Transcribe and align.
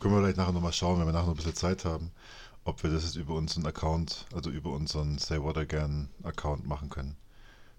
Können 0.00 0.14
wir 0.14 0.20
vielleicht 0.22 0.38
nachher 0.38 0.52
nochmal 0.52 0.72
schauen, 0.72 0.98
wenn 0.98 1.06
wir 1.06 1.12
nachher 1.12 1.26
noch 1.26 1.34
ein 1.34 1.36
bisschen 1.36 1.54
Zeit 1.54 1.84
haben, 1.84 2.10
ob 2.64 2.82
wir 2.82 2.90
das 2.90 3.04
jetzt 3.04 3.16
über 3.16 3.34
unseren 3.34 3.66
Account, 3.66 4.26
also 4.34 4.50
über 4.50 4.70
unseren 4.72 5.18
Say 5.18 5.42
What 5.42 5.58
Again 5.58 6.08
Account 6.22 6.66
machen 6.66 6.88
können. 6.88 7.16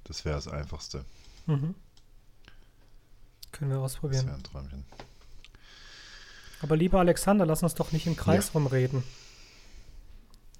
Das 0.03 0.23
wäre 0.25 0.35
das 0.35 0.47
Einfachste. 0.47 1.03
Mhm. 1.47 1.75
Können 3.51 3.71
wir 3.71 3.77
Das 3.81 3.93
ausprobieren. 3.93 4.25
wäre 4.27 4.35
ein 4.37 4.43
Träumchen. 4.43 4.85
Aber 6.61 6.75
lieber 6.77 6.99
Alexander, 6.99 7.45
lass 7.45 7.63
uns 7.63 7.73
doch 7.73 7.91
nicht 7.91 8.05
im 8.05 8.15
Kreis 8.15 8.53
rumreden. 8.53 9.03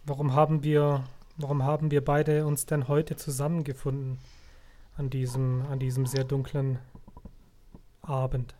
Warum 0.03 0.33
haben 0.33 0.63
wir, 0.63 1.03
warum 1.37 1.63
haben 1.63 1.91
wir 1.91 2.03
beide 2.03 2.45
uns 2.47 2.65
denn 2.65 2.87
heute 2.87 3.17
zusammengefunden 3.17 4.17
an 4.97 5.11
diesem, 5.11 5.63
an 5.67 5.77
diesem 5.79 6.07
sehr 6.07 6.23
dunklen 6.23 6.79
Abend? 8.01 8.55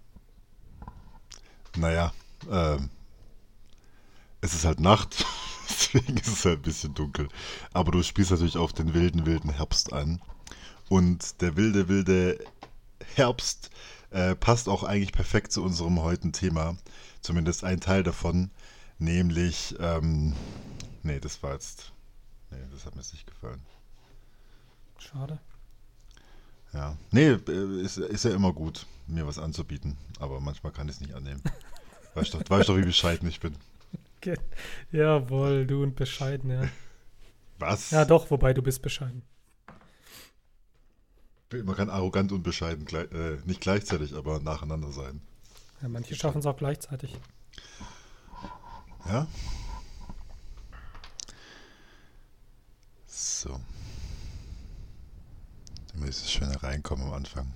Naja, 1.76 2.12
ähm, 2.50 2.90
es 4.42 4.54
ist 4.54 4.66
halt 4.66 4.80
Nacht, 4.80 5.26
deswegen 5.70 6.18
ist 6.18 6.28
es 6.28 6.46
halt 6.46 6.60
ein 6.60 6.64
bisschen 6.64 6.94
dunkel. 6.94 7.28
Aber 7.74 7.92
du 7.92 8.04
spielst 8.04 8.32
natürlich 8.32 8.58
auf 8.58 8.74
den 8.74 8.94
wilden, 8.94 9.26
wilden 9.26 9.52
Herbst 9.52 9.94
an. 9.94 10.22
Und 10.90 11.42
der 11.42 11.56
wilde, 11.56 11.88
wilde 11.88 12.44
Herbst 13.16 13.70
äh, 14.10 14.36
passt 14.36 14.68
auch 14.68 14.84
eigentlich 14.84 15.14
perfekt 15.14 15.52
zu 15.52 15.64
unserem 15.64 16.02
heutigen 16.02 16.34
Thema. 16.34 16.76
Zumindest 17.22 17.64
ein 17.64 17.80
Teil 17.80 18.04
davon, 18.04 18.52
nämlich, 19.00 19.76
ähm, 19.80 20.34
nee, 21.04 21.20
das 21.20 21.42
war 21.44 21.54
jetzt, 21.54 21.94
nee, 22.50 22.58
das 22.72 22.86
hat 22.86 22.96
mir 22.96 23.02
jetzt 23.02 23.14
nicht 23.14 23.28
gefallen. 23.28 23.62
Schade. 24.98 25.40
Ja, 26.74 26.98
nee, 27.12 27.30
äh, 27.30 27.82
ist, 27.82 27.98
ist 27.98 28.26
ja 28.26 28.32
immer 28.32 28.54
gut, 28.54 28.86
mir 29.08 29.28
was 29.28 29.40
anzubieten, 29.40 29.98
aber 30.20 30.40
manchmal 30.40 30.72
kann 30.72 30.88
ich 30.88 30.96
es 30.96 31.02
nicht 31.02 31.14
annehmen. 31.14 31.42
Weißt 32.14 32.34
doch, 32.34 32.42
weißt 32.48 32.70
doch, 32.70 32.78
wie 32.78 32.82
bescheiden 32.84 33.28
ich 33.30 33.40
bin. 33.40 33.56
Ge- 34.20 34.38
Jawohl, 34.92 35.66
du 35.66 35.84
und 35.84 35.96
bescheiden, 35.96 36.50
ja. 36.52 36.64
Was? 37.60 37.92
Ja, 37.92 38.06
doch, 38.06 38.30
wobei 38.32 38.54
du 38.54 38.62
bist 38.62 38.82
bescheiden. 38.82 39.24
Man 41.52 41.76
kann 41.76 41.90
arrogant 41.90 42.32
und 42.32 42.44
bescheiden 42.44 42.88
äh, 42.96 43.38
nicht 43.46 43.62
gleichzeitig, 43.62 44.14
aber 44.16 44.40
nacheinander 44.40 44.92
sein. 44.92 45.22
Ja, 45.82 45.90
manche 45.90 46.16
schaffen 46.16 46.40
es 46.40 46.46
auch 46.46 46.56
gleichzeitig. 46.56 47.18
Ja? 49.06 49.28
So. 53.06 53.60
Damit 55.94 56.10
es 56.10 56.32
schön 56.32 56.50
reinkommen 56.52 57.08
am 57.08 57.14
Anfang. 57.14 57.52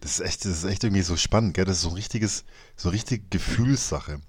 Das 0.00 0.12
ist 0.12 0.20
echt, 0.20 0.44
das 0.44 0.52
ist 0.52 0.64
echt 0.64 0.84
irgendwie 0.84 1.02
so 1.02 1.16
spannend, 1.16 1.54
gell? 1.54 1.64
Das 1.64 1.76
ist 1.76 1.82
so 1.82 1.88
ein 1.90 1.94
richtiges, 1.94 2.44
so 2.76 2.88
eine 2.88 2.96
richtige 2.96 3.24
Gefühlssache. 3.30 4.20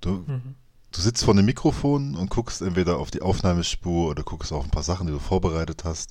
Du, 0.00 0.24
Mhm. 0.26 0.54
du 0.90 1.00
sitzt 1.00 1.24
vor 1.24 1.34
einem 1.34 1.44
Mikrofon 1.46 2.14
und 2.16 2.30
guckst 2.30 2.60
entweder 2.62 2.98
auf 2.98 3.10
die 3.10 3.22
Aufnahmespur 3.22 4.10
oder 4.10 4.22
guckst 4.22 4.52
auf 4.52 4.64
ein 4.64 4.70
paar 4.70 4.82
Sachen, 4.82 5.06
die 5.06 5.12
du 5.12 5.18
vorbereitet 5.18 5.84
hast 5.84 6.10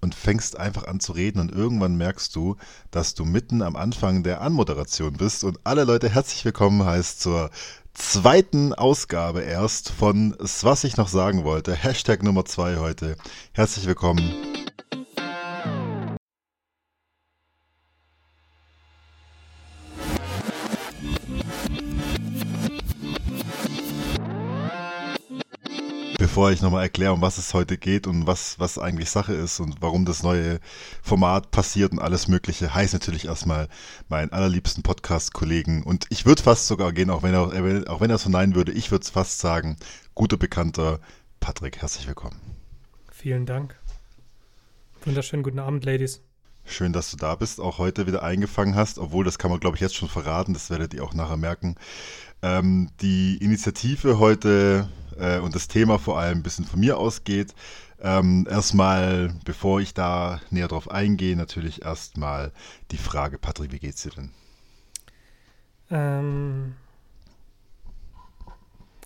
und 0.00 0.14
fängst 0.14 0.56
einfach 0.58 0.86
an 0.86 1.00
zu 1.00 1.12
reden 1.12 1.40
und 1.40 1.50
irgendwann 1.50 1.96
merkst 1.96 2.34
du, 2.36 2.56
dass 2.90 3.14
du 3.14 3.24
mitten 3.24 3.62
am 3.62 3.74
Anfang 3.76 4.22
der 4.22 4.40
Anmoderation 4.42 5.14
bist 5.14 5.42
und 5.44 5.58
alle 5.64 5.84
Leute 5.84 6.08
herzlich 6.08 6.44
willkommen 6.44 6.84
heißt 6.84 7.20
zur 7.20 7.50
zweiten 7.94 8.74
Ausgabe 8.74 9.40
erst 9.40 9.90
von 9.90 10.36
was 10.38 10.84
ich 10.84 10.96
noch 10.96 11.08
sagen 11.08 11.42
wollte. 11.42 11.74
Hashtag 11.74 12.22
Nummer 12.22 12.44
zwei 12.44 12.76
heute. 12.76 13.16
Herzlich 13.52 13.86
willkommen. 13.86 14.22
Bevor 26.28 26.52
ich 26.52 26.60
nochmal 26.60 26.82
erkläre, 26.82 27.14
um 27.14 27.22
was 27.22 27.38
es 27.38 27.54
heute 27.54 27.78
geht 27.78 28.06
und 28.06 28.26
was, 28.26 28.60
was 28.60 28.78
eigentlich 28.78 29.08
Sache 29.08 29.32
ist 29.32 29.60
und 29.60 29.80
warum 29.80 30.04
das 30.04 30.22
neue 30.22 30.60
Format 31.02 31.50
passiert 31.50 31.92
und 31.92 32.00
alles 32.00 32.28
Mögliche, 32.28 32.74
heißt 32.74 32.92
natürlich 32.92 33.24
erstmal 33.24 33.66
meinen 34.10 34.30
allerliebsten 34.30 34.82
Podcast-Kollegen 34.82 35.82
und 35.82 36.04
ich 36.10 36.26
würde 36.26 36.42
fast 36.42 36.66
sogar 36.66 36.92
gehen, 36.92 37.08
auch 37.08 37.22
wenn 37.22 37.32
er, 37.32 37.90
auch 37.90 38.02
wenn 38.02 38.10
er 38.10 38.18
so 38.18 38.28
nein 38.28 38.54
würde, 38.54 38.72
ich 38.72 38.90
würde 38.90 39.04
es 39.04 39.08
fast 39.10 39.38
sagen, 39.38 39.78
guter 40.14 40.36
Bekannter 40.36 41.00
Patrick, 41.40 41.78
herzlich 41.78 42.06
willkommen. 42.06 42.38
Vielen 43.10 43.46
Dank. 43.46 43.74
Wunderschönen 45.06 45.42
guten 45.42 45.60
Abend, 45.60 45.86
Ladies. 45.86 46.20
Schön, 46.66 46.92
dass 46.92 47.10
du 47.10 47.16
da 47.16 47.36
bist, 47.36 47.58
auch 47.58 47.78
heute 47.78 48.06
wieder 48.06 48.22
eingefangen 48.22 48.74
hast, 48.74 48.98
obwohl 48.98 49.24
das 49.24 49.38
kann 49.38 49.50
man, 49.50 49.60
glaube 49.60 49.76
ich, 49.76 49.80
jetzt 49.80 49.96
schon 49.96 50.10
verraten, 50.10 50.52
das 50.52 50.68
werdet 50.68 50.92
ihr 50.92 51.02
auch 51.04 51.14
nachher 51.14 51.38
merken. 51.38 51.76
Ähm, 52.42 52.90
die 53.00 53.38
Initiative 53.38 54.18
heute 54.18 54.90
äh, 55.18 55.38
und 55.38 55.54
das 55.54 55.68
Thema 55.68 55.98
vor 55.98 56.18
allem 56.18 56.38
ein 56.38 56.42
bisschen 56.42 56.64
von 56.64 56.80
mir 56.80 56.98
ausgeht. 56.98 57.54
Ähm, 58.00 58.46
erstmal, 58.48 59.34
bevor 59.44 59.80
ich 59.80 59.92
da 59.92 60.40
näher 60.50 60.68
drauf 60.68 60.90
eingehe, 60.90 61.36
natürlich 61.36 61.82
erstmal 61.82 62.52
die 62.92 62.96
Frage, 62.98 63.38
Patrick, 63.38 63.72
wie 63.72 63.80
geht's 63.80 64.02
dir 64.04 64.10
denn? 64.10 64.30
Ähm. 65.90 66.74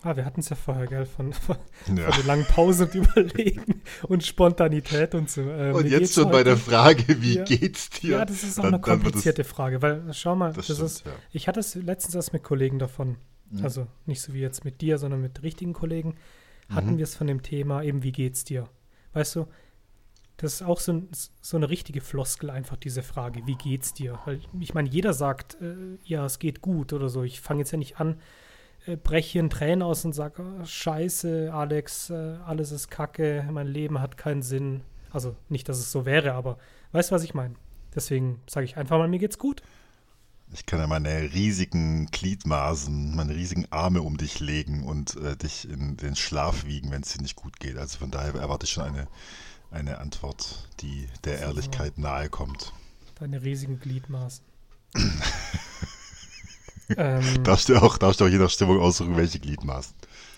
Ah, 0.05 0.17
wir 0.17 0.25
hatten 0.25 0.41
es 0.41 0.49
ja 0.49 0.57
vorher, 0.57 0.85
gell? 0.85 1.05
Von, 1.05 1.31
von, 1.31 1.55
Ja. 1.95 2.11
von 2.11 2.15
der 2.17 2.25
langen 2.25 2.45
Pause 2.45 2.85
und 2.85 2.93
Überlegen 2.95 3.81
und 4.09 4.21
Spontanität 4.23 5.15
und 5.15 5.29
so. 5.29 5.41
Ähm, 5.41 5.73
Und 5.75 5.87
jetzt 5.89 6.13
schon 6.13 6.25
bei 6.25 6.39
heute- 6.39 6.43
der 6.43 6.57
Frage, 6.57 7.21
wie 7.21 7.35
Ja. 7.37 7.43
geht's 7.45 7.89
dir? 7.89 8.17
Ja, 8.17 8.25
das 8.25 8.43
ist 8.43 8.59
auch 8.59 8.63
Dann- 8.63 8.73
eine 8.73 8.81
komplizierte 8.81 9.45
Frage, 9.45 9.81
weil 9.81 10.03
schau 10.13 10.35
mal, 10.35 10.51
Das 10.51 10.67
das, 10.67 10.75
stimmt, 10.75 10.89
ist, 10.91 11.05
ja. 11.05 11.11
ich 11.31 11.47
hatte 11.47 11.61
es 11.61 11.75
letztens 11.75 12.15
erst 12.15 12.33
mit 12.33 12.43
Kollegen 12.43 12.79
davon, 12.79 13.15
Mhm. 13.59 13.63
also 13.63 13.87
nicht 14.05 14.21
so 14.21 14.33
wie 14.33 14.39
jetzt 14.39 14.65
mit 14.65 14.81
dir, 14.81 14.97
sondern 14.97 15.21
mit 15.21 15.41
richtigen 15.43 15.73
Kollegen, 15.73 16.15
hatten 16.69 16.93
Mhm. 16.93 16.97
wir 16.97 17.03
es 17.03 17.15
von 17.15 17.27
dem 17.27 17.41
Thema 17.41 17.83
eben, 17.83 18.03
wie 18.03 18.11
geht's 18.11 18.43
dir? 18.43 18.67
Weißt 19.13 19.35
du, 19.35 19.47
das 20.37 20.53
ist 20.55 20.61
auch 20.63 20.79
so, 20.79 20.93
ein, 20.93 21.09
so 21.41 21.57
eine 21.57 21.69
richtige 21.69 22.01
Floskel 22.01 22.49
einfach, 22.49 22.75
diese 22.77 23.03
Frage, 23.03 23.45
wie 23.45 23.55
geht's 23.55 23.93
dir? 23.93 24.17
Weil 24.25 24.39
ich 24.59 24.73
meine, 24.73 24.89
jeder 24.89 25.13
sagt, 25.13 25.57
äh, 25.61 25.75
ja, 26.03 26.25
es 26.25 26.39
geht 26.39 26.61
gut 26.61 26.91
oder 26.93 27.09
so. 27.09 27.23
Ich 27.23 27.39
fange 27.41 27.59
jetzt 27.59 27.71
ja 27.71 27.77
nicht 27.77 27.99
an, 27.99 28.19
äh, 28.87 28.97
breche 28.97 29.33
hier 29.33 29.41
in 29.41 29.49
Tränen 29.51 29.83
aus 29.83 30.03
und 30.05 30.13
sage, 30.13 30.41
oh, 30.41 30.65
scheiße, 30.65 31.51
Alex, 31.53 32.09
äh, 32.09 32.37
alles 32.45 32.71
ist 32.71 32.89
kacke, 32.89 33.47
mein 33.51 33.67
Leben 33.67 33.99
hat 34.01 34.17
keinen 34.17 34.41
Sinn. 34.41 34.81
Also 35.11 35.35
nicht, 35.49 35.69
dass 35.69 35.77
es 35.77 35.91
so 35.91 36.05
wäre, 36.05 36.33
aber 36.33 36.57
weißt 36.93 37.11
du, 37.11 37.15
was 37.15 37.23
ich 37.23 37.35
meine? 37.35 37.53
Deswegen 37.93 38.41
sage 38.47 38.65
ich 38.65 38.75
einfach 38.77 38.97
mal, 38.97 39.07
mir 39.07 39.19
geht's 39.19 39.37
gut. 39.37 39.61
Ich 40.53 40.65
kann 40.67 40.79
ja 40.79 40.87
meine 40.87 41.33
riesigen 41.33 42.05
Gliedmaßen, 42.07 43.15
meine 43.15 43.33
riesigen 43.35 43.65
Arme 43.71 44.01
um 44.03 44.17
dich 44.17 44.39
legen 44.39 44.83
und 44.83 45.15
äh, 45.15 45.35
dich 45.35 45.67
in 45.67 45.97
den 45.97 46.15
Schlaf 46.15 46.65
wiegen, 46.65 46.91
wenn 46.91 47.01
es 47.01 47.13
dir 47.13 47.21
nicht 47.21 47.35
gut 47.35 47.59
geht. 47.59 47.77
Also 47.77 47.97
von 47.97 48.11
daher 48.11 48.35
erwarte 48.35 48.65
ich 48.65 48.71
schon 48.71 48.83
eine, 48.83 49.07
eine 49.71 49.97
Antwort, 49.97 50.69
die 50.79 51.07
der 51.23 51.39
So. 51.39 51.43
Ehrlichkeit 51.45 51.97
nahe 51.97 52.29
kommt. 52.29 52.71
Deine 53.15 53.41
riesigen 53.41 53.79
Gliedmaßen. 53.79 54.43
ähm, 56.97 57.43
Darfst 57.43 57.69
du 57.69 57.75
auch, 57.77 57.97
darfst 57.97 58.19
du 58.21 58.25
auch 58.25 58.29
je 58.29 58.37
nach 58.37 58.49
Stimmung 58.49 58.79
aussuchen, 58.79 59.17
welche 59.17 59.39
Gliedmaßen. 59.39 59.95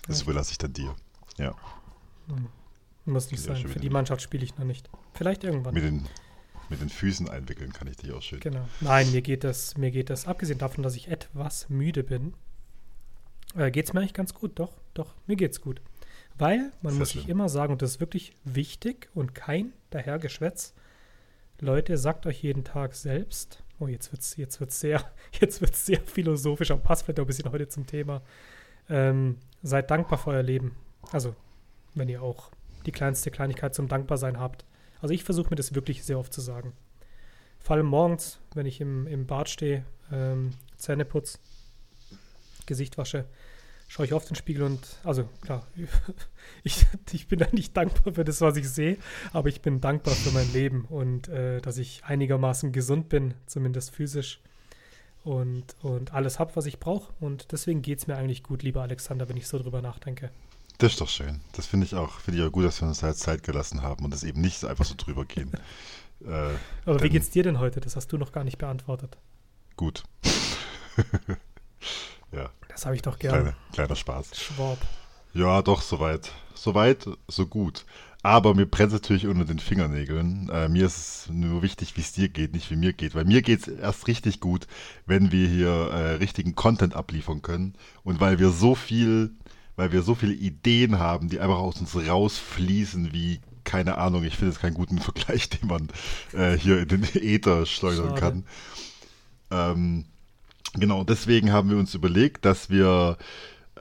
Das 0.07 0.19
Ja. 0.19 0.23
überlasse 0.25 0.51
ich 0.51 0.57
dann 0.57 0.71
dir. 0.73 0.95
Ja, 1.37 1.53
muss 3.05 3.29
nicht 3.31 3.45
Ja, 3.45 3.55
sein. 3.55 3.67
Für 3.67 3.79
die. 3.79 3.89
Mannschaft 3.89 4.21
spiele 4.21 4.43
ich 4.43 4.57
noch 4.57 4.65
nicht. 4.65 4.89
Vielleicht 5.13 5.43
irgendwann. 5.43 5.73
mit 5.73 5.83
den, 5.83 6.07
mit 6.69 6.81
den 6.81 6.89
Füßen 6.89 7.29
einwickeln 7.29 7.73
kann 7.73 7.87
ich 7.87 7.97
dich 7.97 8.11
auch 8.11 8.21
schön. 8.21 8.39
Genau. 8.39 8.67
Nein, 8.81 9.11
mir 9.11 9.21
geht 9.21 9.43
das, 9.43 9.77
mir 9.77 9.91
geht 9.91 10.09
das, 10.09 10.27
abgesehen 10.27 10.59
davon, 10.59 10.83
dass 10.83 10.95
ich 10.95 11.07
etwas 11.09 11.69
müde 11.69 12.03
bin, 12.03 12.33
äh, 13.55 13.71
geht 13.71 13.85
es 13.85 13.93
mir 13.93 13.99
eigentlich 13.99 14.13
ganz 14.13 14.33
gut. 14.33 14.59
Doch, 14.59 14.73
doch, 14.93 15.13
mir 15.27 15.35
geht's 15.35 15.61
gut. 15.61 15.81
Weil, 16.37 16.71
man 16.81 16.93
Sehr 16.93 16.99
muss 16.99 17.09
sich 17.09 17.21
schön. 17.21 17.31
immer 17.31 17.49
sagen, 17.49 17.73
und 17.73 17.81
das 17.81 17.91
ist 17.91 17.99
wirklich 17.99 18.35
wichtig 18.43 19.09
und 19.13 19.33
kein 19.35 19.73
dahergeschwätz, 19.89 20.73
Leute, 21.61 21.97
sagt 21.97 22.25
euch 22.25 22.43
jeden 22.43 22.65
Tag 22.65 22.95
selbst, 22.95 23.63
oh, 23.79 23.87
jetzt 23.87 24.11
wird's, 24.11 24.35
jetzt 24.35 24.59
wird's 24.59 24.79
sehr, 24.79 25.09
jetzt 25.39 25.61
wird's 25.61 25.85
sehr 25.85 26.01
philosophisch, 26.01 26.71
aber 26.71 26.81
passt 26.81 27.03
vielleicht 27.03 27.19
auch 27.19 27.23
ein 27.23 27.27
bisschen 27.27 27.51
heute 27.51 27.69
zum 27.69 27.87
Thema. 27.87 28.21
Ähm, 28.89 29.37
seid 29.63 29.89
dankbar 29.89 30.19
für 30.19 30.31
euer 30.31 30.43
Leben. 30.43 30.75
Also, 31.11 31.35
wenn 31.93 32.09
ihr 32.09 32.21
auch 32.21 32.51
die 32.85 32.91
kleinste 32.91 33.31
Kleinigkeit 33.31 33.73
zum 33.73 33.87
Dankbarsein 33.87 34.39
habt. 34.39 34.65
Also 35.05 35.13
ich 35.13 35.23
versuche 35.23 35.51
mir 35.51 35.55
das 35.55 35.75
wirklich 35.75 36.03
sehr 36.03 36.17
oft 36.17 36.33
zu 36.33 36.41
sagen. 36.41 36.73
Vor 37.59 37.75
allem 37.75 37.85
morgens, 37.85 38.39
wenn 38.55 38.65
ich 38.65 38.81
im, 38.81 39.05
im 39.05 39.27
Bad 39.27 39.49
stehe, 39.49 39.85
ähm, 40.11 40.53
Zähne 40.77 41.05
putz, 41.05 41.37
Gesicht 42.65 42.97
wasche, 42.97 43.25
schaue 43.87 44.07
ich 44.07 44.13
auf 44.13 44.25
den 44.25 44.35
Spiegel 44.35 44.63
und, 44.63 44.79
also 45.03 45.29
klar, 45.41 45.67
ich, 46.63 46.87
ich 47.11 47.27
bin 47.27 47.37
da 47.37 47.45
nicht 47.51 47.77
dankbar 47.77 48.15
für 48.15 48.23
das, 48.23 48.41
was 48.41 48.57
ich 48.57 48.67
sehe, 48.67 48.97
aber 49.31 49.47
ich 49.49 49.61
bin 49.61 49.79
dankbar 49.79 50.15
für 50.15 50.31
mein 50.31 50.51
Leben 50.53 50.85
und 50.85 51.27
äh, 51.27 51.61
dass 51.61 51.77
ich 51.77 52.03
einigermaßen 52.05 52.71
gesund 52.71 53.07
bin, 53.07 53.35
zumindest 53.45 53.91
physisch 53.91 54.41
und, 55.23 55.75
und 55.83 56.15
alles 56.15 56.39
habe, 56.39 56.55
was 56.55 56.65
ich 56.65 56.79
brauche. 56.79 57.13
Und 57.19 57.51
deswegen 57.51 57.83
geht 57.83 57.99
es 57.99 58.07
mir 58.07 58.15
eigentlich 58.17 58.41
gut, 58.41 58.63
lieber 58.63 58.81
Alexander, 58.81 59.29
wenn 59.29 59.37
ich 59.37 59.47
so 59.47 59.59
drüber 59.59 59.83
nachdenke. 59.83 60.31
Das 60.77 60.91
ist 60.93 61.01
doch 61.01 61.09
schön. 61.09 61.41
Das 61.53 61.65
finde 61.65 61.85
ich 61.85 61.95
auch, 61.95 62.19
finde 62.19 62.39
ich 62.41 62.45
auch 62.47 62.51
gut, 62.51 62.65
dass 62.65 62.81
wir 62.81 62.87
uns 62.87 63.01
halt 63.03 63.17
Zeit 63.17 63.43
gelassen 63.43 63.81
haben 63.81 64.03
und 64.03 64.13
es 64.13 64.23
eben 64.23 64.41
nicht 64.41 64.65
einfach 64.65 64.85
so 64.85 64.95
drüber 64.97 65.25
gehen. 65.25 65.51
äh, 66.25 66.27
Aber 66.85 66.95
wie 66.95 67.03
Dann- 67.03 67.09
geht's 67.11 67.29
dir 67.29 67.43
denn 67.43 67.59
heute? 67.59 67.79
Das 67.79 67.95
hast 67.95 68.11
du 68.11 68.17
noch 68.17 68.31
gar 68.31 68.43
nicht 68.43 68.57
beantwortet. 68.57 69.17
gut. 69.75 70.03
Das 72.69 72.85
habe 72.85 72.97
ich 72.97 73.01
doch 73.01 73.17
gern. 73.19 73.31
Kleine, 73.33 73.55
kleiner 73.71 73.95
Spaß. 73.95 74.35
Schwab. 74.37 74.77
Ja, 75.33 75.61
doch, 75.61 75.81
soweit. 75.81 76.33
Soweit, 76.55 77.07
so 77.29 77.47
gut. 77.47 77.85
Aber 78.21 78.53
mir 78.53 78.65
brennt 78.65 78.91
es 78.91 79.01
natürlich 79.01 79.27
unter 79.27 79.45
den 79.45 79.59
Fingernägeln. 79.59 80.49
Äh, 80.49 80.67
mir 80.67 80.85
ist 80.87 80.97
es 80.97 81.29
nur 81.29 81.61
wichtig, 81.61 81.95
wie 81.95 82.01
es 82.01 82.11
dir 82.11 82.27
geht, 82.27 82.51
nicht 82.53 82.69
wie 82.71 82.75
mir 82.75 82.91
geht. 82.91 83.15
Weil 83.15 83.23
mir 83.23 83.41
geht 83.43 83.61
es 83.61 83.67
erst 83.69 84.07
richtig 84.07 84.41
gut, 84.41 84.67
wenn 85.05 85.31
wir 85.31 85.47
hier 85.47 85.69
äh, 85.69 86.15
richtigen 86.15 86.53
Content 86.55 86.95
abliefern 86.95 87.41
können. 87.41 87.75
Und 88.03 88.19
weil 88.19 88.39
wir 88.39 88.49
so 88.49 88.75
viel, 88.75 89.31
weil 89.75 89.91
wir 89.91 90.01
so 90.01 90.15
viele 90.15 90.33
Ideen 90.33 90.99
haben, 90.99 91.29
die 91.29 91.39
einfach 91.39 91.57
aus 91.57 91.79
uns 91.79 91.95
rausfließen, 91.95 93.13
wie, 93.13 93.39
keine 93.63 93.97
Ahnung, 93.97 94.23
ich 94.23 94.37
finde 94.37 94.53
es 94.53 94.59
keinen 94.59 94.75
guten 94.75 94.99
Vergleich, 94.99 95.49
den 95.49 95.67
man 95.67 95.89
äh, 96.33 96.57
hier 96.57 96.79
in 96.79 96.87
den 96.87 97.03
Äther 97.15 97.65
schleudern 97.65 98.15
kann. 98.15 98.43
Ähm, 99.51 100.05
genau, 100.73 101.03
deswegen 101.03 101.51
haben 101.51 101.69
wir 101.69 101.77
uns 101.77 101.93
überlegt, 101.93 102.45
dass 102.45 102.69
wir 102.69 103.17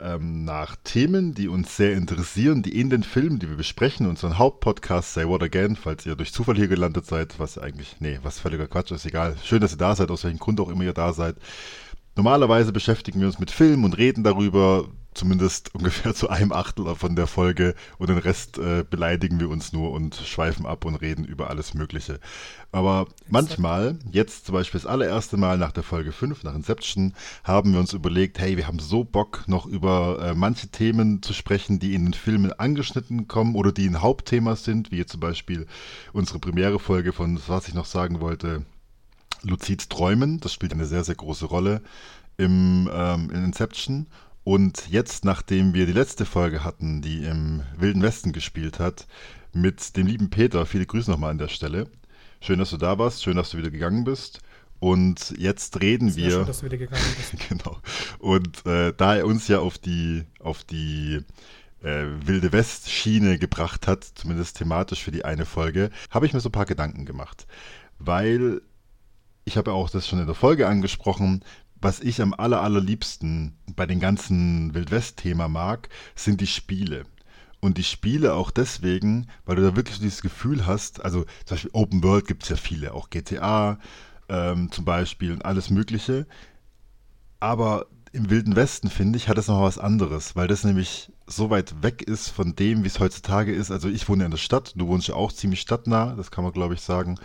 ähm, 0.00 0.44
nach 0.44 0.76
Themen, 0.82 1.34
die 1.34 1.48
uns 1.48 1.76
sehr 1.76 1.92
interessieren, 1.92 2.62
die 2.62 2.78
in 2.80 2.90
den 2.90 3.04
Filmen, 3.04 3.38
die 3.38 3.48
wir 3.48 3.56
besprechen, 3.56 4.08
unseren 4.08 4.38
Hauptpodcast 4.38 5.14
Say 5.14 5.28
What 5.28 5.42
Again, 5.42 5.76
falls 5.76 6.04
ihr 6.04 6.16
durch 6.16 6.32
Zufall 6.32 6.56
hier 6.56 6.68
gelandet 6.68 7.06
seid, 7.06 7.38
was 7.38 7.58
eigentlich, 7.58 7.96
nee, 8.00 8.18
was 8.22 8.40
völliger 8.40 8.66
Quatsch 8.66 8.90
ist, 8.90 9.06
egal. 9.06 9.36
Schön, 9.44 9.60
dass 9.60 9.74
ihr 9.74 9.78
da 9.78 9.94
seid, 9.94 10.10
aus 10.10 10.24
welchem 10.24 10.40
Grund 10.40 10.60
auch 10.60 10.68
immer 10.68 10.84
ihr 10.84 10.94
da 10.94 11.12
seid. 11.12 11.36
Normalerweise 12.16 12.72
beschäftigen 12.72 13.20
wir 13.20 13.26
uns 13.26 13.38
mit 13.38 13.50
Filmen 13.50 13.84
und 13.84 13.98
reden 13.98 14.24
darüber, 14.24 14.88
zumindest 15.14 15.74
ungefähr 15.74 16.14
zu 16.14 16.28
einem 16.28 16.52
Achtel 16.52 16.94
von 16.94 17.16
der 17.16 17.26
Folge 17.26 17.74
und 17.98 18.08
den 18.08 18.18
Rest 18.18 18.58
äh, 18.58 18.84
beleidigen 18.88 19.40
wir 19.40 19.48
uns 19.48 19.72
nur 19.72 19.92
und 19.92 20.14
schweifen 20.14 20.66
ab 20.66 20.84
und 20.84 20.96
reden 20.96 21.24
über 21.24 21.50
alles 21.50 21.74
Mögliche. 21.74 22.20
Aber 22.72 23.06
manchmal, 23.28 23.98
jetzt 24.10 24.46
zum 24.46 24.54
Beispiel 24.54 24.80
das 24.80 24.90
allererste 24.90 25.36
Mal 25.36 25.58
nach 25.58 25.72
der 25.72 25.84
Folge 25.84 26.12
5, 26.12 26.42
nach 26.42 26.54
Inception, 26.54 27.14
haben 27.44 27.72
wir 27.72 27.80
uns 27.80 27.92
überlegt, 27.92 28.38
hey, 28.38 28.56
wir 28.56 28.66
haben 28.66 28.80
so 28.80 29.04
Bock, 29.04 29.44
noch 29.46 29.66
über 29.66 30.18
äh, 30.20 30.34
manche 30.34 30.68
Themen 30.68 31.22
zu 31.22 31.32
sprechen, 31.32 31.78
die 31.78 31.94
in 31.94 32.04
den 32.04 32.14
Filmen 32.14 32.52
angeschnitten 32.52 33.28
kommen 33.28 33.54
oder 33.54 33.72
die 33.72 33.86
ein 33.86 34.02
Hauptthema 34.02 34.56
sind, 34.56 34.90
wie 34.90 34.96
jetzt 34.96 35.12
zum 35.12 35.20
Beispiel 35.20 35.66
unsere 36.12 36.38
Premiere-Folge 36.40 37.12
von, 37.12 37.40
was 37.46 37.68
ich 37.68 37.74
noch 37.74 37.86
sagen 37.86 38.20
wollte, 38.20 38.64
Lucids 39.42 39.88
Träumen. 39.88 40.40
Das 40.40 40.52
spielt 40.52 40.72
eine 40.72 40.86
sehr, 40.86 41.04
sehr 41.04 41.14
große 41.14 41.46
Rolle 41.46 41.82
im, 42.36 42.90
ähm, 42.92 43.30
in 43.30 43.44
Inception. 43.44 44.06
Und 44.44 44.88
jetzt, 44.90 45.24
nachdem 45.24 45.72
wir 45.72 45.86
die 45.86 45.92
letzte 45.92 46.26
Folge 46.26 46.62
hatten, 46.62 47.00
die 47.00 47.24
im 47.24 47.62
Wilden 47.76 48.02
Westen 48.02 48.32
gespielt 48.32 48.78
hat, 48.78 49.06
mit 49.54 49.96
dem 49.96 50.06
lieben 50.06 50.28
Peter, 50.28 50.66
viele 50.66 50.84
Grüße 50.84 51.10
nochmal 51.10 51.30
an 51.30 51.38
der 51.38 51.48
Stelle. 51.48 51.88
Schön, 52.40 52.58
dass 52.58 52.70
du 52.70 52.76
da 52.76 52.98
warst, 52.98 53.22
schön, 53.22 53.36
dass 53.36 53.50
du 53.50 53.58
wieder 53.58 53.70
gegangen 53.70 54.04
bist. 54.04 54.40
Und 54.80 55.34
jetzt 55.38 55.80
reden 55.80 56.10
Sehr 56.10 56.24
wir. 56.24 56.30
schön, 56.32 56.46
dass 56.46 56.58
du 56.58 56.66
wieder 56.66 56.76
gegangen 56.76 57.02
bist. 57.16 57.48
Genau. 57.48 57.78
Und 58.18 58.66
äh, 58.66 58.92
da 58.94 59.16
er 59.16 59.26
uns 59.26 59.48
ja 59.48 59.60
auf 59.60 59.78
die, 59.78 60.24
auf 60.40 60.62
die 60.62 61.20
äh, 61.82 62.04
Wilde 62.26 62.52
West-Schiene 62.52 63.38
gebracht 63.38 63.86
hat, 63.86 64.04
zumindest 64.14 64.58
thematisch 64.58 65.02
für 65.02 65.10
die 65.10 65.24
eine 65.24 65.46
Folge, 65.46 65.90
habe 66.10 66.26
ich 66.26 66.34
mir 66.34 66.40
so 66.40 66.50
ein 66.50 66.52
paar 66.52 66.66
Gedanken 66.66 67.06
gemacht. 67.06 67.46
Weil 67.98 68.60
ich 69.46 69.56
habe 69.56 69.70
ja 69.70 69.76
auch 69.76 69.90
das 69.90 70.06
schon 70.06 70.18
in 70.18 70.26
der 70.26 70.34
Folge 70.34 70.66
angesprochen, 70.66 71.42
was 71.84 72.00
ich 72.00 72.20
am 72.20 72.34
aller, 72.34 72.62
allerliebsten 72.62 73.56
bei 73.76 73.86
den 73.86 74.00
ganzen 74.00 74.74
Wildwest-Thema 74.74 75.48
mag, 75.48 75.88
sind 76.16 76.40
die 76.40 76.46
Spiele. 76.46 77.04
Und 77.60 77.78
die 77.78 77.84
Spiele 77.84 78.34
auch 78.34 78.50
deswegen, 78.50 79.28
weil 79.44 79.56
du 79.56 79.62
da 79.62 79.76
wirklich 79.76 79.98
dieses 79.98 80.22
Gefühl 80.22 80.66
hast, 80.66 81.04
also 81.04 81.24
zum 81.44 81.54
Beispiel 81.54 81.70
Open 81.72 82.02
World 82.02 82.26
gibt 82.26 82.42
es 82.42 82.48
ja 82.48 82.56
viele, 82.56 82.92
auch 82.94 83.10
GTA 83.10 83.78
ähm, 84.28 84.70
zum 84.70 84.84
Beispiel 84.84 85.32
und 85.32 85.44
alles 85.44 85.70
Mögliche. 85.70 86.26
Aber 87.40 87.86
im 88.12 88.30
Wilden 88.30 88.56
Westen, 88.56 88.90
finde 88.90 89.16
ich, 89.16 89.28
hat 89.28 89.38
es 89.38 89.48
noch 89.48 89.62
was 89.62 89.78
anderes, 89.78 90.36
weil 90.36 90.48
das 90.48 90.64
nämlich 90.64 91.10
so 91.26 91.50
weit 91.50 91.82
weg 91.82 92.02
ist 92.02 92.28
von 92.28 92.54
dem, 92.54 92.84
wie 92.84 92.88
es 92.88 93.00
heutzutage 93.00 93.54
ist. 93.54 93.70
Also 93.70 93.88
ich 93.88 94.08
wohne 94.08 94.24
in 94.24 94.30
der 94.30 94.38
Stadt, 94.38 94.72
du 94.76 94.88
wohnst 94.88 95.08
ja 95.08 95.14
auch 95.14 95.32
ziemlich 95.32 95.60
stadtnah, 95.60 96.14
das 96.14 96.30
kann 96.30 96.44
man 96.44 96.52
glaube 96.52 96.74
ich 96.74 96.80
sagen. 96.80 97.18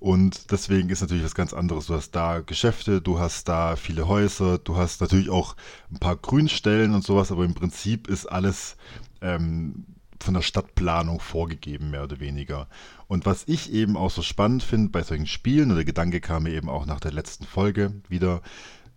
Und 0.00 0.50
deswegen 0.50 0.90
ist 0.90 1.00
natürlich 1.00 1.24
was 1.24 1.34
ganz 1.34 1.54
anderes. 1.54 1.86
Du 1.86 1.94
hast 1.94 2.10
da 2.10 2.40
Geschäfte, 2.40 3.00
du 3.00 3.18
hast 3.18 3.48
da 3.48 3.76
viele 3.76 4.06
Häuser, 4.06 4.58
du 4.58 4.76
hast 4.76 5.00
natürlich 5.00 5.30
auch 5.30 5.56
ein 5.90 5.98
paar 5.98 6.16
Grünstellen 6.16 6.94
und 6.94 7.04
sowas, 7.04 7.32
aber 7.32 7.44
im 7.44 7.54
Prinzip 7.54 8.08
ist 8.08 8.26
alles 8.26 8.76
ähm, 9.22 9.86
von 10.20 10.34
der 10.34 10.42
Stadtplanung 10.42 11.20
vorgegeben, 11.20 11.90
mehr 11.90 12.04
oder 12.04 12.20
weniger. 12.20 12.68
Und 13.06 13.26
was 13.26 13.44
ich 13.46 13.72
eben 13.72 13.96
auch 13.96 14.10
so 14.10 14.22
spannend 14.22 14.62
finde 14.62 14.90
bei 14.90 15.02
solchen 15.02 15.26
Spielen, 15.26 15.70
und 15.70 15.76
der 15.76 15.84
Gedanke 15.84 16.20
kam 16.20 16.44
mir 16.44 16.52
eben 16.52 16.68
auch 16.68 16.86
nach 16.86 17.00
der 17.00 17.12
letzten 17.12 17.44
Folge 17.44 17.94
wieder, 18.08 18.42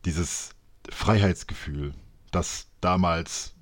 dieses 0.06 0.52
Freiheitsgefühl, 0.90 1.94
das 2.32 2.68
damals, 2.82 3.54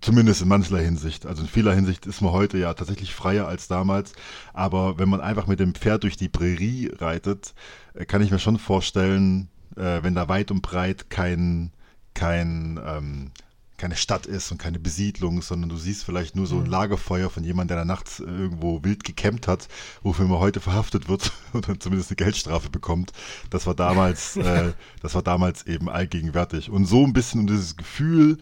zumindest 0.00 0.42
in 0.42 0.48
mancher 0.48 0.78
Hinsicht, 0.78 1.26
also 1.26 1.42
in 1.42 1.48
vieler 1.48 1.74
Hinsicht 1.74 2.06
ist 2.06 2.20
man 2.20 2.32
heute 2.32 2.58
ja 2.58 2.74
tatsächlich 2.74 3.14
freier 3.14 3.46
als 3.48 3.68
damals, 3.68 4.12
aber 4.52 4.98
wenn 4.98 5.08
man 5.08 5.20
einfach 5.20 5.46
mit 5.46 5.60
dem 5.60 5.74
Pferd 5.74 6.02
durch 6.04 6.16
die 6.16 6.28
Prärie 6.28 6.90
reitet, 6.98 7.54
äh, 7.94 8.04
kann 8.04 8.22
ich 8.22 8.30
mir 8.30 8.38
schon 8.38 8.58
vorstellen, 8.58 9.48
äh, 9.76 10.02
wenn 10.02 10.14
da 10.14 10.28
weit 10.28 10.50
und 10.50 10.62
breit 10.62 11.10
kein, 11.10 11.72
kein, 12.14 12.80
ähm, 12.84 13.30
keine 13.76 13.94
Stadt 13.94 14.26
ist 14.26 14.50
und 14.50 14.58
keine 14.58 14.80
Besiedlung, 14.80 15.40
sondern 15.40 15.70
du 15.70 15.76
siehst 15.76 16.04
vielleicht 16.04 16.34
nur 16.34 16.46
so 16.48 16.56
ein 16.56 16.64
Mhm. 16.64 16.70
Lagerfeuer 16.70 17.30
von 17.30 17.44
jemandem, 17.44 17.68
der 17.68 17.76
da 17.78 17.84
nachts 17.84 18.18
irgendwo 18.18 18.82
wild 18.82 19.04
gecampt 19.04 19.46
hat, 19.46 19.68
wofür 20.02 20.26
man 20.26 20.40
heute 20.40 20.60
verhaftet 20.60 21.08
wird 21.08 21.30
oder 21.54 21.78
zumindest 21.78 22.10
eine 22.10 22.16
Geldstrafe 22.16 22.70
bekommt. 22.70 23.12
Das 23.50 23.66
war 23.68 23.76
damals, 23.76 24.36
äh, 24.36 24.72
das 25.00 25.14
war 25.14 25.22
damals 25.22 25.64
eben 25.66 25.88
allgegenwärtig. 25.88 26.70
Und 26.70 26.86
so 26.86 27.04
ein 27.04 27.12
bisschen 27.12 27.42
um 27.42 27.46
dieses 27.46 27.76
Gefühl 27.76 28.38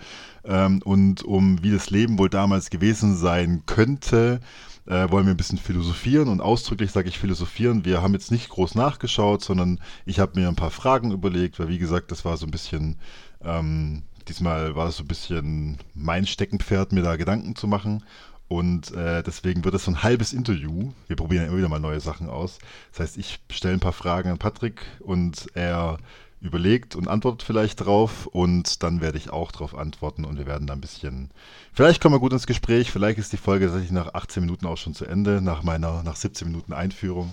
ähm, 0.47 0.81
und 0.85 1.23
um 1.23 1.63
wie 1.63 1.71
das 1.71 1.91
Leben 1.91 2.19
wohl 2.19 2.31
damals 2.31 2.71
gewesen 2.71 3.17
sein 3.17 3.63
könnte, 3.67 4.41
äh, 4.87 5.11
wollen 5.11 5.27
wir 5.27 5.35
ein 5.35 5.37
bisschen 5.37 5.59
philosophieren 5.59 6.29
und 6.29 6.41
ausdrücklich 6.41 6.93
sage 6.93 7.09
ich 7.09 7.19
philosophieren. 7.19 7.85
Wir 7.85 8.03
haben 8.03 8.15
jetzt 8.15 8.31
nicht 8.31 8.49
groß 8.49 8.75
nachgeschaut, 8.75 9.43
sondern 9.43 9.81
ich 10.05 10.21
habe 10.21 10.39
mir 10.39 10.49
ein 10.49 10.57
paar 10.57 10.71
Fragen 10.71 11.11
überlegt, 11.11 11.59
weil 11.59 11.69
wie 11.69 11.79
gesagt, 11.79 12.11
das 12.11 12.25
war 12.25 12.37
so 12.37 12.47
ein 12.47 12.53
bisschen, 12.53 12.97
ähm, 13.43 14.03
diesmal 14.29 14.77
war 14.77 14.87
das 14.87 14.97
so 14.97 15.05
ein 15.05 15.09
bisschen 15.09 15.79
mein 15.95 16.27
Steckenpferd, 16.27 16.93
mir 16.93 17.03
da 17.03 17.17
Gedanken 17.17 17.57
zu 17.57 17.67
machen. 17.67 18.05
Und 18.49 18.93
äh, 18.93 19.25
deswegen 19.25 19.65
wird 19.65 19.75
das 19.75 19.85
so 19.85 19.91
ein 19.91 20.05
halbes 20.05 20.33
Interview. 20.33 20.93
Wir 21.09 21.17
probieren 21.17 21.43
ja 21.43 21.49
immer 21.49 21.59
wieder 21.59 21.69
mal 21.69 21.81
neue 21.81 21.99
Sachen 21.99 22.29
aus. 22.29 22.59
Das 22.93 23.01
heißt, 23.01 23.17
ich 23.17 23.41
stelle 23.51 23.75
ein 23.75 23.81
paar 23.81 23.93
Fragen 23.93 24.31
an 24.31 24.39
Patrick 24.39 24.83
und 25.01 25.49
er 25.55 25.99
überlegt 26.41 26.97
und 26.97 27.09
antwortet 27.09 27.43
vielleicht 27.43 27.85
drauf 27.85 28.27
und 28.27 28.83
dann 28.83 29.01
werde 29.01 29.19
ich 29.19 29.31
auch 29.31 29.53
drauf 29.53 29.75
antworten 29.75 30.25
und 30.25 30.39
wir 30.39 30.47
werden 30.47 30.67
da 30.67 30.75
ein 30.75 30.81
bisschen, 30.81 31.31
vielleicht 31.73 32.01
kommen 32.01 32.15
wir 32.15 32.21
gut 32.21 32.33
ins 32.33 32.47
Gespräch, 32.47 32.91
vielleicht 32.91 33.19
ist 33.19 33.33
die 33.33 33.39
Folge 33.39 33.67
tatsächlich 33.67 33.93
nach 33.93 34.15
18 34.15 34.43
Minuten 34.43 34.67
auch 34.67 34.77
schon 34.77 34.95
zu 34.95 35.07
Ende, 35.07 35.41
nach 35.41 35.63
meiner, 35.63 36.03
nach 36.03 36.17
17 36.17 36.49
Minuten 36.49 36.73
Einführung. 36.73 37.33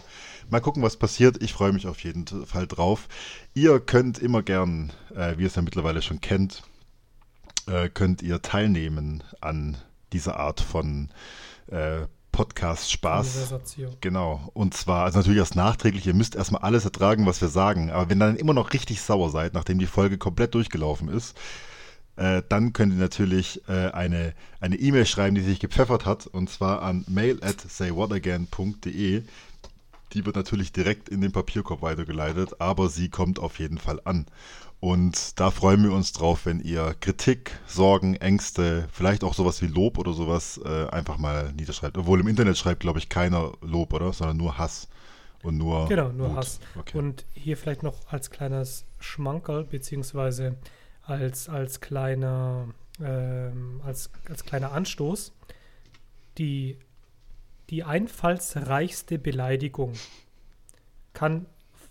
Mal 0.49 0.61
gucken, 0.61 0.83
was 0.83 0.97
passiert. 0.97 1.41
Ich 1.41 1.53
freue 1.53 1.73
mich 1.73 1.87
auf 1.87 2.03
jeden 2.03 2.25
Fall 2.45 2.67
drauf. 2.67 3.07
Ihr 3.53 3.79
könnt 3.79 4.19
immer 4.19 4.43
gern, 4.43 4.91
äh, 5.15 5.37
wie 5.37 5.43
ihr 5.43 5.47
es 5.47 5.55
ja 5.55 5.61
mittlerweile 5.61 6.01
schon 6.01 6.21
kennt, 6.21 6.63
äh, 7.67 7.89
könnt 7.89 8.21
ihr 8.21 8.41
teilnehmen 8.41 9.23
an 9.41 9.77
dieser 10.11 10.37
Art 10.37 10.61
von 10.61 11.09
äh, 11.67 12.07
Podcast-Spaß. 12.33 13.35
Genau. 14.01 14.49
Und 14.53 14.73
zwar, 14.73 15.05
also 15.05 15.19
natürlich 15.19 15.39
erst 15.39 15.55
nachträglich, 15.55 16.05
ihr 16.05 16.13
müsst 16.13 16.35
erstmal 16.35 16.63
alles 16.63 16.83
ertragen, 16.83 17.25
was 17.25 17.39
wir 17.39 17.47
sagen. 17.47 17.91
Aber 17.91 18.09
wenn 18.09 18.21
ihr 18.21 18.25
dann 18.25 18.35
immer 18.35 18.53
noch 18.53 18.73
richtig 18.73 19.01
sauer 19.01 19.29
seid, 19.29 19.53
nachdem 19.53 19.79
die 19.79 19.85
Folge 19.85 20.17
komplett 20.17 20.53
durchgelaufen 20.53 21.07
ist, 21.07 21.37
äh, 22.17 22.43
dann 22.49 22.73
könnt 22.73 22.93
ihr 22.93 22.99
natürlich 22.99 23.61
äh, 23.69 23.91
eine 23.91 24.33
eine 24.59 24.75
E-Mail 24.75 25.05
schreiben, 25.05 25.35
die 25.35 25.41
sich 25.41 25.59
gepfeffert 25.59 26.05
hat, 26.05 26.27
und 26.27 26.49
zwar 26.49 26.81
an 26.81 27.05
mail 27.07 27.39
at 27.41 27.61
saywhatagain.de. 27.61 29.23
Die 30.13 30.25
wird 30.25 30.35
natürlich 30.35 30.71
direkt 30.71 31.09
in 31.09 31.21
den 31.21 31.31
Papierkorb 31.31 31.81
weitergeleitet, 31.81 32.59
aber 32.59 32.89
sie 32.89 33.09
kommt 33.09 33.39
auf 33.39 33.59
jeden 33.59 33.79
Fall 33.79 33.99
an. 34.05 34.27
Und 34.83 35.39
da 35.39 35.49
freuen 35.49 35.81
wir 35.81 35.93
uns 35.93 36.11
drauf, 36.11 36.45
wenn 36.45 36.59
ihr 36.59 36.93
Kritik, 36.99 37.57
Sorgen, 37.67 38.17
Ängste, 38.17 38.89
vielleicht 38.91 39.23
auch 39.23 39.33
sowas 39.33 39.61
wie 39.61 39.67
Lob 39.67 39.97
oder 39.97 40.11
sowas 40.11 40.59
äh, 40.61 40.87
einfach 40.89 41.17
mal 41.17 41.53
niederschreibt. 41.53 41.97
Obwohl 41.97 42.19
im 42.19 42.27
Internet 42.27 42.57
schreibt, 42.57 42.81
glaube 42.81 42.99
ich, 42.99 43.07
keiner 43.07 43.53
Lob, 43.61 43.93
oder? 43.93 44.11
Sondern 44.11 44.35
nur 44.35 44.57
Hass. 44.57 44.89
Und 45.41 45.57
nur. 45.57 45.87
Genau, 45.87 46.09
nur 46.09 46.31
Wut. 46.31 46.35
Hass. 46.35 46.59
Okay. 46.77 46.97
Und 46.97 47.23
hier 47.33 47.55
vielleicht 47.55 47.81
noch 47.81 47.95
als 48.11 48.29
kleines 48.29 48.83
Schmankerl, 48.99 49.63
beziehungsweise 49.63 50.57
als, 51.03 51.47
als 51.47 51.79
kleiner 51.79 52.67
ähm, 53.01 53.79
als, 53.85 54.09
als 54.27 54.43
kleiner 54.43 54.73
Anstoß. 54.73 55.31
Die, 56.37 56.77
die 57.69 57.85
einfallsreichste 57.85 59.17
Beleidigung 59.17 59.93
kann 61.13 61.45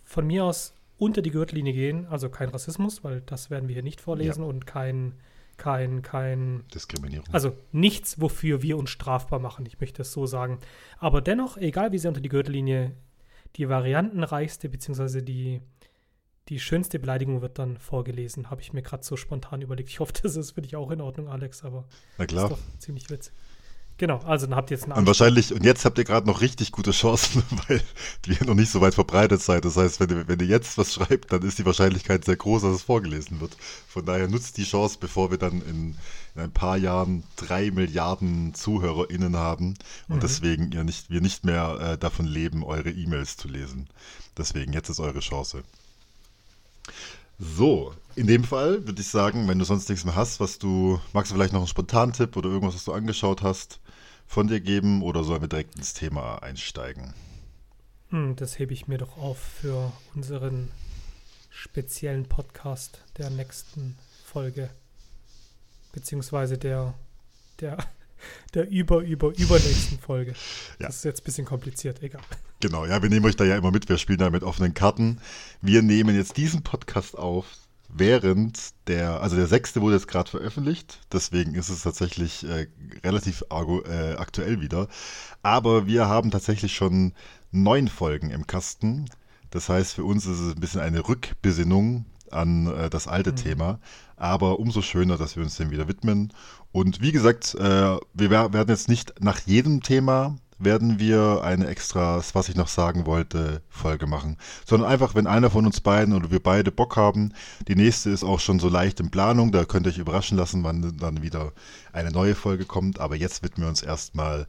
von 0.04 0.26
mir 0.26 0.44
aus 0.44 0.74
unter 1.02 1.20
die 1.20 1.32
Gürtellinie 1.32 1.72
gehen, 1.72 2.06
also 2.06 2.30
kein 2.30 2.48
Rassismus, 2.48 3.02
weil 3.02 3.22
das 3.22 3.50
werden 3.50 3.68
wir 3.68 3.74
hier 3.74 3.82
nicht 3.82 4.00
vorlesen 4.00 4.44
und 4.44 4.68
kein, 4.68 5.14
kein, 5.56 6.02
kein, 6.02 6.62
Diskriminierung. 6.72 7.26
also 7.32 7.56
nichts, 7.72 8.20
wofür 8.20 8.62
wir 8.62 8.78
uns 8.78 8.90
strafbar 8.90 9.40
machen, 9.40 9.66
ich 9.66 9.80
möchte 9.80 10.02
es 10.02 10.12
so 10.12 10.26
sagen. 10.26 10.60
Aber 10.98 11.20
dennoch, 11.20 11.56
egal 11.56 11.90
wie 11.90 11.98
sehr 11.98 12.10
unter 12.10 12.20
die 12.20 12.28
Gürtellinie, 12.28 12.92
die 13.56 13.68
variantenreichste, 13.68 14.68
beziehungsweise 14.68 15.24
die, 15.24 15.60
die 16.48 16.60
schönste 16.60 17.00
Beleidigung 17.00 17.42
wird 17.42 17.58
dann 17.58 17.78
vorgelesen, 17.78 18.48
habe 18.48 18.60
ich 18.60 18.72
mir 18.72 18.82
gerade 18.82 19.02
so 19.02 19.16
spontan 19.16 19.60
überlegt. 19.60 19.88
Ich 19.88 19.98
hoffe, 19.98 20.12
das 20.22 20.36
ist 20.36 20.52
für 20.52 20.62
dich 20.62 20.76
auch 20.76 20.92
in 20.92 21.00
Ordnung, 21.00 21.26
Alex, 21.28 21.64
aber 21.64 21.84
Na 22.16 22.26
klar. 22.26 22.44
ist 22.44 22.52
doch 22.52 22.78
ziemlich 22.78 23.10
witzig. 23.10 23.34
Genau, 23.98 24.18
also 24.24 24.46
dann 24.46 24.56
habt 24.56 24.70
ihr 24.70 24.76
jetzt 24.76 24.84
einen 24.84 24.94
Und 24.94 25.06
wahrscheinlich, 25.06 25.52
und 25.52 25.64
jetzt 25.64 25.84
habt 25.84 25.96
ihr 25.96 26.04
gerade 26.04 26.26
noch 26.26 26.40
richtig 26.40 26.72
gute 26.72 26.90
Chancen, 26.90 27.42
weil 27.68 27.80
die 28.24 28.36
noch 28.44 28.54
nicht 28.54 28.70
so 28.72 28.80
weit 28.80 28.94
verbreitet 28.94 29.40
seid. 29.42 29.64
Das 29.64 29.76
heißt, 29.76 30.00
wenn 30.00 30.10
ihr, 30.10 30.28
wenn 30.28 30.40
ihr 30.40 30.46
jetzt 30.46 30.76
was 30.76 30.92
schreibt, 30.92 31.30
dann 31.32 31.42
ist 31.42 31.58
die 31.58 31.66
Wahrscheinlichkeit 31.66 32.24
sehr 32.24 32.36
groß, 32.36 32.62
dass 32.62 32.74
es 32.74 32.82
vorgelesen 32.82 33.40
wird. 33.40 33.56
Von 33.88 34.04
daher 34.04 34.26
nutzt 34.26 34.56
die 34.56 34.64
Chance, 34.64 34.96
bevor 34.98 35.30
wir 35.30 35.38
dann 35.38 35.62
in, 35.62 35.96
in 36.34 36.40
ein 36.40 36.50
paar 36.52 36.76
Jahren 36.78 37.22
drei 37.36 37.70
Milliarden 37.70 38.54
ZuhörerInnen 38.54 39.36
haben 39.36 39.74
und 40.08 40.16
Mhm. 40.16 40.20
deswegen 40.20 40.72
ihr 40.72 40.82
nicht, 40.84 41.10
wir 41.10 41.20
nicht 41.20 41.44
mehr 41.44 41.78
äh, 41.92 41.98
davon 41.98 42.26
leben, 42.26 42.64
eure 42.64 42.90
E-Mails 42.90 43.36
zu 43.36 43.46
lesen. 43.46 43.88
Deswegen, 44.36 44.72
jetzt 44.72 44.88
ist 44.88 44.98
eure 44.98 45.20
Chance. 45.20 45.62
So, 47.38 47.94
in 48.14 48.26
dem 48.26 48.44
Fall 48.44 48.86
würde 48.86 49.00
ich 49.00 49.08
sagen, 49.08 49.48
wenn 49.48 49.58
du 49.58 49.64
sonst 49.64 49.88
nichts 49.88 50.04
mehr 50.04 50.16
hast, 50.16 50.40
was 50.40 50.58
du, 50.58 51.00
magst 51.12 51.30
du 51.30 51.36
vielleicht 51.36 51.52
noch 51.52 51.60
einen 51.60 51.68
Spontantipp 51.68 52.36
oder 52.36 52.48
irgendwas, 52.48 52.74
was 52.74 52.84
du 52.84 52.92
angeschaut 52.92 53.42
hast, 53.42 53.80
von 54.26 54.48
dir 54.48 54.60
geben 54.60 55.02
oder 55.02 55.24
sollen 55.24 55.42
wir 55.42 55.48
direkt 55.48 55.76
ins 55.76 55.94
Thema 55.94 56.42
einsteigen? 56.42 57.14
Hm, 58.10 58.36
das 58.36 58.58
hebe 58.58 58.72
ich 58.72 58.88
mir 58.88 58.98
doch 58.98 59.16
auf 59.16 59.38
für 59.38 59.92
unseren 60.14 60.70
speziellen 61.50 62.26
Podcast 62.26 63.02
der 63.18 63.30
nächsten 63.30 63.96
Folge. 64.24 64.70
Beziehungsweise 65.92 66.56
der, 66.58 66.94
der, 67.60 67.78
der 68.54 68.68
über, 68.70 69.00
über, 69.00 69.28
übernächsten 69.36 69.98
Folge. 69.98 70.32
Ja. 70.78 70.86
Das 70.86 70.96
ist 70.96 71.04
jetzt 71.04 71.20
ein 71.22 71.24
bisschen 71.24 71.44
kompliziert, 71.44 72.02
egal. 72.02 72.22
Genau, 72.60 72.86
ja, 72.86 73.02
wir 73.02 73.10
nehmen 73.10 73.26
euch 73.26 73.36
da 73.36 73.44
ja 73.44 73.56
immer 73.56 73.70
mit, 73.70 73.88
wir 73.88 73.98
spielen 73.98 74.18
da 74.18 74.30
mit 74.30 74.42
offenen 74.42 74.72
Karten. 74.72 75.20
Wir 75.60 75.82
nehmen 75.82 76.14
jetzt 76.14 76.36
diesen 76.36 76.62
Podcast 76.62 77.18
auf, 77.18 77.46
während 77.94 78.58
der, 78.88 79.20
also 79.20 79.36
der 79.36 79.46
sechste 79.46 79.80
wurde 79.80 79.94
jetzt 79.96 80.08
gerade 80.08 80.30
veröffentlicht, 80.30 81.00
deswegen 81.12 81.54
ist 81.54 81.68
es 81.68 81.82
tatsächlich 81.82 82.44
äh, 82.44 82.66
relativ 83.04 83.44
argo, 83.50 83.82
äh, 83.82 84.14
aktuell 84.16 84.60
wieder. 84.60 84.88
Aber 85.42 85.86
wir 85.86 86.06
haben 86.08 86.30
tatsächlich 86.30 86.74
schon 86.74 87.12
neun 87.50 87.88
Folgen 87.88 88.30
im 88.30 88.46
Kasten. 88.46 89.06
Das 89.50 89.68
heißt, 89.68 89.94
für 89.94 90.04
uns 90.04 90.26
ist 90.26 90.40
es 90.40 90.54
ein 90.54 90.60
bisschen 90.60 90.80
eine 90.80 91.06
Rückbesinnung 91.08 92.06
an 92.30 92.66
äh, 92.66 92.88
das 92.90 93.06
alte 93.08 93.32
Mhm. 93.32 93.36
Thema. 93.36 93.80
Aber 94.16 94.58
umso 94.60 94.82
schöner, 94.82 95.18
dass 95.18 95.36
wir 95.36 95.42
uns 95.42 95.56
dem 95.56 95.70
wieder 95.70 95.88
widmen. 95.88 96.32
Und 96.72 97.02
wie 97.02 97.12
gesagt, 97.12 97.54
äh, 97.56 97.60
wir 97.60 98.30
wer- 98.30 98.52
werden 98.52 98.70
jetzt 98.70 98.88
nicht 98.88 99.14
nach 99.20 99.40
jedem 99.40 99.82
Thema 99.82 100.36
werden 100.64 100.98
wir 100.98 101.42
eine 101.42 101.66
extra, 101.66 102.22
was 102.32 102.48
ich 102.48 102.56
noch 102.56 102.68
sagen 102.68 103.06
wollte, 103.06 103.62
Folge 103.68 104.06
machen. 104.06 104.36
Sondern 104.66 104.90
einfach, 104.90 105.14
wenn 105.14 105.26
einer 105.26 105.50
von 105.50 105.66
uns 105.66 105.80
beiden 105.80 106.14
oder 106.14 106.30
wir 106.30 106.42
beide 106.42 106.72
Bock 106.72 106.96
haben, 106.96 107.32
die 107.68 107.76
nächste 107.76 108.10
ist 108.10 108.24
auch 108.24 108.40
schon 108.40 108.58
so 108.58 108.68
leicht 108.68 109.00
in 109.00 109.10
Planung, 109.10 109.52
da 109.52 109.64
könnt 109.64 109.86
ihr 109.86 109.90
euch 109.92 109.98
überraschen 109.98 110.38
lassen, 110.38 110.64
wann 110.64 110.96
dann 110.98 111.22
wieder 111.22 111.52
eine 111.92 112.10
neue 112.10 112.34
Folge 112.34 112.64
kommt. 112.64 113.00
Aber 113.00 113.16
jetzt 113.16 113.42
widmen 113.42 113.66
wir 113.66 113.68
uns 113.68 113.82
erstmal 113.82 114.46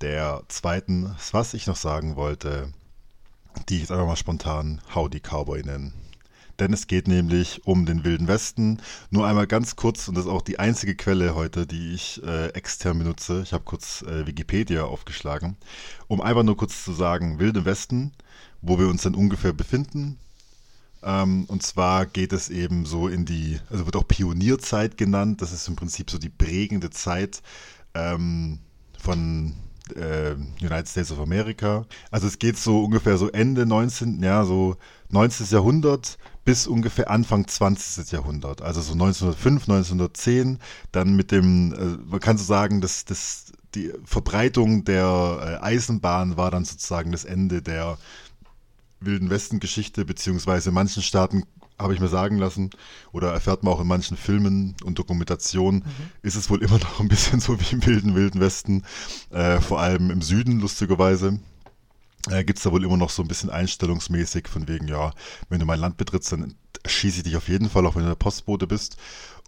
der 0.00 0.42
zweiten, 0.48 1.14
was 1.30 1.54
ich 1.54 1.66
noch 1.66 1.76
sagen 1.76 2.16
wollte, 2.16 2.72
die 3.68 3.76
ich 3.76 3.80
jetzt 3.82 3.92
einfach 3.92 4.06
mal 4.06 4.16
spontan 4.16 4.80
Howdy 4.94 5.20
Cowboy 5.20 5.62
nennen. 5.62 5.92
Denn 6.58 6.72
es 6.72 6.86
geht 6.86 7.08
nämlich 7.08 7.66
um 7.66 7.86
den 7.86 8.04
Wilden 8.04 8.28
Westen. 8.28 8.80
Nur 9.10 9.26
einmal 9.26 9.46
ganz 9.46 9.76
kurz, 9.76 10.08
und 10.08 10.16
das 10.16 10.26
ist 10.26 10.30
auch 10.30 10.42
die 10.42 10.58
einzige 10.58 10.94
Quelle 10.94 11.34
heute, 11.34 11.66
die 11.66 11.94
ich 11.94 12.22
äh, 12.24 12.48
extern 12.48 12.98
benutze. 12.98 13.42
Ich 13.42 13.52
habe 13.52 13.64
kurz 13.64 14.02
äh, 14.02 14.26
Wikipedia 14.26 14.84
aufgeschlagen, 14.84 15.56
um 16.08 16.20
einfach 16.20 16.42
nur 16.42 16.56
kurz 16.56 16.84
zu 16.84 16.92
sagen, 16.92 17.38
Wilde 17.38 17.64
Westen, 17.64 18.12
wo 18.60 18.78
wir 18.78 18.88
uns 18.88 19.02
dann 19.02 19.14
ungefähr 19.14 19.52
befinden. 19.52 20.18
Ähm, 21.02 21.44
und 21.48 21.62
zwar 21.62 22.06
geht 22.06 22.32
es 22.32 22.48
eben 22.48 22.86
so 22.86 23.08
in 23.08 23.24
die, 23.24 23.58
also 23.70 23.86
wird 23.86 23.96
auch 23.96 24.06
Pionierzeit 24.06 24.96
genannt. 24.96 25.42
Das 25.42 25.52
ist 25.52 25.68
im 25.68 25.76
Prinzip 25.76 26.10
so 26.10 26.18
die 26.18 26.28
prägende 26.28 26.90
Zeit 26.90 27.42
ähm, 27.94 28.60
von 28.98 29.54
äh, 29.96 30.34
United 30.60 30.88
States 30.88 31.10
of 31.10 31.18
America. 31.18 31.86
Also 32.10 32.26
es 32.26 32.38
geht 32.38 32.56
so 32.56 32.84
ungefähr 32.84 33.18
so 33.18 33.30
Ende 33.30 33.66
19. 33.66 34.22
Ja, 34.22 34.44
so 34.44 34.76
19. 35.10 35.46
Jahrhundert 35.50 36.18
bis 36.44 36.66
ungefähr 36.66 37.10
Anfang 37.10 37.46
20. 37.46 38.10
Jahrhundert. 38.12 38.62
Also 38.62 38.80
so 38.80 38.92
1905, 38.92 39.68
1910. 39.68 40.58
Dann 40.90 41.14
mit 41.14 41.30
dem, 41.30 41.72
äh, 41.72 42.10
man 42.10 42.20
kann 42.20 42.38
so 42.38 42.44
sagen, 42.44 42.80
dass 42.80 43.04
das 43.04 43.52
die 43.74 43.92
Verbreitung 44.04 44.84
der 44.84 45.60
äh, 45.62 45.64
Eisenbahn 45.64 46.36
war 46.36 46.50
dann 46.50 46.64
sozusagen 46.64 47.12
das 47.12 47.24
Ende 47.24 47.62
der 47.62 47.98
Wilden 49.00 49.30
Westen-Geschichte, 49.30 50.04
beziehungsweise 50.04 50.68
in 50.68 50.74
manchen 50.74 51.02
Staaten 51.02 51.44
habe 51.78 51.94
ich 51.94 52.00
mir 52.00 52.08
sagen 52.08 52.38
lassen, 52.38 52.70
oder 53.12 53.32
erfährt 53.32 53.64
man 53.64 53.72
auch 53.72 53.80
in 53.80 53.86
manchen 53.86 54.16
Filmen 54.16 54.76
und 54.84 54.98
Dokumentationen, 54.98 55.84
ist 56.22 56.36
es 56.36 56.48
wohl 56.48 56.62
immer 56.62 56.78
noch 56.78 57.00
ein 57.00 57.08
bisschen 57.08 57.40
so 57.40 57.58
wie 57.60 57.74
im 57.74 57.84
Wilden 57.84 58.14
Wilden 58.14 58.40
Westen, 58.40 58.84
äh, 59.30 59.60
vor 59.60 59.80
allem 59.80 60.10
im 60.10 60.22
Süden, 60.22 60.60
lustigerweise. 60.60 61.40
Äh, 62.30 62.44
Gibt 62.44 62.58
es 62.58 62.64
da 62.64 62.72
wohl 62.72 62.84
immer 62.84 62.96
noch 62.96 63.10
so 63.10 63.22
ein 63.22 63.28
bisschen 63.28 63.50
einstellungsmäßig 63.50 64.48
von 64.48 64.68
wegen, 64.68 64.88
ja, 64.88 65.12
wenn 65.48 65.60
du 65.60 65.66
mein 65.66 65.80
Land 65.80 65.96
betrittst, 65.96 66.32
dann 66.32 66.54
schieße 66.86 67.18
ich 67.18 67.22
dich 67.24 67.36
auf 67.36 67.48
jeden 67.48 67.68
Fall, 67.68 67.86
auch 67.86 67.94
wenn 67.96 68.02
du 68.02 68.08
der 68.08 68.16
Postbote 68.16 68.66
bist. 68.66 68.96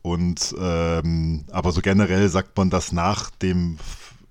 Und 0.03 0.55
ähm, 0.59 1.45
aber 1.51 1.73
so 1.73 1.81
generell 1.81 2.29
sagt 2.29 2.57
man, 2.57 2.69
dass 2.71 2.93
nach 2.93 3.31
dem 3.31 3.79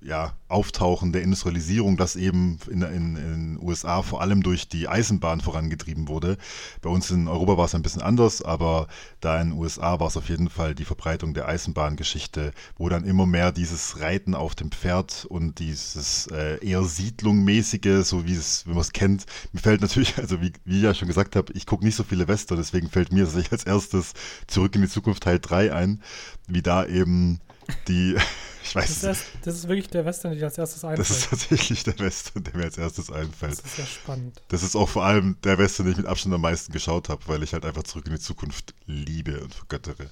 ja, 0.05 0.33
Auftauchen 0.47 1.11
der 1.13 1.23
Industrialisierung, 1.23 1.97
das 1.97 2.15
eben 2.15 2.59
in, 2.69 2.81
den 2.81 3.59
USA 3.61 4.01
vor 4.01 4.21
allem 4.21 4.43
durch 4.43 4.67
die 4.67 4.87
Eisenbahn 4.87 5.41
vorangetrieben 5.41 6.07
wurde. 6.07 6.37
Bei 6.81 6.89
uns 6.89 7.09
in 7.09 7.27
Europa 7.27 7.57
war 7.57 7.65
es 7.65 7.75
ein 7.75 7.81
bisschen 7.81 8.01
anders, 8.01 8.41
aber 8.41 8.87
da 9.19 9.39
in 9.41 9.49
den 9.49 9.59
USA 9.59 9.99
war 9.99 10.07
es 10.07 10.17
auf 10.17 10.29
jeden 10.29 10.49
Fall 10.49 10.75
die 10.75 10.85
Verbreitung 10.85 11.33
der 11.33 11.47
Eisenbahngeschichte, 11.47 12.53
wo 12.77 12.89
dann 12.89 13.03
immer 13.03 13.25
mehr 13.25 13.51
dieses 13.51 13.99
Reiten 13.99 14.35
auf 14.35 14.55
dem 14.55 14.71
Pferd 14.71 15.25
und 15.25 15.59
dieses 15.59 16.27
äh, 16.27 16.63
eher 16.65 16.83
Siedlungmäßige, 16.83 18.03
so 18.05 18.25
wie 18.25 18.35
es, 18.35 18.67
wenn 18.67 18.73
man 18.73 18.81
es 18.81 18.93
kennt, 18.93 19.25
mir 19.53 19.61
fällt 19.61 19.81
natürlich, 19.81 20.17
also 20.19 20.41
wie, 20.41 20.53
wie 20.65 20.77
ich 20.77 20.83
ja 20.83 20.93
schon 20.93 21.07
gesagt 21.07 21.35
habe, 21.35 21.51
ich 21.53 21.65
gucke 21.65 21.85
nicht 21.85 21.95
so 21.95 22.03
viele 22.03 22.27
Western, 22.27 22.57
deswegen 22.57 22.89
fällt 22.89 23.11
mir 23.11 23.23
tatsächlich 23.23 23.51
als 23.51 23.63
erstes 23.63 24.13
Zurück 24.47 24.75
in 24.75 24.81
die 24.81 24.89
Zukunft 24.89 25.23
Teil 25.23 25.39
3 25.39 25.73
ein, 25.73 26.01
wie 26.47 26.61
da 26.61 26.85
eben 26.85 27.39
die, 27.87 28.15
ich 28.63 28.75
weiß 28.75 29.01
Das 29.01 29.17
ist, 29.19 29.25
das 29.43 29.55
ist 29.55 29.67
wirklich 29.67 29.89
der 29.89 30.05
Western, 30.05 30.31
der 30.31 30.39
dir 30.39 30.45
als 30.45 30.57
erstes 30.57 30.83
einfällt. 30.83 30.99
das 31.09 31.17
ist 31.17 31.29
tatsächlich 31.29 31.83
der 31.83 31.99
Western, 31.99 32.43
der 32.43 32.55
mir 32.57 32.63
als 32.65 32.77
erstes 32.77 33.11
einfällt. 33.11 33.57
Das 33.59 33.65
ist 33.65 33.77
ja 33.77 33.85
spannend. 33.85 34.41
Das 34.49 34.63
ist 34.63 34.75
auch 34.75 34.89
vor 34.89 35.03
allem 35.05 35.37
der 35.43 35.57
Western, 35.57 35.85
den 35.85 35.91
ich 35.93 35.97
mit 35.97 36.07
Abstand 36.07 36.33
am 36.35 36.41
meisten 36.41 36.71
geschaut 36.71 37.09
habe, 37.09 37.21
weil 37.27 37.43
ich 37.43 37.53
halt 37.53 37.65
einfach 37.65 37.83
zurück 37.83 38.05
in 38.07 38.13
die 38.13 38.19
Zukunft 38.19 38.73
liebe 38.85 39.39
und 39.41 39.53
vergöttere. 39.53 40.09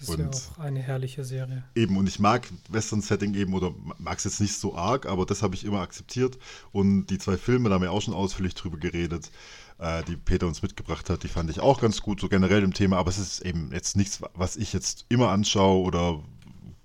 Das 0.00 0.08
ist 0.08 0.14
Und- 0.18 0.34
ja 0.34 0.40
auch 0.56 0.58
eine 0.58 0.80
herrliche 0.80 1.24
Serie. 1.24 1.62
Eben, 1.76 1.96
und 1.96 2.08
ich 2.08 2.18
mag 2.18 2.48
Western-Setting 2.70 3.34
eben, 3.34 3.54
oder 3.54 3.72
mag 3.98 4.18
es 4.18 4.24
jetzt 4.24 4.40
nicht 4.40 4.58
so 4.58 4.74
arg, 4.76 5.06
aber 5.06 5.24
das 5.26 5.42
habe 5.42 5.54
ich 5.54 5.64
immer 5.64 5.80
akzeptiert. 5.80 6.38
Und 6.72 7.06
die 7.06 7.18
zwei 7.18 7.36
Filme, 7.36 7.68
da 7.68 7.76
haben 7.76 7.82
wir 7.82 7.92
auch 7.92 8.02
schon 8.02 8.14
ausführlich 8.14 8.54
drüber 8.56 8.78
geredet, 8.78 9.30
äh, 9.78 10.02
die 10.02 10.16
Peter 10.16 10.48
uns 10.48 10.60
mitgebracht 10.60 11.08
hat, 11.08 11.22
die 11.22 11.28
fand 11.28 11.50
ich 11.50 11.60
auch 11.60 11.80
ganz 11.80 12.00
gut, 12.02 12.20
so 12.20 12.28
generell 12.28 12.64
im 12.64 12.74
Thema, 12.74 12.96
aber 12.98 13.10
es 13.10 13.18
ist 13.18 13.40
eben 13.42 13.70
jetzt 13.72 13.96
nichts, 13.96 14.20
was 14.34 14.56
ich 14.56 14.72
jetzt 14.72 15.06
immer 15.08 15.28
anschaue 15.28 15.82
oder 15.84 16.20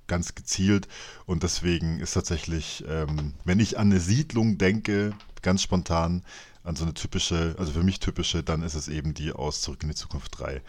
ganz 0.08 0.36
gezielt. 0.36 0.88
Und 1.26 1.44
deswegen 1.44 2.00
ist 2.00 2.14
tatsächlich, 2.14 2.84
ähm, 2.88 3.34
wenn 3.46 3.60
ich 3.60 3.78
an 3.78 3.92
eine 3.92 4.00
Siedlung 4.00 4.58
denke, 4.58 5.14
ganz 5.42 5.62
spontan, 5.62 6.24
an 6.64 6.76
so 6.76 6.84
eine 6.84 6.94
typische, 6.94 7.56
also 7.58 7.72
für 7.72 7.84
mich 7.84 8.00
typische, 8.00 8.44
dann 8.44 8.62
ist 8.62 8.76
es 8.76 8.88
eben 8.88 9.14
die 9.14 9.32
aus 9.32 9.62
Zurück 9.62 9.84
in 9.84 9.90
die 9.90 9.96
Zukunft 9.96 10.38
3. 10.40 10.62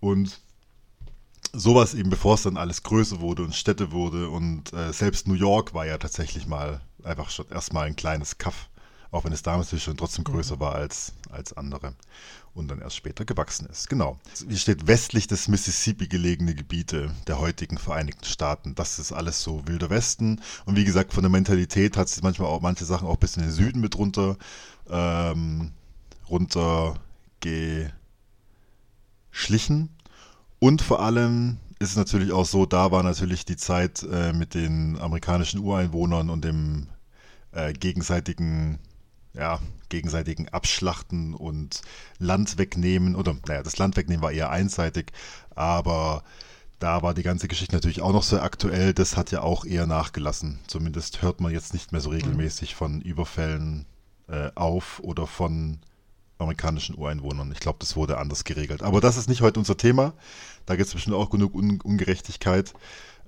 Und 0.00 0.40
sowas 1.52 1.94
eben, 1.94 2.10
bevor 2.10 2.34
es 2.34 2.42
dann 2.42 2.56
alles 2.56 2.82
größer 2.82 3.20
wurde 3.20 3.44
und 3.44 3.54
Städte 3.54 3.92
wurde 3.92 4.28
und 4.28 4.72
äh, 4.72 4.92
selbst 4.92 5.28
New 5.28 5.34
York 5.34 5.74
war 5.74 5.86
ja 5.86 5.98
tatsächlich 5.98 6.46
mal 6.46 6.80
einfach 7.04 7.30
schon 7.30 7.48
erstmal 7.48 7.86
ein 7.86 7.96
kleines 7.96 8.38
Kaff, 8.38 8.68
auch 9.10 9.24
wenn 9.24 9.32
es 9.32 9.42
damals 9.42 9.80
schon 9.80 9.96
trotzdem 9.96 10.24
größer 10.24 10.60
war 10.60 10.74
als, 10.74 11.12
als 11.30 11.56
andere 11.56 11.94
und 12.58 12.68
dann 12.68 12.80
erst 12.80 12.96
später 12.96 13.24
gewachsen 13.24 13.66
ist. 13.66 13.88
Genau. 13.88 14.18
Hier 14.46 14.56
steht 14.56 14.86
westlich 14.86 15.26
des 15.26 15.48
Mississippi 15.48 16.08
gelegene 16.08 16.54
Gebiete 16.54 17.10
der 17.26 17.38
heutigen 17.38 17.78
Vereinigten 17.78 18.24
Staaten. 18.24 18.74
Das 18.74 18.98
ist 18.98 19.12
alles 19.12 19.42
so 19.42 19.66
wilder 19.66 19.90
Westen. 19.90 20.40
Und 20.66 20.76
wie 20.76 20.84
gesagt, 20.84 21.12
von 21.12 21.22
der 21.22 21.30
Mentalität 21.30 21.96
hat 21.96 22.08
sich 22.08 22.22
manchmal 22.22 22.48
auch 22.48 22.60
manche 22.60 22.84
Sachen 22.84 23.08
auch 23.08 23.16
bis 23.16 23.36
in 23.36 23.42
den 23.42 23.52
Süden 23.52 23.80
mit 23.80 23.96
runter, 23.96 24.36
ähm, 24.90 25.72
runter 26.28 26.94
geschlichen. 27.40 27.90
Und 30.58 30.82
vor 30.82 31.00
allem 31.00 31.58
ist 31.78 31.90
es 31.90 31.96
natürlich 31.96 32.32
auch 32.32 32.46
so, 32.46 32.66
da 32.66 32.90
war 32.90 33.02
natürlich 33.02 33.44
die 33.44 33.56
Zeit 33.56 34.02
äh, 34.02 34.32
mit 34.32 34.54
den 34.54 34.98
amerikanischen 34.98 35.60
Ureinwohnern 35.60 36.28
und 36.28 36.44
dem 36.44 36.88
äh, 37.52 37.72
gegenseitigen, 37.72 38.80
ja, 39.34 39.60
gegenseitigen 39.88 40.48
Abschlachten 40.48 41.34
und 41.34 41.82
Land 42.18 42.58
wegnehmen, 42.58 43.16
oder 43.16 43.36
naja, 43.46 43.62
das 43.62 43.78
Land 43.78 43.96
wegnehmen 43.96 44.22
war 44.22 44.32
eher 44.32 44.50
einseitig, 44.50 45.12
aber 45.54 46.22
da 46.78 47.02
war 47.02 47.14
die 47.14 47.22
ganze 47.22 47.48
Geschichte 47.48 47.74
natürlich 47.74 48.02
auch 48.02 48.12
noch 48.12 48.22
sehr 48.22 48.42
aktuell. 48.42 48.94
Das 48.94 49.16
hat 49.16 49.32
ja 49.32 49.42
auch 49.42 49.64
eher 49.64 49.86
nachgelassen. 49.86 50.60
Zumindest 50.68 51.22
hört 51.22 51.40
man 51.40 51.52
jetzt 51.52 51.72
nicht 51.72 51.90
mehr 51.90 52.00
so 52.00 52.10
regelmäßig 52.10 52.76
von 52.76 53.00
Überfällen 53.00 53.86
äh, 54.28 54.50
auf 54.54 55.00
oder 55.00 55.26
von 55.26 55.80
amerikanischen 56.38 56.96
Ureinwohnern. 56.96 57.50
Ich 57.50 57.58
glaube, 57.58 57.78
das 57.80 57.96
wurde 57.96 58.18
anders 58.18 58.44
geregelt. 58.44 58.82
Aber 58.82 59.00
das 59.00 59.16
ist 59.16 59.28
nicht 59.28 59.40
heute 59.40 59.58
unser 59.58 59.76
Thema. 59.76 60.12
Da 60.66 60.76
gibt 60.76 60.86
es 60.86 60.94
bestimmt 60.94 61.16
auch 61.16 61.30
genug 61.30 61.54
Un 61.54 61.80
Ungerechtigkeit. 61.80 62.74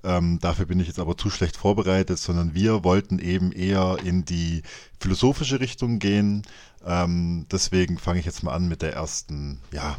Ähm, 0.03 0.39
dafür 0.39 0.65
bin 0.65 0.79
ich 0.79 0.87
jetzt 0.87 0.99
aber 0.99 1.17
zu 1.17 1.29
schlecht 1.29 1.57
vorbereitet, 1.57 2.17
sondern 2.17 2.53
wir 2.53 2.83
wollten 2.83 3.19
eben 3.19 3.51
eher 3.51 3.97
in 4.03 4.25
die 4.25 4.63
philosophische 4.99 5.59
Richtung 5.59 5.99
gehen. 5.99 6.43
Ähm, 6.85 7.45
deswegen 7.51 7.97
fange 7.97 8.19
ich 8.19 8.25
jetzt 8.25 8.43
mal 8.43 8.53
an 8.53 8.67
mit 8.67 8.81
der 8.81 8.93
ersten, 8.93 9.59
ja, 9.71 9.97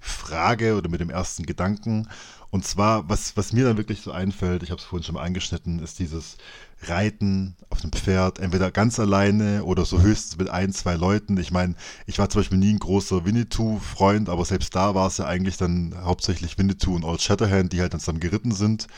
Frage 0.00 0.76
oder 0.76 0.88
mit 0.88 1.00
dem 1.00 1.10
ersten 1.10 1.44
Gedanken. 1.44 2.08
Und 2.50 2.64
zwar, 2.64 3.08
was, 3.08 3.36
was 3.36 3.52
mir 3.52 3.64
dann 3.64 3.76
wirklich 3.76 4.00
so 4.00 4.10
einfällt, 4.10 4.62
ich 4.62 4.70
habe 4.70 4.80
es 4.80 4.84
vorhin 4.84 5.04
schon 5.04 5.14
mal 5.14 5.22
angeschnitten, 5.22 5.78
ist 5.78 6.00
dieses 6.00 6.36
Reiten 6.82 7.54
auf 7.68 7.80
dem 7.80 7.92
Pferd, 7.92 8.40
entweder 8.40 8.72
ganz 8.72 8.98
alleine 8.98 9.62
oder 9.64 9.84
so 9.84 10.00
höchstens 10.00 10.36
mit 10.36 10.48
ein, 10.48 10.72
zwei 10.72 10.94
Leuten. 10.94 11.36
Ich 11.36 11.52
meine, 11.52 11.74
ich 12.06 12.18
war 12.18 12.28
zum 12.28 12.40
Beispiel 12.40 12.58
nie 12.58 12.72
ein 12.72 12.80
großer 12.80 13.24
Winnetou-Freund, 13.24 14.28
aber 14.28 14.44
selbst 14.44 14.74
da 14.74 14.94
war 14.96 15.06
es 15.06 15.18
ja 15.18 15.26
eigentlich 15.26 15.58
dann 15.58 15.94
hauptsächlich 16.02 16.58
Winnetou 16.58 16.96
und 16.96 17.04
Old 17.04 17.22
Shatterhand, 17.22 17.72
die 17.72 17.80
halt 17.80 17.92
dann 17.92 18.00
zusammen 18.00 18.20
geritten 18.20 18.52
sind. 18.52 18.88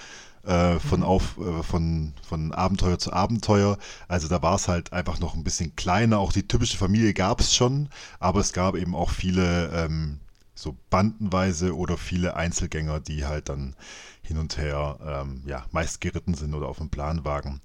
Äh, 0.45 0.81
von, 0.81 1.05
auf, 1.05 1.39
äh, 1.39 1.63
von, 1.63 2.15
von 2.29 2.53
Abenteuer 2.53 2.99
zu 2.99 3.13
Abenteuer. 3.13 3.79
Also 4.09 4.27
da 4.27 4.43
war 4.43 4.57
es 4.57 4.67
halt 4.67 4.93
einfach 4.93 5.21
noch 5.21 5.37
ein 5.37 5.45
bisschen 5.45 5.77
kleiner. 5.77 6.19
Auch 6.19 6.33
die 6.33 6.49
typische 6.49 6.77
Familie 6.77 7.15
gab 7.15 7.39
es 7.39 7.55
schon, 7.55 7.89
aber 8.19 8.41
es 8.41 8.53
gab 8.53 8.75
eben 8.75 8.97
auch 8.97 9.11
viele 9.11 9.69
ähm, 9.69 10.19
so 10.57 10.77
bandenweise 10.91 11.77
oder 11.77 11.97
viele 11.97 12.35
Einzelgänger, 12.35 12.99
die 12.99 13.25
halt 13.25 13.51
dann 13.51 13.77
hin 14.23 14.37
und 14.37 14.57
her 14.59 14.99
ähm, 15.07 15.43
ja, 15.47 15.65
meist 15.71 16.01
geritten 16.01 16.35
sind 16.35 16.55
oder 16.55 16.67
auf 16.67 16.79
dem 16.79 16.91
Planwagen. 16.91 17.61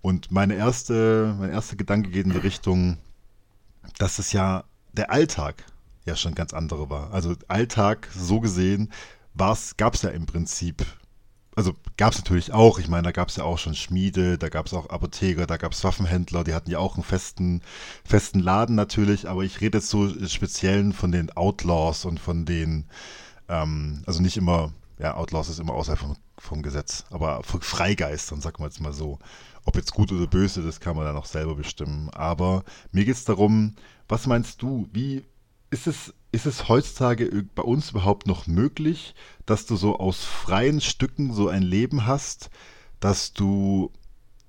Und 0.00 0.30
meine 0.30 0.54
erste, 0.54 1.34
mein 1.36 1.50
erster 1.50 1.74
Gedanke 1.74 2.10
geht 2.10 2.26
in 2.26 2.32
die 2.32 2.38
Richtung, 2.38 2.98
dass 3.98 4.20
es 4.20 4.32
ja 4.32 4.62
der 4.92 5.10
Alltag 5.10 5.64
ja 6.04 6.14
schon 6.14 6.36
ganz 6.36 6.54
andere 6.54 6.90
war. 6.90 7.12
Also 7.12 7.34
Alltag 7.48 8.08
so 8.14 8.38
gesehen 8.38 8.92
gab 9.36 9.94
es 9.94 10.02
ja 10.02 10.10
im 10.10 10.26
Prinzip 10.26 10.86
also 11.56 11.74
gab 11.96 12.12
es 12.12 12.18
natürlich 12.18 12.52
auch, 12.52 12.78
ich 12.78 12.88
meine, 12.88 13.02
da 13.02 13.12
gab 13.12 13.28
es 13.28 13.36
ja 13.36 13.44
auch 13.44 13.58
schon 13.58 13.74
Schmiede, 13.74 14.38
da 14.38 14.48
gab 14.48 14.66
es 14.66 14.74
auch 14.74 14.88
Apotheker, 14.88 15.46
da 15.46 15.56
gab 15.56 15.72
es 15.72 15.82
Waffenhändler, 15.82 16.44
die 16.44 16.54
hatten 16.54 16.70
ja 16.70 16.78
auch 16.78 16.94
einen 16.94 17.02
festen, 17.02 17.62
festen 18.04 18.40
Laden 18.40 18.76
natürlich, 18.76 19.28
aber 19.28 19.42
ich 19.42 19.60
rede 19.60 19.78
jetzt 19.78 19.90
so 19.90 20.08
speziell 20.26 20.92
von 20.92 21.12
den 21.12 21.30
Outlaws 21.32 22.04
und 22.04 22.20
von 22.20 22.44
den, 22.46 22.86
ähm, 23.48 24.02
also 24.06 24.22
nicht 24.22 24.36
immer, 24.36 24.72
ja, 24.98 25.16
Outlaws 25.16 25.48
ist 25.48 25.58
immer 25.58 25.74
außerhalb 25.74 25.98
vom, 25.98 26.16
vom 26.38 26.62
Gesetz, 26.62 27.04
aber 27.10 27.42
von 27.42 27.60
Freigeistern, 27.60 28.40
sagen 28.40 28.58
wir 28.60 28.66
jetzt 28.66 28.80
mal 28.80 28.92
so. 28.92 29.18
Ob 29.64 29.76
jetzt 29.76 29.92
gut 29.92 30.10
oder 30.12 30.26
böse, 30.26 30.62
das 30.62 30.80
kann 30.80 30.96
man 30.96 31.04
dann 31.04 31.16
auch 31.16 31.26
selber 31.26 31.54
bestimmen. 31.54 32.08
Aber 32.10 32.64
mir 32.92 33.04
geht 33.04 33.16
es 33.16 33.24
darum, 33.24 33.74
was 34.08 34.26
meinst 34.26 34.62
du, 34.62 34.88
wie 34.92 35.24
ist 35.70 35.86
es 35.86 36.14
ist 36.32 36.46
es 36.46 36.68
heutzutage 36.68 37.44
bei 37.54 37.62
uns 37.62 37.90
überhaupt 37.90 38.26
noch 38.26 38.46
möglich, 38.46 39.14
dass 39.46 39.66
du 39.66 39.76
so 39.76 39.98
aus 39.98 40.24
freien 40.24 40.80
Stücken 40.80 41.32
so 41.32 41.48
ein 41.48 41.62
Leben 41.62 42.06
hast, 42.06 42.50
dass 43.00 43.32
du 43.32 43.90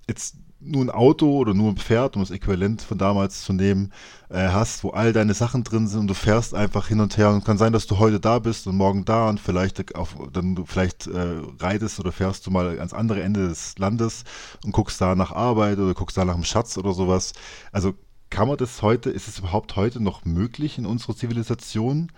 jetzt 0.07 0.35
nur 0.63 0.83
ein 0.83 0.91
Auto 0.91 1.37
oder 1.37 1.53
nur 1.53 1.71
ein 1.71 1.77
Pferd, 1.77 2.15
um 2.15 2.21
das 2.21 2.29
Äquivalent 2.29 2.83
von 2.83 2.97
damals 2.97 3.43
zu 3.43 3.51
nehmen, 3.51 3.91
äh, 4.29 4.49
hast, 4.49 4.83
wo 4.83 4.91
all 4.91 5.11
deine 5.11 5.33
Sachen 5.33 5.63
drin 5.63 5.87
sind 5.87 6.01
und 6.01 6.07
du 6.07 6.13
fährst 6.13 6.53
einfach 6.53 6.87
hin 6.87 6.99
und 6.99 7.17
her 7.17 7.31
und 7.31 7.43
kann 7.43 7.57
sein, 7.57 7.73
dass 7.73 7.87
du 7.87 7.97
heute 7.97 8.19
da 8.19 8.37
bist 8.37 8.67
und 8.67 8.75
morgen 8.77 9.03
da 9.03 9.29
und 9.29 9.39
vielleicht 9.39 9.95
auf, 9.95 10.15
dann 10.31 10.63
vielleicht 10.67 11.07
äh, 11.07 11.41
reitest 11.59 11.99
oder 11.99 12.11
fährst 12.11 12.45
du 12.45 12.51
mal 12.51 12.77
ans 12.77 12.93
andere 12.93 13.23
Ende 13.23 13.47
des 13.47 13.77
Landes 13.79 14.23
und 14.63 14.71
guckst 14.71 15.01
da 15.01 15.15
nach 15.15 15.31
Arbeit 15.31 15.79
oder 15.79 15.95
guckst 15.95 16.17
da 16.17 16.25
nach 16.25 16.35
dem 16.35 16.43
Schatz 16.43 16.77
oder 16.77 16.93
sowas. 16.93 17.33
Also 17.71 17.95
kann 18.31 18.47
man 18.47 18.57
das 18.57 18.81
heute, 18.81 19.11
ist 19.11 19.27
es 19.27 19.37
überhaupt 19.37 19.75
heute 19.75 20.01
noch 20.01 20.25
möglich 20.25 20.79
in 20.79 20.87
unserer 20.87 21.15
Zivilisation 21.15 22.11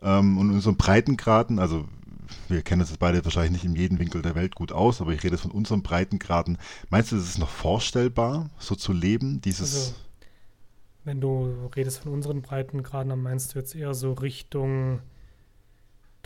ähm, 0.00 0.38
und 0.38 0.48
in 0.48 0.54
unseren 0.54 0.76
Breitengraden? 0.76 1.58
Also 1.58 1.86
wir 2.48 2.62
kennen 2.62 2.80
das 2.80 2.96
beide 2.96 3.24
wahrscheinlich 3.24 3.52
nicht 3.52 3.64
in 3.64 3.76
jedem 3.76 3.98
Winkel 3.98 4.22
der 4.22 4.34
Welt 4.34 4.54
gut 4.54 4.72
aus, 4.72 5.00
aber 5.00 5.12
ich 5.12 5.22
rede 5.22 5.36
von 5.36 5.50
unseren 5.50 5.82
Breitengraden. 5.82 6.58
Meinst 6.88 7.12
du, 7.12 7.16
ist 7.16 7.28
es 7.28 7.38
noch 7.38 7.50
vorstellbar, 7.50 8.48
so 8.58 8.74
zu 8.74 8.92
leben, 8.92 9.40
dieses... 9.42 9.74
Also, 9.74 9.94
wenn 11.04 11.20
du 11.20 11.54
redest 11.76 12.00
von 12.00 12.12
unseren 12.12 12.42
Breitengraden, 12.42 13.10
dann 13.10 13.22
meinst 13.22 13.54
du 13.54 13.58
jetzt 13.58 13.76
eher 13.76 13.94
so 13.94 14.12
Richtung 14.12 15.00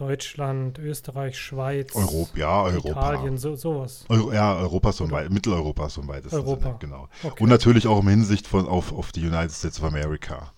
Deutschland, 0.00 0.78
Österreich, 0.78 1.38
Schweiz, 1.38 1.94
Europa, 1.94 2.38
ja, 2.38 2.62
Europa. 2.62 3.12
Italien, 3.12 3.36
so, 3.36 3.54
sowas. 3.54 4.06
Euro, 4.08 4.32
ja, 4.32 4.56
Europa 4.56 4.92
so 4.92 5.10
weit, 5.10 5.30
Mitteleuropa 5.30 5.90
so 5.90 6.08
weit 6.08 6.24
ist 6.24 6.32
Europa. 6.32 6.62
Sinne, 6.62 6.78
genau. 6.80 7.08
Okay. 7.22 7.42
Und 7.42 7.50
natürlich 7.50 7.86
auch 7.86 8.00
im 8.00 8.08
Hinsicht 8.08 8.46
von 8.46 8.66
auf, 8.66 8.94
auf 8.94 9.12
die 9.12 9.20
United 9.20 9.52
States 9.52 9.78
of 9.78 9.84
America. 9.84 10.54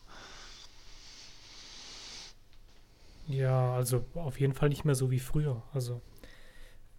Ja, 3.27 3.75
also 3.75 4.05
auf 4.15 4.39
jeden 4.39 4.55
Fall 4.55 4.69
nicht 4.69 4.85
mehr 4.85 4.95
so 4.95 5.11
wie 5.11 5.19
früher. 5.19 5.61
Also, 5.75 6.01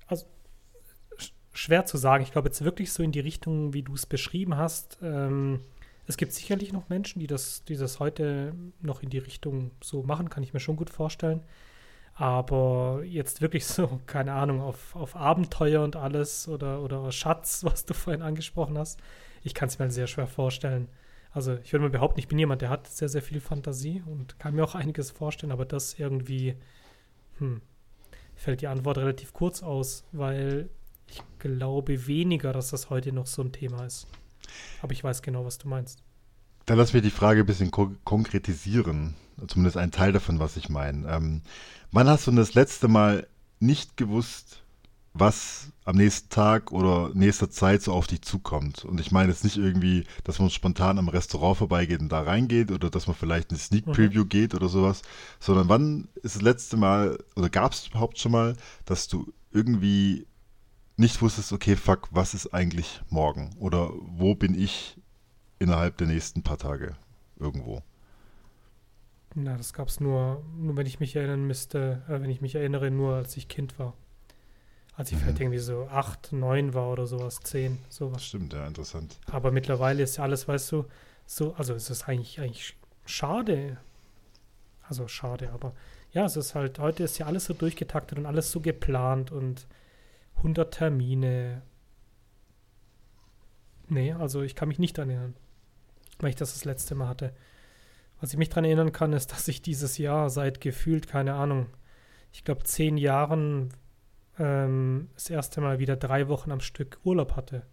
also 0.08 0.26
schwer 1.54 1.86
zu 1.86 1.96
sagen. 1.96 2.24
Ich 2.24 2.34
glaube 2.34 2.50
jetzt 2.50 2.62
wirklich 2.66 2.92
so 2.92 3.04
in 3.04 3.14
die 3.14 3.22
Richtung, 3.22 3.74
wie 3.74 3.84
du 3.84 3.94
es 3.94 4.06
beschrieben 4.06 4.58
hast. 4.58 4.98
Ähm, 5.02 5.62
es 6.08 6.18
gibt 6.18 6.34
sicherlich 6.34 6.74
noch 6.74 6.90
Menschen, 6.90 7.22
die 7.22 7.28
das, 7.28 7.64
die 7.64 7.78
das 7.78 8.02
heute 8.02 8.54
noch 8.82 9.02
in 9.02 9.10
die 9.10 9.20
Richtung 9.20 9.72
so 9.82 10.04
machen, 10.04 10.30
kann 10.30 10.44
ich 10.44 10.54
mir 10.54 10.60
schon 10.60 10.76
gut 10.76 10.90
vorstellen. 10.90 11.42
Aber 12.16 13.02
jetzt 13.04 13.42
wirklich 13.42 13.66
so, 13.66 14.00
keine 14.06 14.34
Ahnung, 14.34 14.62
auf, 14.62 14.96
auf 14.96 15.16
Abenteuer 15.16 15.84
und 15.84 15.96
alles 15.96 16.48
oder, 16.48 16.82
oder 16.82 17.12
Schatz, 17.12 17.64
was 17.64 17.86
du 17.86 17.94
vorhin 17.94 18.22
angesprochen 18.22 18.78
hast, 18.78 19.00
ich 19.44 19.54
kann 19.54 19.68
es 19.68 19.80
mir 19.80 19.84
halt 19.84 19.94
sehr 19.94 20.08
schwer 20.08 20.28
vorstellen. 20.28 20.88
Also 21.32 21.58
ich 21.64 21.74
würde 21.74 21.84
mal 21.84 21.90
behaupten, 21.90 22.20
ich 22.20 22.28
bin 22.28 22.38
jemand, 22.38 22.62
der 22.62 22.70
hat 22.70 22.88
sehr, 22.88 23.10
sehr 23.10 23.24
viel 23.24 23.42
Fantasie 23.42 24.04
und 24.06 24.38
kann 24.38 24.54
mir 24.54 24.64
auch 24.64 24.76
einiges 24.76 25.10
vorstellen, 25.10 25.52
aber 25.52 25.66
das 25.66 25.98
irgendwie, 25.98 26.56
hm, 27.40 27.62
fällt 28.36 28.62
die 28.62 28.68
Antwort 28.68 29.00
relativ 29.00 29.34
kurz 29.34 29.64
aus, 29.64 30.06
weil 30.12 30.70
ich 31.08 31.24
glaube 31.40 32.08
weniger, 32.08 32.54
dass 32.54 32.70
das 32.70 32.90
heute 32.90 33.12
noch 33.12 33.26
so 33.26 33.42
ein 33.42 33.52
Thema 33.52 33.86
ist. 33.86 34.08
Aber 34.82 34.94
ich 34.94 35.04
weiß 35.04 35.22
genau, 35.24 35.44
was 35.44 35.58
du 35.58 35.68
meinst. 35.68 36.04
Dann 36.66 36.78
lass 36.78 36.94
mich 36.94 37.02
die 37.02 37.10
Frage 37.10 37.42
ein 37.42 37.46
bisschen 37.46 37.72
ko 37.72 37.92
konkretisieren. 38.04 39.16
Zumindest 39.48 39.78
ein 39.78 39.92
Teil 39.92 40.12
davon, 40.12 40.40
was 40.40 40.58
ich 40.58 40.70
meine. 40.70 41.08
Ähm, 41.08 41.42
wann 41.92 42.08
hast 42.08 42.28
du 42.28 42.32
das 42.32 42.54
letzte 42.54 42.88
Mal 42.88 43.28
nicht 43.60 43.98
gewusst, 43.98 44.64
was 45.14 45.68
am 45.86 45.96
nächsten 45.96 46.30
Tag 46.30 46.72
oder 46.72 47.12
nächster 47.14 47.50
Zeit 47.50 47.82
so 47.82 47.94
auf 47.94 48.08
dich 48.08 48.22
zukommt? 48.24 48.84
Und 48.84 49.00
ich 49.00 49.12
meine 49.12 49.30
jetzt 49.30 49.44
nicht 49.44 49.58
irgendwie, 49.58 50.06
dass 50.24 50.40
man 50.40 50.50
spontan 50.50 50.98
am 50.98 51.08
Restaurant 51.08 51.58
vorbeigeht 51.58 52.00
und 52.00 52.10
da 52.10 52.22
reingeht 52.22 52.72
oder 52.72 52.90
dass 52.90 53.08
man 53.08 53.16
vielleicht 53.16 53.52
eine 53.52 53.60
Sneak 53.60 53.88
mhm. 53.88 53.92
Preview 53.92 54.24
mhm. 54.24 54.30
geht 54.30 54.56
oder 54.56 54.70
sowas, 54.70 55.02
sondern 55.40 55.70
wann 55.70 56.08
ist 56.24 56.36
das 56.36 56.42
letzte 56.42 56.78
Mal 56.78 57.18
oder 57.36 57.50
gab 57.50 57.74
es 57.74 57.88
überhaupt 57.88 58.18
schon 58.18 58.32
mal, 58.32 58.56
dass 58.86 59.08
du 59.08 59.32
irgendwie 59.52 60.26
nicht 60.98 61.22
wusstest, 61.22 61.54
okay, 61.54 61.76
fuck, 61.76 62.08
was 62.12 62.34
ist 62.34 62.54
eigentlich 62.54 63.02
morgen? 63.10 63.56
Oder 63.60 63.92
wo 63.94 64.36
bin 64.36 64.60
ich 64.60 64.98
innerhalb 65.60 65.98
der 65.98 66.08
nächsten 66.08 66.44
paar 66.44 66.58
Tage 66.58 66.96
irgendwo. 67.40 67.82
Na, 69.36 69.58
das 69.58 69.74
gab 69.74 69.88
es 69.88 70.00
nur, 70.00 70.44
nur 70.58 70.78
wenn 70.78 70.86
ich 70.86 71.00
mich 71.00 71.16
erinnern 71.16 71.46
müsste, 71.46 72.04
äh, 72.08 72.22
wenn 72.22 72.30
ich 72.30 72.42
mich 72.42 72.56
erinnere, 72.56 72.92
nur 72.92 73.16
als 73.16 73.36
ich 73.38 73.48
Kind 73.48 73.80
war. 73.80 73.94
Als 74.96 75.12
ich 75.12 75.18
mhm. 75.18 75.22
vielleicht 75.22 75.40
irgendwie 75.40 75.60
so 75.60 75.88
acht, 75.90 76.32
neun 76.34 76.74
war 76.74 76.92
oder 76.92 77.08
sowas, 77.08 77.40
zehn, 77.44 77.80
sowas. 77.90 78.24
Stimmt, 78.24 78.54
ja, 78.54 78.68
interessant. 78.68 79.20
Aber 79.32 79.52
mittlerweile 79.52 80.04
ist 80.04 80.18
ja 80.18 80.24
alles, 80.24 80.48
weißt 80.48 80.72
du, 80.72 80.86
so, 81.26 81.54
also 81.56 81.74
es 81.74 81.90
ist 81.90 82.08
eigentlich, 82.08 82.40
eigentlich 82.40 82.78
schade. 83.06 83.78
Also 84.84 85.08
schade, 85.08 85.52
aber 85.52 85.74
ja, 86.12 86.26
es 86.26 86.36
ist 86.36 86.54
halt, 86.54 86.78
heute 86.78 87.04
ist 87.04 87.18
ja 87.18 87.26
alles 87.26 87.46
so 87.46 87.54
durchgetaktet 87.54 88.20
und 88.20 88.26
alles 88.26 88.52
so 88.52 88.60
geplant 88.60 89.32
und 89.32 89.66
100 90.38 90.72
Termine. 90.72 91.64
Nee, 93.88 94.14
also 94.14 94.42
ich 94.42 94.56
kann 94.56 94.68
mich 94.68 94.80
nicht 94.80 94.98
erinnern 94.98 95.34
weil 96.20 96.30
ich 96.30 96.36
das 96.36 96.54
das 96.54 96.66
letzte 96.66 96.96
Mal 96.96 97.08
hatte. 97.08 97.34
Was 98.24 98.32
ich 98.32 98.40
mich 98.40 98.48
daran 98.48 98.64
erinnern 98.64 98.94
kann, 98.94 99.12
ist, 99.12 99.34
dass 99.34 99.50
ich 99.50 99.62
dieses 99.62 99.98
Jahr 99.98 100.30
seit 100.30 100.62
gefühlt, 100.62 101.10
keine 101.10 101.34
Ahnung, 101.34 101.66
ich 102.32 102.46
glaube 102.46 102.64
zehn 102.64 102.96
Jahren 102.96 103.74
ähm, 104.40 105.10
das 105.14 105.30
erste 105.30 105.60
Mal 105.60 105.80
wieder 105.80 105.98
drei 105.98 106.30
Wochen 106.30 106.50
am 106.50 106.62
Stück 106.62 107.02
Urlaub 107.04 107.36
hatte. 107.36 107.64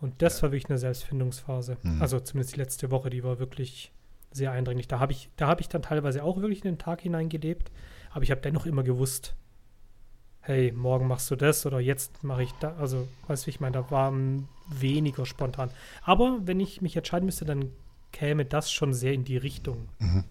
Und 0.00 0.22
das 0.22 0.38
ja. 0.38 0.42
war 0.42 0.50
wirklich 0.50 0.68
eine 0.68 0.78
Selbstfindungsphase. 0.78 1.76
Mhm. 1.82 2.02
Also 2.02 2.18
zumindest 2.18 2.56
die 2.56 2.58
letzte 2.58 2.90
Woche, 2.90 3.10
die 3.10 3.22
war 3.22 3.38
wirklich 3.38 3.92
sehr 4.32 4.50
eindringlich. 4.50 4.88
Da 4.88 4.98
habe 4.98 5.12
ich, 5.12 5.30
da 5.36 5.56
ich 5.56 5.68
dann 5.68 5.82
teilweise 5.82 6.24
auch 6.24 6.38
wirklich 6.38 6.64
in 6.64 6.72
den 6.72 6.78
Tag 6.78 7.02
hineingelebt, 7.02 7.70
aber 8.10 8.24
ich 8.24 8.32
habe 8.32 8.40
dennoch 8.40 8.66
immer 8.66 8.82
gewusst, 8.82 9.36
hey, 10.40 10.72
morgen 10.72 11.06
machst 11.06 11.30
du 11.30 11.36
das 11.36 11.64
oder 11.64 11.78
jetzt 11.78 12.24
mache 12.24 12.42
ich 12.42 12.50
da. 12.58 12.74
Also, 12.74 13.06
weißt 13.28 13.44
du, 13.44 13.46
wie 13.46 13.50
ich 13.50 13.60
meine, 13.60 13.74
da 13.74 13.88
war 13.92 14.12
weniger 14.68 15.26
spontan. 15.26 15.70
Aber 16.02 16.40
wenn 16.42 16.58
ich 16.58 16.82
mich 16.82 16.96
entscheiden 16.96 17.26
müsste, 17.26 17.44
dann 17.44 17.70
käme 18.16 18.46
das 18.46 18.72
schon 18.72 18.94
sehr 18.94 19.12
in 19.12 19.24
die 19.24 19.36
Richtung. 19.36 19.88
Mhm. 19.98 20.24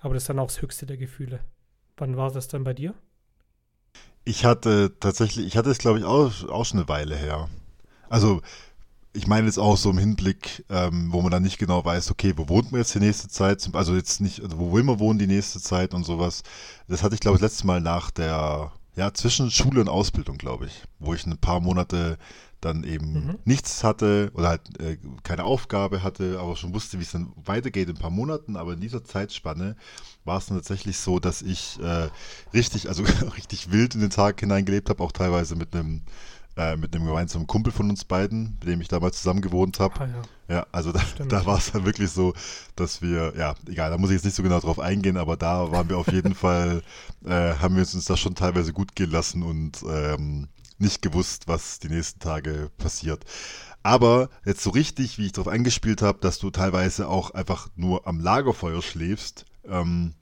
Aber 0.00 0.14
das 0.14 0.22
ist 0.22 0.28
dann 0.30 0.38
auch 0.38 0.46
das 0.46 0.62
höchste 0.62 0.86
der 0.86 0.96
Gefühle. 0.96 1.40
Wann 1.98 2.16
war 2.16 2.30
das 2.30 2.48
dann 2.48 2.64
bei 2.64 2.72
dir? 2.72 2.94
Ich 4.24 4.46
hatte 4.46 4.96
tatsächlich, 4.98 5.46
ich 5.46 5.56
hatte 5.58 5.70
es 5.70 5.78
glaube 5.78 5.98
ich 5.98 6.04
auch, 6.06 6.48
auch 6.48 6.64
schon 6.64 6.78
eine 6.78 6.88
Weile 6.88 7.14
her. 7.14 7.50
Also 8.08 8.40
ich 9.12 9.26
meine 9.26 9.46
jetzt 9.46 9.58
auch 9.58 9.76
so 9.76 9.90
im 9.90 9.98
Hinblick, 9.98 10.64
ähm, 10.70 11.12
wo 11.12 11.20
man 11.20 11.30
dann 11.30 11.42
nicht 11.42 11.58
genau 11.58 11.84
weiß, 11.84 12.10
okay, 12.10 12.32
wo 12.36 12.48
wohnt 12.48 12.72
man 12.72 12.80
jetzt 12.80 12.94
die 12.94 13.00
nächste 13.00 13.28
Zeit? 13.28 13.68
Also 13.74 13.94
jetzt 13.94 14.22
nicht, 14.22 14.42
also 14.42 14.58
wo 14.58 14.72
will 14.72 14.82
man 14.82 14.98
wohnen 14.98 15.18
die 15.18 15.26
nächste 15.26 15.60
Zeit 15.60 15.92
und 15.92 16.04
sowas. 16.04 16.44
Das 16.88 17.02
hatte 17.02 17.14
ich, 17.14 17.20
glaube 17.20 17.36
ich, 17.36 17.42
letztes 17.42 17.64
Mal 17.64 17.82
nach 17.82 18.10
der, 18.10 18.72
ja, 18.94 19.12
zwischen 19.12 19.50
Schule 19.50 19.82
und 19.82 19.88
Ausbildung, 19.88 20.38
glaube 20.38 20.66
ich, 20.66 20.82
wo 20.98 21.12
ich 21.12 21.26
ein 21.26 21.36
paar 21.36 21.60
Monate 21.60 22.16
dann 22.60 22.84
eben 22.84 23.12
mhm. 23.12 23.38
nichts 23.44 23.84
hatte 23.84 24.30
oder 24.34 24.48
halt 24.48 24.80
äh, 24.80 24.98
keine 25.22 25.44
Aufgabe 25.44 26.02
hatte, 26.02 26.38
aber 26.40 26.56
schon 26.56 26.74
wusste, 26.74 26.98
wie 26.98 27.02
es 27.02 27.12
dann 27.12 27.32
weitergeht 27.36 27.88
in 27.88 27.96
ein 27.96 28.00
paar 28.00 28.10
Monaten. 28.10 28.56
Aber 28.56 28.72
in 28.72 28.80
dieser 28.80 29.04
Zeitspanne 29.04 29.76
war 30.24 30.38
es 30.38 30.46
dann 30.46 30.56
tatsächlich 30.56 30.98
so, 30.98 31.18
dass 31.18 31.42
ich 31.42 31.78
äh, 31.80 32.08
richtig, 32.54 32.88
also 32.88 33.02
richtig 33.36 33.70
wild 33.70 33.94
in 33.94 34.00
den 34.00 34.10
Tag 34.10 34.40
hineingelebt 34.40 34.88
habe, 34.88 35.02
auch 35.02 35.12
teilweise 35.12 35.56
mit 35.56 35.74
einem 35.74 36.02
äh, 36.56 36.76
mit 36.76 36.94
einem 36.94 37.04
gemeinsamen 37.04 37.46
Kumpel 37.46 37.70
von 37.70 37.90
uns 37.90 38.04
beiden, 38.04 38.56
mit 38.60 38.64
dem 38.64 38.80
ich 38.80 38.88
damals 38.88 39.18
zusammen 39.18 39.42
gewohnt 39.42 39.78
habe. 39.78 40.00
Ah, 40.00 40.08
ja. 40.48 40.54
ja. 40.54 40.66
also 40.72 40.90
da, 40.90 41.02
da 41.28 41.44
war 41.44 41.58
es 41.58 41.72
dann 41.72 41.84
wirklich 41.84 42.10
so, 42.10 42.32
dass 42.76 43.02
wir, 43.02 43.34
ja, 43.36 43.54
egal, 43.68 43.90
da 43.90 43.98
muss 43.98 44.08
ich 44.08 44.14
jetzt 44.14 44.24
nicht 44.24 44.36
so 44.36 44.42
genau 44.42 44.60
drauf 44.60 44.80
eingehen, 44.80 45.18
aber 45.18 45.36
da 45.36 45.70
waren 45.70 45.90
wir 45.90 45.98
auf 45.98 46.10
jeden 46.10 46.34
Fall, 46.34 46.82
äh, 47.26 47.54
haben 47.56 47.76
wir 47.76 47.82
uns 47.82 48.04
da 48.06 48.16
schon 48.16 48.34
teilweise 48.34 48.72
gut 48.72 48.96
gehen 48.96 49.10
lassen 49.10 49.42
und 49.42 49.84
ähm, 49.86 50.48
nicht 50.78 51.02
gewusst, 51.02 51.48
was 51.48 51.78
die 51.78 51.88
nächsten 51.88 52.20
Tage 52.20 52.70
passiert. 52.76 53.24
Aber 53.82 54.30
jetzt 54.44 54.62
so 54.62 54.70
richtig, 54.70 55.16
wie 55.16 55.26
ich 55.26 55.32
darauf 55.32 55.52
angespielt 55.52 56.02
habe, 56.02 56.18
dass 56.20 56.38
du 56.38 56.50
teilweise 56.50 57.08
auch 57.08 57.30
einfach 57.30 57.68
nur 57.76 58.06
am 58.06 58.18
Lagerfeuer 58.18 58.82
schläfst 58.82 59.44
ähm, 59.64 60.14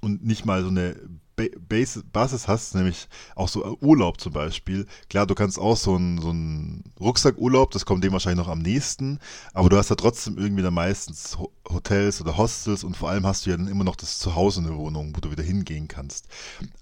und 0.00 0.24
nicht 0.24 0.44
mal 0.44 0.62
so 0.62 0.68
eine 0.68 0.96
Base, 1.36 2.04
Basis 2.12 2.46
hast, 2.48 2.74
nämlich 2.74 3.08
auch 3.34 3.48
so 3.48 3.78
Urlaub 3.80 4.20
zum 4.20 4.32
Beispiel. 4.32 4.86
Klar, 5.08 5.26
du 5.26 5.34
kannst 5.34 5.58
auch 5.58 5.76
so 5.76 5.94
einen, 5.94 6.20
so 6.20 6.30
einen 6.30 6.92
Rucksackurlaub, 7.00 7.70
das 7.70 7.86
kommt 7.86 8.04
dem 8.04 8.12
wahrscheinlich 8.12 8.44
noch 8.44 8.52
am 8.52 8.60
nächsten, 8.60 9.18
aber 9.54 9.68
du 9.68 9.76
hast 9.76 9.88
ja 9.88 9.96
trotzdem 9.96 10.36
irgendwie 10.36 10.62
dann 10.62 10.74
meistens 10.74 11.38
Hotels 11.68 12.20
oder 12.20 12.36
Hostels 12.36 12.84
und 12.84 12.96
vor 12.96 13.10
allem 13.10 13.26
hast 13.26 13.46
du 13.46 13.50
ja 13.50 13.56
dann 13.56 13.68
immer 13.68 13.84
noch 13.84 13.96
das 13.96 14.18
Zuhause 14.18 14.60
in 14.60 14.66
der 14.66 14.76
Wohnung, 14.76 15.12
wo 15.16 15.20
du 15.20 15.30
wieder 15.30 15.42
hingehen 15.42 15.88
kannst. 15.88 16.28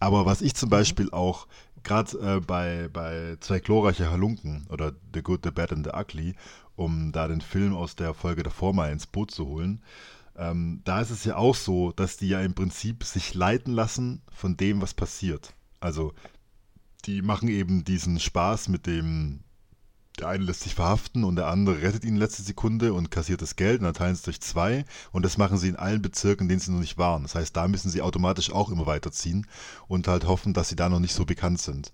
Aber 0.00 0.26
was 0.26 0.42
ich 0.42 0.54
zum 0.54 0.68
mhm. 0.68 0.70
Beispiel 0.70 1.10
auch 1.12 1.46
gerade 1.82 2.18
äh, 2.18 2.40
bei, 2.40 2.88
bei 2.92 3.36
zwei 3.40 3.60
glorreiche 3.60 4.10
Halunken 4.10 4.66
oder 4.68 4.92
The 5.14 5.22
Good, 5.22 5.40
The 5.44 5.50
Bad 5.50 5.72
and 5.72 5.86
The 5.86 5.92
Ugly, 5.98 6.34
um 6.76 7.12
da 7.12 7.28
den 7.28 7.40
Film 7.40 7.74
aus 7.74 7.96
der 7.96 8.14
Folge 8.14 8.42
davor 8.42 8.72
mal 8.72 8.92
ins 8.92 9.06
Boot 9.06 9.30
zu 9.30 9.46
holen, 9.46 9.82
ähm, 10.36 10.80
da 10.84 11.00
ist 11.00 11.10
es 11.10 11.24
ja 11.24 11.36
auch 11.36 11.54
so, 11.54 11.92
dass 11.92 12.16
die 12.16 12.28
ja 12.28 12.40
im 12.40 12.54
Prinzip 12.54 13.04
sich 13.04 13.34
leiten 13.34 13.74
lassen 13.74 14.22
von 14.32 14.56
dem, 14.56 14.80
was 14.80 14.94
passiert. 14.94 15.54
Also 15.80 16.14
die 17.04 17.22
machen 17.22 17.48
eben 17.48 17.84
diesen 17.84 18.18
Spaß 18.18 18.68
mit 18.68 18.86
dem, 18.86 19.40
der 20.20 20.28
eine 20.28 20.44
lässt 20.44 20.62
sich 20.62 20.74
verhaften 20.74 21.24
und 21.24 21.36
der 21.36 21.48
andere 21.48 21.82
rettet 21.82 22.04
ihn 22.04 22.10
in 22.10 22.16
letzter 22.16 22.42
Sekunde 22.42 22.92
und 22.92 23.10
kassiert 23.10 23.42
das 23.42 23.56
Geld 23.56 23.80
und 23.80 23.84
dann 23.84 23.94
teilen 23.94 24.12
es 24.12 24.22
durch 24.22 24.40
zwei 24.40 24.84
und 25.12 25.24
das 25.24 25.38
machen 25.38 25.58
sie 25.58 25.68
in 25.68 25.76
allen 25.76 26.02
Bezirken, 26.02 26.44
in 26.44 26.48
denen 26.48 26.60
sie 26.60 26.72
noch 26.72 26.80
nicht 26.80 26.98
waren. 26.98 27.22
Das 27.22 27.34
heißt, 27.34 27.56
da 27.56 27.66
müssen 27.68 27.90
sie 27.90 28.02
automatisch 28.02 28.52
auch 28.52 28.70
immer 28.70 28.86
weiterziehen 28.86 29.46
und 29.88 30.08
halt 30.08 30.26
hoffen, 30.26 30.52
dass 30.52 30.68
sie 30.68 30.76
da 30.76 30.88
noch 30.88 31.00
nicht 31.00 31.14
so 31.14 31.24
bekannt 31.24 31.60
sind. 31.60 31.92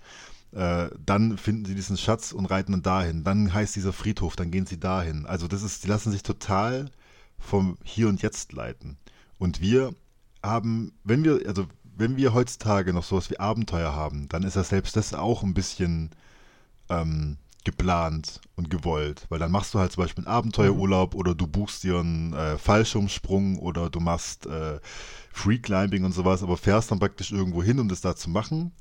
Äh, 0.53 0.89
dann 1.05 1.39
finden 1.39 1.65
sie 1.65 1.75
diesen 1.75 1.97
Schatz 1.97 2.33
und 2.33 2.47
reiten 2.47 2.73
dann 2.73 2.83
dahin. 2.83 3.25
Dann 3.25 3.53
heißt 3.53 3.77
dieser 3.77 3.93
Friedhof, 3.93 4.37
dann 4.37 4.51
gehen 4.51 4.67
sie 4.67 4.79
dahin. 4.79 5.27
Also 5.27 5.49
das 5.49 5.63
ist, 5.63 5.85
die 5.85 5.89
lassen 5.89 6.13
sich 6.13 6.23
total 6.23 6.91
vom 7.39 7.79
Hier 7.85 8.09
und 8.09 8.23
Jetzt 8.23 8.53
leiten. 8.53 8.97
Und 9.39 9.61
wir 9.61 9.95
haben, 10.43 10.93
wenn 11.05 11.25
wir, 11.25 11.41
also 11.47 11.67
wenn 11.97 12.17
wir 12.17 12.35
heutzutage 12.35 12.93
noch 12.93 13.05
sowas 13.05 13.31
wie 13.31 13.39
Abenteuer 13.39 13.95
haben, 13.95 14.29
dann 14.29 14.43
ist 14.43 14.57
das 14.57 14.69
selbst 14.69 14.97
das 14.97 15.15
auch 15.15 15.43
ein 15.43 15.55
bisschen 15.55 16.11
ähm, 16.89 17.39
geplant 17.67 18.41
und 18.55 18.71
gewollt. 18.71 19.27
Weil 19.29 19.39
dann 19.39 19.53
machst 19.53 19.75
du 19.75 19.79
halt 19.79 19.93
zum 19.93 20.05
Beispiel 20.05 20.25
einen 20.25 20.35
Abenteuerurlaub 20.35 21.13
mhm. 21.13 21.21
oder 21.21 21.35
du 21.35 21.47
buchst 21.47 21.83
dir 21.85 21.99
einen 21.99 22.33
äh, 22.33 22.57
Fallschirmsprung 22.57 23.59
oder 23.59 23.91
du 23.91 24.01
machst 24.01 24.47
äh, 24.47 24.81
Freeclimbing 25.33 26.05
und 26.05 26.13
sowas, 26.13 26.43
aber 26.43 26.57
fährst 26.57 26.91
dann 26.91 26.99
praktisch 26.99 27.31
irgendwo 27.31 27.63
hin, 27.63 27.79
um 27.79 27.89
das 27.89 28.01
da 28.01 28.17
zu 28.17 28.31
machen 28.31 28.73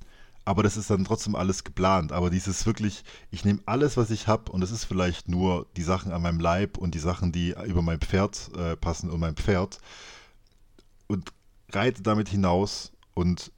aber 0.46 0.62
das 0.62 0.78
ist 0.78 0.92
dann 0.92 1.04
trotzdem 1.04 1.36
alles 1.36 1.64
geplant. 1.64 2.12
Aber 2.12 2.30
dieses 2.30 2.66
wirklich, 2.68 3.04
ich 3.32 3.44
nehme 3.44 3.62
alles, 3.66 3.98
was 3.98 4.12
ich 4.12 4.28
habe 4.28 4.52
und 4.52 4.64
es 4.64 4.72
ist 4.72 4.86
vielleicht 4.86 5.28
nur 5.28 5.66
die 5.76 5.84
Sachen 5.84 6.12
an 6.12 6.22
meinem 6.22 6.40
Leib 6.40 6.78
und 6.78 6.94
die 6.94 7.00
Sachen, 7.00 7.32
die 7.32 7.56
über 7.66 7.82
mein 7.82 8.00
Pferd 8.00 8.52
äh, 8.56 8.78
passen 8.78 9.10
und 9.10 9.20
mein 9.20 9.36
Pferd 9.36 9.80
und 11.08 11.34
reite 11.72 12.04
damit 12.04 12.30
hinaus 12.30 12.94
und 13.16 13.52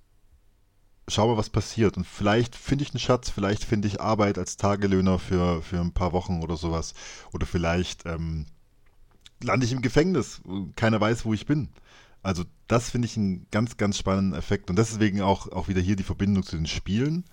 schau 1.07 1.27
mal, 1.27 1.37
was 1.37 1.49
passiert. 1.49 1.97
Und 1.97 2.05
vielleicht 2.05 2.55
finde 2.55 2.83
ich 2.83 2.91
einen 2.91 2.99
Schatz, 2.99 3.29
vielleicht 3.29 3.63
finde 3.63 3.87
ich 3.87 4.01
Arbeit 4.01 4.37
als 4.37 4.57
Tagelöhner 4.57 5.19
für, 5.19 5.61
für 5.61 5.79
ein 5.79 5.93
paar 5.93 6.13
Wochen 6.13 6.41
oder 6.41 6.57
sowas. 6.57 6.93
Oder 7.33 7.45
vielleicht 7.45 8.05
ähm, 8.05 8.45
lande 9.41 9.65
ich 9.65 9.71
im 9.71 9.81
Gefängnis. 9.81 10.41
Keiner 10.75 10.99
weiß, 10.99 11.25
wo 11.25 11.33
ich 11.33 11.45
bin. 11.45 11.69
Also 12.23 12.43
das 12.67 12.89
finde 12.89 13.05
ich 13.05 13.15
einen 13.15 13.47
ganz, 13.51 13.77
ganz 13.77 13.97
spannenden 13.97 14.37
Effekt 14.37 14.69
und 14.69 14.77
deswegen 14.77 15.21
auch, 15.21 15.49
auch 15.51 15.69
wieder 15.69 15.79
hier 15.79 15.95
die 15.95 16.03
Verbindung 16.03 16.43
zu 16.43 16.57
den 16.57 16.65
Spielen. 16.65 17.23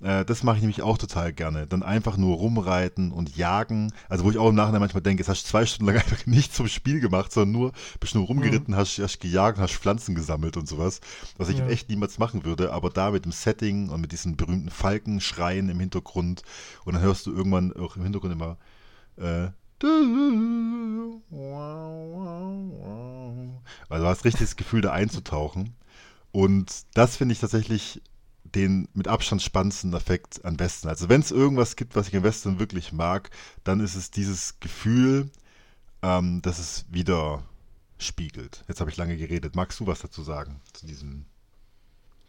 Äh, 0.00 0.24
das 0.24 0.42
mache 0.42 0.56
ich 0.56 0.62
nämlich 0.62 0.82
auch 0.82 0.98
total 0.98 1.32
gerne. 1.32 1.66
Dann 1.66 1.82
einfach 1.82 2.16
nur 2.16 2.36
rumreiten 2.36 3.12
und 3.12 3.36
jagen. 3.36 3.92
Also 4.08 4.24
wo 4.24 4.30
ich 4.30 4.38
auch 4.38 4.48
im 4.48 4.54
Nachhinein 4.54 4.80
manchmal 4.80 5.02
denke, 5.02 5.22
jetzt 5.22 5.28
hast 5.28 5.44
du 5.44 5.48
zwei 5.48 5.66
Stunden 5.66 5.92
lang 5.92 5.96
einfach 6.02 6.26
nichts 6.26 6.56
zum 6.56 6.68
Spiel 6.68 7.00
gemacht, 7.00 7.32
sondern 7.32 7.52
nur 7.52 7.72
bist 8.00 8.14
nur 8.14 8.26
rumgeritten, 8.26 8.74
mhm. 8.74 8.78
hast, 8.78 8.98
hast 8.98 9.20
gejagt, 9.20 9.58
hast 9.58 9.74
Pflanzen 9.74 10.14
gesammelt 10.14 10.56
und 10.56 10.68
sowas. 10.68 11.00
Was 11.36 11.48
ich 11.48 11.58
ja. 11.58 11.68
echt 11.68 11.88
niemals 11.88 12.18
machen 12.18 12.44
würde, 12.44 12.72
aber 12.72 12.90
da 12.90 13.10
mit 13.10 13.24
dem 13.24 13.32
Setting 13.32 13.88
und 13.88 14.00
mit 14.00 14.12
diesen 14.12 14.36
berühmten 14.36 14.70
Falkenschreien 14.70 15.68
im 15.68 15.80
Hintergrund 15.80 16.42
und 16.84 16.94
dann 16.94 17.02
hörst 17.02 17.26
du 17.26 17.32
irgendwann 17.32 17.72
auch 17.74 17.96
im 17.96 18.02
Hintergrund 18.02 18.32
immer 18.32 18.56
äh, 19.16 19.48
also 23.88 24.04
du 24.04 24.08
hast 24.08 24.24
richtig 24.24 24.40
das 24.40 24.56
Gefühl, 24.56 24.80
da 24.80 24.92
einzutauchen. 24.92 25.76
Und 26.32 26.84
das 26.94 27.16
finde 27.16 27.32
ich 27.32 27.38
tatsächlich 27.38 28.02
den 28.58 28.88
mit 28.92 29.06
Abstand 29.06 29.40
spannendsten 29.40 29.94
Effekt 29.94 30.44
am 30.44 30.56
besten. 30.56 30.88
Also 30.88 31.08
wenn 31.08 31.20
es 31.20 31.30
irgendwas 31.30 31.76
gibt, 31.76 31.94
was 31.94 32.08
ich 32.08 32.14
im 32.14 32.24
Western 32.24 32.58
wirklich 32.58 32.92
mag, 32.92 33.30
dann 33.62 33.78
ist 33.80 33.94
es 33.94 34.10
dieses 34.10 34.58
Gefühl, 34.58 35.30
ähm, 36.02 36.42
dass 36.42 36.58
es 36.58 36.84
wieder 36.90 37.44
spiegelt. 37.98 38.64
Jetzt 38.66 38.80
habe 38.80 38.90
ich 38.90 38.96
lange 38.96 39.16
geredet. 39.16 39.54
Magst 39.54 39.78
du 39.78 39.86
was 39.86 40.00
dazu 40.00 40.22
sagen, 40.22 40.60
zu 40.72 40.86
diesem 40.86 41.24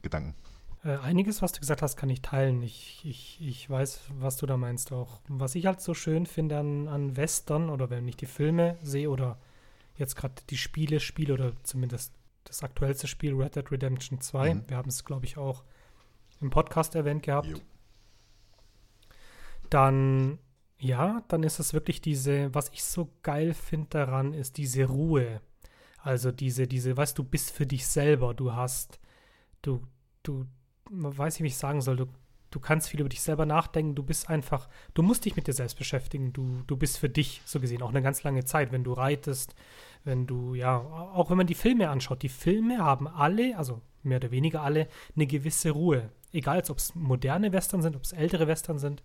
Gedanken? 0.04 0.36
Äh, 0.84 0.98
einiges, 0.98 1.42
was 1.42 1.52
du 1.52 1.60
gesagt 1.60 1.82
hast, 1.82 1.98
kann 1.98 2.10
ich 2.10 2.22
teilen. 2.22 2.62
Ich, 2.62 3.02
ich, 3.04 3.39
ich 3.42 3.70
weiß, 3.70 4.02
was 4.20 4.38
du 4.38 4.46
da 4.46 4.56
meinst 4.56 4.92
auch. 4.92 5.22
Was 5.28 5.56
ich 5.56 5.65
halt 5.65 5.82
so 5.82 5.96
schön 5.96 6.28
finde 6.28 6.60
an, 6.60 6.88
an 6.88 7.18
Western 7.18 7.70
oder 7.70 7.89
wenn 7.89 8.08
ich 8.08 8.18
die 8.18 8.28
Filme 8.28 8.78
sehe 8.84 9.10
oder 9.10 9.39
jetzt 9.98 10.15
gerade 10.15 10.36
die 10.50 10.58
Spiele 10.58 11.00
spiele 11.00 11.34
oder 11.34 11.54
zumindest 11.63 12.13
das 12.46 12.63
aktuellste 12.63 13.08
Spiel 13.08 13.34
Red 13.34 13.56
Dead 13.56 13.72
Redemption 13.72 14.22
2. 14.22 14.54
Mhm. 14.54 14.63
Wir 14.68 14.78
haben 14.78 14.89
es, 14.89 15.04
glaube 15.04 15.26
ich, 15.26 15.38
auch 15.38 15.63
im 16.41 16.49
Podcast 16.49 16.95
erwähnt 16.95 17.23
gehabt. 17.23 17.47
Jo. 17.47 17.58
Dann, 19.69 20.39
ja, 20.78 21.23
dann 21.28 21.43
ist 21.43 21.60
es 21.60 21.73
wirklich 21.73 22.02
diese, 22.02 22.54
was 22.54 22.69
ich 22.69 22.84
so 22.84 23.10
geil 23.21 23.54
finde 23.54 23.88
daran, 23.89 24.34
ist 24.34 24.58
diese 24.58 24.86
Ruhe. 24.86 25.41
Also 26.02 26.32
diese, 26.32 26.67
diese, 26.67 26.95
weißt 26.95 27.17
du, 27.17 27.23
bist 27.23 27.52
für 27.52 27.65
dich 27.65 27.86
selber. 27.86 28.34
Du 28.34 28.54
hast, 28.54 28.99
du, 29.62 29.82
du, 30.23 30.45
weiß 30.89 31.36
ich, 31.36 31.43
wie 31.43 31.47
ich 31.47 31.58
sagen 31.58 31.82
soll, 31.82 31.97
du, 31.97 32.08
du 32.52 32.60
kannst 32.60 32.89
viel 32.89 33.02
über 33.02 33.10
dich 33.10 33.21
selber 33.21 33.45
nachdenken, 33.45 33.95
du 33.95 34.04
bist 34.04 34.30
einfach, 34.30 34.69
du 34.93 35.04
musst 35.04 35.25
dich 35.25 35.36
mit 35.36 35.47
dir 35.47 35.54
selbst 35.54 35.78
beschäftigen, 35.78 36.34
du, 36.34 36.63
du 36.65 36.78
bist 36.78 36.97
für 36.97 37.10
dich 37.10 37.41
so 37.45 37.60
gesehen 37.60 37.82
auch 37.82 37.89
eine 37.89 38.02
ganz 38.02 38.23
lange 38.23 38.43
Zeit, 38.45 38.71
wenn 38.71 38.84
du 38.84 38.93
reitest, 38.93 39.56
wenn 40.04 40.25
du, 40.25 40.56
ja, 40.56 40.78
auch 40.78 41.30
wenn 41.30 41.38
man 41.38 41.47
die 41.47 41.56
Filme 41.56 41.89
anschaut, 41.89 42.23
die 42.23 42.30
Filme 42.30 42.80
haben 42.80 43.08
alle, 43.08 43.58
also 43.58 43.82
mehr 44.04 44.17
oder 44.17 44.32
weniger 44.32 44.62
alle, 44.62 44.88
eine 45.15 45.28
gewisse 45.28 45.71
Ruhe. 45.71 46.10
Egal, 46.32 46.62
ob 46.70 46.78
es 46.78 46.94
moderne 46.96 47.52
Western 47.52 47.82
sind, 47.82 47.96
ob 47.96 48.04
es 48.04 48.12
ältere 48.12 48.48
Western 48.48 48.78
sind, 48.78 49.04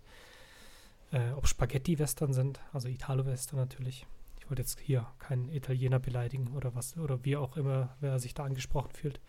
äh, 1.11 1.31
ob 1.35 1.47
Spaghetti-Western 1.47 2.33
sind, 2.33 2.59
also 2.71 2.87
Italo-Western 2.87 3.59
natürlich. 3.59 4.05
Ich 4.39 4.49
wollte 4.49 4.61
jetzt 4.61 4.79
hier 4.79 5.07
keinen 5.17 5.49
Italiener 5.49 5.97
beleidigen 5.97 6.49
oder 6.55 6.75
was, 6.75 6.97
oder 6.97 7.23
wie 7.25 7.35
auch 7.35 7.57
immer, 7.57 7.95
wer 7.99 8.19
sich 8.19 8.35
da 8.35 8.43
angesprochen 8.43 8.91
fühlt. 8.91 9.19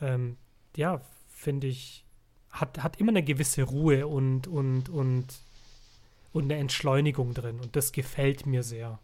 Ähm, 0.00 0.38
ja, 0.76 1.02
finde 1.28 1.66
ich, 1.66 2.04
hat, 2.50 2.82
hat 2.82 2.98
immer 2.98 3.10
eine 3.10 3.22
gewisse 3.22 3.64
Ruhe 3.64 4.06
und, 4.06 4.46
und, 4.46 4.88
und, 4.88 5.26
und 6.32 6.44
eine 6.44 6.56
Entschleunigung 6.56 7.34
drin. 7.34 7.60
Und 7.60 7.76
das 7.76 7.92
gefällt 7.92 8.46
mir 8.46 8.62
sehr. 8.62 8.98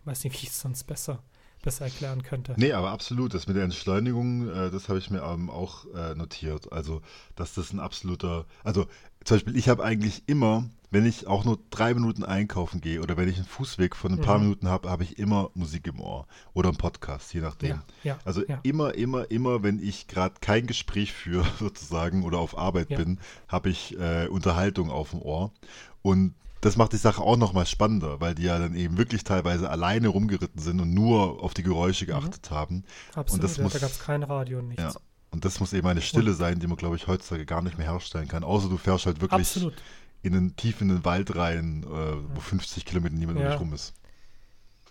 Ich 0.00 0.06
weiß 0.06 0.24
nicht, 0.24 0.32
wie 0.32 0.46
ich 0.46 0.50
es 0.50 0.60
sonst 0.60 0.84
besser, 0.84 1.22
besser 1.66 1.84
erklären 1.84 2.22
könnte. 2.22 2.54
Nee, 2.56 2.72
aber 2.72 2.90
absolut. 2.90 3.34
Das 3.34 3.46
mit 3.46 3.56
der 3.56 3.64
Entschleunigung, 3.64 4.48
äh, 4.48 4.70
das 4.70 4.88
habe 4.88 4.98
ich 4.98 5.10
mir 5.10 5.22
ähm, 5.22 5.50
auch 5.50 5.84
äh, 5.94 6.14
notiert. 6.14 6.72
Also, 6.72 7.02
dass 7.34 7.54
das 7.54 7.72
ein 7.72 7.80
absoluter. 7.80 8.46
Also, 8.64 8.86
zum 9.24 9.36
Beispiel, 9.36 9.56
ich 9.56 9.68
habe 9.68 9.84
eigentlich 9.84 10.22
immer, 10.26 10.64
wenn 10.92 11.04
ich 11.04 11.26
auch 11.26 11.44
nur 11.44 11.58
drei 11.70 11.92
Minuten 11.92 12.22
einkaufen 12.22 12.80
gehe 12.80 13.02
oder 13.02 13.16
wenn 13.16 13.28
ich 13.28 13.36
einen 13.36 13.46
Fußweg 13.46 13.96
von 13.96 14.12
ein 14.12 14.20
paar 14.20 14.38
Mhm. 14.38 14.44
Minuten 14.44 14.68
habe, 14.68 14.88
habe 14.88 15.02
ich 15.02 15.18
immer 15.18 15.50
Musik 15.54 15.88
im 15.88 16.00
Ohr 16.00 16.28
oder 16.54 16.68
einen 16.68 16.78
Podcast, 16.78 17.34
je 17.34 17.40
nachdem. 17.40 17.70
Ja, 17.70 17.84
ja, 18.04 18.18
also 18.24 18.46
ja. 18.46 18.60
immer, 18.62 18.94
immer, 18.94 19.28
immer, 19.30 19.64
wenn 19.64 19.82
ich 19.82 20.06
gerade 20.06 20.36
kein 20.40 20.68
Gespräch 20.68 21.12
führe, 21.12 21.44
sozusagen, 21.58 22.22
oder 22.22 22.38
auf 22.38 22.56
Arbeit 22.56 22.88
bin, 22.88 23.18
habe 23.48 23.70
ich 23.70 23.98
äh, 23.98 24.28
Unterhaltung 24.28 24.90
auf 24.90 25.10
dem 25.10 25.20
Ohr. 25.20 25.50
Und 26.02 26.34
das 26.60 26.76
macht 26.76 26.92
die 26.92 26.96
Sache 26.96 27.22
auch 27.22 27.36
nochmal 27.36 27.66
spannender, 27.66 28.20
weil 28.20 28.34
die 28.34 28.44
ja 28.44 28.58
dann 28.58 28.74
eben 28.74 28.96
wirklich 28.98 29.24
teilweise 29.24 29.70
alleine 29.70 30.08
rumgeritten 30.08 30.60
sind 30.60 30.80
und 30.80 30.92
nur 30.94 31.42
auf 31.42 31.54
die 31.54 31.62
Geräusche 31.62 32.06
geachtet 32.06 32.50
haben. 32.50 32.84
Absolut. 33.14 33.44
das 33.44 33.56
ja, 33.58 33.62
muss- 33.62 33.72
da 33.74 33.78
gab 33.80 33.90
es 33.90 33.98
kein 34.00 34.22
Radio 34.22 34.58
und 34.60 34.68
nichts. 34.68 34.82
Ja. 34.82 34.92
Und 35.30 35.44
das 35.44 35.60
muss 35.60 35.72
eben 35.74 35.86
eine 35.86 36.00
Stille 36.00 36.32
sein, 36.32 36.58
die 36.60 36.66
man, 36.66 36.76
glaube 36.76 36.96
ich, 36.96 37.06
heutzutage 37.08 37.44
gar 37.44 37.60
nicht 37.60 37.76
mehr 37.78 37.90
herstellen 37.90 38.26
kann. 38.28 38.42
Außer 38.42 38.68
du 38.68 38.76
fährst 38.78 39.04
halt 39.06 39.20
wirklich 39.20 39.40
Absolut. 39.40 39.74
in 40.22 40.32
den, 40.32 40.56
tief 40.56 40.80
in 40.80 40.88
den 40.88 41.04
Wald 41.04 41.36
rein, 41.36 41.82
äh, 41.84 41.86
wo 42.34 42.40
50 42.40 42.84
Kilometer 42.86 43.14
niemand 43.14 43.38
um 43.38 43.44
Ja. 43.44 43.50
dich 43.50 43.60
rum 43.60 43.74
ist. 43.74 43.92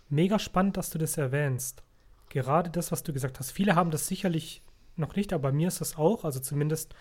Mega 0.09 0.37
spannend, 0.37 0.77
dass 0.77 0.91
du 0.91 0.97
das 0.99 1.17
erwähnst. 1.17 1.81
Gerade 2.29 2.69
das, 2.69 2.91
was 2.91 3.01
du 3.03 3.11
gesagt 3.13 3.39
hast. 3.39 3.51
Viele 3.51 3.75
haben 3.75 3.91
das 3.91 4.07
sicherlich 4.07 4.61
noch 4.97 5.15
nicht, 5.15 5.33
aber 5.33 5.43
bei 5.43 5.51
mir 5.51 5.67
ist 5.67 5.81
das 5.81 5.97
auch. 5.97 6.25
Also 6.25 6.39
zumindest 6.39 6.93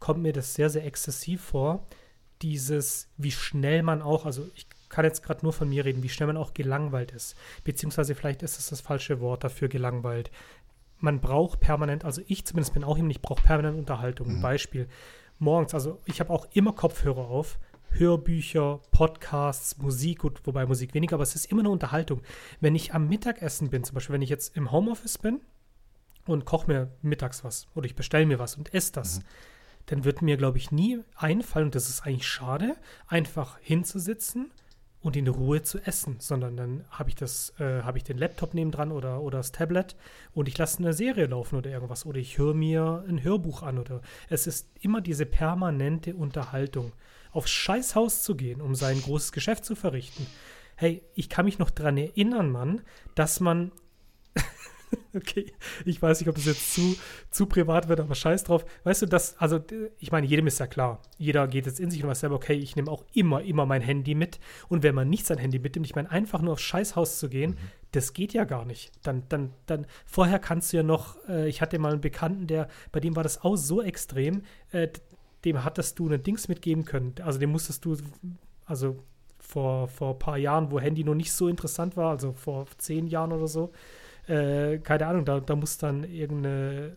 kommt 0.00 0.22
mir 0.22 0.32
das 0.32 0.54
sehr, 0.54 0.70
sehr 0.70 0.84
exzessiv 0.84 1.40
vor. 1.42 1.86
Dieses, 2.42 3.08
wie 3.16 3.32
schnell 3.32 3.82
man 3.82 4.02
auch, 4.02 4.26
also 4.26 4.48
ich 4.54 4.66
kann 4.88 5.04
jetzt 5.04 5.22
gerade 5.22 5.44
nur 5.44 5.52
von 5.52 5.68
mir 5.68 5.84
reden, 5.84 6.02
wie 6.02 6.08
schnell 6.08 6.28
man 6.28 6.36
auch 6.36 6.54
gelangweilt 6.54 7.12
ist. 7.12 7.36
Beziehungsweise 7.64 8.14
vielleicht 8.14 8.42
ist 8.42 8.58
es 8.58 8.68
das 8.68 8.80
falsche 8.80 9.20
Wort 9.20 9.44
dafür, 9.44 9.68
gelangweilt. 9.68 10.30
Man 10.98 11.20
braucht 11.20 11.60
permanent, 11.60 12.04
also 12.04 12.22
ich 12.26 12.44
zumindest 12.44 12.74
bin 12.74 12.84
auch 12.84 12.96
jemand, 12.96 13.12
ich 13.12 13.22
brauche 13.22 13.42
permanent 13.42 13.78
Unterhaltung. 13.78 14.28
Ein 14.28 14.42
Beispiel. 14.42 14.88
Morgens, 15.38 15.74
also 15.74 16.00
ich 16.06 16.20
habe 16.20 16.32
auch 16.32 16.48
immer 16.52 16.72
Kopfhörer 16.72 17.28
auf. 17.28 17.58
Hörbücher, 17.90 18.80
Podcasts, 18.90 19.78
Musik, 19.78 20.18
gut, 20.18 20.40
wobei 20.44 20.66
Musik 20.66 20.94
weniger, 20.94 21.14
aber 21.14 21.22
es 21.22 21.34
ist 21.34 21.50
immer 21.50 21.62
eine 21.62 21.70
Unterhaltung. 21.70 22.20
Wenn 22.60 22.74
ich 22.74 22.92
am 22.94 23.08
Mittagessen 23.08 23.70
bin, 23.70 23.82
zum 23.84 23.94
Beispiel, 23.94 24.14
wenn 24.14 24.22
ich 24.22 24.28
jetzt 24.28 24.56
im 24.56 24.70
Homeoffice 24.70 25.18
bin 25.18 25.40
und 26.26 26.44
koche 26.44 26.66
mir 26.66 26.92
mittags 27.02 27.44
was 27.44 27.66
oder 27.74 27.86
ich 27.86 27.94
bestelle 27.94 28.26
mir 28.26 28.38
was 28.38 28.56
und 28.56 28.74
esse 28.74 28.92
das, 28.92 29.20
dann 29.88 30.04
wird 30.04 30.22
mir, 30.22 30.36
glaube 30.36 30.58
ich, 30.58 30.70
nie 30.70 31.00
einfallen, 31.16 31.66
und 31.66 31.74
das 31.74 31.88
ist 31.88 32.02
eigentlich 32.02 32.26
schade, 32.26 32.76
einfach 33.06 33.58
hinzusitzen 33.60 34.50
und 35.00 35.16
in 35.16 35.28
Ruhe 35.28 35.62
zu 35.62 35.78
essen, 35.78 36.16
sondern 36.18 36.56
dann 36.56 36.84
habe 36.90 37.08
ich 37.08 37.14
das, 37.14 37.54
äh, 37.58 37.82
habe 37.82 37.98
ich 37.98 38.04
den 38.04 38.18
Laptop 38.18 38.52
nebendran 38.52 38.92
oder, 38.92 39.22
oder 39.22 39.38
das 39.38 39.52
Tablet 39.52 39.96
und 40.34 40.46
ich 40.48 40.58
lasse 40.58 40.80
eine 40.80 40.92
Serie 40.92 41.26
laufen 41.26 41.56
oder 41.56 41.70
irgendwas 41.70 42.04
oder 42.04 42.18
ich 42.18 42.36
höre 42.36 42.54
mir 42.54 43.04
ein 43.08 43.22
Hörbuch 43.22 43.62
an 43.62 43.78
oder 43.78 44.02
es 44.28 44.46
ist 44.46 44.68
immer 44.80 45.00
diese 45.00 45.24
permanente 45.24 46.14
Unterhaltung. 46.14 46.92
Aufs 47.30 47.50
Scheißhaus 47.50 48.22
zu 48.22 48.34
gehen, 48.36 48.60
um 48.60 48.74
sein 48.74 49.00
großes 49.00 49.32
Geschäft 49.32 49.64
zu 49.64 49.74
verrichten. 49.74 50.26
Hey, 50.76 51.02
ich 51.14 51.28
kann 51.28 51.44
mich 51.44 51.58
noch 51.58 51.70
dran 51.70 51.96
erinnern, 51.96 52.50
Mann, 52.50 52.82
dass 53.14 53.40
man 53.40 53.72
Okay, 55.16 55.52
ich 55.84 56.00
weiß 56.00 56.20
nicht, 56.20 56.28
ob 56.28 56.36
das 56.36 56.44
jetzt 56.44 56.74
zu, 56.74 56.96
zu 57.30 57.46
privat 57.46 57.88
wird, 57.88 57.98
aber 57.98 58.14
scheiß 58.14 58.44
drauf. 58.44 58.64
Weißt 58.84 59.02
du, 59.02 59.06
das, 59.06 59.36
also 59.38 59.58
ich 59.98 60.12
meine, 60.12 60.26
jedem 60.26 60.46
ist 60.46 60.60
ja 60.60 60.66
klar. 60.66 61.00
Jeder 61.16 61.48
geht 61.48 61.66
jetzt 61.66 61.80
in 61.80 61.90
sich 61.90 62.02
und 62.02 62.10
weiß 62.10 62.20
selber, 62.20 62.36
okay, 62.36 62.54
ich 62.54 62.76
nehme 62.76 62.90
auch 62.90 63.04
immer, 63.14 63.42
immer 63.42 63.66
mein 63.66 63.82
Handy 63.82 64.14
mit. 64.14 64.38
Und 64.68 64.82
wenn 64.82 64.94
man 64.94 65.08
nicht 65.08 65.26
sein 65.26 65.38
Handy 65.38 65.58
mitnimmt, 65.58 65.86
ich 65.86 65.94
meine, 65.94 66.10
einfach 66.10 66.42
nur 66.42 66.52
aufs 66.52 66.62
Scheißhaus 66.62 67.18
zu 67.18 67.28
gehen, 67.28 67.56
das 67.92 68.12
geht 68.12 68.32
ja 68.32 68.44
gar 68.44 68.64
nicht. 68.64 68.92
Dann, 69.02 69.22
dann, 69.28 69.52
dann, 69.66 69.86
vorher 70.04 70.38
kannst 70.38 70.72
du 70.72 70.76
ja 70.76 70.82
noch, 70.82 71.16
äh, 71.28 71.48
ich 71.48 71.62
hatte 71.62 71.78
mal 71.78 71.92
einen 71.92 72.00
Bekannten, 72.00 72.46
der, 72.46 72.68
bei 72.92 73.00
dem 73.00 73.16
war 73.16 73.22
das 73.22 73.42
auch 73.42 73.56
so 73.56 73.82
extrem, 73.82 74.42
äh, 74.72 74.88
dem 75.44 75.64
hattest 75.64 75.98
du 75.98 76.08
ein 76.08 76.22
Dings 76.22 76.48
mitgeben 76.48 76.84
können. 76.84 77.14
Also 77.22 77.38
dem 77.38 77.50
musstest 77.50 77.84
du, 77.84 77.96
also 78.66 78.98
vor, 79.38 79.88
vor 79.88 80.12
ein 80.12 80.18
paar 80.18 80.36
Jahren, 80.36 80.70
wo 80.70 80.78
Handy 80.78 81.04
noch 81.04 81.14
nicht 81.14 81.32
so 81.32 81.48
interessant 81.48 81.96
war, 81.96 82.10
also 82.10 82.32
vor 82.32 82.66
zehn 82.76 83.06
Jahren 83.06 83.32
oder 83.32 83.48
so, 83.48 83.72
äh, 84.28 84.78
keine 84.78 85.06
Ahnung, 85.06 85.24
da, 85.24 85.40
da 85.40 85.56
muss 85.56 85.78
dann 85.78 86.04
irgendeine 86.04 86.96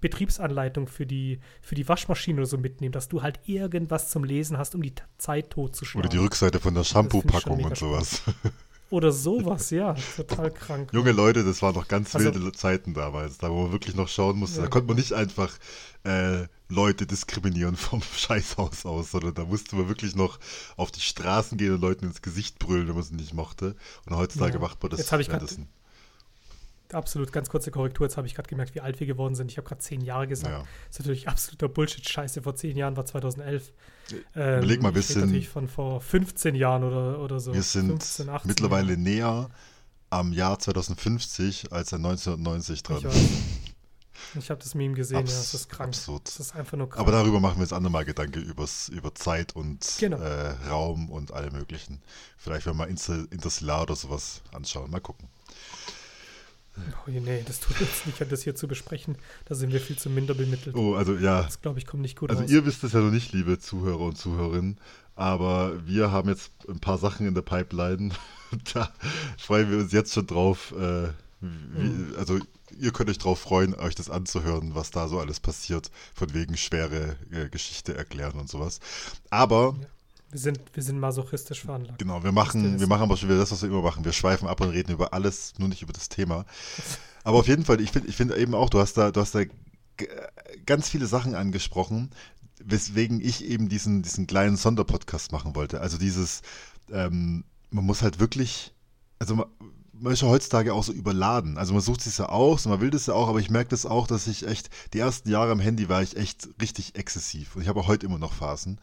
Betriebsanleitung 0.00 0.88
für 0.88 1.06
die, 1.06 1.38
für 1.60 1.74
die 1.76 1.88
Waschmaschine 1.88 2.40
oder 2.40 2.46
so 2.46 2.58
mitnehmen, 2.58 2.92
dass 2.92 3.08
du 3.08 3.22
halt 3.22 3.40
irgendwas 3.46 4.10
zum 4.10 4.24
Lesen 4.24 4.58
hast, 4.58 4.74
um 4.74 4.82
die 4.82 4.94
Zeit 5.18 5.50
totzuschlagen. 5.50 6.06
Oder 6.08 6.10
die 6.16 6.22
Rückseite 6.22 6.58
von 6.60 6.74
der 6.74 6.84
Shampoo-Packung 6.84 7.62
und 7.64 7.76
sowas. 7.76 8.22
Oder 8.90 9.10
sowas, 9.10 9.70
ja, 9.70 9.94
total 10.16 10.50
krank. 10.50 10.90
Junge 10.92 11.12
Leute, 11.12 11.44
das 11.44 11.62
waren 11.62 11.74
noch 11.74 11.88
ganz 11.88 12.14
Also- 12.14 12.34
wilde 12.34 12.52
Zeiten 12.52 12.92
damals, 12.92 13.38
da 13.38 13.48
wo 13.50 13.62
man 13.62 13.72
wirklich 13.72 13.94
noch 13.94 14.06
schauen 14.08 14.36
musste. 14.38 14.58
Ja, 14.58 14.64
da 14.64 14.68
konnte 14.68 14.88
man 14.88 14.96
nicht 14.98 15.14
einfach 15.14 15.56
äh, 16.04 16.46
Leute 16.68 17.06
diskriminieren 17.06 17.76
vom 17.76 18.02
Scheißhaus 18.16 18.84
aus, 18.84 19.12
sondern 19.12 19.32
da 19.32 19.46
musste 19.46 19.76
man 19.76 19.88
wirklich 19.88 20.14
noch 20.14 20.38
auf 20.76 20.90
die 20.90 21.00
Straßen 21.00 21.56
gehen 21.56 21.72
und 21.72 21.80
Leuten 21.80 22.04
ins 22.04 22.20
Gesicht 22.20 22.58
brüllen, 22.58 22.86
wenn 22.86 22.94
man 22.94 23.02
sie 23.04 23.14
nicht 23.14 23.32
mochte. 23.32 23.76
Und 24.04 24.14
heutzutage 24.16 24.54
Ja. 24.54 24.60
macht 24.60 24.82
man 24.82 24.90
das 24.90 24.98
Jetzt 25.00 25.12
habe 25.12 25.22
ich 25.22 25.28
grad-. 25.30 25.40
Absolut, 26.92 27.32
ganz 27.32 27.48
kurze 27.48 27.70
Korrektur. 27.70 28.06
Jetzt 28.06 28.16
habe 28.16 28.26
ich 28.26 28.34
gerade 28.34 28.48
gemerkt, 28.48 28.74
wie 28.74 28.80
alt 28.80 29.00
wir 29.00 29.06
geworden 29.06 29.34
sind. 29.34 29.50
Ich 29.50 29.56
habe 29.56 29.66
gerade 29.68 29.80
zehn 29.80 30.00
Jahre 30.00 30.28
gesagt. 30.28 30.52
Ja. 30.52 30.58
Das 30.88 30.96
ist 30.96 30.98
natürlich 31.00 31.28
absoluter 31.28 31.68
Bullshit. 31.68 32.08
Scheiße, 32.08 32.42
vor 32.42 32.54
zehn 32.54 32.76
Jahren 32.76 32.96
war 32.96 33.06
2011. 33.06 33.72
Ähm, 34.34 34.58
Überleg 34.58 34.82
mal, 34.82 34.94
wir 34.94 35.02
sind- 35.02 35.22
natürlich 35.22 35.48
von 35.48 35.68
vor 35.68 36.00
15 36.00 36.54
Jahren 36.54 36.84
oder, 36.84 37.18
oder 37.20 37.40
so. 37.40 37.54
Wir 37.54 37.62
sind 37.62 37.88
15, 37.88 38.28
18 38.28 38.48
mittlerweile 38.48 38.88
Jahren. 38.90 39.02
näher 39.02 39.50
am 40.10 40.32
Jahr 40.32 40.58
2050 40.58 41.72
als 41.72 41.92
an 41.92 42.02
1990 42.04 42.82
dran. 42.82 42.98
Ich. 43.08 43.52
Ich 44.38 44.50
habe 44.50 44.62
das 44.62 44.74
Meme 44.74 44.94
gesehen, 44.94 45.18
Abs- 45.18 45.30
ja, 45.32 45.38
das 45.38 45.54
ist 45.54 45.68
krank. 45.68 45.88
absurd. 45.88 46.26
Das 46.26 46.38
ist 46.40 46.54
einfach 46.54 46.76
nur 46.78 46.88
krank. 46.88 47.00
Aber 47.00 47.12
darüber 47.12 47.40
machen 47.40 47.56
wir 47.56 47.62
jetzt 47.62 47.72
andermal 47.72 48.04
Gedanke 48.04 48.40
übers, 48.40 48.88
über 48.88 49.14
Zeit 49.14 49.54
und 49.56 49.86
Genau. 49.98 50.18
äh, 50.18 50.50
Raum 50.68 51.10
und 51.10 51.32
alle 51.32 51.50
möglichen. 51.50 52.00
Vielleicht 52.38 52.64
werden 52.66 52.76
wir 52.78 52.84
mal 52.84 52.90
Inter 52.90 53.24
Interstellar 53.30 53.82
oder 53.82 53.96
sowas 53.96 54.42
anschauen. 54.52 54.90
Mal 54.90 55.00
gucken. 55.00 55.28
Oh, 57.06 57.10
nee, 57.10 57.42
das 57.46 57.60
tut 57.60 57.80
uns 57.80 58.06
nicht, 58.06 58.32
das 58.32 58.42
hier 58.42 58.54
zu 58.54 58.66
besprechen. 58.68 59.16
Da 59.44 59.54
sind 59.54 59.72
wir 59.72 59.80
viel 59.80 59.98
zu 59.98 60.08
minder 60.08 60.34
bemittelt. 60.34 60.74
Oh, 60.74 60.94
also 60.94 61.14
ja, 61.16 61.42
Das, 61.42 61.60
glaube 61.60 61.78
ich, 61.78 61.86
kommt 61.86 62.02
nicht 62.02 62.18
gut 62.18 62.30
Also 62.30 62.42
raus. 62.42 62.50
ihr 62.50 62.64
wisst 62.64 62.82
es 62.84 62.92
ja 62.92 63.00
noch 63.00 63.10
nicht, 63.10 63.32
liebe 63.32 63.58
Zuhörer 63.58 64.00
und 64.00 64.16
Zuhörerinnen, 64.16 64.78
aber 65.14 65.86
wir 65.86 66.10
haben 66.10 66.28
jetzt 66.30 66.50
ein 66.68 66.80
paar 66.80 66.98
Sachen 66.98 67.26
in 67.26 67.34
der 67.34 67.42
Pipeline. 67.42 68.10
da 68.74 68.90
freuen 69.38 69.70
wir 69.70 69.78
uns 69.78 69.92
jetzt 69.92 70.14
schon 70.14 70.26
drauf. 70.26 70.72
Äh, 70.72 71.08
wie, 71.40 71.46
Mhm. 71.46 72.14
Also 72.16 72.38
ihr 72.78 72.92
könnt 72.92 73.10
euch 73.10 73.18
drauf 73.18 73.40
freuen, 73.40 73.74
euch 73.74 73.96
das 73.96 74.08
anzuhören, 74.08 74.76
was 74.76 74.92
da 74.92 75.08
so 75.08 75.18
alles 75.18 75.40
passiert, 75.40 75.90
von 76.14 76.32
wegen 76.34 76.56
schwere 76.56 77.16
äh, 77.32 77.48
Geschichte 77.48 77.94
erklären 77.96 78.38
und 78.38 78.48
sowas. 78.48 78.78
Aber 79.28 79.74
wir, 80.32 80.40
sind, 80.40 80.60
wir 80.72 80.82
sind 80.82 80.98
masochistisch 80.98 81.60
veranlagt. 81.60 81.98
Genau, 81.98 82.24
wir 82.24 82.32
machen, 82.32 82.80
wir 82.80 82.86
machen 82.86 83.02
aber 83.02 83.16
schon 83.16 83.28
wieder 83.28 83.38
das, 83.38 83.52
was 83.52 83.62
wir 83.62 83.68
immer 83.68 83.82
machen. 83.82 84.04
Wir 84.04 84.12
schweifen 84.12 84.48
ab 84.48 84.60
und 84.62 84.70
reden 84.70 84.92
über 84.92 85.12
alles, 85.12 85.52
nur 85.58 85.68
nicht 85.68 85.82
über 85.82 85.92
das 85.92 86.08
Thema. 86.08 86.46
Aber 87.24 87.38
auf 87.38 87.46
jeden 87.46 87.64
Fall, 87.64 87.80
ich 87.80 87.92
finde 87.92 88.08
ich 88.08 88.16
finde 88.16 88.36
eben 88.36 88.52
auch, 88.52 88.68
du 88.68 88.80
hast 88.80 88.94
da, 88.94 89.12
du 89.12 89.20
hast 89.20 89.32
da 89.36 89.42
ganz 90.66 90.88
viele 90.88 91.06
Sachen 91.06 91.36
angesprochen, 91.36 92.10
weswegen 92.64 93.20
ich 93.20 93.44
eben 93.44 93.68
diesen, 93.68 94.02
diesen 94.02 94.26
kleinen 94.26 94.56
Sonderpodcast 94.56 95.30
machen 95.30 95.54
wollte. 95.54 95.80
Also 95.80 95.98
dieses, 95.98 96.42
ähm, 96.90 97.44
man 97.70 97.84
muss 97.84 98.02
halt 98.02 98.18
wirklich, 98.18 98.72
also 99.20 99.36
man, 99.36 99.46
man 99.92 100.12
ist 100.12 100.22
ja 100.22 100.28
heutzutage 100.28 100.74
auch 100.74 100.82
so 100.82 100.92
überladen. 100.92 101.58
Also 101.58 101.74
man 101.74 101.82
sucht 101.82 102.00
sich 102.00 102.18
ja 102.18 102.26
aus, 102.26 102.66
man 102.66 102.80
will 102.80 102.90
das 102.90 103.06
ja 103.06 103.14
auch, 103.14 103.28
aber 103.28 103.38
ich 103.38 103.50
merke 103.50 103.70
das 103.70 103.86
auch, 103.86 104.08
dass 104.08 104.26
ich 104.26 104.46
echt, 104.48 104.70
die 104.94 104.98
ersten 104.98 105.30
Jahre 105.30 105.52
am 105.52 105.60
Handy 105.60 105.88
war 105.88 106.02
ich 106.02 106.16
echt 106.16 106.48
richtig 106.60 106.96
exzessiv. 106.96 107.54
Und 107.54 107.62
ich 107.62 107.68
habe 107.68 107.78
auch 107.78 107.86
heute 107.86 108.06
immer 108.06 108.18
noch 108.18 108.32
Phasen. 108.32 108.80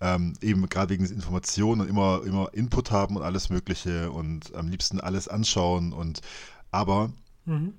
Ähm, 0.00 0.34
eben 0.42 0.68
gerade 0.68 0.90
wegen 0.94 1.06
Informationen 1.06 1.80
und 1.80 1.88
immer, 1.88 2.22
immer 2.24 2.52
Input 2.52 2.90
haben 2.90 3.16
und 3.16 3.22
alles 3.22 3.48
Mögliche 3.48 4.10
und 4.10 4.54
am 4.54 4.68
liebsten 4.68 5.00
alles 5.00 5.26
anschauen 5.28 5.92
und 5.92 6.20
aber 6.70 7.10
Mhm. 7.46 7.74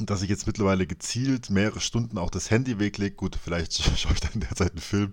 dass 0.00 0.22
ich 0.22 0.28
jetzt 0.28 0.46
mittlerweile 0.46 0.86
gezielt 0.86 1.48
mehrere 1.50 1.80
Stunden 1.80 2.18
auch 2.18 2.30
das 2.30 2.50
Handy 2.50 2.78
weglege. 2.80 3.14
Gut, 3.14 3.36
vielleicht 3.40 3.74
schaue 3.98 4.14
ich 4.14 4.20
dann 4.20 4.32
in 4.32 4.40
der 4.40 4.54
Zeit 4.54 4.72
einen 4.72 4.80
Film 4.80 5.12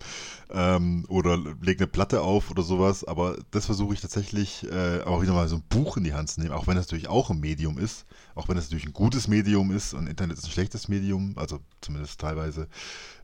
ähm, 0.50 1.06
oder 1.10 1.38
lege 1.38 1.84
eine 1.84 1.88
Platte 1.88 2.22
auf 2.22 2.50
oder 2.50 2.64
sowas, 2.64 3.04
aber 3.04 3.38
das 3.52 3.68
versuche 3.68 3.94
ich 3.94 4.02
tatsächlich 4.02 4.66
äh, 4.72 5.02
auch 5.02 5.22
wieder 5.22 5.34
mal 5.34 5.48
so 5.48 5.58
ein 5.58 5.64
Buch 5.70 5.98
in 5.98 6.04
die 6.06 6.14
Hand 6.14 6.30
zu 6.30 6.42
nehmen, 6.42 6.54
auch 6.54 6.66
wenn 6.66 6.76
das 6.76 6.88
natürlich 6.88 7.08
auch 7.08 7.30
ein 7.30 7.40
Medium 7.40 7.78
ist, 7.78 8.06
auch 8.36 8.48
wenn 8.48 8.58
es 8.58 8.66
natürlich 8.66 8.88
ein 8.88 8.94
gutes 8.94 9.28
Medium 9.28 9.72
ist 9.72 9.94
und 9.94 10.08
Internet 10.08 10.38
ist 10.38 10.46
ein 10.46 10.52
schlechtes 10.52 10.88
Medium, 10.88 11.34
also 11.38 11.60
zumindest 11.82 12.20
teilweise 12.20 12.68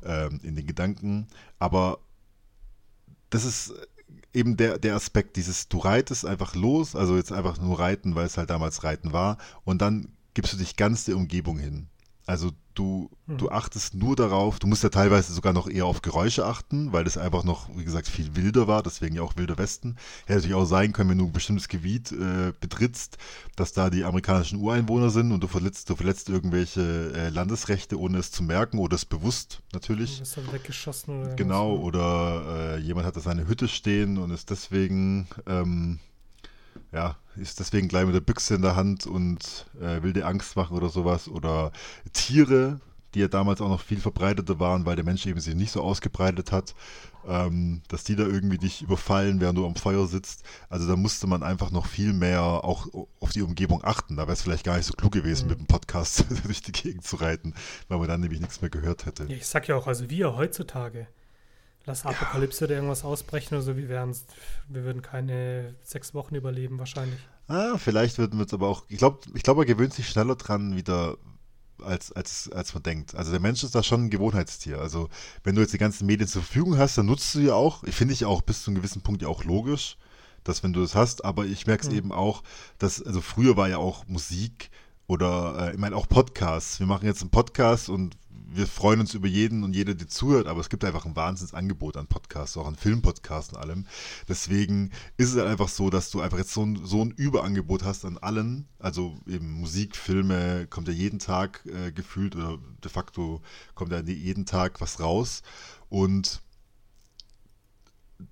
ähm, 0.04 0.39
in 0.43 0.56
den 0.56 0.67
Gedanken, 0.67 1.28
aber 1.58 2.00
das 3.30 3.46
ist 3.46 3.74
eben 4.34 4.58
der, 4.58 4.78
der 4.78 4.96
Aspekt, 4.96 5.38
dieses, 5.38 5.68
du 5.70 5.78
reitest 5.80 6.26
einfach 6.26 6.56
los, 6.56 6.96
also 6.96 7.16
jetzt 7.16 7.32
einfach 7.32 7.60
nur 7.60 7.80
reiten, 7.80 8.16
weil 8.16 8.26
es 8.26 8.38
halt 8.38 8.50
damals 8.50 8.84
reiten 8.84 9.14
war, 9.14 9.38
und 9.64 9.82
dann 9.82 10.10
gibst 10.34 10.54
du 10.54 10.58
dich 10.58 10.76
ganz 10.76 11.06
der 11.06 11.16
Umgebung 11.16 11.58
hin. 11.58 11.88
Also 12.26 12.52
du, 12.76 13.10
Mhm. 13.28 13.38
du 13.40 13.50
achtest 13.50 13.96
nur 13.96 14.16
darauf, 14.16 14.60
du 14.60 14.68
musst 14.68 14.84
ja 14.84 14.90
teilweise 14.90 15.34
sogar 15.34 15.52
noch 15.52 15.68
eher 15.68 15.86
auf 15.88 16.04
Geräusche 16.04 16.46
achten, 16.46 16.94
weil 16.94 17.04
das 17.04 17.18
einfach 17.18 17.44
noch, 17.44 17.70
wie 17.76 17.84
gesagt, 17.84 18.08
viel 18.08 18.36
wilder 18.36 18.68
war, 18.68 18.84
deswegen 18.84 19.16
ja 19.16 19.24
auch 19.24 19.36
Wilder 19.36 19.58
Westen. 19.58 19.96
Hätte 20.28 20.34
natürlich 20.40 20.54
auch 20.56 20.66
sein 20.66 20.94
können, 20.94 21.10
wenn 21.10 21.18
du 21.18 21.26
ein 21.26 21.32
bestimmtes 21.34 21.68
Gebiet 21.68 22.12
äh, 22.12 22.54
betrittst, 22.60 23.18
dass 23.56 23.74
da 23.74 23.90
die 23.90 24.04
amerikanischen 24.04 24.60
Ureinwohner 24.60 25.10
sind 25.10 25.32
und 25.32 25.42
du 25.42 25.48
verletzt, 25.48 25.90
du 25.90 25.96
verletzt 25.96 26.30
irgendwelche 26.30 27.14
äh, 27.16 27.30
Landesrechte, 27.30 28.00
ohne 28.00 28.20
es 28.20 28.30
zu 28.32 28.44
merken 28.44 28.78
oder 28.78 28.96
es 28.96 29.06
bewusst 29.06 29.62
Du 29.72 29.78
natürlich. 29.78 30.20
bist 30.20 30.38
dann 30.38 30.52
weggeschossen 30.52 31.22
oder 31.24 31.36
Genau, 31.36 31.72
irgendwas. 31.72 31.88
oder 31.88 32.76
äh, 32.76 32.80
jemand 32.80 33.08
hat 33.08 33.16
da 33.16 33.22
seine 33.22 33.48
Hütte 33.48 33.68
stehen 33.68 34.18
und 34.20 34.30
ist 34.30 34.50
deswegen, 34.52 35.28
ähm, 35.48 36.00
ja, 36.95 37.17
ist 37.36 37.60
deswegen 37.60 37.89
gleich 37.89 38.05
mit 38.05 38.15
der 38.15 38.21
Büchse 38.21 38.55
in 38.55 38.62
der 38.62 38.75
Hand 38.77 39.05
und 39.05 39.67
äh, 39.81 40.01
will 40.01 40.13
dir 40.13 40.25
Angst 40.25 40.55
machen 40.55 40.77
oder 40.77 40.88
sowas. 40.89 41.27
Oder 41.27 41.71
Tiere, 42.13 42.79
die 43.13 43.19
ja 43.19 43.27
damals 43.27 43.60
auch 43.62 43.67
noch 43.69 43.81
viel 43.81 43.99
verbreiteter 43.99 44.60
waren, 44.60 44.86
weil 44.86 44.95
der 44.95 45.03
Mensch 45.05 45.25
eben 45.25 45.39
sich 45.41 45.55
nicht 45.55 45.71
so 45.71 45.81
ausgebreitet 45.81 46.51
hat, 46.53 46.73
ähm, 47.27 47.81
dass 47.89 48.03
die 48.05 48.15
da 48.15 48.23
irgendwie 48.23 48.58
dich 48.58 48.81
überfallen, 48.81 49.41
während 49.41 49.58
du 49.58 49.65
am 49.65 49.75
Feuer 49.75 50.08
sitzt. 50.08 50.43
Also 50.69 50.88
da 50.88 50.95
musste 50.95 51.27
man 51.27 51.43
einfach 51.43 51.71
noch 51.71 51.86
viel 51.86 52.13
mehr 52.13 52.41
auch 52.41 52.88
auf 53.19 53.31
die 53.31 53.41
Umgebung 53.41 53.84
achten. 53.84 54.15
Da 54.15 54.23
wäre 54.23 54.34
es 54.34 54.41
vielleicht 54.41 54.63
gar 54.63 54.77
nicht 54.77 54.86
so 54.86 54.93
klug 54.93 55.12
gewesen, 55.12 55.45
Mhm. 55.45 55.49
mit 55.49 55.60
dem 55.60 55.67
Podcast 55.67 56.25
durch 56.45 56.62
die 56.62 56.71
Gegend 56.71 57.03
zu 57.05 57.17
reiten, 57.17 57.53
weil 57.89 57.97
man 57.97 58.08
dann 58.08 58.21
nämlich 58.21 58.39
nichts 58.39 58.62
mehr 58.62 58.69
gehört 58.69 59.05
hätte. 59.05 59.23
Ja, 59.25 59.36
ich 59.36 59.47
sag 59.47 59.67
ja 59.67 59.75
auch, 59.75 59.88
also 59.88 60.10
wir 60.10 60.36
heutzutage. 60.38 61.08
Lass 61.86 62.06
Apokalypse 62.06 62.65
oder 62.65 62.76
irgendwas 62.76 63.04
ausbrechen 63.04 63.56
oder 63.56 63.62
so, 63.63 63.78
wir 63.78 63.89
wären, 63.89 64.15
wir 64.69 64.84
würden 64.84 65.02
keine 65.02 65.76
sechs 65.84 66.13
Wochen 66.13 66.36
überleben 66.36 66.80
wahrscheinlich. 66.80 67.19
Ah, 67.48 67.78
vielleicht 67.78 68.17
würden 68.17 68.39
wir 68.39 68.45
es 68.48 68.54
aber 68.54 68.67
auch. 68.67 68.86
Ich 68.88 68.98
glaube, 68.98 69.19
ich 69.36 69.43
glaub, 69.43 69.58
er 69.60 69.65
gewöhnt 69.65 69.93
sich 69.93 70.10
schneller 70.10 70.36
dran 70.36 70.76
wieder, 70.76 71.17
als, 71.84 72.12
als, 72.12 72.52
als 72.52 72.74
man 72.74 72.82
denkt. 72.82 73.13
Also 73.13 73.30
der 73.32 73.39
Mensch 73.39 73.63
ist 73.63 73.76
da 73.76 73.84
schon 73.84 74.06
ein 74.06 74.10
Gewohnheitstier. 74.10 74.80
Also 74.80 75.10
wenn 75.43 75.54
du 75.56 75.62
jetzt 75.62 75.74
die 75.74 75.78
ganzen 75.78 76.08
Medien 76.08 76.28
zur 76.28 76.41
Verfügung 76.41 76.78
hast, 76.80 76.98
dann 76.98 77.06
nutzt 77.06 77.36
du 77.36 77.39
ja 77.39 77.54
auch. 77.54 77.84
Ich 77.84 77.93
finde 77.95 78.13
ich 78.15 78.26
auch 78.26 78.41
bis 78.41 78.63
zu 78.63 78.71
einem 78.71 78.78
gewissen 78.78 79.02
Punkt 79.04 79.21
ja 79.21 79.28
auch 79.28 79.43
logisch, 79.43 79.98
dass 80.43 80.63
wenn 80.63 80.74
du 80.74 80.82
das 80.82 80.95
hast, 80.95 81.24
aber 81.24 81.45
ich 81.45 81.67
merke 81.67 81.84
es 81.84 81.91
Mhm. 81.91 81.98
eben 81.98 82.12
auch, 82.12 82.41
dass, 82.80 83.02
also 83.04 83.21
früher 83.21 83.58
war 83.58 83.69
ja 83.69 83.78
auch 83.78 84.08
Musik 84.08 84.71
oder 85.06 85.67
äh, 85.67 85.74
ich 85.74 85.78
meine 85.78 85.95
auch 85.95 86.08
Podcasts. 86.10 86.80
Wir 86.80 86.88
machen 86.88 87.06
jetzt 87.06 87.21
einen 87.21 87.30
Podcast 87.30 87.89
und 87.89 88.17
wir 88.56 88.68
freuen 88.68 89.00
uns 89.00 89.13
über 89.13 89.28
jeden 89.28 89.63
und 89.63 89.76
jede, 89.76 89.96
die 89.96 90.08
zuhört, 90.08 90.48
aber 90.48 90.60
es 90.60 90.70
gibt 90.70 90.84
einfach 90.84 91.06
ein 91.06 91.15
Wahnsinnsangebot 91.15 91.98
an 91.98 92.08
Podcasts, 92.08 92.58
auch 92.58 92.68
an 92.68 92.76
Filmpodcasts 92.76 93.54
und 93.54 93.60
allem. 93.60 93.86
Deswegen 94.28 94.91
ist 95.18 95.34
es 95.34 95.38
einfach 95.38 95.70
so, 95.70 95.89
dass 95.89 96.10
du 96.12 96.22
einfach 96.22 96.38
jetzt 96.38 96.54
so 96.54 96.63
ein, 96.63 96.86
so 96.86 97.04
ein 97.04 97.12
Überangebot 97.12 97.84
hast 97.84 98.06
an 98.06 98.18
allen. 98.18 98.68
Also 98.80 99.18
eben 99.28 99.52
Musik, 99.52 99.96
Filme, 99.96 100.68
kommt 100.68 100.88
ja 100.88 100.94
jeden 100.94 101.20
Tag 101.20 101.65
äh, 101.65 101.91
gefühlt 101.91 102.36
oder 102.36 102.58
de 102.84 102.91
facto 102.91 103.41
kommt 103.74 103.91
ja 103.91 104.00
jeden 104.00 104.46
Tag 104.46 104.82
was 104.82 105.00
raus. 105.00 105.41
Und 105.89 106.41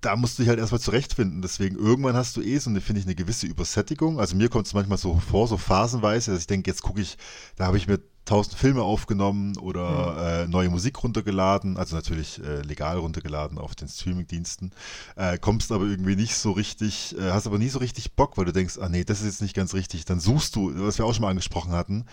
da 0.00 0.16
musst 0.16 0.38
du 0.38 0.42
dich 0.42 0.48
halt 0.48 0.58
erstmal 0.58 0.80
zurechtfinden. 0.80 1.42
Deswegen 1.42 1.76
irgendwann 1.76 2.16
hast 2.16 2.36
du 2.36 2.42
eh 2.42 2.58
so 2.58 2.70
eine, 2.70 2.80
finde 2.80 3.00
ich, 3.00 3.06
eine 3.06 3.14
gewisse 3.14 3.46
Übersättigung. 3.46 4.18
Also 4.18 4.36
mir 4.36 4.48
kommt 4.48 4.66
es 4.66 4.74
manchmal 4.74 4.98
so 4.98 5.18
vor, 5.18 5.48
so 5.48 5.56
phasenweise, 5.56 6.30
dass 6.32 6.40
ich 6.40 6.46
denke, 6.46 6.70
jetzt 6.70 6.82
gucke 6.82 7.00
ich, 7.00 7.18
da 7.56 7.66
habe 7.66 7.76
ich 7.76 7.86
mir 7.86 8.00
tausend 8.24 8.56
Filme 8.56 8.82
aufgenommen 8.82 9.56
oder 9.58 10.44
äh, 10.44 10.48
neue 10.48 10.70
Musik 10.70 11.02
runtergeladen, 11.02 11.76
also 11.76 11.94
natürlich 11.96 12.42
äh, 12.42 12.62
legal 12.62 12.98
runtergeladen 12.98 13.58
auf 13.58 13.74
den 13.74 13.88
Streamingdiensten. 13.88 14.72
Äh, 15.16 15.38
kommst 15.38 15.72
aber 15.72 15.84
irgendwie 15.84 16.16
nicht 16.16 16.36
so 16.36 16.52
richtig, 16.52 17.16
äh, 17.18 17.32
hast 17.32 17.46
aber 17.46 17.58
nie 17.58 17.68
so 17.68 17.78
richtig 17.78 18.12
Bock, 18.14 18.36
weil 18.36 18.46
du 18.46 18.52
denkst, 18.52 18.78
ah 18.78 18.88
nee, 18.88 19.04
das 19.04 19.20
ist 19.20 19.26
jetzt 19.26 19.42
nicht 19.42 19.54
ganz 19.54 19.74
richtig. 19.74 20.04
Dann 20.04 20.20
suchst 20.20 20.56
du, 20.56 20.72
was 20.74 20.98
wir 20.98 21.04
auch 21.04 21.12
schon 21.12 21.22
mal 21.22 21.30
angesprochen 21.30 21.72
hatten. 21.72 22.06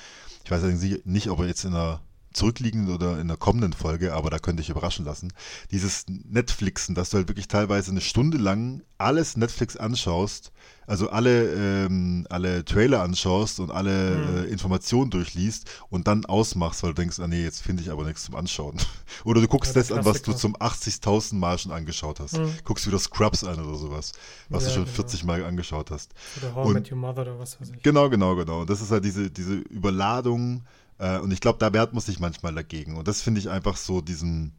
Ich 0.43 0.51
weiß 0.51 0.63
eigentlich 0.63 1.05
nicht, 1.05 1.29
ob 1.29 1.39
er 1.39 1.47
jetzt 1.47 1.63
in 1.63 1.73
einer 1.73 2.01
zurückliegenden 2.33 2.93
oder 2.93 3.19
in 3.19 3.27
der 3.27 3.37
kommenden 3.37 3.73
Folge, 3.73 4.13
aber 4.13 4.29
da 4.29 4.39
könnte 4.39 4.61
ich 4.61 4.69
überraschen 4.69 5.05
lassen. 5.05 5.33
Dieses 5.71 6.05
Netflixen, 6.07 6.95
dass 6.95 7.09
du 7.09 7.17
halt 7.17 7.27
wirklich 7.27 7.47
teilweise 7.47 7.91
eine 7.91 8.01
Stunde 8.01 8.37
lang 8.37 8.83
alles 8.97 9.37
Netflix 9.37 9.75
anschaust, 9.75 10.51
also 10.91 11.09
alle, 11.09 11.85
ähm, 11.85 12.27
alle 12.29 12.65
Trailer 12.65 13.01
anschaust 13.01 13.59
und 13.61 13.71
alle 13.71 14.17
Mhm. 14.17 14.37
äh, 14.37 14.43
Informationen 14.47 15.09
durchliest 15.09 15.69
und 15.89 16.07
dann 16.07 16.25
ausmachst, 16.25 16.83
weil 16.83 16.91
du 16.91 16.95
denkst, 17.01 17.19
ah 17.19 17.27
nee, 17.27 17.41
jetzt 17.43 17.61
finde 17.63 17.81
ich 17.81 17.89
aber 17.89 18.03
nichts 18.03 18.23
zum 18.25 18.35
Anschauen. 18.35 18.75
oder 19.23 19.39
du 19.39 19.47
guckst 19.47 19.73
Ja, 19.75 19.81
das 19.81 19.91
an, 19.91 20.03
was 20.03 20.21
du 20.21 20.33
zum 20.33 20.55
80.000 20.57 21.35
Mal 21.35 21.57
schon 21.57 21.71
angeschaut 21.71 22.19
hast. 22.19 22.37
Mhm. 22.37 22.51
Guckst 22.65 22.85
wieder 22.85 22.99
Scrubs 22.99 23.43
an 23.43 23.59
oder 23.65 23.77
sowas, 23.77 24.11
was 24.49 24.63
Ja, 24.63 24.69
du 24.69 24.75
schon 24.75 24.83
genau. 24.85 24.95
40 24.95 25.23
Mal 25.23 25.45
angeschaut 25.45 25.91
hast. 25.91 26.13
Oder 26.41 26.53
How 26.55 26.65
Und- 26.67 26.73
Met 26.73 26.91
Your 26.91 26.97
Mother 26.97 27.21
oder 27.21 27.39
was 27.39 27.59
weiß 27.61 27.69
ich. 27.75 27.81
Genau, 27.83 28.09
genau, 28.09 28.35
genau. 28.35 28.61
Und 28.61 28.69
das 28.69 28.81
ist 28.81 28.91
halt 28.91 29.05
diese, 29.05 29.31
diese 29.31 29.53
Überladung. 29.55 30.63
Äh, 30.97 31.17
und 31.19 31.31
ich 31.31 31.39
glaube, 31.41 31.57
da 31.59 31.73
wehrt 31.73 31.93
man 31.93 32.01
sich 32.01 32.19
manchmal 32.19 32.53
dagegen. 32.53 32.95
Und 32.97 33.07
das 33.07 33.21
finde 33.21 33.39
ich 33.39 33.49
einfach 33.49 33.77
so 33.77 34.01
diesen, 34.01 34.51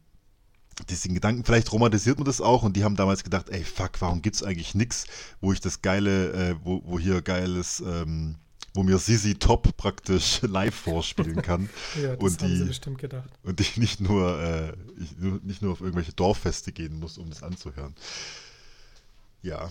diesen 0.89 1.13
Gedanken. 1.13 1.43
Vielleicht 1.45 1.71
romantisiert 1.71 2.17
man 2.17 2.25
das 2.25 2.41
auch. 2.41 2.63
Und 2.63 2.75
die 2.77 2.83
haben 2.83 2.95
damals 2.95 3.23
gedacht, 3.23 3.49
ey, 3.49 3.63
fuck, 3.63 3.91
warum 4.01 4.21
gibt's 4.21 4.43
eigentlich 4.43 4.75
nix, 4.75 5.05
wo 5.41 5.53
ich 5.53 5.59
das 5.61 5.81
geile, 5.81 6.31
äh, 6.51 6.55
wo, 6.63 6.81
wo 6.85 6.99
hier 6.99 7.21
geiles, 7.21 7.81
ähm, 7.85 8.35
wo 8.73 8.81
mir 8.83 8.97
Sisi 8.97 9.35
Top 9.35 9.77
praktisch 9.77 10.41
live 10.43 10.73
vorspielen 10.75 11.41
kann. 11.41 11.69
Ja, 12.01 12.15
das 12.15 12.19
und 12.19 12.41
haben 12.41 12.49
sie 12.49 12.57
die- 12.59 12.67
bestimmt 12.67 12.97
gedacht. 12.97 13.29
und 13.43 13.59
ich 13.61 13.77
nicht 13.77 14.01
nur, 14.01 14.41
äh, 14.41 14.73
ich 15.01 15.11
nicht 15.43 15.61
nur 15.61 15.73
auf 15.73 15.81
irgendwelche 15.81 16.13
Dorffeste 16.13 16.71
gehen 16.71 16.99
muss, 16.99 17.17
um 17.17 17.29
das 17.29 17.43
anzuhören. 17.43 17.93
Ja, 19.43 19.69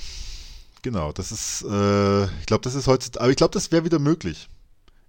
genau, 0.82 1.12
das 1.12 1.32
ist, 1.32 1.62
äh, 1.62 2.24
ich 2.40 2.46
glaube, 2.46 2.62
das 2.62 2.74
ist 2.74 2.86
heutzutage, 2.86 3.22
aber 3.22 3.30
ich 3.30 3.36
glaube, 3.36 3.54
das 3.54 3.72
wäre 3.72 3.84
wieder 3.84 3.98
möglich. 3.98 4.48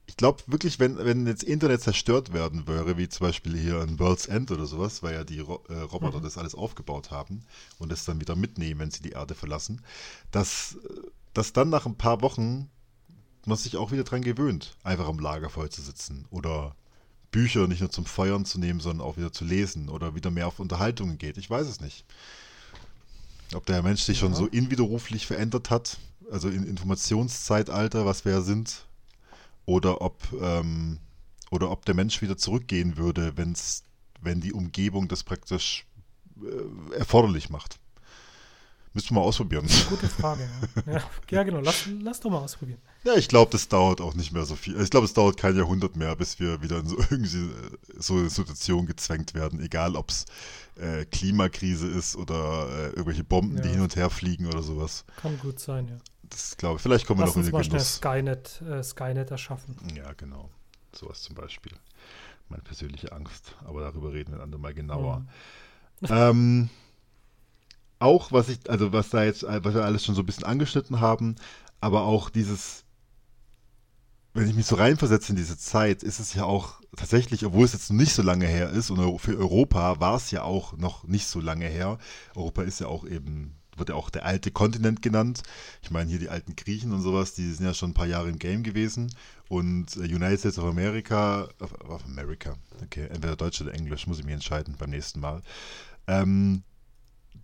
Ich 0.05 0.17
glaube 0.17 0.43
wirklich, 0.47 0.79
wenn, 0.79 0.97
wenn 0.97 1.25
jetzt 1.27 1.43
Internet 1.43 1.81
zerstört 1.81 2.33
werden 2.33 2.67
würde, 2.67 2.97
wie 2.97 3.07
zum 3.07 3.25
Beispiel 3.27 3.57
hier 3.57 3.81
in 3.81 3.99
World's 3.99 4.27
End 4.27 4.51
oder 4.51 4.65
sowas, 4.65 5.01
weil 5.01 5.13
ja 5.13 5.23
die 5.23 5.39
Ro 5.39 5.63
äh, 5.69 5.73
Roboter 5.79 6.19
Mhm. 6.19 6.23
das 6.23 6.37
alles 6.37 6.55
aufgebaut 6.55 7.09
haben 7.09 7.45
und 7.79 7.91
es 7.91 8.05
dann 8.05 8.19
wieder 8.19 8.35
mitnehmen, 8.35 8.79
wenn 8.81 8.91
sie 8.91 9.01
die 9.01 9.11
Erde 9.11 9.33
verlassen, 9.33 9.81
dass, 10.31 10.77
dass 11.33 11.53
dann 11.53 11.69
nach 11.69 11.85
ein 11.85 11.95
paar 11.95 12.21
Wochen 12.21 12.69
man 13.45 13.57
sich 13.57 13.77
auch 13.77 13.91
wieder 13.91 14.03
dran 14.03 14.21
gewöhnt, 14.21 14.75
einfach 14.83 15.07
am 15.07 15.19
Lagerfeuer 15.19 15.69
zu 15.69 15.81
sitzen 15.81 16.25
oder 16.29 16.75
Bücher 17.31 17.67
nicht 17.67 17.79
nur 17.81 17.89
zum 17.89 18.05
Feuern 18.05 18.45
zu 18.45 18.59
nehmen, 18.59 18.79
sondern 18.79 19.05
auch 19.07 19.17
wieder 19.17 19.31
zu 19.31 19.43
lesen 19.45 19.89
oder 19.89 20.15
wieder 20.15 20.31
mehr 20.31 20.47
auf 20.47 20.59
Unterhaltungen 20.59 21.17
geht. 21.17 21.37
Ich 21.37 21.49
weiß 21.49 21.67
es 21.67 21.79
nicht. 21.81 22.05
Ob 23.53 23.65
der 23.65 23.81
Mensch 23.83 24.01
sich 24.01 24.19
schon 24.19 24.31
Ja. 24.33 24.37
so 24.37 24.47
inwiderruflich 24.47 25.25
verändert 25.27 25.69
hat, 25.69 25.97
also 26.31 26.49
im 26.49 26.65
Informationszeitalter, 26.67 28.05
was 28.05 28.25
wir 28.25 28.33
ja 28.33 28.41
sind, 28.41 28.85
oder 29.65 30.01
ob, 30.01 30.21
ähm, 30.41 30.99
oder 31.51 31.71
ob 31.71 31.85
der 31.85 31.95
Mensch 31.95 32.21
wieder 32.21 32.37
zurückgehen 32.37 32.97
würde, 32.97 33.37
wenn's, 33.37 33.83
wenn 34.21 34.41
die 34.41 34.53
Umgebung 34.53 35.07
das 35.07 35.23
praktisch 35.23 35.85
äh, 36.41 36.95
erforderlich 36.95 37.49
macht. 37.49 37.79
Müssen 38.95 39.09
wir 39.09 39.21
mal 39.21 39.25
ausprobieren. 39.25 39.65
Gute 39.89 40.07
Frage, 40.07 40.47
ja. 40.85 40.93
ja. 40.93 41.03
Ja, 41.31 41.43
genau. 41.43 41.61
Lass, 41.61 41.89
lass 42.01 42.19
doch 42.19 42.29
mal 42.29 42.37
ausprobieren. 42.37 42.79
Ja, 43.03 43.15
ich 43.15 43.27
glaube, 43.27 43.49
das 43.49 43.67
dauert 43.67 44.01
auch 44.01 44.13
nicht 44.13 44.31
mehr 44.31 44.45
so 44.45 44.55
viel. 44.55 44.79
Ich 44.79 44.91
glaube, 44.91 45.05
es 45.05 45.13
dauert 45.13 45.35
kein 45.35 45.57
Jahrhundert 45.57 45.95
mehr, 45.95 46.15
bis 46.15 46.39
wir 46.39 46.61
wieder 46.61 46.77
in 46.77 46.87
so, 46.87 46.97
irgendwie 47.09 47.37
äh, 47.45 47.51
so 47.97 48.17
eine 48.17 48.29
Situation 48.29 48.85
gezwängt 48.85 49.33
werden, 49.33 49.59
egal 49.61 49.95
ob 49.95 50.11
es 50.11 50.25
äh, 50.79 51.05
Klimakrise 51.05 51.87
ist 51.87 52.15
oder 52.15 52.69
äh, 52.69 52.87
irgendwelche 52.89 53.23
Bomben, 53.23 53.55
die 53.63 53.67
Ja. 53.69 53.73
hin 53.73 53.81
und 53.81 53.95
her 53.95 54.11
fliegen 54.11 54.45
oder 54.45 54.61
sowas. 54.61 55.05
Kann 55.17 55.39
gut 55.39 55.59
sein, 55.59 55.87
ja. 55.87 55.97
Das 56.33 56.57
glaube 56.57 56.77
ich. 56.77 56.81
Vielleicht 56.81 57.05
kommen 57.05 57.19
wir 57.19 57.25
Lass 57.25 57.35
noch 57.35 57.43
in 57.43 57.49
den 57.49 57.51
mal 57.53 57.63
Genuss. 57.63 57.95
Skynet, 57.95 58.61
äh, 58.61 58.83
Skynet 58.83 59.31
erschaffen. 59.31 59.77
Ja, 59.95 60.13
genau. 60.13 60.49
Sowas 60.93 61.21
zum 61.21 61.35
Beispiel. 61.35 61.73
Meine 62.49 62.63
persönliche 62.63 63.11
Angst. 63.11 63.55
Aber 63.63 63.81
darüber 63.81 64.11
reden 64.13 64.31
wir 64.31 64.39
ein 64.39 64.43
andermal 64.43 64.73
genauer. 64.73 65.19
Mhm. 65.19 65.27
Ähm, 66.09 66.69
auch 67.99 68.33
was 68.33 68.49
ich, 68.49 68.69
also 68.69 68.91
was 68.91 69.09
da 69.09 69.23
jetzt, 69.23 69.43
was 69.43 69.73
wir 69.73 69.85
alles 69.85 70.03
schon 70.03 70.15
so 70.15 70.21
ein 70.21 70.25
bisschen 70.25 70.43
angeschnitten 70.43 70.99
haben, 70.99 71.37
aber 71.79 72.03
auch 72.03 72.29
dieses, 72.29 72.83
wenn 74.33 74.49
ich 74.49 74.55
mich 74.55 74.65
so 74.65 74.75
reinversetze 74.75 75.31
in 75.31 75.37
diese 75.37 75.57
Zeit, 75.57 76.03
ist 76.03 76.19
es 76.19 76.33
ja 76.33 76.43
auch 76.43 76.81
tatsächlich, 76.97 77.45
obwohl 77.45 77.63
es 77.63 77.71
jetzt 77.71 77.91
nicht 77.91 78.13
so 78.13 78.21
lange 78.21 78.47
her 78.47 78.69
ist, 78.71 78.89
und 78.89 79.19
für 79.19 79.37
Europa 79.37 80.01
war 80.01 80.15
es 80.17 80.31
ja 80.31 80.43
auch 80.43 80.75
noch 80.75 81.05
nicht 81.05 81.27
so 81.27 81.39
lange 81.39 81.67
her. 81.67 81.97
Europa 82.35 82.63
ist 82.63 82.79
ja 82.79 82.87
auch 82.87 83.05
eben, 83.05 83.55
wird 83.77 83.89
ja 83.89 83.95
auch 83.95 84.09
der 84.09 84.25
alte 84.25 84.51
Kontinent 84.51 85.01
genannt. 85.01 85.43
Ich 85.81 85.91
meine, 85.91 86.09
hier 86.09 86.19
die 86.19 86.29
alten 86.29 86.55
Griechen 86.55 86.91
und 86.91 87.01
sowas, 87.01 87.33
die 87.33 87.51
sind 87.51 87.65
ja 87.65 87.73
schon 87.73 87.91
ein 87.91 87.95
paar 87.95 88.07
Jahre 88.07 88.29
im 88.29 88.39
Game 88.39 88.63
gewesen. 88.63 89.13
Und 89.49 89.95
äh, 89.97 90.01
United 90.01 90.39
States 90.39 90.57
of 90.57 90.65
America, 90.65 91.47
of, 91.59 91.73
of 91.87 92.05
America, 92.05 92.55
okay, 92.83 93.07
entweder 93.07 93.35
Deutsch 93.35 93.61
oder 93.61 93.73
Englisch, 93.73 94.07
muss 94.07 94.19
ich 94.19 94.25
mich 94.25 94.33
entscheiden 94.33 94.75
beim 94.77 94.89
nächsten 94.89 95.19
Mal. 95.19 95.41
Ähm, 96.07 96.63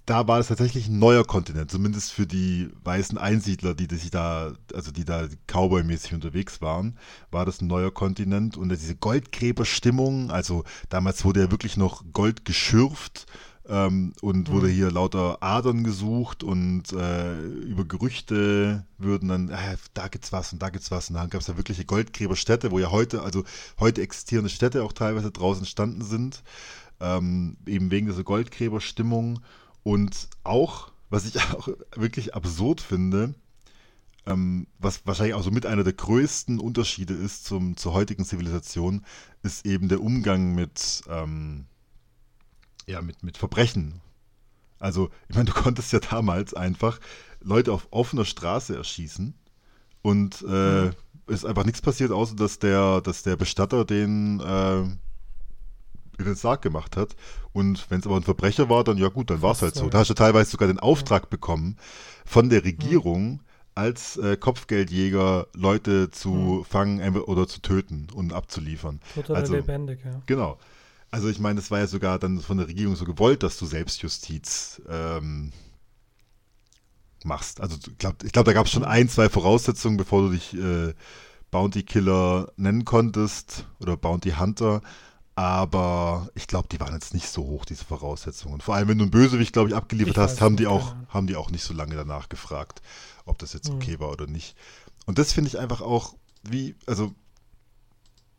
da 0.09 0.27
war 0.27 0.39
es 0.39 0.47
tatsächlich 0.47 0.87
ein 0.87 0.97
neuer 0.97 1.23
Kontinent, 1.23 1.69
zumindest 1.69 2.11
für 2.11 2.25
die 2.25 2.69
weißen 2.83 3.19
Einsiedler, 3.19 3.75
die, 3.75 3.87
die 3.87 3.97
sich 3.97 4.09
da, 4.09 4.53
also 4.73 4.91
die 4.91 5.05
da 5.05 5.27
Cowboy-mäßig 5.45 6.15
unterwegs 6.15 6.61
waren, 6.61 6.97
war 7.29 7.45
das 7.45 7.61
ein 7.61 7.67
neuer 7.67 7.93
Kontinent 7.93 8.57
und 8.57 8.69
diese 8.69 8.95
Goldgräberstimmung, 8.95 10.31
also 10.31 10.63
damals 10.89 11.25
wurde 11.25 11.41
ja 11.41 11.51
wirklich 11.51 11.77
noch 11.77 12.03
Gold 12.11 12.43
geschürft 12.43 13.27
ähm, 13.69 14.13
und 14.21 14.51
wurde 14.51 14.67
hier 14.67 14.91
lauter 14.91 15.37
Adern 15.41 15.83
gesucht 15.83 16.43
und 16.43 16.91
äh, 16.91 17.39
über 17.39 17.85
Gerüchte 17.85 18.85
würden 18.97 19.29
dann, 19.29 19.49
äh, 19.49 19.77
da 19.93 20.07
gibt's 20.07 20.31
was 20.31 20.51
und 20.51 20.61
da 20.61 20.69
gibt's 20.69 20.89
was. 20.89 21.09
Und 21.09 21.15
dann 21.15 21.29
gab 21.29 21.41
es 21.41 21.47
ja 21.47 21.55
wirkliche 21.55 21.85
Goldgräberstädte, 21.85 22.71
wo 22.71 22.79
ja 22.79 22.89
heute, 22.89 23.21
also 23.21 23.43
heute 23.79 24.01
existierende 24.01 24.49
Städte 24.49 24.83
auch 24.83 24.91
teilweise 24.93 25.31
draußen 25.31 25.61
entstanden 25.61 26.01
sind, 26.01 26.43
ähm, 26.99 27.57
eben 27.67 27.91
wegen 27.91 28.07
dieser 28.07 28.23
Goldgräberstimmung. 28.23 29.39
Und 29.83 30.29
auch, 30.43 30.91
was 31.11 31.25
ich 31.25 31.39
auch 31.53 31.69
wirklich 31.95 32.33
absurd 32.33 32.81
finde, 32.81 33.35
ähm, 34.25 34.65
was 34.79 35.05
wahrscheinlich 35.05 35.35
auch 35.35 35.43
so 35.43 35.51
mit 35.51 35.67
einer 35.67 35.83
der 35.83 35.93
größten 35.93 36.59
Unterschiede 36.59 37.13
ist 37.13 37.45
zum, 37.45 37.77
zur 37.77 37.93
heutigen 37.93 38.25
Zivilisation, 38.25 39.05
ist 39.43 39.65
eben 39.65 39.89
der 39.89 40.01
Umgang 40.01 40.55
mit, 40.55 41.03
ähm, 41.07 41.65
ja, 42.89 43.01
mit, 43.01 43.23
mit 43.23 43.37
Verbrechen. 43.37 44.01
Also, 44.79 45.09
ich 45.27 45.35
meine, 45.35 45.45
du 45.45 45.53
konntest 45.53 45.93
ja 45.93 45.99
damals 45.99 46.53
einfach 46.53 46.99
Leute 47.41 47.71
auf 47.71 47.87
offener 47.91 48.25
Straße 48.25 48.75
erschießen 48.75 49.33
und 50.01 50.41
äh, 50.47 50.85
mhm. 50.85 50.91
ist 51.27 51.45
einfach 51.45 51.65
nichts 51.65 51.81
passiert, 51.81 52.11
außer 52.11 52.35
dass 52.35 52.59
der, 52.59 53.01
dass 53.01 53.23
der 53.23 53.35
Bestatter 53.35 53.85
den 53.85 54.39
äh, 54.39 54.81
in 56.17 56.25
den 56.25 56.35
Sarg 56.35 56.61
gemacht 56.61 56.97
hat. 56.97 57.15
Und 57.53 57.89
wenn 57.89 57.99
es 57.99 58.05
aber 58.05 58.17
ein 58.17 58.23
Verbrecher 58.23 58.69
war, 58.69 58.83
dann 58.83 58.97
ja 58.97 59.07
gut, 59.07 59.29
dann 59.29 59.41
war 59.41 59.51
es 59.51 59.61
halt 59.61 59.75
so. 59.75 59.89
Da 59.89 59.99
hast 59.99 60.09
du 60.09 60.13
teilweise 60.13 60.51
sogar 60.51 60.67
den 60.67 60.79
Auftrag 60.79 61.23
ja. 61.23 61.29
bekommen 61.29 61.77
von 62.25 62.49
der 62.49 62.63
Regierung, 62.63 63.31
mhm. 63.31 63.39
als 63.75 64.17
äh, 64.17 64.35
Kopfgeldjäger 64.35 65.47
Leute 65.53 66.09
zu 66.11 66.29
mhm. 66.29 66.65
fangen 66.65 67.17
oder 67.17 67.47
zu 67.47 67.61
töten 67.61 68.07
und 68.13 68.33
abzuliefern. 68.33 68.99
Total 69.15 69.35
also, 69.37 69.55
lebendig, 69.55 69.99
ja. 70.03 70.21
Genau. 70.25 70.57
Also 71.11 71.27
ich 71.27 71.39
meine, 71.39 71.59
das 71.59 71.71
war 71.71 71.79
ja 71.79 71.87
sogar 71.87 72.19
dann 72.19 72.39
von 72.39 72.57
der 72.57 72.67
Regierung 72.67 72.95
so 72.95 73.05
gewollt, 73.05 73.43
dass 73.43 73.57
du 73.57 73.65
Selbstjustiz 73.65 74.81
ähm, 74.87 75.51
machst. 77.23 77.61
Also 77.61 77.77
glaub, 77.97 78.23
ich 78.23 78.31
glaube, 78.31 78.45
da 78.45 78.53
gab 78.53 78.67
es 78.67 78.71
schon 78.71 78.85
ein, 78.85 79.09
zwei 79.09 79.29
Voraussetzungen, 79.29 79.97
bevor 79.97 80.23
du 80.23 80.29
dich 80.29 80.53
äh, 80.53 80.93
Bounty 81.51 81.83
Killer 81.83 82.51
nennen 82.57 82.85
konntest 82.85 83.65
oder 83.79 83.97
Bounty 83.97 84.31
Hunter. 84.31 84.81
Aber 85.35 86.29
ich 86.35 86.47
glaube, 86.47 86.67
die 86.69 86.81
waren 86.81 86.93
jetzt 86.93 87.13
nicht 87.13 87.29
so 87.29 87.43
hoch, 87.43 87.63
diese 87.63 87.85
Voraussetzungen. 87.85 88.59
Vor 88.59 88.75
allem, 88.75 88.89
wenn 88.89 88.97
du 88.97 89.05
einen 89.05 89.11
Bösewicht, 89.11 89.53
glaube 89.53 89.69
ich, 89.69 89.75
abgeliefert 89.75 90.17
ich 90.17 90.21
hast, 90.21 90.41
haben 90.41 90.57
die, 90.57 90.67
auch, 90.67 90.95
haben 91.07 91.27
die 91.27 91.37
auch 91.37 91.49
nicht 91.49 91.63
so 91.63 91.73
lange 91.73 91.95
danach 91.95 92.27
gefragt, 92.27 92.81
ob 93.25 93.37
das 93.39 93.53
jetzt 93.53 93.69
okay 93.69 93.95
mhm. 93.95 93.99
war 94.01 94.11
oder 94.11 94.27
nicht. 94.27 94.57
Und 95.05 95.17
das 95.17 95.31
finde 95.31 95.47
ich 95.47 95.57
einfach 95.57 95.79
auch, 95.79 96.13
wie, 96.43 96.75
also 96.85 97.13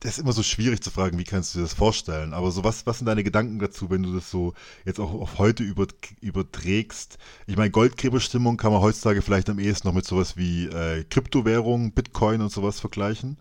das 0.01 0.13
ist 0.13 0.19
immer 0.19 0.33
so 0.33 0.43
schwierig 0.43 0.83
zu 0.83 0.91
fragen, 0.91 1.19
wie 1.19 1.25
kannst 1.25 1.55
du 1.55 1.59
dir 1.59 1.65
das 1.65 1.75
vorstellen? 1.75 2.33
Aber 2.33 2.51
so, 2.51 2.65
was, 2.65 2.87
was 2.87 2.99
sind 2.99 3.07
deine 3.07 3.23
Gedanken 3.23 3.59
dazu, 3.59 3.91
wenn 3.91 4.03
du 4.03 4.15
das 4.15 4.31
so 4.31 4.55
jetzt 4.87 4.99
auch 4.99 5.13
auf 5.13 5.39
heute 5.39 5.63
über, 5.63 5.87
überträgst? 6.23 7.19
Ich 7.47 7.57
meine, 7.57 7.71
Goldgräberstimmung 7.71 8.57
kann 8.57 8.73
man 8.73 8.81
heutzutage 8.81 9.21
vielleicht 9.21 9.51
am 9.51 9.59
ehesten 9.59 9.89
noch 9.89 9.95
mit 9.95 10.07
sowas 10.07 10.39
wie 10.39 10.67
äh, 10.67 11.05
Kryptowährung, 11.05 11.93
Bitcoin 11.93 12.41
und 12.41 12.51
sowas 12.51 12.81
vergleichen. 12.81 13.37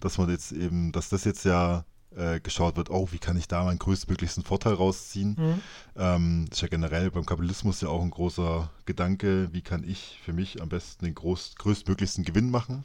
Dass 0.00 0.18
man 0.18 0.28
jetzt 0.28 0.52
eben, 0.52 0.92
dass 0.92 1.08
das 1.08 1.24
jetzt 1.24 1.46
ja 1.46 1.86
äh, 2.14 2.38
geschaut 2.38 2.76
wird, 2.76 2.90
oh, 2.90 3.08
wie 3.10 3.18
kann 3.18 3.38
ich 3.38 3.48
da 3.48 3.64
meinen 3.64 3.78
größtmöglichsten 3.78 4.44
Vorteil 4.44 4.74
rausziehen? 4.74 5.36
Mhm. 5.38 5.60
Ähm, 5.96 6.46
das 6.50 6.58
ist 6.58 6.62
ja 6.62 6.68
generell 6.68 7.10
beim 7.10 7.24
Kapitalismus 7.24 7.80
ja 7.80 7.88
auch 7.88 8.02
ein 8.02 8.10
großer 8.10 8.70
Gedanke, 8.84 9.48
wie 9.52 9.62
kann 9.62 9.84
ich 9.84 10.20
für 10.22 10.34
mich 10.34 10.60
am 10.60 10.68
besten 10.68 11.06
den 11.06 11.14
groß, 11.14 11.54
größtmöglichsten 11.56 12.24
Gewinn 12.24 12.50
machen? 12.50 12.84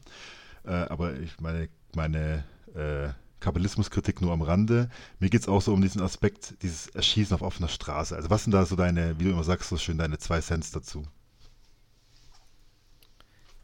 Äh, 0.65 0.71
aber 0.71 1.19
ich 1.19 1.39
meine, 1.41 1.67
meine 1.95 2.45
äh, 2.75 3.09
Kapitalismuskritik 3.39 4.21
nur 4.21 4.31
am 4.33 4.41
Rande. 4.41 4.89
Mir 5.19 5.29
geht 5.29 5.41
es 5.41 5.47
auch 5.47 5.61
so 5.61 5.73
um 5.73 5.81
diesen 5.81 6.01
Aspekt, 6.01 6.61
dieses 6.61 6.87
Erschießen 6.87 7.33
auf 7.35 7.41
offener 7.41 7.69
Straße. 7.69 8.15
Also 8.15 8.29
was 8.29 8.43
sind 8.43 8.51
da 8.51 8.65
so 8.65 8.75
deine, 8.75 9.19
wie 9.19 9.25
du 9.25 9.31
immer 9.31 9.43
sagst, 9.43 9.69
so 9.69 9.77
schön 9.77 9.97
deine 9.97 10.17
zwei 10.17 10.41
Cents 10.41 10.71
dazu? 10.71 11.03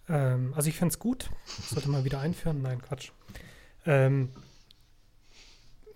Ähm, 0.08 0.54
also 0.56 0.70
ich 0.70 0.78
finde 0.78 0.94
es 0.94 1.00
gut. 1.00 1.30
sollte 1.46 1.90
mal 1.90 2.06
wieder 2.06 2.20
einführen. 2.20 2.62
Nein, 2.62 2.82
Quatsch. 2.82 3.12
Ähm, 3.86 4.30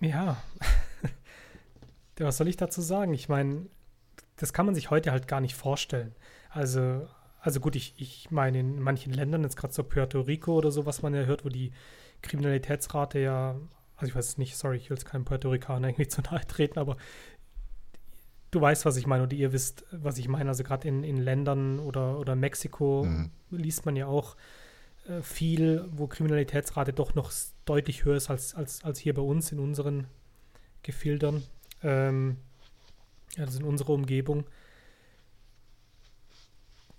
ja, 0.00 0.36
was 2.18 2.36
soll 2.36 2.48
ich 2.48 2.56
dazu 2.56 2.80
sagen? 2.80 3.14
Ich 3.14 3.28
meine, 3.28 3.66
das 4.36 4.52
kann 4.52 4.66
man 4.66 4.74
sich 4.74 4.90
heute 4.90 5.12
halt 5.12 5.28
gar 5.28 5.40
nicht 5.40 5.54
vorstellen. 5.54 6.14
Also, 6.50 7.06
also 7.40 7.60
gut, 7.60 7.76
ich, 7.76 7.94
ich 7.98 8.30
meine, 8.30 8.60
in 8.60 8.80
manchen 8.80 9.12
Ländern, 9.12 9.42
jetzt 9.42 9.56
gerade 9.56 9.74
so 9.74 9.82
Puerto 9.84 10.20
Rico 10.20 10.54
oder 10.54 10.70
so, 10.70 10.86
was 10.86 11.02
man 11.02 11.14
ja 11.14 11.24
hört, 11.24 11.44
wo 11.44 11.48
die 11.48 11.72
Kriminalitätsrate 12.22 13.18
ja, 13.18 13.56
also 13.96 14.08
ich 14.08 14.14
weiß 14.14 14.28
es 14.28 14.38
nicht, 14.38 14.56
sorry, 14.56 14.76
ich 14.76 14.90
will 14.90 14.96
jetzt 14.96 15.06
keinem 15.06 15.24
Puerto 15.24 15.50
Ricaner 15.50 15.88
irgendwie 15.88 16.08
zu 16.08 16.20
nahe 16.22 16.46
treten, 16.46 16.78
aber 16.78 16.96
du 18.50 18.60
weißt, 18.60 18.84
was 18.84 18.96
ich 18.96 19.06
meine 19.06 19.24
oder 19.24 19.34
ihr 19.34 19.52
wisst, 19.52 19.84
was 19.90 20.18
ich 20.18 20.28
meine. 20.28 20.50
Also 20.50 20.64
gerade 20.64 20.88
in, 20.88 21.04
in 21.04 21.16
Ländern 21.16 21.78
oder, 21.78 22.18
oder 22.18 22.34
Mexiko 22.34 23.04
mhm. 23.04 23.30
liest 23.50 23.86
man 23.86 23.96
ja 23.96 24.06
auch 24.06 24.36
äh, 25.08 25.22
viel, 25.22 25.84
wo 25.92 26.06
Kriminalitätsrate 26.06 26.92
doch 26.92 27.14
noch 27.14 27.32
deutlich 27.64 28.04
höher 28.04 28.16
ist 28.16 28.30
als, 28.30 28.54
als, 28.54 28.84
als 28.84 28.98
hier 28.98 29.14
bei 29.14 29.22
uns 29.22 29.52
in 29.52 29.58
unseren 29.58 30.06
Gefildern, 30.82 31.42
ähm, 31.82 32.38
also 33.38 33.60
in 33.60 33.64
unserer 33.64 33.90
Umgebung 33.90 34.44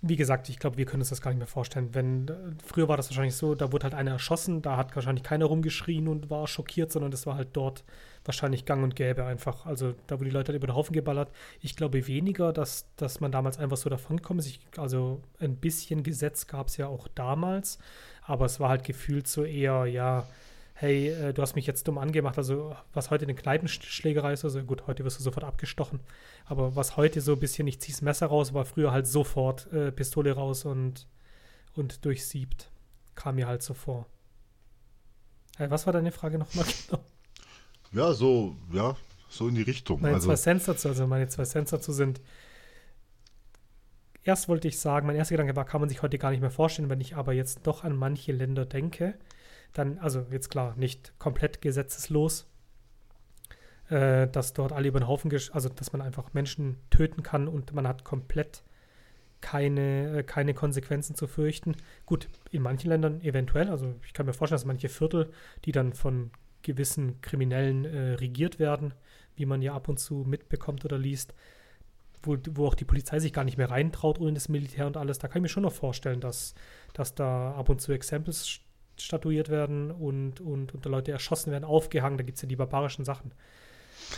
wie 0.04 0.16
gesagt, 0.16 0.48
ich 0.48 0.58
glaube, 0.58 0.78
wir 0.78 0.84
können 0.84 1.00
uns 1.00 1.10
das 1.10 1.22
gar 1.22 1.30
nicht 1.30 1.38
mehr 1.38 1.46
vorstellen. 1.46 1.94
Wenn 1.94 2.26
früher 2.64 2.88
war 2.88 2.96
das 2.96 3.08
wahrscheinlich 3.08 3.36
so, 3.36 3.54
da 3.54 3.70
wurde 3.70 3.84
halt 3.84 3.94
einer 3.94 4.10
erschossen, 4.10 4.60
da 4.60 4.76
hat 4.76 4.94
wahrscheinlich 4.96 5.22
keiner 5.22 5.44
rumgeschrien 5.44 6.08
und 6.08 6.28
war 6.28 6.48
schockiert, 6.48 6.90
sondern 6.90 7.12
das 7.12 7.24
war 7.24 7.36
halt 7.36 7.50
dort 7.52 7.84
wahrscheinlich 8.24 8.64
gang 8.64 8.82
und 8.82 8.96
gäbe 8.96 9.24
einfach. 9.24 9.64
Also 9.64 9.94
da 10.08 10.16
wurde 10.16 10.30
die 10.30 10.34
Leute 10.34 10.48
halt 10.48 10.56
über 10.56 10.66
den 10.66 10.74
Haufen 10.74 10.92
geballert. 10.92 11.30
Ich 11.60 11.76
glaube 11.76 12.08
weniger, 12.08 12.52
dass, 12.52 12.86
dass 12.96 13.20
man 13.20 13.30
damals 13.30 13.58
einfach 13.58 13.76
so 13.76 13.88
davonkommen 13.88 14.44
ist. 14.44 14.58
also 14.76 15.20
ein 15.38 15.54
bisschen 15.56 16.02
Gesetz 16.02 16.48
gab 16.48 16.66
es 16.66 16.78
ja 16.78 16.88
auch 16.88 17.06
damals, 17.06 17.78
aber 18.22 18.46
es 18.46 18.58
war 18.58 18.70
halt 18.70 18.82
gefühlt 18.82 19.28
so 19.28 19.44
eher, 19.44 19.86
ja, 19.86 20.26
hey, 20.82 21.10
äh, 21.10 21.32
du 21.32 21.42
hast 21.42 21.54
mich 21.54 21.64
jetzt 21.64 21.86
dumm 21.86 21.96
angemacht. 21.96 22.36
Also 22.38 22.74
was 22.92 23.10
heute 23.10 23.24
eine 23.24 23.36
Kneipenschlägerei 23.36 24.32
ist, 24.32 24.44
also 24.44 24.60
gut, 24.64 24.88
heute 24.88 25.04
wirst 25.04 25.20
du 25.20 25.22
sofort 25.22 25.44
abgestochen. 25.44 26.00
Aber 26.44 26.74
was 26.74 26.96
heute 26.96 27.20
so 27.20 27.34
ein 27.34 27.38
bisschen, 27.38 27.68
ich 27.68 27.80
zieh's 27.80 28.02
Messer 28.02 28.26
raus, 28.26 28.52
war 28.52 28.64
früher 28.64 28.90
halt 28.90 29.06
sofort 29.06 29.72
äh, 29.72 29.92
Pistole 29.92 30.32
raus 30.32 30.64
und, 30.64 31.06
und 31.74 32.04
durchsiebt. 32.04 32.68
Kam 33.14 33.36
mir 33.36 33.46
halt 33.46 33.62
so 33.62 33.74
vor. 33.74 34.06
Äh, 35.56 35.70
was 35.70 35.86
war 35.86 35.92
deine 35.92 36.10
Frage 36.10 36.36
nochmal 36.36 36.64
genau? 36.88 37.04
Ja, 37.92 38.12
so, 38.12 38.56
ja, 38.72 38.96
so 39.28 39.46
in 39.46 39.54
die 39.54 39.62
Richtung. 39.62 40.00
Meine 40.00 40.14
also, 40.14 40.26
zwei 40.26 40.36
Cents 40.36 40.64
dazu, 40.64 40.88
also 40.88 41.06
meine 41.06 41.28
zwei 41.28 41.44
Cents 41.44 41.70
dazu 41.70 41.92
sind, 41.92 42.20
erst 44.24 44.48
wollte 44.48 44.66
ich 44.66 44.80
sagen, 44.80 45.06
mein 45.06 45.14
erster 45.14 45.34
Gedanke 45.34 45.54
war, 45.54 45.64
kann 45.64 45.80
man 45.80 45.88
sich 45.88 46.02
heute 46.02 46.18
gar 46.18 46.32
nicht 46.32 46.40
mehr 46.40 46.50
vorstellen, 46.50 46.90
wenn 46.90 47.00
ich 47.00 47.14
aber 47.14 47.34
jetzt 47.34 47.60
doch 47.68 47.84
an 47.84 47.94
manche 47.94 48.32
Länder 48.32 48.66
denke, 48.66 49.14
dann, 49.72 49.98
also 49.98 50.26
jetzt 50.30 50.50
klar, 50.50 50.74
nicht 50.76 51.18
komplett 51.18 51.60
gesetzeslos, 51.60 52.46
äh, 53.88 54.28
dass 54.28 54.52
dort 54.52 54.72
alle 54.72 54.88
über 54.88 55.00
den 55.00 55.08
Haufen, 55.08 55.32
also 55.52 55.68
dass 55.68 55.92
man 55.92 56.02
einfach 56.02 56.32
Menschen 56.34 56.76
töten 56.90 57.22
kann 57.22 57.48
und 57.48 57.72
man 57.72 57.86
hat 57.86 58.04
komplett 58.04 58.62
keine, 59.40 60.18
äh, 60.18 60.22
keine 60.22 60.54
Konsequenzen 60.54 61.14
zu 61.14 61.26
fürchten. 61.26 61.76
Gut, 62.06 62.28
in 62.50 62.62
manchen 62.62 62.88
Ländern 62.88 63.20
eventuell, 63.20 63.68
also 63.68 63.94
ich 64.06 64.14
kann 64.14 64.26
mir 64.26 64.32
vorstellen, 64.32 64.58
dass 64.58 64.66
manche 64.66 64.88
Viertel, 64.88 65.30
die 65.64 65.72
dann 65.72 65.92
von 65.92 66.30
gewissen 66.62 67.20
Kriminellen 67.20 67.84
äh, 67.84 68.14
regiert 68.14 68.58
werden, 68.58 68.94
wie 69.36 69.46
man 69.46 69.62
ja 69.62 69.74
ab 69.74 69.88
und 69.88 69.98
zu 69.98 70.24
mitbekommt 70.26 70.84
oder 70.84 70.96
liest, 70.96 71.34
wo, 72.22 72.38
wo 72.52 72.68
auch 72.68 72.74
die 72.74 72.84
Polizei 72.84 73.18
sich 73.18 73.32
gar 73.32 73.44
nicht 73.44 73.58
mehr 73.58 73.70
reintraut 73.70 74.20
ohne 74.20 74.34
das 74.34 74.48
Militär 74.48 74.86
und 74.86 74.96
alles, 74.96 75.18
da 75.18 75.28
kann 75.28 75.38
ich 75.38 75.42
mir 75.42 75.48
schon 75.48 75.64
noch 75.64 75.72
vorstellen, 75.72 76.20
dass, 76.20 76.54
dass 76.92 77.14
da 77.14 77.52
ab 77.52 77.68
und 77.68 77.80
zu 77.80 77.92
Exempels 77.92 78.60
statuiert 78.96 79.48
werden 79.48 79.90
und, 79.90 80.40
und, 80.40 80.74
und 80.74 80.84
Leute 80.84 81.12
erschossen 81.12 81.50
werden, 81.52 81.64
aufgehangen. 81.64 82.18
Da 82.18 82.24
gibt 82.24 82.36
es 82.36 82.42
ja 82.42 82.48
die 82.48 82.56
barbarischen 82.56 83.04
Sachen. 83.04 83.32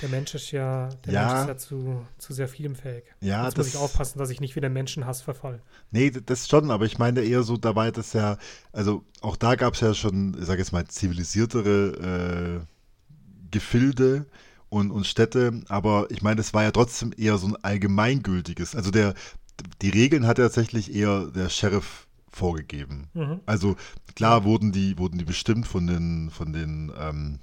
Der 0.03 0.09
Mensch 0.09 0.35
ist 0.35 0.51
ja, 0.51 0.89
der 1.07 1.13
ja. 1.13 1.27
Mensch 1.27 1.41
ist 1.41 1.49
ja 1.49 1.57
zu, 1.57 2.07
zu 2.19 2.33
sehr 2.33 2.49
vielem 2.49 2.75
fähig. 2.75 3.05
Ja, 3.21 3.45
Jetzt 3.45 3.57
muss 3.57 3.69
ich 3.69 3.77
aufpassen, 3.77 4.19
dass 4.19 4.31
ich 4.31 4.41
nicht 4.41 4.57
wieder 4.57 4.69
Menschenhass 4.69 5.23
verfall. 5.23 5.61
Nee, 5.91 6.11
das 6.11 6.49
schon, 6.49 6.71
aber 6.71 6.85
ich 6.85 6.99
meine 6.99 7.23
eher 7.23 7.43
so, 7.43 7.57
da 7.57 7.77
war 7.77 7.91
das 7.93 8.13
ja, 8.13 8.39
also 8.73 9.05
auch 9.21 9.37
da 9.37 9.55
gab 9.55 9.75
es 9.75 9.81
ja 9.81 9.95
schon, 9.95 10.37
ich 10.39 10.47
sage 10.47 10.61
jetzt 10.61 10.73
mal, 10.73 10.87
zivilisiertere 10.87 12.61
äh, 12.63 13.51
Gefilde 13.51 14.27
und, 14.69 14.91
und 14.91 15.07
Städte, 15.07 15.63
aber 15.69 16.09
ich 16.11 16.23
meine, 16.23 16.37
das 16.37 16.53
war 16.55 16.65
ja 16.65 16.73
trotzdem 16.73 17.13
eher 17.17 17.39
so 17.39 17.47
ein 17.47 17.57
allgemeingültiges, 17.63 18.75
also 18.75 18.91
der, 18.91 19.15
die 19.83 19.91
Regeln 19.91 20.27
hat 20.27 20.39
ja 20.39 20.45
tatsächlich 20.45 20.93
eher 20.93 21.27
der 21.27 21.49
Sheriff 21.49 22.04
vorgegeben. 22.37 23.09
Mhm. 23.15 23.41
Also 23.47 23.77
klar 24.15 24.45
wurden 24.45 24.73
die, 24.73 24.99
wurden 24.99 25.19
die 25.19 25.25
bestimmt 25.25 25.67
von 25.67 25.87
den, 25.87 26.31
von 26.31 26.53
den 26.53 26.93
ähm, 26.99 27.39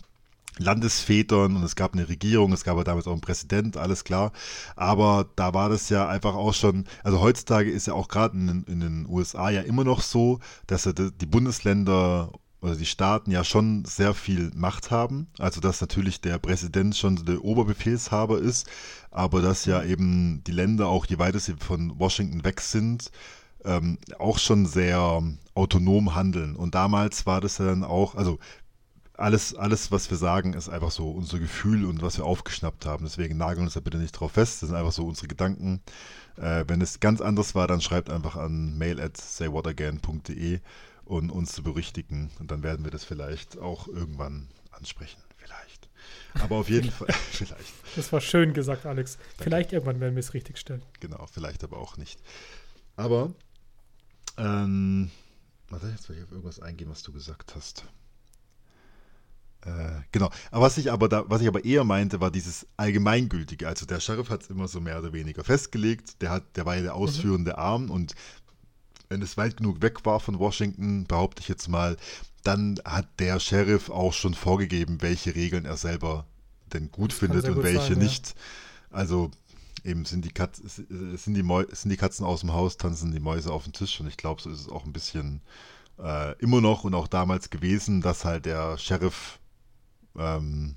Landesvätern 0.58 1.56
und 1.56 1.64
es 1.64 1.76
gab 1.76 1.94
eine 1.94 2.10
Regierung, 2.10 2.52
es 2.52 2.64
gab 2.64 2.78
ja 2.78 2.84
damals 2.84 3.08
auch 3.08 3.14
einen 3.14 3.22
Präsident, 3.22 3.78
alles 3.78 4.04
klar. 4.04 4.32
Aber 4.76 5.30
da 5.36 5.54
war 5.54 5.70
das 5.70 5.90
ja 5.90 6.08
einfach 6.08 6.36
auch 6.36 6.54
schon, 6.54 6.86
also 7.04 7.22
heutzutage 7.22 7.72
ist 7.72 7.88
ja 7.88 7.94
auch 7.94 8.08
gerade 8.08 8.38
in, 8.38 8.64
in, 8.64 8.80
den 8.80 9.06
USA 9.08 9.50
ja 9.50 9.62
immer 9.62 9.84
noch 9.84 10.02
so, 10.02 10.40
dass 10.68 10.84
die 10.84 11.26
Bundesländer 11.26 12.32
oder 12.62 12.76
die 12.76 12.86
Staaten 12.86 13.32
ja 13.32 13.44
schon 13.44 13.86
sehr 13.86 14.14
viel 14.14 14.52
Macht 14.54 14.92
haben. 14.92 15.28
Also 15.40 15.62
dass 15.62 15.82
natürlich 15.82 16.22
der 16.22 16.38
Präsident 16.38 16.96
schon 16.96 17.26
der 17.26 17.44
Oberbefehlshaber 17.44 18.40
ist, 18.40 18.70
aber 19.10 19.42
dass 19.42 19.66
ja 19.66 19.84
eben 19.84 20.44
die 20.46 20.52
Länder, 20.52 20.88
auch 20.88 21.06
je 21.06 21.18
weiter 21.18 21.40
sie 21.40 21.56
von 21.58 21.98
Washington 21.98 22.44
weg 22.44 22.62
sind, 22.62 23.12
ähm, 23.66 23.98
auch 24.20 24.40
schon 24.40 24.66
sehr 24.66 25.24
autonom 25.54 26.16
handeln. 26.16 26.56
Und 26.56 26.76
damals 26.76 27.26
war 27.26 27.42
das 27.42 27.58
ja 27.58 27.66
dann 27.66 27.84
auch, 27.84 28.16
also 28.16 28.40
alles, 29.22 29.54
alles, 29.56 29.92
was 29.92 30.10
wir 30.10 30.18
sagen, 30.18 30.54
ist 30.54 30.70
einfach 30.70 30.92
so 30.92 31.12
unser 31.12 31.40
Gefühl 31.40 31.86
und 31.86 32.02
was 32.02 32.18
wir 32.18 32.26
aufgeschnappt 32.26 32.86
haben. 32.86 33.06
Deswegen 33.06 33.38
nageln 33.38 33.66
uns 33.66 33.74
da 33.74 33.80
bitte 33.80 33.98
nicht 33.98 34.14
drauf 34.14 34.32
fest. 34.32 34.62
Das 34.62 34.70
sind 34.70 34.78
einfach 34.78 34.92
so 34.92 35.06
unsere 35.06 35.28
Gedanken. 35.28 35.82
Äh, 36.38 36.66
wenn 36.68 36.82
es 36.82 37.00
ganz 37.00 37.22
anders 37.22 37.54
war, 37.54 37.68
dann 37.68 37.82
schreibt 37.82 38.10
einfach 38.10 38.36
an 38.36 38.78
mail 38.78 39.00
at 39.00 39.18
saywhatagain.de 39.18 40.60
und 41.06 41.30
uns 41.30 41.52
zu 41.52 41.62
berichtigen. 41.62 42.32
Und 42.40 42.52
dann 42.52 42.64
werden 42.64 42.84
wir 42.84 42.92
das 42.92 43.04
vielleicht 43.04 43.60
auch 43.60 43.88
irgendwann 43.88 44.48
ansprechen. 44.72 45.22
Vielleicht. 45.38 45.90
Aber 46.40 46.56
auf 46.56 46.70
jeden 46.70 46.92
Fall, 46.92 47.12
vielleicht. 47.32 47.74
Das 47.96 48.12
war 48.12 48.22
schön 48.22 48.54
gesagt, 48.54 48.86
Alex. 48.86 49.18
Danke. 49.18 49.44
Vielleicht 49.44 49.74
irgendwann 49.74 50.00
werden 50.00 50.16
wir 50.16 50.22
es 50.22 50.34
richtig 50.34 50.58
stellen. 50.58 50.82
Genau, 51.00 51.28
vielleicht 51.32 51.64
aber 51.64 51.78
auch 51.78 51.98
nicht. 51.98 52.20
Aber, 52.96 53.34
ähm, 54.42 55.12
warte, 55.70 55.88
jetzt 55.88 56.10
will 56.10 56.18
ich 56.18 56.24
auf 56.24 56.32
irgendwas 56.32 56.60
eingehen, 56.60 56.90
was 56.90 57.04
du 57.04 57.12
gesagt 57.12 57.56
hast. 57.56 57.86
Äh, 59.66 60.02
genau. 60.12 60.30
Aber 60.50 60.66
was 60.66 60.78
ich 60.78 60.92
aber 60.92 61.08
da, 61.08 61.24
was 61.28 61.42
ich 61.42 61.48
aber 61.48 61.64
eher 61.64 61.84
meinte, 61.84 62.20
war 62.20 62.32
dieses 62.32 62.66
Allgemeingültige. 62.78 63.68
Also 63.68 63.86
der 63.86 64.00
Sheriff 64.00 64.30
hat 64.30 64.44
es 64.44 64.50
immer 64.50 64.68
so 64.68 64.82
mehr 64.82 65.00
oder 65.00 65.14
weniger 65.14 65.44
festgelegt. 65.44 66.22
Der 66.22 66.32
hat, 66.32 66.56
der 66.56 66.66
war 66.66 66.76
ja 66.76 66.82
der 66.82 66.96
mhm. 66.96 67.02
ausführende 67.02 67.52
mhm. 67.52 67.60
Arm 67.60 67.90
und 67.92 68.16
wenn 69.10 69.22
es 69.22 69.38
weit 69.38 69.58
genug 69.58 69.82
weg 69.82 70.06
war 70.06 70.22
von 70.22 70.40
Washington, 70.40 71.04
behaupte 71.04 71.42
ich 71.42 71.50
jetzt 71.50 71.68
mal, 71.68 71.98
dann 72.44 72.80
hat 72.86 73.08
der 73.20 73.40
Sheriff 73.40 73.90
auch 73.90 74.14
schon 74.14 74.34
vorgegeben, 74.34 75.02
welche 75.02 75.36
Regeln 75.36 75.66
er 75.66 75.78
selber 75.78 76.26
denn 76.74 76.90
gut 76.92 77.12
das 77.12 77.20
findet 77.20 77.46
und 77.46 77.56
gut 77.56 77.64
welche 77.64 77.94
sein, 77.94 78.00
nicht. 78.00 78.30
Ja. 78.30 78.98
Also 78.98 79.32
eben 79.84 80.06
sind 80.06 80.26
die, 80.26 80.32
Katz, 80.32 80.58
sind, 80.58 80.90
die 80.90 81.66
sind 81.76 81.90
die 81.90 81.98
Katzen 81.98 82.26
aus 82.26 82.42
dem 82.42 82.54
Haus, 82.54 82.78
tanzen 82.78 83.12
die 83.12 83.20
Mäuse 83.20 83.52
auf 83.52 83.64
dem 83.64 83.74
Tisch 83.74 84.00
und 84.00 84.08
ich 84.08 84.18
glaube, 84.18 84.42
so 84.42 84.50
ist 84.50 84.62
es 84.62 84.70
auch 84.70 84.86
ein 84.86 84.94
bisschen 84.94 85.42
äh, 86.00 86.38
immer 86.40 86.62
noch 86.62 86.84
und 86.84 86.94
auch 86.94 87.08
damals 87.08 87.50
gewesen, 87.50 88.02
dass 88.02 88.26
halt 88.26 88.46
der 88.46 88.78
Sheriff 88.78 89.40
ähm, 90.18 90.76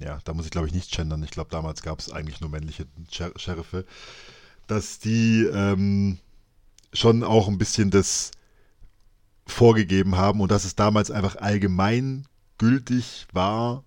ja, 0.00 0.18
da 0.24 0.34
muss 0.34 0.44
ich 0.44 0.50
glaube 0.50 0.66
ich 0.66 0.74
nicht 0.74 0.94
gendern. 0.94 1.22
Ich 1.22 1.30
glaube, 1.30 1.50
damals 1.50 1.82
gab 1.82 1.98
es 1.98 2.10
eigentlich 2.10 2.40
nur 2.40 2.50
männliche 2.50 2.86
Sher 3.10 3.32
Sheriffe, 3.36 3.84
dass 4.66 4.98
die 4.98 5.44
ähm, 5.44 6.18
schon 6.92 7.24
auch 7.24 7.48
ein 7.48 7.58
bisschen 7.58 7.90
das 7.90 8.30
vorgegeben 9.46 10.16
haben 10.16 10.40
und 10.40 10.50
dass 10.50 10.64
es 10.64 10.76
damals 10.76 11.10
einfach 11.10 11.36
allgemein 11.36 12.26
gültig 12.58 13.26
war, 13.32 13.84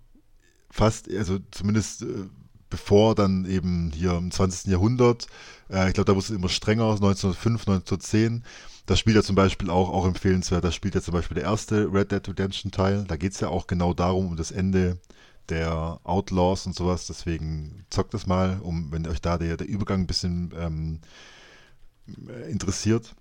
fast, 0.69 1.09
also 1.13 1.39
zumindest 1.51 2.01
äh, 2.03 2.27
bevor 2.71 3.13
dann 3.13 3.45
eben 3.45 3.91
hier 3.93 4.13
im 4.13 4.31
20. 4.31 4.71
Jahrhundert, 4.71 5.27
äh, 5.69 5.87
ich 5.87 5.93
glaube, 5.93 6.05
da 6.05 6.13
wurde 6.13 6.25
es 6.25 6.31
immer 6.31 6.49
strenger, 6.49 6.85
1905, 6.85 7.67
1910, 7.67 8.43
das 8.87 8.97
spielt 8.97 9.15
ja 9.15 9.21
zum 9.21 9.35
Beispiel 9.35 9.69
auch, 9.69 9.89
auch 9.89 10.07
empfehlenswert, 10.07 10.63
da 10.63 10.71
spielt 10.71 10.95
ja 10.95 11.01
zum 11.01 11.13
Beispiel 11.13 11.35
der 11.35 11.43
erste 11.43 11.93
Red 11.93 12.11
Dead 12.11 12.27
Redemption 12.27 12.71
Teil. 12.71 13.05
Da 13.07 13.15
geht 13.15 13.33
es 13.33 13.39
ja 13.39 13.49
auch 13.49 13.67
genau 13.67 13.93
darum, 13.93 14.27
um 14.29 14.35
das 14.37 14.51
Ende 14.51 14.97
der 15.49 15.99
Outlaws 16.03 16.65
und 16.65 16.75
sowas. 16.75 17.05
Deswegen 17.05 17.85
zockt 17.91 18.13
das 18.15 18.25
mal, 18.25 18.59
um, 18.61 18.91
wenn 18.91 19.07
euch 19.07 19.21
da 19.21 19.37
der, 19.37 19.57
der 19.57 19.67
Übergang 19.67 20.01
ein 20.01 20.07
bisschen 20.07 20.51
ähm, 20.57 20.99
interessiert 22.49 23.15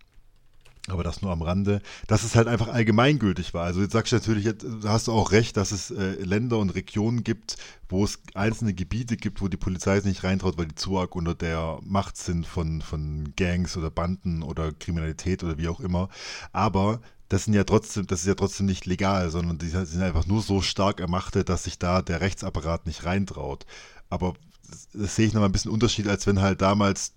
aber 0.88 1.04
das 1.04 1.22
nur 1.22 1.30
am 1.30 1.42
Rande, 1.42 1.82
dass 2.06 2.22
es 2.22 2.34
halt 2.34 2.48
einfach 2.48 2.68
allgemeingültig 2.68 3.52
war. 3.54 3.64
Also 3.64 3.82
jetzt 3.82 3.92
sagst 3.92 4.12
du 4.12 4.16
natürlich, 4.16 4.48
hast 4.84 5.08
du 5.08 5.12
auch 5.12 5.32
recht, 5.32 5.56
dass 5.56 5.72
es 5.72 5.90
äh, 5.90 6.12
Länder 6.22 6.58
und 6.58 6.70
Regionen 6.70 7.22
gibt, 7.22 7.56
wo 7.88 8.04
es 8.04 8.18
einzelne 8.34 8.72
Gebiete 8.72 9.16
gibt, 9.16 9.42
wo 9.42 9.48
die 9.48 9.56
Polizei 9.56 9.96
sich 9.96 10.06
nicht 10.06 10.24
reintraut, 10.24 10.56
weil 10.58 10.66
die 10.66 10.74
zu 10.74 10.98
arg 10.98 11.14
unter 11.14 11.34
der 11.34 11.78
Macht 11.82 12.16
sind 12.16 12.46
von, 12.46 12.80
von 12.82 13.32
Gangs 13.36 13.76
oder 13.76 13.90
Banden 13.90 14.42
oder 14.42 14.72
Kriminalität 14.72 15.44
oder 15.44 15.58
wie 15.58 15.68
auch 15.68 15.80
immer. 15.80 16.08
Aber 16.52 17.00
das 17.28 17.44
sind 17.44 17.54
ja 17.54 17.64
trotzdem, 17.64 18.06
das 18.06 18.20
ist 18.20 18.26
ja 18.26 18.34
trotzdem 18.34 18.66
nicht 18.66 18.86
legal, 18.86 19.30
sondern 19.30 19.58
die 19.58 19.68
sind 19.68 20.02
einfach 20.02 20.26
nur 20.26 20.42
so 20.42 20.62
stark 20.62 21.00
ermachtet, 21.00 21.48
dass 21.48 21.64
sich 21.64 21.78
da 21.78 22.02
der 22.02 22.20
Rechtsapparat 22.20 22.86
nicht 22.86 23.04
reintraut. 23.04 23.66
Aber 24.08 24.34
das, 24.68 24.88
das 24.92 25.16
sehe 25.16 25.26
ich 25.26 25.34
noch 25.34 25.40
mal 25.40 25.46
ein 25.46 25.52
bisschen 25.52 25.70
Unterschied, 25.70 26.08
als 26.08 26.26
wenn 26.26 26.40
halt 26.40 26.60
damals 26.60 27.12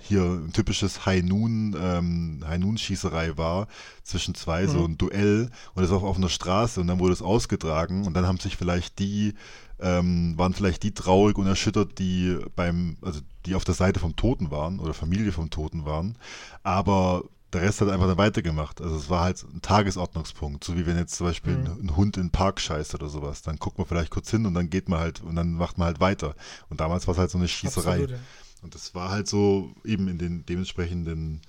hier 0.00 0.22
ein 0.22 0.52
typisches 0.52 1.06
High 1.06 1.22
Noon, 1.22 1.76
ähm, 1.78 2.44
High 2.46 2.58
Noon 2.58 2.78
Schießerei 2.78 3.36
war 3.36 3.68
zwischen 4.02 4.34
zwei, 4.34 4.62
mhm. 4.62 4.70
so 4.70 4.84
ein 4.84 4.98
Duell 4.98 5.50
und 5.74 5.82
das 5.82 5.92
auch 5.92 6.02
auf 6.02 6.16
einer 6.16 6.28
Straße 6.28 6.80
und 6.80 6.86
dann 6.86 6.98
wurde 6.98 7.12
es 7.12 7.22
ausgetragen 7.22 8.06
und 8.06 8.14
dann 8.14 8.26
haben 8.26 8.38
sich 8.38 8.56
vielleicht 8.56 8.98
die, 8.98 9.34
ähm, 9.80 10.34
waren 10.36 10.54
vielleicht 10.54 10.82
die 10.82 10.94
traurig 10.94 11.38
und 11.38 11.46
erschüttert, 11.46 11.98
die 11.98 12.38
beim, 12.54 12.96
also 13.02 13.20
die 13.44 13.54
auf 13.54 13.64
der 13.64 13.74
Seite 13.74 14.00
vom 14.00 14.16
Toten 14.16 14.50
waren 14.50 14.80
oder 14.80 14.94
Familie 14.94 15.32
vom 15.32 15.50
Toten 15.50 15.84
waren, 15.84 16.16
aber 16.62 17.24
der 17.52 17.62
Rest 17.62 17.80
hat 17.80 17.88
einfach 17.88 18.06
dann 18.06 18.18
weitergemacht. 18.18 18.80
Also 18.80 18.96
es 18.96 19.08
war 19.08 19.22
halt 19.22 19.42
ein 19.42 19.62
Tagesordnungspunkt, 19.62 20.64
so 20.64 20.76
wie 20.76 20.86
wenn 20.86 20.96
jetzt 20.98 21.14
zum 21.14 21.26
Beispiel 21.26 21.56
mhm. 21.56 21.88
ein, 21.88 21.96
Hund 21.96 22.16
in 22.16 22.24
den 22.24 22.30
Park 22.30 22.60
scheißt 22.60 22.94
oder 22.94 23.08
sowas. 23.08 23.42
Dann 23.42 23.56
guckt 23.56 23.78
man 23.78 23.86
vielleicht 23.86 24.10
kurz 24.10 24.30
hin 24.30 24.46
und 24.46 24.54
dann 24.54 24.68
geht 24.68 24.88
man 24.88 25.00
halt 25.00 25.22
und 25.22 25.36
dann 25.36 25.52
macht 25.52 25.78
man 25.78 25.86
halt 25.86 26.00
weiter. 26.00 26.34
Und 26.68 26.80
damals 26.80 27.06
war 27.06 27.12
es 27.12 27.18
halt 27.18 27.30
so 27.30 27.38
eine 27.38 27.48
Schießerei. 27.48 28.02
Absolut. 28.02 28.20
Und 28.62 28.74
das 28.74 28.94
war 28.94 29.10
halt 29.10 29.28
so 29.28 29.72
eben 29.84 30.08
in 30.08 30.18
den 30.18 30.46
dementsprechenden 30.46 31.42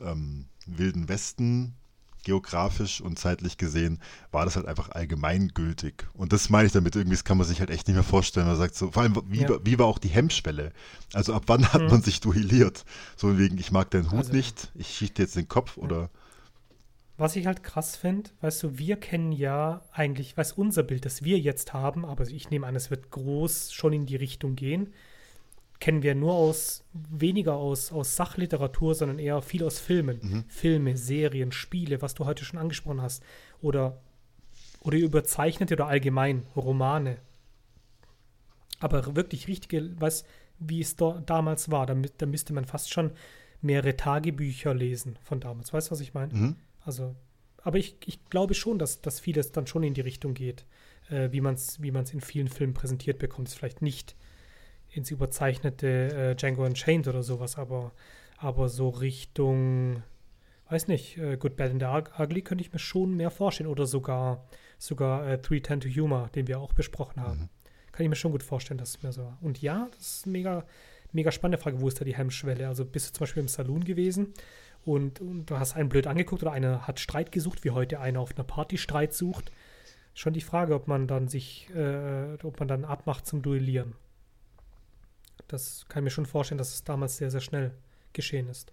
ähm, 0.00 0.46
wilden 0.66 1.08
Westen 1.08 1.74
geografisch 2.22 3.00
und 3.00 3.18
zeitlich 3.18 3.56
gesehen, 3.56 3.98
war 4.30 4.44
das 4.44 4.56
halt 4.56 4.66
einfach 4.66 4.90
allgemeingültig. 4.90 6.06
Und 6.14 6.32
das 6.32 6.50
meine 6.50 6.66
ich 6.66 6.72
damit, 6.72 6.96
irgendwie, 6.96 7.16
das 7.16 7.24
kann 7.24 7.38
man 7.38 7.46
sich 7.46 7.60
halt 7.60 7.70
echt 7.70 7.88
nicht 7.88 7.94
mehr 7.94 8.04
vorstellen. 8.04 8.46
Man 8.46 8.56
sagt 8.56 8.74
so, 8.74 8.90
vor 8.90 9.02
allem, 9.02 9.20
wie, 9.26 9.42
ja. 9.42 9.58
wie 9.64 9.78
war 9.78 9.86
auch 9.86 9.98
die 9.98 10.08
Hemmschwelle? 10.08 10.72
Also 11.12 11.34
ab 11.34 11.44
wann 11.46 11.72
hat 11.72 11.82
mhm. 11.82 11.88
man 11.88 12.02
sich 12.02 12.20
duelliert? 12.20 12.84
So 13.16 13.38
wegen, 13.38 13.58
ich 13.58 13.72
mag 13.72 13.90
deinen 13.90 14.10
Hut 14.10 14.18
also, 14.18 14.32
nicht, 14.32 14.70
ich 14.74 14.88
schieße 14.88 15.14
dir 15.14 15.22
jetzt 15.22 15.36
den 15.36 15.48
Kopf 15.48 15.76
ja. 15.76 15.82
oder. 15.82 16.10
Was 17.16 17.36
ich 17.36 17.46
halt 17.46 17.62
krass 17.62 17.96
finde, 17.96 18.30
weißt 18.40 18.62
du, 18.62 18.78
wir 18.78 18.96
kennen 18.96 19.32
ja 19.32 19.82
eigentlich, 19.92 20.36
was 20.36 20.52
unser 20.52 20.82
Bild, 20.82 21.04
das 21.04 21.22
wir 21.22 21.38
jetzt 21.38 21.74
haben, 21.74 22.06
aber 22.06 22.26
ich 22.26 22.50
nehme 22.50 22.66
an, 22.66 22.76
es 22.76 22.90
wird 22.90 23.10
groß 23.10 23.72
schon 23.72 23.92
in 23.92 24.06
die 24.06 24.16
Richtung 24.16 24.56
gehen, 24.56 24.92
kennen 25.80 26.02
wir 26.02 26.14
nur 26.14 26.34
aus, 26.34 26.84
weniger 26.92 27.54
aus, 27.54 27.90
aus 27.90 28.14
Sachliteratur, 28.14 28.94
sondern 28.94 29.18
eher 29.18 29.40
viel 29.40 29.64
aus 29.64 29.80
Filmen. 29.80 30.20
Mhm. 30.22 30.44
Filme, 30.46 30.96
Serien, 30.96 31.52
Spiele, 31.52 32.02
was 32.02 32.14
du 32.14 32.26
heute 32.26 32.44
schon 32.44 32.60
angesprochen 32.60 33.00
hast. 33.00 33.24
Oder, 33.62 34.00
oder 34.82 34.98
überzeichnete 34.98 35.74
oder 35.74 35.86
allgemein 35.86 36.46
Romane. 36.54 37.18
Aber 38.78 39.16
wirklich 39.16 39.48
richtige, 39.48 39.98
was, 39.98 40.24
wie 40.58 40.80
es 40.80 40.96
do, 40.96 41.18
damals 41.24 41.70
war, 41.70 41.86
da, 41.86 41.94
da 41.94 42.26
müsste 42.26 42.52
man 42.52 42.66
fast 42.66 42.92
schon 42.92 43.12
mehrere 43.62 43.96
Tagebücher 43.96 44.74
lesen 44.74 45.18
von 45.22 45.40
damals. 45.40 45.72
Weißt 45.72 45.88
du, 45.88 45.92
was 45.92 46.00
ich 46.00 46.14
meine? 46.14 46.32
Mhm. 46.32 46.56
Also, 46.82 47.16
aber 47.62 47.78
ich, 47.78 47.96
ich 48.04 48.24
glaube 48.26 48.54
schon, 48.54 48.78
dass, 48.78 49.00
dass 49.00 49.20
vieles 49.20 49.52
dann 49.52 49.66
schon 49.66 49.82
in 49.82 49.94
die 49.94 50.00
Richtung 50.02 50.34
geht, 50.34 50.66
äh, 51.08 51.30
wie 51.32 51.40
man 51.40 51.54
es 51.54 51.80
wie 51.80 51.88
in 51.88 52.20
vielen 52.20 52.48
Filmen 52.48 52.74
präsentiert 52.74 53.18
bekommt. 53.18 53.48
Es 53.48 53.54
vielleicht 53.54 53.82
nicht 53.82 54.14
ins 54.92 55.10
überzeichnete 55.10 56.32
äh, 56.32 56.34
Django 56.36 56.64
Unchained 56.64 57.08
oder 57.08 57.22
sowas, 57.22 57.56
aber, 57.56 57.92
aber 58.38 58.68
so 58.68 58.88
Richtung, 58.88 60.02
weiß 60.68 60.88
nicht, 60.88 61.18
äh, 61.18 61.36
Good, 61.36 61.56
Bad 61.56 61.70
and 61.70 61.82
the 61.82 62.22
Ugly 62.22 62.42
könnte 62.42 62.62
ich 62.62 62.72
mir 62.72 62.78
schon 62.78 63.16
mehr 63.16 63.30
vorstellen 63.30 63.68
oder 63.68 63.86
sogar, 63.86 64.44
sogar 64.78 65.26
äh, 65.26 65.38
310 65.38 65.80
to 65.80 65.88
Humor, 65.88 66.30
den 66.34 66.48
wir 66.48 66.60
auch 66.60 66.72
besprochen 66.72 67.22
haben. 67.22 67.40
Mhm. 67.40 67.48
Kann 67.92 68.04
ich 68.04 68.10
mir 68.10 68.16
schon 68.16 68.32
gut 68.32 68.42
vorstellen, 68.42 68.78
dass 68.78 68.90
es 68.90 69.02
mehr 69.02 69.12
so 69.12 69.22
war. 69.22 69.38
Und 69.40 69.60
ja, 69.62 69.88
das 69.96 70.16
ist 70.16 70.26
eine 70.26 70.32
mega, 70.32 70.64
mega 71.12 71.32
spannende 71.32 71.62
Frage, 71.62 71.80
wo 71.80 71.88
ist 71.88 72.00
da 72.00 72.04
die 72.04 72.16
Hemmschwelle? 72.16 72.68
Also 72.68 72.84
bist 72.84 73.08
du 73.08 73.12
zum 73.12 73.24
Beispiel 73.24 73.42
im 73.42 73.48
Saloon 73.48 73.84
gewesen 73.84 74.32
und, 74.84 75.20
und 75.20 75.46
du 75.46 75.58
hast 75.58 75.76
einen 75.76 75.88
blöd 75.88 76.06
angeguckt 76.06 76.42
oder 76.42 76.52
einer 76.52 76.86
hat 76.86 77.00
Streit 77.00 77.32
gesucht, 77.32 77.64
wie 77.64 77.70
heute 77.70 78.00
einer 78.00 78.20
auf 78.20 78.34
einer 78.36 78.44
Party 78.44 78.78
Streit 78.78 79.12
sucht. 79.12 79.52
Schon 80.14 80.32
die 80.32 80.40
Frage, 80.40 80.74
ob 80.74 80.88
man 80.88 81.06
dann 81.06 81.28
sich, 81.28 81.68
äh, 81.74 82.36
ob 82.42 82.58
man 82.58 82.68
dann 82.68 82.84
abmacht 82.84 83.26
zum 83.26 83.42
Duellieren. 83.42 83.94
Das 85.52 85.84
kann 85.88 86.02
ich 86.02 86.04
mir 86.04 86.10
schon 86.10 86.26
vorstellen, 86.26 86.58
dass 86.58 86.72
es 86.72 86.84
damals 86.84 87.16
sehr, 87.16 87.30
sehr 87.30 87.40
schnell 87.40 87.72
geschehen 88.12 88.48
ist. 88.48 88.72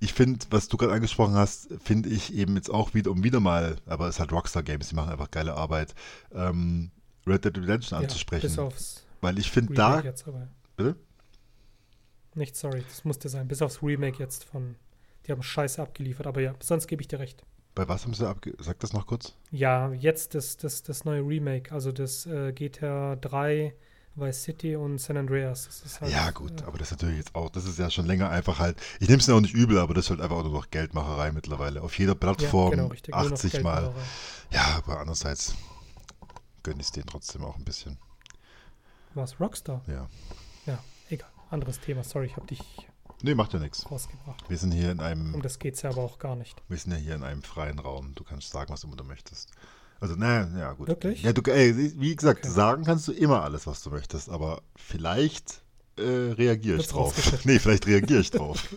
Ich 0.00 0.12
finde, 0.12 0.44
was 0.50 0.68
du 0.68 0.76
gerade 0.76 0.92
angesprochen 0.92 1.34
hast, 1.34 1.68
finde 1.84 2.08
ich 2.08 2.34
eben 2.34 2.56
jetzt 2.56 2.70
auch 2.70 2.94
wieder, 2.94 3.12
um 3.12 3.22
wieder 3.22 3.38
mal, 3.38 3.76
aber 3.86 4.08
es 4.08 4.18
hat 4.18 4.32
Rockstar 4.32 4.64
Games, 4.64 4.88
die 4.88 4.96
machen 4.96 5.12
einfach 5.12 5.30
geile 5.30 5.54
Arbeit, 5.54 5.94
ähm, 6.32 6.90
Red 7.26 7.44
Dead 7.44 7.56
Redemption 7.56 8.00
ja, 8.00 8.04
anzusprechen. 8.04 8.42
Bis 8.42 8.58
aufs 8.58 9.06
Weil 9.20 9.38
ich 9.38 9.50
finde 9.50 9.74
da. 9.74 10.00
Jetzt 10.00 10.26
aber. 10.26 10.48
Bitte? 10.76 10.96
Nicht, 12.34 12.56
sorry, 12.56 12.84
das 12.88 13.04
musste 13.04 13.28
sein. 13.28 13.46
Bis 13.46 13.62
aufs 13.62 13.82
Remake 13.82 14.18
jetzt 14.18 14.44
von. 14.44 14.76
Die 15.26 15.32
haben 15.32 15.42
Scheiße 15.42 15.80
abgeliefert, 15.82 16.26
aber 16.26 16.40
ja, 16.40 16.54
sonst 16.60 16.86
gebe 16.86 17.02
ich 17.02 17.08
dir 17.08 17.18
recht. 17.18 17.44
Bei 17.74 17.86
was 17.86 18.04
haben 18.04 18.14
sie 18.14 18.26
abge. 18.26 18.54
Sag 18.58 18.80
das 18.80 18.92
noch 18.92 19.06
kurz? 19.06 19.36
Ja, 19.50 19.92
jetzt 19.92 20.34
das, 20.34 20.56
das, 20.56 20.82
das 20.82 21.04
neue 21.04 21.20
Remake, 21.20 21.70
also 21.70 21.92
das 21.92 22.26
äh, 22.26 22.52
GTA 22.52 23.16
3 23.16 23.74
Vice 24.20 24.42
City 24.42 24.76
und 24.76 24.98
San 24.98 25.16
Andreas. 25.16 25.66
Das 25.66 25.82
ist 25.82 26.00
halt, 26.00 26.12
ja, 26.12 26.30
gut, 26.30 26.60
äh, 26.60 26.64
aber 26.64 26.78
das 26.78 26.88
ist 26.88 27.02
natürlich 27.02 27.18
jetzt 27.18 27.34
auch, 27.34 27.50
das 27.50 27.64
ist 27.64 27.78
ja 27.78 27.90
schon 27.90 28.06
länger 28.06 28.30
einfach 28.30 28.58
halt, 28.58 28.78
ich 29.00 29.08
nehme 29.08 29.20
es 29.20 29.26
ja 29.26 29.34
auch 29.34 29.40
nicht 29.40 29.54
übel, 29.54 29.78
aber 29.78 29.94
das 29.94 30.06
ist 30.06 30.10
halt 30.10 30.20
einfach 30.20 30.42
nur 30.42 30.52
noch 30.52 30.70
Geldmacherei 30.70 31.32
mittlerweile. 31.32 31.82
Auf 31.82 31.98
jeder 31.98 32.12
ja, 32.12 32.18
Plattform 32.18 32.70
genau, 32.70 32.86
richtig. 32.88 33.14
Nur 33.14 33.24
noch 33.24 33.32
80 33.32 33.62
Mal. 33.62 33.94
Ja, 34.50 34.76
aber 34.76 35.00
andererseits 35.00 35.54
gönne 36.62 36.80
ich 36.80 36.86
es 36.86 36.92
denen 36.92 37.06
trotzdem 37.06 37.44
auch 37.44 37.56
ein 37.56 37.64
bisschen. 37.64 37.98
Was, 39.14 39.40
Rockstar? 39.40 39.82
Ja. 39.86 40.08
Ja, 40.66 40.78
egal. 41.08 41.30
Anderes 41.50 41.80
Thema. 41.80 42.04
Sorry, 42.04 42.26
ich 42.26 42.36
habe 42.36 42.46
dich 42.46 42.62
Nee, 43.22 43.34
macht 43.34 43.52
ja 43.52 43.58
nichts. 43.58 43.84
Wir 44.48 44.58
sind 44.58 44.72
hier 44.72 44.92
in 44.92 45.00
einem 45.00 45.34
Um 45.34 45.42
das 45.42 45.58
geht 45.58 45.74
es 45.74 45.82
ja 45.82 45.90
aber 45.90 46.02
auch 46.02 46.18
gar 46.18 46.36
nicht. 46.36 46.62
Wir 46.68 46.76
sind 46.76 46.92
ja 46.92 46.98
hier 46.98 47.14
in 47.16 47.24
einem 47.24 47.42
freien 47.42 47.78
Raum. 47.78 48.14
Du 48.14 48.22
kannst 48.22 48.50
sagen, 48.50 48.72
was 48.72 48.84
immer 48.84 48.96
du 48.96 49.04
möchtest. 49.04 49.50
Also, 50.00 50.14
naja, 50.14 50.48
ja, 50.58 50.72
gut. 50.74 50.88
Wirklich? 50.88 51.22
Ja, 51.22 51.32
du, 51.32 51.42
ey, 51.50 51.92
wie 52.00 52.14
gesagt, 52.14 52.44
Okay. 52.44 52.54
sagen 52.54 52.84
kannst 52.84 53.08
du 53.08 53.12
immer 53.12 53.42
alles, 53.42 53.66
was 53.66 53.82
du 53.82 53.90
möchtest, 53.90 54.28
aber 54.28 54.62
vielleicht 54.76 55.62
äh, 55.96 56.02
reagiere 56.02 56.78
ich 56.80 56.86
drauf. 56.88 57.44
nee, 57.44 57.58
vielleicht 57.58 57.86
reagiere 57.86 58.20
ich 58.20 58.30
drauf. 58.30 58.68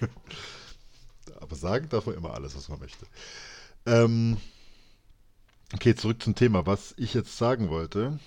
aber 1.40 1.54
sagen 1.56 1.88
darf 1.88 2.06
man 2.06 2.14
immer 2.16 2.34
alles, 2.34 2.56
was 2.56 2.68
man 2.68 2.78
möchte. 2.80 3.06
Ähm, 3.86 4.36
okay, 5.74 5.94
zurück 5.94 6.22
zum 6.22 6.34
Thema. 6.34 6.66
Was 6.66 6.94
ich 6.96 7.14
jetzt 7.14 7.36
sagen 7.36 7.68
wollte, 7.68 8.18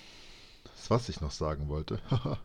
das, 0.76 0.90
was 0.90 1.08
ich 1.08 1.20
noch 1.20 1.30
sagen 1.32 1.68
wollte, 1.68 2.00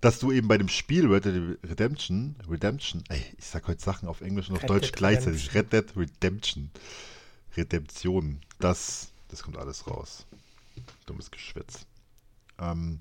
dass 0.00 0.18
du 0.18 0.32
eben 0.32 0.48
bei 0.48 0.58
dem 0.58 0.68
Spiel 0.68 1.06
Red 1.06 1.24
Dead 1.24 1.58
Redemption, 1.64 2.34
Redemption, 2.50 3.04
ey, 3.08 3.22
ich 3.38 3.46
sag 3.46 3.68
heute 3.68 3.80
Sachen 3.82 4.08
auf 4.08 4.20
Englisch 4.22 4.48
und 4.48 4.56
auf 4.56 4.62
Red 4.64 4.70
Deutsch 4.70 4.86
Dead 4.86 4.96
gleichzeitig, 4.96 5.54
Red 5.54 5.72
Dead 5.72 5.96
Redemption, 5.96 6.70
Redemption, 7.56 8.40
das, 8.58 9.11
das 9.32 9.42
kommt 9.42 9.56
alles 9.56 9.86
raus. 9.88 10.26
Dummes 11.06 11.30
Geschwätz. 11.30 11.86
Ähm, 12.60 13.00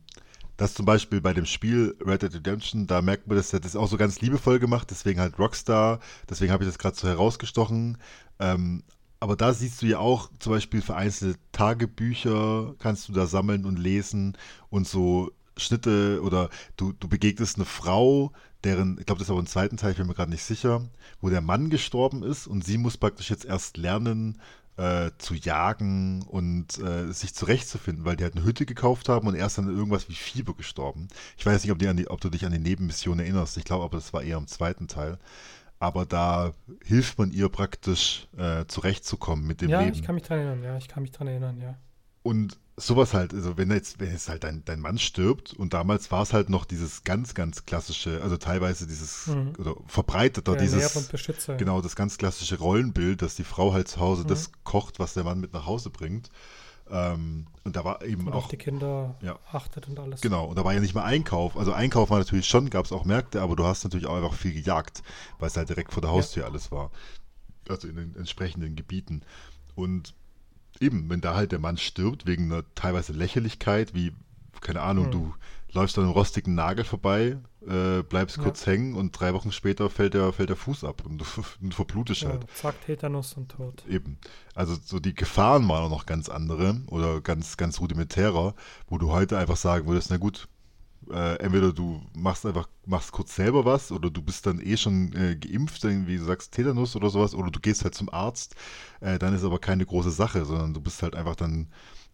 dass 0.58 0.74
zum 0.74 0.86
Beispiel 0.86 1.22
bei 1.22 1.34
dem 1.34 1.46
Spiel 1.46 1.96
Red 2.06 2.24
Dead 2.24 2.34
Redemption, 2.34 2.88
da 2.88 3.02
merkt 3.02 3.28
man, 3.28 3.38
dass 3.38 3.50
das 3.50 3.62
ist 3.66 3.76
auch 3.76 3.88
so 3.88 3.98
ganz 3.98 4.22
liebevoll 4.22 4.60
gemacht, 4.60 4.90
deswegen 4.92 5.20
halt 5.20 5.38
Rockstar, 5.38 6.00
deswegen 6.30 6.52
habe 6.52 6.64
ich 6.64 6.70
das 6.70 6.80
gerade 6.80 6.96
so 6.96 7.08
herausgestochen. 7.08 7.98
Ähm, 8.40 8.84
aber 9.20 9.36
da 9.36 9.54
siehst 9.54 9.82
du 9.82 9.88
ja 9.88 10.00
auch 10.00 10.30
zum 10.40 10.54
Beispiel 10.54 10.82
vereinzelte 10.82 11.40
Tagebücher, 11.52 12.76
kannst 12.80 13.08
du 13.10 13.14
da 13.14 13.28
sammeln 13.28 13.66
und 13.66 13.78
lesen 13.78 14.38
und 14.70 14.88
so 14.88 15.32
Schnitte 15.58 16.22
oder 16.24 16.50
du, 16.78 16.94
du 16.94 17.08
begegnest 17.08 17.58
eine 17.58 17.66
Frau, 17.66 18.32
deren, 18.64 18.98
ich 19.00 19.06
glaube, 19.06 19.20
das 19.20 19.28
ist 19.28 19.32
aber 19.32 19.40
im 19.40 19.48
zweiten 19.48 19.78
Teil, 19.78 19.92
ich 19.92 19.98
bin 19.98 20.08
mir 20.08 20.14
gerade 20.14 20.32
nicht 20.32 20.44
sicher, 20.44 20.88
wo 21.20 21.30
der 21.30 21.42
Mann 21.42 21.70
gestorben 21.70 22.24
ist 22.24 22.48
und 22.48 22.64
sie 22.64 22.78
muss 22.78 22.98
praktisch 22.98 23.30
jetzt 23.30 23.46
erst 23.46 23.78
lernen, 23.78 24.40
äh, 24.78 25.12
zu 25.18 25.34
jagen 25.34 26.24
und 26.24 26.80
äh, 26.80 27.12
sich 27.12 27.34
zurechtzufinden, 27.34 28.06
weil 28.06 28.16
die 28.16 28.24
halt 28.24 28.36
eine 28.36 28.46
Hütte 28.46 28.66
gekauft 28.66 29.10
haben 29.10 29.28
und 29.28 29.36
er 29.36 29.46
ist 29.46 29.58
dann 29.58 29.68
an 29.68 29.76
irgendwas 29.76 30.10
wie 30.10 30.16
Fieber 30.16 30.54
gestorben. 30.54 31.08
Ich 31.38 31.46
weiß 31.46 31.64
nicht, 31.64 31.72
ob, 31.72 31.80
die 31.80 31.94
die, 31.94 32.08
ob 32.10 32.22
du 32.22 32.30
dich 32.30 32.46
an 32.46 32.52
die 32.52 32.60
Nebenmission 32.60 33.20
erinnerst. 33.20 33.58
Ich 33.58 33.66
glaube 33.66 33.84
aber, 33.84 33.98
das 33.98 34.14
war 34.14 34.24
eher 34.24 34.38
im 34.38 34.48
zweiten 34.48 34.88
Teil. 34.88 35.18
Aber 35.80 36.06
da 36.06 36.54
hilft 36.86 37.18
man 37.18 37.32
ihr 37.32 37.50
praktisch 37.50 38.28
äh, 38.38 38.66
zurechtzukommen 38.68 39.48
mit 39.48 39.62
dem 39.62 39.70
ja, 39.70 39.82
Leben. 39.82 39.94
ich 39.94 40.04
kann 40.04 40.16
mich 40.16 40.24
dran 40.24 40.38
erinnern. 40.38 40.64
Ja, 40.64 40.78
ich 40.78 40.88
kann 40.88 41.02
mich 41.02 41.12
dran 41.12 41.28
erinnern, 41.28 41.60
ja. 41.60 41.76
Und 42.22 42.60
sowas 42.88 43.14
halt, 43.14 43.34
also 43.34 43.58
wenn 43.58 43.70
jetzt, 43.72 44.00
wenn 44.00 44.12
jetzt 44.12 44.28
halt 44.30 44.44
dein, 44.44 44.64
dein 44.66 44.80
Mann 44.80 44.98
stirbt 44.98 45.54
und 45.54 45.74
damals 45.74 46.12
war 46.12 46.22
es 46.24 46.34
halt 46.34 46.50
noch 46.50 46.66
dieses 46.66 47.04
ganz, 47.04 47.34
ganz 47.34 47.66
klassische, 47.66 48.22
also 48.22 48.38
teilweise 48.38 48.88
dieses, 48.88 49.28
Mhm. 49.28 49.54
oder 49.58 49.76
verbreiteter, 49.88 50.54
und 50.54 50.62
dieses, 50.62 51.08
Beschützer. 51.10 51.58
genau, 51.58 51.82
das 51.82 51.96
ganz 51.96 52.18
klassische 52.18 52.58
Rollenbild, 52.60 53.22
dass 53.22 53.36
die 53.36 53.44
Frau 53.44 53.74
halt 53.74 53.88
zu 53.88 54.00
Hause 54.00 54.24
Mhm. 54.24 54.28
das 54.28 54.52
kocht, 54.64 55.00
was 55.00 55.14
der 55.14 55.24
Mann 55.24 55.40
mit 55.40 55.54
nach 55.54 55.66
Hause 55.66 55.90
bringt. 55.90 56.30
Ähm, 56.90 57.48
und 57.64 57.76
da 57.78 57.86
war 57.86 58.04
eben 58.04 58.28
Und 58.28 58.34
auch, 58.34 58.44
auf 58.46 58.48
die 58.50 58.58
Kinder 58.58 59.16
Ja. 59.22 59.40
achtet 59.52 59.88
und 59.88 59.98
alles. 59.98 60.20
Genau, 60.20 60.46
und 60.46 60.58
da 60.58 60.66
war 60.66 60.74
ja 60.74 60.82
nicht 60.82 60.94
mal 60.94 61.04
Einkauf. 61.06 61.56
Also 61.56 61.72
Einkauf 61.72 62.10
war 62.10 62.18
natürlich 62.20 62.48
schon, 62.48 62.70
gab 62.70 62.84
es 62.86 62.92
auch 62.92 63.06
Märkte, 63.06 63.42
aber 63.42 63.56
du 63.56 63.64
hast 63.66 63.84
natürlich 63.86 64.08
auch 64.08 64.16
einfach 64.18 64.34
viel 64.34 64.52
gejagt, 64.54 65.02
weil 65.40 65.48
es 65.48 65.56
halt 65.56 65.70
direkt 65.70 65.94
vor 65.94 66.02
der 66.02 66.10
Ja. 66.12 66.18
Haustür 66.18 66.46
alles 66.46 66.70
war. 66.72 66.92
Also 67.70 67.88
in 67.88 67.96
den 67.96 68.16
entsprechenden 68.18 68.76
Gebieten. 68.76 69.22
Und 69.76 70.14
eben, 70.82 71.10
wenn 71.10 71.22
da 71.22 71.36
halt 71.36 71.52
der 71.52 71.60
Mann 71.60 71.78
stirbt, 71.78 72.26
wegen 72.26 72.52
einer 72.52 72.64
teilweise 72.76 73.14
Lächerlichkeit, 73.14 73.94
wie, 73.94 74.12
keine 74.62 74.82
Ahnung, 74.82 75.06
Hm. 75.06 75.12
du 75.12 75.34
läufst 75.74 75.98
an 75.98 76.04
einem 76.04 76.14
rostigen 76.14 76.54
Nagel 76.56 76.84
vorbei, 76.84 77.38
äh, 77.66 78.02
bleibst 78.04 78.38
Ja. 78.38 78.44
kurz 78.44 78.66
hängen 78.66 78.96
und 78.96 79.12
drei 79.18 79.34
Wochen 79.34 79.52
später 79.52 79.90
fällt 79.90 80.14
der, 80.16 80.34
fällt 80.34 80.50
der 80.50 80.58
Fuß 80.58 80.84
ab 80.84 81.04
und 81.06 81.20
du, 81.20 81.26
du 81.62 81.72
verblutest 81.72 82.24
Ja, 82.24 82.30
halt. 82.32 82.46
zack, 82.56 82.82
Tetanus 82.86 83.34
und 83.34 83.50
tot. 83.50 83.84
Eben. 83.88 84.18
Also 84.54 84.76
so 84.84 85.00
die 85.00 85.14
Gefahren 85.14 85.68
waren 85.70 85.86
auch 85.86 85.90
noch 85.90 86.06
ganz 86.06 86.28
andere 86.28 86.82
oder 86.88 87.22
ganz, 87.22 87.56
ganz 87.58 87.80
rudimentärer, 87.80 88.54
wo 88.88 88.98
du 88.98 89.12
heute 89.12 89.38
einfach 89.38 89.56
sagen 89.58 89.88
würdest, 89.88 90.10
na 90.10 90.18
gut, 90.18 90.48
äh, 91.10 91.36
entweder 91.38 91.74
du 91.74 92.02
machst 92.14 92.45
einfach, 92.45 92.68
machst 92.86 93.12
kurz 93.12 93.36
selber 93.36 93.66
was 93.66 93.91
oder 93.91 94.10
du 94.10 94.22
bist 94.22 94.45
dann 94.45 94.60
eh 94.60 94.78
schon 94.78 95.14
äh, 95.14 95.36
geimpft, 95.36 95.84
wie 95.84 96.18
du 96.18 96.24
sagst, 96.24 96.52
Tetanus 96.54 96.95
oder 96.95 97.10
sowas, 97.10 97.34
oder 97.36 97.52
du 97.52 97.60
gehst 97.60 97.84
halt 97.84 97.95
zum 97.95 98.10
Arzt, 98.10 98.56
äh, 99.02 99.18
dann 99.20 99.34
ist 99.34 99.43
aber 99.43 99.60
keine 99.60 99.86
große 99.86 100.12
Sache, 100.12 100.45
sondern 100.45 100.74
du 100.74 100.82
bist 100.82 101.02
halt 101.04 101.16
einfach 101.16 101.36
dann 101.36 101.68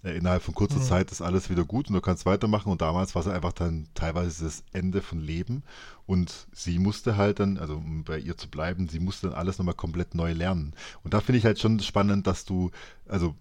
äh, 0.04 0.16
innerhalb 0.18 0.44
von 0.44 0.54
kurzer 0.54 0.80
Mhm. 0.80 0.84
Zeit 0.84 1.12
ist 1.12 1.22
alles 1.22 1.50
wieder 1.50 1.66
gut 1.66 1.88
und 1.90 1.96
du 1.96 2.02
kannst 2.02 2.26
weitermachen 2.26 2.72
und 2.72 2.82
damals 2.82 3.16
war 3.16 3.22
es 3.22 3.28
einfach 3.28 3.54
dann 3.54 3.88
teilweise 3.94 4.46
das 4.46 4.64
Ende 4.74 5.02
von 5.02 5.20
Leben 5.20 5.64
und 6.06 6.48
sie 6.54 6.80
musste 6.80 7.18
halt 7.18 7.40
dann, 7.40 7.58
also 7.58 7.76
um 7.76 8.04
bei 8.04 8.20
ihr 8.20 8.38
zu 8.38 8.50
bleiben, 8.50 8.88
sie 8.88 9.00
musste 9.00 9.28
dann 9.28 9.36
alles 9.38 9.58
nochmal 9.58 9.76
komplett 9.76 10.16
neu 10.16 10.32
lernen. 10.34 10.74
Und 11.04 11.14
da 11.14 11.20
finde 11.20 11.40
ich 11.40 11.46
halt 11.46 11.60
schon 11.60 11.80
spannend, 11.80 12.28
dass 12.28 12.46
du, 12.46 12.72
also 13.08 13.36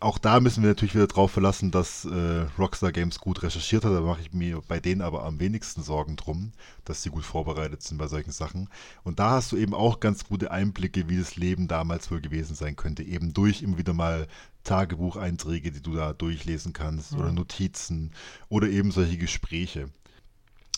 auch 0.00 0.16
da 0.18 0.40
müssen 0.40 0.62
wir 0.62 0.70
natürlich 0.70 0.94
wieder 0.94 1.06
drauf 1.06 1.30
verlassen, 1.30 1.70
dass 1.70 2.06
äh, 2.06 2.46
Rockstar 2.58 2.90
Games 2.90 3.18
gut 3.18 3.42
recherchiert 3.42 3.84
hat. 3.84 3.92
Da 3.92 4.00
mache 4.00 4.22
ich 4.22 4.32
mir 4.32 4.62
bei 4.66 4.80
denen 4.80 5.02
aber 5.02 5.24
am 5.24 5.38
wenigsten 5.40 5.82
Sorgen 5.82 6.16
drum, 6.16 6.52
dass 6.86 7.02
sie 7.02 7.10
gut 7.10 7.24
vorbereitet 7.24 7.82
sind 7.82 7.98
bei 7.98 8.08
solchen 8.08 8.32
Sachen. 8.32 8.70
Und 9.04 9.18
da 9.18 9.32
hast 9.32 9.52
du 9.52 9.56
eben 9.58 9.74
auch 9.74 10.00
ganz 10.00 10.24
gute 10.24 10.50
Einblicke, 10.50 11.10
wie 11.10 11.18
das 11.18 11.36
Leben 11.36 11.68
damals 11.68 12.10
wohl 12.10 12.22
gewesen 12.22 12.54
sein 12.54 12.76
könnte. 12.76 13.02
Eben 13.02 13.34
durch 13.34 13.62
immer 13.62 13.76
wieder 13.76 13.92
mal 13.92 14.26
Tagebucheinträge, 14.64 15.70
die 15.70 15.82
du 15.82 15.94
da 15.94 16.14
durchlesen 16.14 16.72
kannst 16.72 17.12
oder 17.12 17.28
Mhm. 17.28 17.34
Notizen 17.34 18.12
oder 18.48 18.68
eben 18.68 18.92
solche 18.92 19.18
Gespräche. 19.18 19.90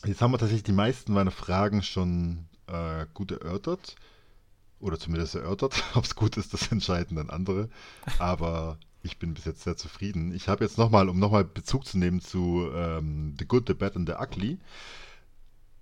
Jetzt 0.05 0.21
haben 0.21 0.33
wir 0.33 0.39
tatsächlich 0.39 0.65
die 0.65 0.73
meisten 0.73 1.13
meiner 1.13 1.31
Fragen 1.31 1.83
schon 1.85 2.47
äh, 2.67 3.07
gut 3.15 3.31
erörtert. 3.31 3.95
Oder 4.81 4.99
zumindest 4.99 5.37
erörtert. 5.37 5.81
Ob 5.95 6.05
es 6.05 6.17
gut 6.17 6.37
ist, 6.37 6.53
das 6.53 6.73
entscheiden 6.73 7.17
dann 7.17 7.31
andere. 7.31 7.69
Aber 8.19 8.79
ich 9.03 9.19
bin 9.19 9.35
bis 9.35 9.45
jetzt 9.45 9.63
sehr 9.63 9.77
zufrieden. 9.77 10.33
Ich 10.33 10.49
habe 10.49 10.65
jetzt 10.65 10.79
nochmal, 10.79 11.09
um 11.09 11.19
nochmal 11.19 11.45
Bezug 11.45 11.87
zu 11.87 11.99
nehmen 11.99 12.21
zu 12.21 12.69
ähm, 12.75 13.35
The 13.39 13.47
Good, 13.47 13.69
The 13.69 13.75
Bad 13.75 13.97
and 13.97 14.09
The 14.09 14.15
Ugly. 14.15 14.59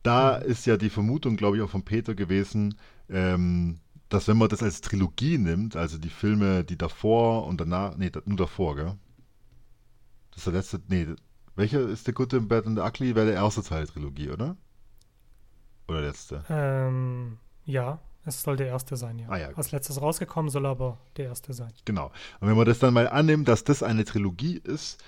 Da 0.02 0.36
ist 0.36 0.66
ja 0.66 0.76
die 0.76 0.90
Vermutung, 0.90 1.36
glaube 1.36 1.56
ich, 1.56 1.62
auch 1.62 1.70
von 1.70 1.82
Peter 1.82 2.14
gewesen, 2.14 2.76
ähm, 3.10 3.80
dass 4.08 4.26
wenn 4.28 4.38
man 4.38 4.48
das 4.48 4.62
als 4.62 4.80
Trilogie 4.80 5.38
nimmt, 5.38 5.76
also 5.76 5.98
die 5.98 6.08
Filme, 6.08 6.64
die 6.64 6.78
davor 6.78 7.46
und 7.46 7.60
danach, 7.60 7.96
nee, 7.96 8.10
nur 8.24 8.38
davor, 8.38 8.76
gell? 8.76 8.94
Das 10.30 10.38
ist 10.38 10.46
der 10.46 10.54
letzte, 10.54 10.80
nee, 10.88 11.06
welcher 11.56 11.86
ist 11.88 12.06
The 12.06 12.12
Good, 12.12 12.30
The 12.32 12.40
Bad 12.40 12.66
and 12.66 12.78
The 12.78 12.84
Ugly? 12.84 13.14
Wäre 13.14 13.26
der 13.26 13.34
erste 13.34 13.62
Teil 13.62 13.84
der 13.84 13.92
Trilogie, 13.92 14.30
oder? 14.30 14.56
Oder 15.88 16.00
der 16.00 16.08
letzte? 16.08 16.44
Ähm, 16.48 17.36
ja, 17.66 18.00
es 18.24 18.42
soll 18.42 18.56
der 18.56 18.66
erste 18.66 18.96
sein, 18.96 19.18
ja. 19.18 19.28
Ah, 19.28 19.38
ja, 19.38 19.48
Als 19.54 19.72
letztes 19.72 20.00
rausgekommen 20.00 20.50
soll 20.50 20.66
aber 20.66 20.98
der 21.16 21.26
erste 21.26 21.52
sein. 21.54 21.72
Genau. 21.84 22.06
Und 22.40 22.48
wenn 22.48 22.56
man 22.56 22.66
das 22.66 22.78
dann 22.78 22.92
mal 22.92 23.08
annimmt, 23.08 23.48
dass 23.48 23.64
das 23.64 23.82
eine 23.82 24.04
Trilogie 24.04 24.60
ist 24.62 25.02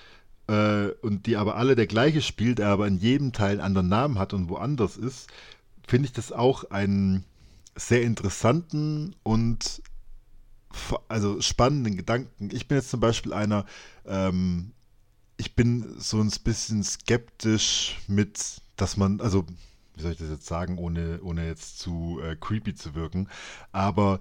äh, 0.46 0.88
und 1.02 1.26
die 1.26 1.36
aber 1.36 1.56
alle 1.56 1.76
der 1.76 1.86
gleiche 1.86 2.22
spielt, 2.22 2.58
er 2.58 2.68
aber 2.68 2.86
in 2.86 2.96
jedem 2.96 3.32
Teil 3.32 3.52
einen 3.52 3.60
anderen 3.60 3.88
Namen 3.88 4.18
hat 4.18 4.32
und 4.32 4.48
woanders 4.48 4.96
ist, 4.96 5.28
finde 5.86 6.06
ich 6.06 6.12
das 6.12 6.32
auch 6.32 6.70
einen 6.70 7.24
sehr 7.74 8.02
interessanten 8.02 9.14
und 9.22 9.82
also 11.08 11.40
spannenden 11.40 11.96
Gedanken. 11.96 12.48
Ich 12.52 12.66
bin 12.66 12.78
jetzt 12.78 12.90
zum 12.90 13.00
Beispiel 13.00 13.34
einer, 13.34 13.66
ähm, 14.06 14.72
ich 15.36 15.54
bin 15.54 15.94
so 15.98 16.20
ein 16.20 16.32
bisschen 16.44 16.82
skeptisch 16.82 17.98
mit, 18.06 18.62
dass 18.76 18.96
man, 18.96 19.20
also 19.20 19.44
wie 19.94 20.02
soll 20.02 20.12
ich 20.12 20.18
das 20.18 20.30
jetzt 20.30 20.46
sagen, 20.46 20.78
ohne, 20.78 21.20
ohne 21.22 21.46
jetzt 21.46 21.78
zu 21.78 22.20
äh, 22.22 22.36
creepy 22.36 22.74
zu 22.74 22.94
wirken, 22.94 23.28
aber 23.72 24.20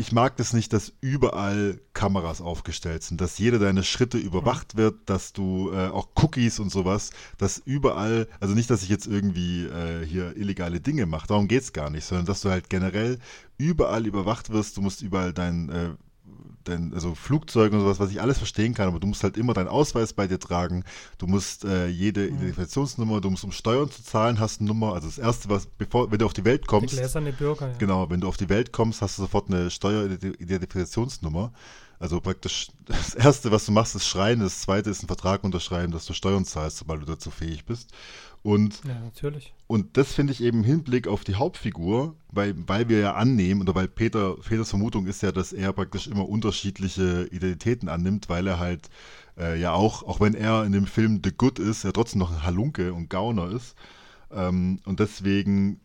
ich 0.00 0.12
mag 0.12 0.36
das 0.36 0.52
nicht, 0.52 0.72
dass 0.72 0.92
überall 1.00 1.80
Kameras 1.92 2.40
aufgestellt 2.40 3.02
sind, 3.02 3.20
dass 3.20 3.36
jeder 3.36 3.58
deine 3.58 3.82
Schritte 3.82 4.16
überwacht 4.16 4.76
wird, 4.76 5.10
dass 5.10 5.32
du 5.32 5.72
äh, 5.72 5.88
auch 5.88 6.10
Cookies 6.14 6.60
und 6.60 6.70
sowas, 6.70 7.10
dass 7.36 7.58
überall, 7.58 8.28
also 8.38 8.54
nicht, 8.54 8.70
dass 8.70 8.84
ich 8.84 8.90
jetzt 8.90 9.08
irgendwie 9.08 9.64
äh, 9.64 10.06
hier 10.06 10.36
illegale 10.36 10.80
Dinge 10.80 11.06
mache, 11.06 11.26
darum 11.26 11.48
geht 11.48 11.62
es 11.62 11.72
gar 11.72 11.90
nicht, 11.90 12.04
sondern 12.04 12.26
dass 12.26 12.42
du 12.42 12.48
halt 12.48 12.70
generell 12.70 13.18
überall 13.56 14.06
überwacht 14.06 14.50
wirst, 14.50 14.76
du 14.76 14.82
musst 14.82 15.02
überall 15.02 15.32
dein, 15.32 15.68
äh, 15.68 15.90
dein 16.68 16.92
also 16.94 17.14
Flugzeug 17.14 17.72
und 17.72 17.80
sowas, 17.80 18.00
was 18.00 18.10
ich 18.10 18.20
alles 18.20 18.38
verstehen 18.38 18.74
kann, 18.74 18.88
aber 18.88 19.00
du 19.00 19.06
musst 19.06 19.22
halt 19.22 19.36
immer 19.36 19.54
deinen 19.54 19.68
Ausweis 19.68 20.12
bei 20.12 20.26
dir 20.26 20.38
tragen, 20.38 20.84
du 21.18 21.26
musst 21.26 21.64
äh, 21.64 21.88
jede 21.88 22.26
Identifikationsnummer, 22.26 23.20
du 23.20 23.30
musst 23.30 23.44
um 23.44 23.52
Steuern 23.52 23.90
zu 23.90 24.02
zahlen, 24.02 24.38
hast 24.38 24.60
eine 24.60 24.68
Nummer, 24.68 24.94
also 24.94 25.08
das 25.08 25.18
erste, 25.18 25.48
was, 25.48 25.66
bevor, 25.66 26.10
wenn 26.10 26.18
du 26.18 26.26
auf 26.26 26.32
die 26.32 26.44
Welt 26.44 26.66
kommst, 26.66 26.94
gläserne 26.94 27.32
Bürger, 27.32 27.68
ja. 27.68 27.74
Genau, 27.78 28.08
wenn 28.10 28.20
du 28.20 28.28
auf 28.28 28.36
die 28.36 28.48
Welt 28.48 28.72
kommst, 28.72 29.02
hast 29.02 29.18
du 29.18 29.22
sofort 29.22 29.48
eine 29.48 29.70
Steueridentifikationsnummer. 29.70 31.52
Also 32.00 32.20
praktisch 32.20 32.68
das 32.86 33.14
Erste, 33.14 33.50
was 33.50 33.66
du 33.66 33.72
machst, 33.72 33.96
ist 33.96 34.06
schreien. 34.06 34.38
Das 34.38 34.60
Zweite 34.60 34.88
ist 34.88 35.02
ein 35.02 35.08
Vertrag 35.08 35.42
unterschreiben, 35.42 35.92
dass 35.92 36.06
du 36.06 36.12
Steuern 36.12 36.44
zahlst, 36.44 36.78
sobald 36.78 37.02
du 37.02 37.06
dazu 37.06 37.30
fähig 37.30 37.64
bist. 37.64 37.90
Und, 38.42 38.80
Ja, 38.86 38.98
natürlich. 39.00 39.52
und 39.66 39.96
das 39.96 40.12
finde 40.12 40.32
ich 40.32 40.42
eben 40.42 40.58
im 40.58 40.64
Hinblick 40.64 41.08
auf 41.08 41.24
die 41.24 41.34
Hauptfigur, 41.34 42.14
weil, 42.30 42.54
weil 42.66 42.88
wir 42.88 43.00
ja 43.00 43.14
annehmen, 43.14 43.60
oder 43.60 43.74
weil 43.74 43.88
Peter, 43.88 44.36
Peters 44.36 44.70
Vermutung 44.70 45.06
ist 45.06 45.22
ja, 45.22 45.32
dass 45.32 45.52
er 45.52 45.72
praktisch 45.72 46.06
immer 46.06 46.28
unterschiedliche 46.28 47.28
Identitäten 47.30 47.88
annimmt, 47.88 48.28
weil 48.28 48.46
er 48.46 48.58
halt 48.58 48.88
äh, 49.36 49.60
ja 49.60 49.72
auch, 49.72 50.02
auch 50.04 50.20
wenn 50.20 50.34
er 50.34 50.64
in 50.64 50.72
dem 50.72 50.86
Film 50.86 51.20
The 51.24 51.32
Good 51.36 51.58
ist, 51.58 51.84
ja 51.84 51.92
trotzdem 51.92 52.20
noch 52.20 52.30
ein 52.30 52.42
Halunke 52.44 52.92
und 52.94 53.10
Gauner 53.10 53.50
ist. 53.50 53.74
Ähm, 54.30 54.80
und 54.84 55.00
deswegen 55.00 55.80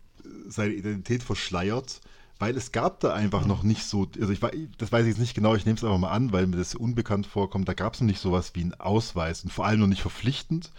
seine 0.48 0.74
Identität 0.74 1.24
verschleiert, 1.24 2.02
weil 2.40 2.58
es 2.58 2.72
gab 2.72 3.00
da 3.00 3.14
einfach 3.14 3.46
noch 3.46 3.64
nicht 3.64 3.84
so, 3.84 4.08
also 4.20 4.32
ich 4.32 4.40
das 4.78 4.92
weiß 4.92 5.04
ich 5.04 5.10
jetzt 5.10 5.20
nicht 5.20 5.34
genau, 5.36 5.56
ich 5.56 5.66
nehme 5.66 5.78
es 5.78 5.84
einfach 5.84 5.98
mal 5.98 6.12
an, 6.12 6.32
weil 6.32 6.48
mir 6.48 6.58
das 6.58 6.76
unbekannt 6.76 7.26
vorkommt, 7.26 7.68
da 7.68 7.74
gab 7.74 7.94
es 7.94 8.02
noch 8.02 8.08
nicht 8.08 8.20
sowas 8.20 8.52
wie 8.54 8.62
einen 8.62 8.74
Ausweis 8.74 9.44
und 9.44 9.52
vor 9.52 9.66
allem 9.66 9.80
noch 9.80 9.88
nicht 9.88 10.02
verpflichtend. 10.02 10.72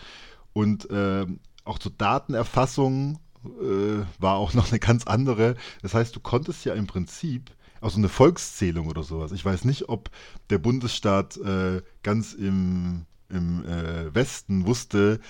Und 0.52 0.86
ähm, 0.90 1.40
auch 1.64 1.78
zur 1.78 1.92
Datenerfassung 1.92 3.18
äh, 3.44 4.04
war 4.18 4.36
auch 4.36 4.54
noch 4.54 4.70
eine 4.70 4.78
ganz 4.78 5.06
andere. 5.06 5.56
Das 5.82 5.94
heißt, 5.94 6.14
du 6.14 6.20
konntest 6.20 6.64
ja 6.64 6.74
im 6.74 6.86
Prinzip 6.86 7.50
auch 7.80 7.90
so 7.90 7.98
eine 7.98 8.08
Volkszählung 8.08 8.86
oder 8.86 9.02
sowas. 9.02 9.32
Ich 9.32 9.44
weiß 9.44 9.64
nicht, 9.64 9.88
ob 9.88 10.10
der 10.50 10.58
Bundesstaat 10.58 11.36
äh, 11.36 11.82
ganz 12.02 12.32
im, 12.32 13.04
im 13.28 13.64
äh, 13.66 14.14
Westen 14.14 14.66
wusste, 14.66 15.20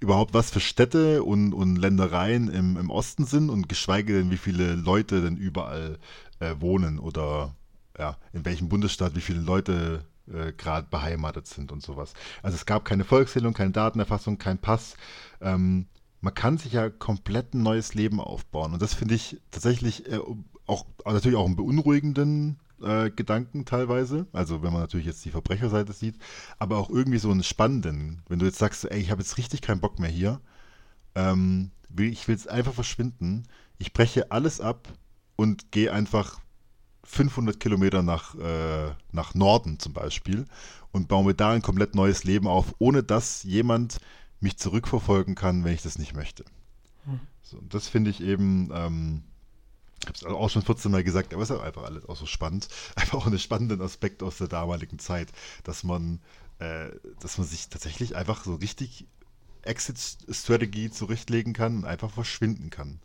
überhaupt 0.00 0.34
was 0.34 0.50
für 0.50 0.60
Städte 0.60 1.22
und, 1.22 1.54
und 1.54 1.76
Ländereien 1.76 2.48
im, 2.48 2.76
im 2.76 2.90
Osten 2.90 3.24
sind 3.24 3.48
und 3.48 3.68
geschweige 3.68 4.18
denn, 4.18 4.30
wie 4.30 4.36
viele 4.36 4.74
Leute 4.74 5.22
denn 5.22 5.38
überall 5.38 5.98
äh, 6.40 6.54
wohnen 6.58 6.98
oder 6.98 7.54
ja, 7.98 8.18
in 8.34 8.44
welchem 8.44 8.68
Bundesstaat 8.68 9.16
wie 9.16 9.22
viele 9.22 9.40
Leute 9.40 10.04
äh, 10.32 10.52
gerade 10.52 10.88
beheimatet 10.90 11.46
sind 11.46 11.72
und 11.72 11.82
sowas. 11.82 12.14
Also 12.42 12.56
es 12.56 12.66
gab 12.66 12.84
keine 12.84 13.04
Volkszählung, 13.04 13.54
keine 13.54 13.72
Datenerfassung, 13.72 14.38
kein 14.38 14.58
Pass. 14.58 14.96
Ähm, 15.40 15.86
man 16.20 16.34
kann 16.34 16.56
sich 16.56 16.72
ja 16.72 16.88
komplett 16.88 17.54
ein 17.54 17.62
neues 17.62 17.94
Leben 17.94 18.20
aufbauen. 18.20 18.72
Und 18.72 18.80
das 18.80 18.94
finde 18.94 19.14
ich 19.14 19.40
tatsächlich 19.50 20.10
äh, 20.10 20.18
auch 20.66 20.86
natürlich 21.04 21.36
auch 21.36 21.44
einen 21.44 21.56
beunruhigenden 21.56 22.58
äh, 22.82 23.10
Gedanken 23.10 23.64
teilweise. 23.64 24.26
Also 24.32 24.62
wenn 24.62 24.72
man 24.72 24.80
natürlich 24.80 25.06
jetzt 25.06 25.24
die 25.24 25.30
Verbrecherseite 25.30 25.92
sieht, 25.92 26.16
aber 26.58 26.78
auch 26.78 26.90
irgendwie 26.90 27.18
so 27.18 27.30
einen 27.30 27.42
spannenden. 27.42 28.22
Wenn 28.28 28.38
du 28.38 28.46
jetzt 28.46 28.58
sagst, 28.58 28.90
ey, 28.90 29.00
ich 29.00 29.10
habe 29.10 29.22
jetzt 29.22 29.38
richtig 29.38 29.60
keinen 29.60 29.80
Bock 29.80 29.98
mehr 29.98 30.10
hier. 30.10 30.40
Ähm, 31.14 31.70
will, 31.88 32.10
ich 32.10 32.26
will 32.26 32.34
jetzt 32.34 32.48
einfach 32.48 32.72
verschwinden. 32.72 33.44
Ich 33.78 33.92
breche 33.92 34.30
alles 34.32 34.60
ab 34.60 34.88
und 35.36 35.70
gehe 35.72 35.92
einfach 35.92 36.40
500 37.04 37.60
Kilometer 37.60 38.02
nach, 38.02 38.34
äh, 38.34 38.92
nach 39.12 39.34
Norden 39.34 39.78
zum 39.78 39.92
Beispiel 39.92 40.46
und 40.92 41.08
baue 41.08 41.24
mir 41.24 41.34
da 41.34 41.50
ein 41.50 41.62
komplett 41.62 41.94
neues 41.94 42.24
Leben 42.24 42.46
auf, 42.46 42.74
ohne 42.78 43.02
dass 43.02 43.42
jemand 43.42 43.98
mich 44.40 44.56
zurückverfolgen 44.58 45.34
kann, 45.34 45.64
wenn 45.64 45.74
ich 45.74 45.82
das 45.82 45.98
nicht 45.98 46.14
möchte. 46.14 46.44
Hm. 47.04 47.20
So, 47.42 47.58
und 47.58 47.74
das 47.74 47.88
finde 47.88 48.10
ich 48.10 48.20
eben, 48.20 48.70
ähm, 48.72 49.22
ich 50.00 50.06
habe 50.06 50.18
es 50.18 50.24
auch 50.24 50.50
schon 50.50 50.62
14 50.62 50.90
Mal 50.90 51.04
gesagt, 51.04 51.32
aber 51.34 51.42
es 51.42 51.50
ist 51.50 51.60
einfach 51.60 51.84
alles 51.84 52.08
auch 52.08 52.16
so 52.16 52.26
spannend. 52.26 52.68
Einfach 52.96 53.18
auch 53.18 53.26
einen 53.26 53.38
spannenden 53.38 53.80
Aspekt 53.80 54.22
aus 54.22 54.38
der 54.38 54.48
damaligen 54.48 54.98
Zeit, 54.98 55.28
dass 55.62 55.82
man, 55.84 56.20
äh, 56.58 56.90
dass 57.20 57.38
man 57.38 57.46
sich 57.46 57.68
tatsächlich 57.68 58.16
einfach 58.16 58.44
so 58.44 58.54
richtig 58.56 59.06
Exit-Strategie 59.62 60.90
zurechtlegen 60.90 61.54
kann 61.54 61.78
und 61.78 61.84
einfach 61.86 62.10
verschwinden 62.10 62.70
kann. 62.70 63.00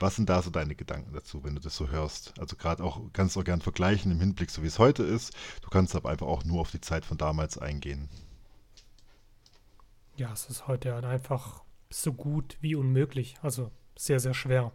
Was 0.00 0.16
sind 0.16 0.28
da 0.28 0.42
so 0.42 0.50
deine 0.50 0.74
Gedanken 0.74 1.12
dazu, 1.12 1.44
wenn 1.44 1.54
du 1.54 1.60
das 1.60 1.76
so 1.76 1.88
hörst? 1.88 2.38
Also 2.38 2.56
gerade 2.56 2.82
auch, 2.82 3.00
kannst 3.12 3.36
du 3.36 3.40
auch 3.40 3.44
gern 3.44 3.60
vergleichen 3.60 4.10
im 4.12 4.20
Hinblick, 4.20 4.50
so 4.50 4.62
wie 4.62 4.66
es 4.66 4.78
heute 4.78 5.02
ist. 5.02 5.34
Du 5.62 5.70
kannst 5.70 5.94
aber 5.94 6.10
einfach 6.10 6.26
auch 6.26 6.44
nur 6.44 6.60
auf 6.60 6.70
die 6.70 6.80
Zeit 6.80 7.04
von 7.04 7.18
damals 7.18 7.58
eingehen. 7.58 8.08
Ja, 10.16 10.32
es 10.32 10.46
ist 10.50 10.66
heute 10.68 10.94
halt 10.94 11.04
einfach 11.04 11.62
so 11.90 12.12
gut 12.12 12.56
wie 12.60 12.74
unmöglich. 12.74 13.36
Also 13.42 13.70
sehr, 13.96 14.20
sehr 14.20 14.34
schwer. 14.34 14.72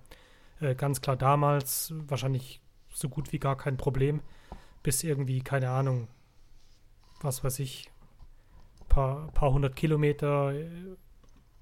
Äh, 0.60 0.76
ganz 0.76 1.02
klar 1.02 1.18
damals 1.18 1.94
wahrscheinlich 2.08 2.62
so 2.90 3.10
gut 3.10 3.32
wie 3.32 3.40
gar 3.40 3.58
kein 3.58 3.78
Problem. 3.78 4.22
Bis 4.84 5.04
irgendwie, 5.04 5.42
keine 5.42 5.70
Ahnung, 5.70 6.08
was 7.22 7.44
weiß 7.44 7.60
ich, 7.60 7.92
paar, 8.88 9.28
paar 9.32 9.52
hundert 9.52 9.76
Kilometer, 9.76 10.54
äh, 10.54 10.96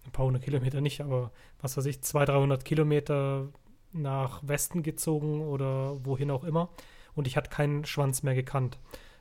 ein 0.05 0.11
paar 0.11 0.25
hundert 0.25 0.43
Kilometer 0.43 0.81
nicht, 0.81 1.01
aber 1.01 1.31
was 1.61 1.77
weiß 1.77 1.85
ich, 1.85 2.01
200, 2.01 2.35
300 2.35 2.65
Kilometer 2.65 3.49
nach 3.91 4.41
Westen 4.47 4.83
gezogen 4.83 5.41
oder 5.41 6.05
wohin 6.05 6.31
auch 6.31 6.43
immer. 6.43 6.69
Und 7.15 7.27
ich 7.27 7.37
hatte 7.37 7.49
keinen 7.49 7.85
Schwanz 7.85 8.23
mehr 8.23 8.35
gekannt. 8.35 8.77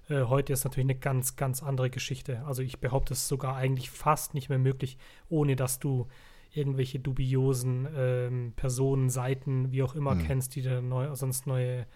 Äh, 0.09 0.25
heute 0.25 0.53
ist 0.53 0.65
natürlich 0.65 0.87
eine 0.87 0.99
ganz, 0.99 1.37
ganz 1.37 1.63
andere 1.63 1.91
Geschichte. 1.91 2.45
Also 2.47 2.63
ich 2.63 2.81
behaupte 2.81 3.15
es 3.15 3.21
ist 3.21 3.29
sogar 3.29 3.57
eigentlich 3.57 3.91
fast 3.91 4.35
nicht 4.35 4.49
mehr 4.49 4.59
möglich, 4.59 4.99
ohne 5.29 5.57
dass 5.57 5.79
du 5.79 6.09
irgendwelche 6.53 6.99
dubiosen 7.01 7.89
ähm, 7.97 8.53
Personen, 8.57 9.11
Seiten, 9.11 9.73
wie 9.73 9.83
auch 9.83 9.95
immer 9.95 10.13
Hm. 10.13 10.27
kennst, 10.27 10.55
die 10.55 10.63
dir 10.63 10.83
neu, 10.83 11.15
sonst 11.15 11.47
neue, 11.47 11.87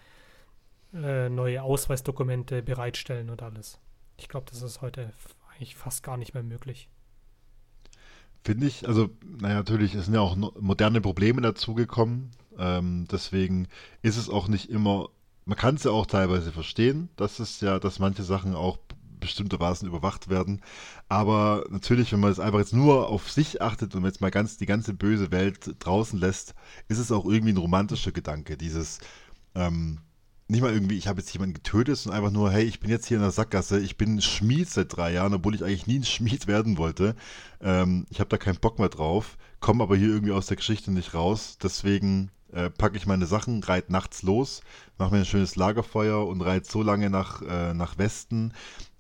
äh, 0.93 1.29
neue 1.29 1.63
Ausweisdokumente 1.63 2.63
bereitstellen 2.63 3.31
und 3.31 3.43
alles. 3.43 3.81
Ich 4.17 4.29
glaube, 4.29 4.47
das 4.51 4.63
ist 4.63 4.81
heute 4.81 5.13
eigentlich 5.55 5.77
fast 5.77 6.03
gar 6.03 6.17
nicht 6.17 6.35
mehr 6.35 6.43
möglich. 6.43 6.89
Finde 8.45 8.67
ich, 8.67 8.87
also, 8.89 9.11
naja, 9.41 9.57
natürlich, 9.57 9.95
es 9.95 10.07
sind 10.07 10.15
ja 10.15 10.21
auch 10.21 10.37
moderne 10.37 11.01
Probleme 11.01 11.43
dazugekommen. 11.43 12.31
Ähm, 12.59 13.07
deswegen 13.11 13.69
ist 14.03 14.17
es 14.17 14.29
auch 14.29 14.49
nicht 14.49 14.71
immer, 14.71 15.09
man 15.45 15.57
kann 15.57 15.77
es 15.77 15.85
ja 15.85 15.91
auch 15.91 16.07
teilweise 16.07 16.53
verstehen, 16.53 17.09
dass 17.17 17.39
es 17.39 17.61
ja, 17.61 17.79
dass 17.79 17.99
manche 17.99 18.25
Sachen 18.25 18.55
auch 18.55 18.79
bestimmtermaßen 19.21 19.89
überwacht 19.89 20.29
werden. 20.29 20.63
Aber 21.09 21.65
natürlich, 21.71 22.13
wenn 22.13 22.21
man 22.21 22.31
es 22.31 22.41
einfach 22.41 22.59
jetzt 22.59 22.73
nur 22.73 23.09
auf 23.09 23.31
sich 23.31 23.61
achtet 23.63 23.95
und 23.95 24.05
jetzt 24.05 24.21
mal 24.21 24.31
ganz 24.31 24.57
die 24.57 24.67
ganze 24.67 24.95
böse 24.95 25.31
Welt 25.31 25.75
draußen 25.81 26.19
lässt, 26.19 26.55
ist 26.89 26.99
es 26.99 27.13
auch 27.13 27.25
irgendwie 27.25 27.53
ein 27.53 27.59
romantischer 27.59 28.13
Gedanke. 28.13 28.57
Dieses, 28.57 29.01
ähm, 29.55 29.99
nicht 30.49 30.63
mal 30.63 30.73
irgendwie, 30.73 30.97
ich 30.97 31.09
habe 31.09 31.21
jetzt 31.21 31.33
jemanden 31.33 31.55
getötet, 31.55 31.99
sondern 31.99 32.21
einfach 32.21 32.33
nur, 32.33 32.51
hey, 32.51 32.65
ich 32.65 32.81
bin 32.81 32.91
jetzt 32.91 33.07
hier 33.07 33.19
in 33.19 33.23
der 33.23 33.31
Sackgasse, 33.31 33.81
ich 33.81 33.99
bin 33.99 34.21
Schmied 34.23 34.71
seit 34.71 34.97
drei 34.97 35.13
Jahren, 35.13 35.35
obwohl 35.35 35.55
ich 35.55 35.63
eigentlich 35.63 35.87
nie 35.87 35.99
ein 35.99 36.05
Schmied 36.05 36.47
werden 36.47 36.79
wollte. 36.79 37.15
Ähm, 37.61 38.07
ich 38.11 38.21
habe 38.21 38.31
da 38.31 38.39
keinen 38.39 38.59
Bock 38.59 38.79
mehr 38.79 38.89
drauf, 38.89 39.37
komme 39.61 39.83
aber 39.85 39.97
hier 39.97 40.09
irgendwie 40.09 40.33
aus 40.33 40.47
der 40.47 40.57
Geschichte 40.57 40.91
nicht 40.91 41.13
raus. 41.13 41.59
Deswegen 41.63 42.31
äh, 42.53 42.71
packe 42.71 42.97
ich 42.97 43.07
meine 43.07 43.27
Sachen, 43.27 43.63
reite 43.63 43.93
nachts 43.93 44.23
los, 44.23 44.63
mache 44.97 45.13
mir 45.13 45.19
ein 45.21 45.27
schönes 45.27 45.57
Lagerfeuer 45.57 46.27
und 46.27 46.41
reite 46.41 46.71
so 46.71 46.83
lange 46.83 47.11
nach, 47.11 47.43
äh, 47.43 47.75
nach 47.75 47.99
Westen, 47.99 48.53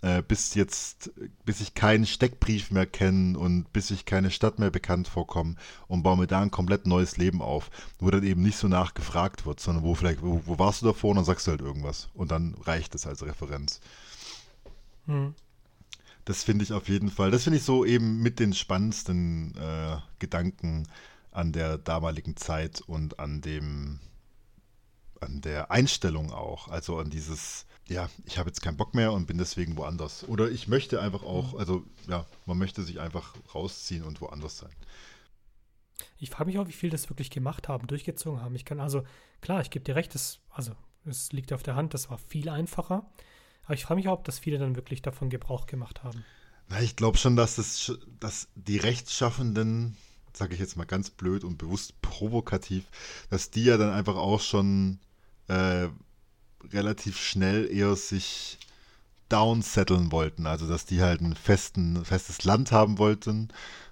äh, 0.02 0.22
bis 0.22 0.54
jetzt, 0.54 1.10
bis 1.44 1.60
ich 1.60 1.74
keinen 1.74 2.06
Steckbrief 2.06 2.70
mehr 2.70 2.86
kenne 2.86 3.38
und 3.38 3.72
bis 3.72 3.90
ich 3.90 4.04
keine 4.04 4.30
Stadt 4.30 4.58
mehr 4.58 4.70
bekannt 4.70 5.08
vorkomme 5.08 5.56
und 5.86 6.02
baue 6.02 6.18
mir 6.18 6.26
da 6.26 6.40
ein 6.40 6.50
komplett 6.50 6.86
neues 6.86 7.16
Leben 7.16 7.42
auf, 7.42 7.70
wo 7.98 8.10
dann 8.10 8.22
eben 8.22 8.42
nicht 8.42 8.58
so 8.58 8.68
nachgefragt 8.68 9.46
wird, 9.46 9.60
sondern 9.60 9.84
wo 9.84 9.94
vielleicht, 9.94 10.22
wo, 10.22 10.42
wo 10.44 10.58
warst 10.58 10.82
du 10.82 10.86
davor 10.86 11.10
und 11.10 11.16
dann 11.16 11.24
sagst 11.24 11.46
du 11.46 11.52
halt 11.52 11.60
irgendwas 11.60 12.08
und 12.14 12.30
dann 12.30 12.54
reicht 12.64 12.94
es 12.94 13.06
als 13.06 13.24
Referenz. 13.24 13.80
Hm. 15.06 15.34
Das 16.26 16.44
finde 16.44 16.62
ich 16.62 16.74
auf 16.74 16.88
jeden 16.88 17.10
Fall, 17.10 17.30
das 17.30 17.44
finde 17.44 17.56
ich 17.56 17.64
so 17.64 17.86
eben 17.86 18.22
mit 18.22 18.38
den 18.38 18.52
spannendsten 18.52 19.54
äh, 19.56 19.96
Gedanken 20.18 20.86
an 21.38 21.52
der 21.52 21.78
damaligen 21.78 22.36
Zeit 22.36 22.80
und 22.80 23.20
an 23.20 23.40
dem, 23.40 24.00
an 25.20 25.40
der 25.40 25.70
Einstellung 25.70 26.32
auch, 26.32 26.66
also 26.66 26.98
an 26.98 27.10
dieses, 27.10 27.64
ja, 27.86 28.10
ich 28.24 28.38
habe 28.38 28.48
jetzt 28.48 28.60
keinen 28.60 28.76
Bock 28.76 28.92
mehr 28.92 29.12
und 29.12 29.26
bin 29.26 29.38
deswegen 29.38 29.76
woanders. 29.76 30.28
Oder 30.28 30.50
ich 30.50 30.66
möchte 30.66 31.00
einfach 31.00 31.22
auch, 31.22 31.54
also 31.54 31.84
ja, 32.08 32.26
man 32.44 32.58
möchte 32.58 32.82
sich 32.82 32.98
einfach 32.98 33.34
rausziehen 33.54 34.02
und 34.02 34.20
woanders 34.20 34.58
sein. 34.58 34.74
Ich 36.18 36.30
frage 36.30 36.46
mich 36.46 36.58
auch, 36.58 36.66
wie 36.66 36.72
viel 36.72 36.90
das 36.90 37.08
wirklich 37.08 37.30
gemacht 37.30 37.68
haben, 37.68 37.86
durchgezogen 37.86 38.42
haben. 38.42 38.56
Ich 38.56 38.64
kann 38.64 38.80
also, 38.80 39.04
klar, 39.40 39.60
ich 39.60 39.70
gebe 39.70 39.84
dir 39.84 39.94
recht, 39.94 40.16
das, 40.16 40.40
also 40.50 40.72
es 41.04 41.30
liegt 41.30 41.52
auf 41.52 41.62
der 41.62 41.76
Hand, 41.76 41.94
das 41.94 42.10
war 42.10 42.18
viel 42.18 42.48
einfacher. 42.48 43.08
Aber 43.64 43.74
ich 43.74 43.84
frage 43.84 43.98
mich 44.00 44.08
auch, 44.08 44.18
ob 44.18 44.24
das 44.24 44.40
viele 44.40 44.58
dann 44.58 44.74
wirklich 44.74 45.02
davon 45.02 45.30
Gebrauch 45.30 45.66
gemacht 45.66 46.02
haben. 46.02 46.24
Na, 46.68 46.80
ich 46.80 46.96
glaube 46.96 47.16
schon, 47.16 47.36
dass, 47.36 47.58
sch- 47.58 47.98
dass 48.18 48.48
die 48.56 48.78
Rechtschaffenden, 48.78 49.96
sage 50.38 50.54
ich 50.54 50.60
jetzt 50.60 50.76
mal 50.76 50.84
ganz 50.86 51.10
blöd 51.10 51.44
und 51.44 51.58
bewusst 51.58 52.00
provokativ, 52.02 52.84
dass 53.30 53.50
die 53.50 53.64
ja 53.64 53.76
dann 53.76 53.90
einfach 53.90 54.16
auch 54.16 54.40
schon 54.40 54.98
äh, 55.48 55.88
relativ 56.72 57.18
schnell 57.18 57.70
eher 57.70 57.96
sich 57.96 58.58
downsetteln 59.28 60.10
wollten. 60.12 60.46
Also, 60.46 60.68
dass 60.68 60.86
die 60.86 61.02
halt 61.02 61.20
ein 61.20 61.34
festen, 61.34 62.04
festes 62.04 62.44
Land 62.44 62.72
haben 62.72 62.98
wollten 62.98 63.48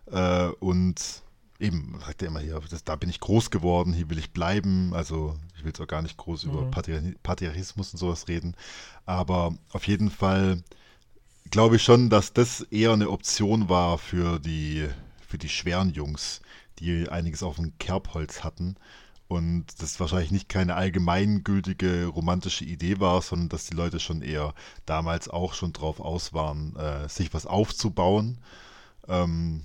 äh, 0.06 0.46
und 0.60 1.22
eben, 1.58 1.98
sagt 2.04 2.22
ja 2.22 2.28
immer 2.28 2.40
hier, 2.40 2.60
das, 2.70 2.84
da 2.84 2.96
bin 2.96 3.10
ich 3.10 3.20
groß 3.20 3.50
geworden, 3.50 3.92
hier 3.92 4.08
will 4.10 4.18
ich 4.18 4.32
bleiben. 4.32 4.92
Also, 4.94 5.36
ich 5.56 5.62
will 5.62 5.68
jetzt 5.68 5.80
auch 5.80 5.86
gar 5.86 6.02
nicht 6.02 6.16
groß 6.16 6.44
über 6.44 6.62
Mhm. 6.62 6.70
Patriar 6.70 7.02
Patriarchismus 7.22 7.92
und 7.92 7.98
sowas 7.98 8.28
reden. 8.28 8.54
Aber 9.04 9.54
auf 9.72 9.86
jeden 9.86 10.10
Fall 10.10 10.62
glaube 11.50 11.76
ich 11.76 11.82
schon, 11.82 12.10
dass 12.10 12.32
das 12.32 12.62
eher 12.62 12.92
eine 12.92 13.10
Option 13.10 13.68
war 13.68 13.98
für 13.98 14.38
die, 14.38 14.86
für 15.26 15.38
die 15.38 15.48
schweren 15.48 15.90
Jungs, 15.90 16.40
die 16.78 17.08
einiges 17.08 17.42
auf 17.42 17.56
dem 17.56 17.76
Kerbholz 17.78 18.44
hatten 18.44 18.76
und 19.28 19.82
das 19.82 19.98
wahrscheinlich 19.98 20.30
nicht 20.30 20.48
keine 20.48 20.76
allgemeingültige 20.76 22.06
romantische 22.06 22.64
Idee 22.64 23.00
war, 23.00 23.20
sondern 23.22 23.48
dass 23.48 23.66
die 23.66 23.74
Leute 23.74 23.98
schon 23.98 24.22
eher 24.22 24.54
damals 24.84 25.28
auch 25.28 25.54
schon 25.54 25.72
drauf 25.72 26.00
aus 26.00 26.32
waren, 26.32 26.76
äh, 26.76 27.08
sich 27.08 27.34
was 27.34 27.46
aufzubauen, 27.46 28.38
ähm, 29.08 29.62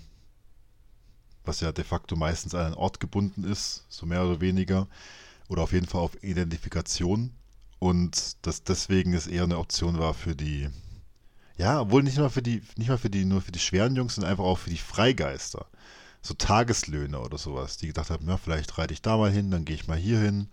was 1.46 1.62
ja 1.62 1.72
de 1.72 1.84
facto 1.84 2.16
meistens 2.16 2.56
an 2.56 2.68
einen 2.68 2.76
Ort 2.76 3.00
gebunden 3.00 3.44
ist, 3.44 3.86
so 3.90 4.06
mehr 4.06 4.24
oder 4.26 4.42
weniger, 4.42 4.88
oder 5.48 5.64
auf 5.64 5.74
jeden 5.74 5.88
Fall 5.88 6.02
auf 6.02 6.24
Identifikation. 6.24 7.32
Und 7.80 8.46
dass 8.46 8.64
deswegen 8.64 9.14
es 9.14 9.28
eher 9.28 9.44
eine 9.44 9.58
Option 9.58 9.98
war 9.98 10.14
für 10.14 10.36
die, 10.36 10.70
ja, 11.62 11.82
obwohl 11.82 12.04
nicht 12.04 12.18
mal 12.18 12.30
für 12.30 12.42
die, 12.42 12.62
nicht 12.76 12.90
mal 12.90 12.98
für 12.98 13.10
die, 13.10 13.24
nur 13.24 13.42
für 13.42 13.52
die 13.52 13.60
schweren 13.60 13.96
Jungs, 13.96 14.16
sondern 14.16 14.32
einfach 14.32 14.44
auch 14.44 14.58
für 14.58 14.72
die 14.72 14.78
Freigeister 14.78 15.68
so 16.22 16.34
Tageslöhne 16.34 17.20
oder 17.20 17.38
sowas, 17.38 17.78
die 17.78 17.88
gedacht 17.88 18.10
haben, 18.10 18.28
ja, 18.28 18.38
vielleicht 18.38 18.78
reite 18.78 18.94
ich 18.94 19.02
da 19.02 19.18
mal 19.18 19.32
hin, 19.32 19.52
dann 19.52 19.66
gehe 19.66 19.76
ich 19.76 19.88
mal 19.88 19.98
hier 19.98 20.20
hin, 20.20 20.50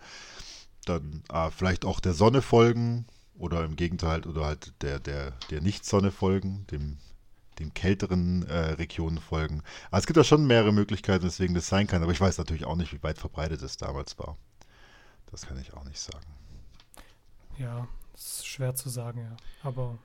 dann 0.87 1.23
ah, 1.29 1.51
vielleicht 1.51 1.85
auch 1.85 2.01
der 2.01 2.15
Sonne 2.15 2.43
folgen 2.43 3.07
oder 3.39 3.65
im 3.65 3.77
Gegenteil 3.77 4.27
oder 4.27 4.47
halt 4.47 4.73
der, 4.83 4.99
der, 4.99 5.33
der 5.51 5.61
Nicht-Sonne 5.61 6.11
folgen, 6.11 6.67
dem, 6.71 6.99
den 7.59 7.75
kälteren 7.75 8.47
äh, 8.47 8.73
Regionen 8.73 9.19
folgen. 9.19 9.63
Aber 9.91 9.99
es 9.99 10.07
gibt 10.07 10.17
da 10.17 10.25
schon 10.25 10.47
mehrere 10.47 10.73
Möglichkeiten, 10.73 11.25
weswegen 11.25 11.55
das 11.55 11.69
sein 11.69 11.87
kann, 11.87 12.03
aber 12.03 12.13
ich 12.13 12.21
weiß 12.21 12.39
natürlich 12.39 12.65
auch 12.65 12.77
nicht, 12.77 12.93
wie 12.93 13.03
weit 13.03 13.19
verbreitet 13.19 13.63
es 13.63 13.77
damals 13.77 14.19
war. 14.19 14.37
Das 15.31 15.47
kann 15.47 15.59
ich 15.59 15.75
auch 15.75 15.85
nicht 15.85 16.01
sagen. 16.01 16.27
Ja, 17.59 17.87
ist 18.15 18.47
schwer 18.47 18.75
zu 18.75 18.89
sagen, 18.89 19.21
ja. 19.21 19.37
Aber 19.63 19.99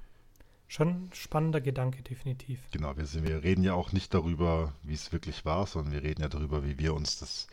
Schon 0.74 0.88
ein 0.88 1.10
spannender 1.14 1.62
Gedanke, 1.62 2.02
definitiv. 2.02 2.60
Genau, 2.72 2.98
wir, 2.98 3.06
sind, 3.06 3.28
wir 3.28 3.44
reden 3.44 3.64
ja 3.64 3.76
auch 3.76 3.92
nicht 3.92 4.12
darüber, 4.12 4.74
wie 4.82 4.96
es 4.96 5.12
wirklich 5.12 5.46
war, 5.46 5.68
sondern 5.68 5.94
wir 5.94 6.02
reden 6.02 6.24
ja 6.24 6.30
darüber, 6.30 6.66
wie 6.66 6.80
wir 6.80 6.96
uns 6.96 7.20
das 7.20 7.46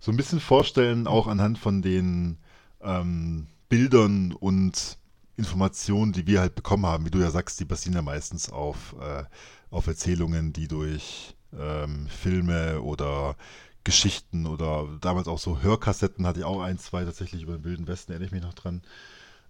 so 0.00 0.10
ein 0.10 0.16
bisschen 0.16 0.40
vorstellen, 0.40 1.06
auch 1.06 1.28
anhand 1.28 1.56
von 1.56 1.82
den 1.82 2.36
ähm, 2.80 3.46
Bildern 3.68 4.32
und 4.32 4.98
Informationen, 5.36 6.10
die 6.10 6.26
wir 6.26 6.40
halt 6.40 6.56
bekommen 6.56 6.84
haben. 6.84 7.06
Wie 7.06 7.12
du 7.12 7.20
ja 7.20 7.30
sagst, 7.30 7.60
die 7.60 7.64
basieren 7.64 7.94
ja 7.94 8.02
meistens 8.02 8.50
auf, 8.50 8.96
äh, 9.00 9.22
auf 9.70 9.86
Erzählungen, 9.86 10.52
die 10.52 10.66
durch 10.66 11.36
ähm, 11.56 12.08
Filme 12.08 12.82
oder 12.82 13.36
Geschichten 13.84 14.46
oder 14.46 14.88
damals 15.00 15.28
auch 15.28 15.38
so 15.38 15.62
Hörkassetten 15.62 16.26
hatte 16.26 16.40
ich 16.40 16.44
auch 16.44 16.60
ein, 16.60 16.80
zwei 16.80 17.04
tatsächlich 17.04 17.42
über 17.44 17.52
den 17.52 17.62
Wilden 17.62 17.86
Westen, 17.86 18.10
erinnere 18.10 18.26
ich 18.26 18.32
mich 18.32 18.42
noch 18.42 18.54
dran. 18.54 18.82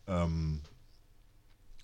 Ähm, 0.06 0.60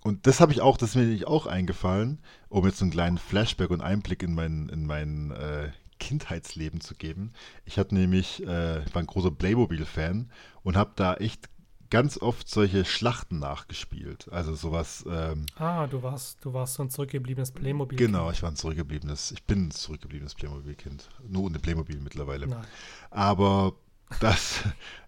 und 0.03 0.27
das 0.27 0.41
habe 0.41 0.53
ich 0.53 0.61
auch, 0.61 0.77
das 0.77 0.91
ist 0.91 0.97
mir 0.97 1.29
auch 1.29 1.47
eingefallen, 1.47 2.21
um 2.49 2.65
jetzt 2.67 2.79
so 2.79 2.85
einen 2.85 2.93
kleinen 2.93 3.19
Flashback 3.19 3.71
und 3.71 3.81
Einblick 3.81 4.23
in 4.23 4.35
mein, 4.35 4.69
in 4.69 4.87
mein 4.87 5.31
äh, 5.31 5.71
Kindheitsleben 5.99 6.81
zu 6.81 6.95
geben. 6.95 7.33
Ich 7.65 7.79
hatte 7.79 7.95
nämlich, 7.95 8.43
äh, 8.43 8.85
war 8.93 9.03
ein 9.03 9.07
großer 9.07 9.31
Playmobil-Fan 9.31 10.31
und 10.63 10.77
habe 10.77 10.93
da 10.97 11.15
echt 11.15 11.49
ganz 11.91 12.19
oft 12.19 12.49
solche 12.49 12.85
Schlachten 12.85 13.39
nachgespielt. 13.41 14.29
Also 14.33 14.55
sowas. 14.55 15.05
Ähm, 15.09 15.47
ah, 15.57 15.87
du 15.87 16.03
warst, 16.03 16.45
du 16.45 16.53
warst 16.55 16.75
so 16.75 16.85
ein 16.85 16.91
zurückgebliebenes 16.91 17.51
Playmobil. 17.51 17.99
-Kind. 17.99 18.07
Genau, 18.07 18.31
ich 18.31 18.43
war 18.43 18.51
ein 18.51 18.57
zurückgebliebenes, 18.57 19.33
ich 19.33 19.43
bin 19.45 19.67
ein 19.67 19.71
zurückgebliebenes 19.71 20.35
Playmobil-Kind. 20.35 21.09
Nur 21.29 21.45
ohne 21.45 21.59
Playmobil 21.59 22.01
mittlerweile. 22.01 22.47
Nein. 22.47 22.65
Aber 23.11 23.75
das, 24.19 24.63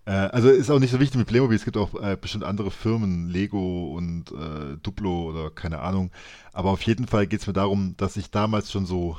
äh, 0.04 0.10
also 0.10 0.48
ist 0.48 0.70
auch 0.70 0.78
nicht 0.78 0.90
so 0.90 1.00
wichtig 1.00 1.18
mit 1.18 1.26
Playmobil. 1.26 1.56
Es 1.56 1.64
gibt 1.64 1.76
auch 1.76 1.94
äh, 2.00 2.16
bestimmt 2.20 2.44
andere 2.44 2.70
Firmen, 2.70 3.28
Lego 3.28 3.94
und 3.94 4.30
äh, 4.32 4.76
Duplo 4.82 5.30
oder 5.30 5.50
keine 5.50 5.80
Ahnung. 5.80 6.10
Aber 6.52 6.70
auf 6.70 6.82
jeden 6.82 7.06
Fall 7.06 7.26
geht 7.26 7.40
es 7.40 7.46
mir 7.46 7.52
darum, 7.52 7.94
dass 7.96 8.16
ich 8.16 8.30
damals 8.30 8.70
schon 8.70 8.86
so, 8.86 9.16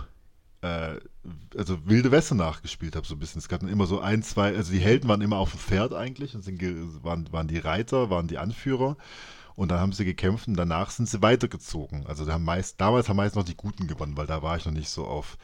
äh, 0.62 0.96
also 1.58 1.86
wilde 1.86 2.12
Weste 2.12 2.36
nachgespielt 2.36 2.96
habe, 2.96 3.08
so 3.08 3.16
ein 3.16 3.20
bisschen. 3.20 3.40
Es 3.40 3.50
gab 3.50 3.62
dann 3.62 3.70
immer 3.70 3.86
so 3.86 4.00
ein, 4.00 4.24
zwei, 4.24 4.56
also 4.56 4.72
die 4.72 4.80
Helden 4.80 5.10
waren 5.10 5.22
immer 5.22 5.38
auf 5.38 5.52
dem 5.52 5.60
Pferd 5.60 5.94
eigentlich 5.94 6.36
und 6.36 6.44
sind, 6.44 6.62
waren, 7.04 7.32
waren 7.32 7.48
die 7.48 7.60
Reiter, 7.60 8.10
waren 8.10 8.28
die 8.28 8.38
Anführer. 8.38 8.98
Und 9.56 9.70
dann 9.70 9.80
haben 9.80 9.93
sie 9.93 10.06
gekämpft 10.06 10.47
und 10.47 10.56
danach 10.56 10.89
sind 10.89 11.08
sie 11.08 11.22
weitergezogen. 11.22 12.08
Also 12.08 12.32
haben 12.32 12.43
meist, 12.43 12.82
damals 12.82 13.08
haben 13.08 13.18
meist 13.18 13.36
noch 13.36 13.43
die 13.43 13.56
Guten 13.56 13.88
gewonnen, 13.88 14.18
weil 14.18 14.28
da 14.28 14.41
war 14.41 14.58
ich 14.58 14.66
noch 14.66 14.74
nicht 14.74 14.89
so 14.89 15.06
auf 15.06 15.38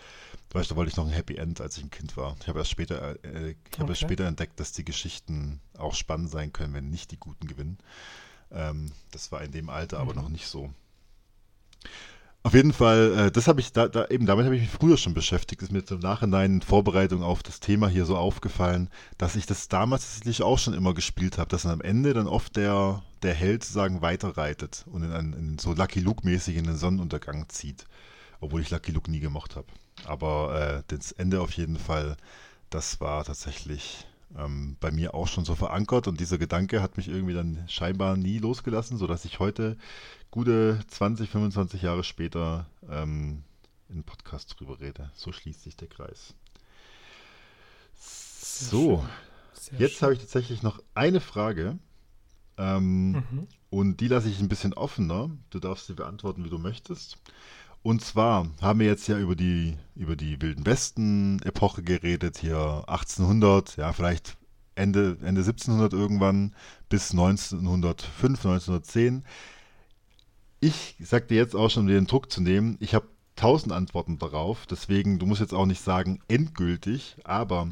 Weißt 0.51 0.72
da 0.72 0.76
wollte 0.76 0.89
ich 0.89 0.97
noch 0.97 1.05
ein 1.05 1.14
Happy 1.14 1.36
End, 1.36 1.62
als 1.62 1.78
ich 1.78 1.84
ein 1.84 1.91
Kind 1.91 2.18
war. 2.18 2.36
Ich 2.41 2.47
habe 2.47 2.57
erst 2.57 2.72
später, 2.72 3.24
äh, 3.24 3.51
ich 3.51 3.57
okay. 3.74 3.88
erst 3.88 4.01
später 4.01 4.26
entdeckt, 4.26 4.60
dass 4.60 4.72
die 4.72 4.84
Geschichten 4.84 5.62
auch 5.78 5.93
spannend 5.93 6.32
sein 6.32 6.51
können, 6.51 6.74
wenn 6.74 6.89
nicht 6.89 7.12
die 7.12 7.20
Guten 7.20 7.47
gewinnen. 7.47 7.78
Ähm, 8.51 8.91
das 9.12 9.32
war 9.32 9.43
in 9.43 9.51
dem 9.51 9.70
Alter 9.70 9.97
mhm. 9.97 10.10
aber 10.10 10.20
noch 10.20 10.30
nicht 10.30 10.47
so. 10.47 10.74
Auf 12.42 12.54
jeden 12.54 12.72
Fall, 12.72 13.14
äh, 13.18 13.32
das 13.32 13.50
habe 13.50 13.60
ich 13.60 13.74
da, 13.74 13.90
da, 13.90 14.08
eben 14.08 14.26
damit 14.26 14.46
habe 14.46 14.56
ich 14.56 14.62
mich 14.62 14.72
früher 14.72 14.96
schon 14.98 15.14
beschäftigt. 15.14 15.62
Ist 15.62 15.74
mir 15.74 15.84
im 15.90 16.00
Nachhinein 16.00 16.54
in 16.56 16.62
Vorbereitung 16.62 17.22
auf 17.22 17.44
das 17.44 17.60
Thema 17.60 17.90
hier 17.90 18.06
so 18.06 18.16
aufgefallen, 18.16 18.90
dass 19.18 19.36
ich 19.36 19.46
das 19.46 19.68
damals 19.68 20.06
tatsächlich 20.06 20.42
auch 20.42 20.58
schon 20.58 20.74
immer 20.74 20.94
gespielt 20.94 21.38
habe, 21.38 21.50
dass 21.50 21.64
dann 21.64 21.74
am 21.74 21.82
Ende 21.82 22.14
dann 22.14 22.28
oft 22.28 22.56
der, 22.56 23.04
der 23.24 23.34
Held 23.34 23.64
sozusagen 23.64 24.02
weiterreitet 24.02 24.86
und 24.90 25.04
in, 25.04 25.12
einen, 25.12 25.34
in 25.34 25.58
so 25.60 25.74
Lucky 25.74 26.00
Luke 26.00 26.26
mäßig 26.26 26.56
in 26.56 26.64
den 26.64 26.78
Sonnenuntergang 26.78 27.50
zieht, 27.50 27.86
obwohl 28.40 28.62
ich 28.62 28.70
Lucky 28.70 28.94
Luke 28.94 29.12
nie 29.12 29.20
gemocht 29.20 29.58
habe. 29.58 29.68
Aber 30.06 30.82
äh, 30.88 30.96
das 30.96 31.12
Ende 31.12 31.42
auf 31.42 31.52
jeden 31.52 31.78
Fall, 31.78 32.16
das 32.70 33.02
war 33.02 33.26
tatsächlich 33.26 34.08
ähm, 34.38 34.77
bei 34.80 34.91
mir 34.91 35.13
auch 35.13 35.27
schon 35.27 35.45
so 35.45 35.55
verankert 35.55 36.07
und 36.07 36.19
dieser 36.19 36.38
Gedanke 36.38 36.82
hat 36.82 36.97
mich 36.97 37.07
irgendwie 37.07 37.34
dann 37.34 37.63
scheinbar 37.67 38.17
nie 38.17 38.38
losgelassen, 38.38 38.97
sodass 38.97 39.25
ich 39.25 39.39
heute 39.39 39.77
gute 40.32 40.80
20, 40.88 41.30
25 41.30 41.82
Jahre 41.82 42.03
später 42.03 42.67
ähm, 42.89 43.43
in 43.89 44.03
Podcast 44.03 44.59
drüber 44.59 44.80
rede. 44.80 45.11
So 45.15 45.32
schließt 45.32 45.63
sich 45.63 45.75
der 45.75 45.88
Kreis. 45.88 46.34
So, 47.95 49.03
jetzt 49.77 50.01
habe 50.01 50.13
ich 50.13 50.19
tatsächlich 50.19 50.63
noch 50.63 50.82
eine 50.93 51.21
Frage. 51.21 51.80
Ähm, 52.57 53.11
mhm. 53.11 53.47
Und 53.69 54.01
die 54.01 54.07
lasse 54.07 54.30
ich 54.30 54.39
ein 54.39 54.49
bisschen 54.49 54.73
offener. 54.73 55.30
Du 55.49 55.59
darfst 55.59 55.88
sie 55.88 55.93
beantworten, 55.93 56.43
wie 56.43 56.49
du 56.49 56.57
möchtest. 56.57 57.17
Und 57.82 58.03
zwar 58.03 58.47
haben 58.61 58.80
wir 58.80 58.88
jetzt 58.88 59.07
ja 59.07 59.17
über 59.17 59.36
die, 59.36 59.77
über 59.95 60.15
die 60.15 60.41
Wilden 60.41 60.65
Westen-Epoche 60.65 61.82
geredet, 61.82 62.38
hier 62.38 62.84
1800, 62.88 63.77
ja, 63.77 63.93
vielleicht 63.93 64.38
Ende, 64.75 65.17
Ende 65.21 65.41
1700 65.41 65.93
irgendwann 65.93 66.53
bis 66.89 67.11
1905, 67.11 68.45
1910. 68.45 69.23
Ich 70.59 70.97
sagte 70.99 71.36
jetzt 71.36 71.55
auch 71.55 71.69
schon, 71.69 71.84
um 71.84 71.88
den 71.88 72.07
Druck 72.07 72.32
zu 72.32 72.41
nehmen, 72.41 72.77
ich 72.82 72.93
habe 72.93 73.07
tausend 73.38 73.71
Antworten 73.71 74.17
darauf, 74.17 74.65
deswegen, 74.65 75.17
du 75.17 75.25
musst 75.25 75.39
jetzt 75.39 75.53
auch 75.53 75.65
nicht 75.65 75.82
sagen 75.82 76.19
endgültig, 76.27 77.15
aber 77.23 77.69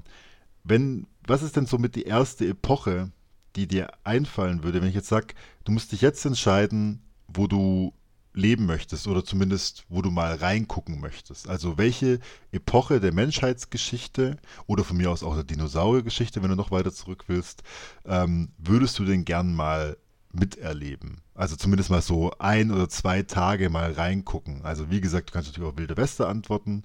wenn, 0.63 1.07
was 1.25 1.43
ist 1.43 1.57
denn 1.57 1.65
so 1.65 1.77
mit 1.77 1.95
die 1.95 2.03
erste 2.03 2.47
Epoche, 2.47 3.11
die 3.57 3.67
dir 3.67 3.89
einfallen 4.05 4.63
würde, 4.63 4.81
wenn 4.81 4.89
ich 4.89 4.95
jetzt 4.95 5.09
sage, 5.09 5.33
du 5.65 5.73
musst 5.73 5.91
dich 5.91 5.99
jetzt 5.99 6.25
entscheiden, 6.25 7.01
wo 7.27 7.47
du 7.47 7.93
leben 8.38 8.65
möchtest 8.65 9.07
oder 9.07 9.25
zumindest 9.25 9.83
wo 9.89 10.01
du 10.01 10.11
mal 10.11 10.35
reingucken 10.35 10.99
möchtest. 10.99 11.49
Also 11.49 11.77
welche 11.77 12.19
Epoche 12.51 12.99
der 12.99 13.13
Menschheitsgeschichte 13.13 14.38
oder 14.67 14.83
von 14.83 14.97
mir 14.97 15.11
aus 15.11 15.23
auch 15.23 15.33
der 15.33 15.43
Dinosauriergeschichte, 15.43 16.41
wenn 16.41 16.51
du 16.51 16.55
noch 16.55 16.71
weiter 16.71 16.93
zurück 16.93 17.25
willst, 17.27 17.63
ähm, 18.05 18.49
würdest 18.57 18.97
du 18.99 19.05
denn 19.05 19.25
gern 19.25 19.53
mal 19.53 19.97
miterleben? 20.31 21.21
Also 21.33 21.55
zumindest 21.55 21.89
mal 21.89 22.01
so 22.01 22.31
ein 22.38 22.71
oder 22.71 22.89
zwei 22.89 23.23
Tage 23.23 23.69
mal 23.69 23.91
reingucken. 23.91 24.63
Also 24.63 24.89
wie 24.91 25.01
gesagt, 25.01 25.29
du 25.29 25.33
kannst 25.33 25.49
natürlich 25.49 25.69
auch 25.69 25.77
wilde 25.77 25.97
Weste 25.97 26.27
antworten, 26.27 26.83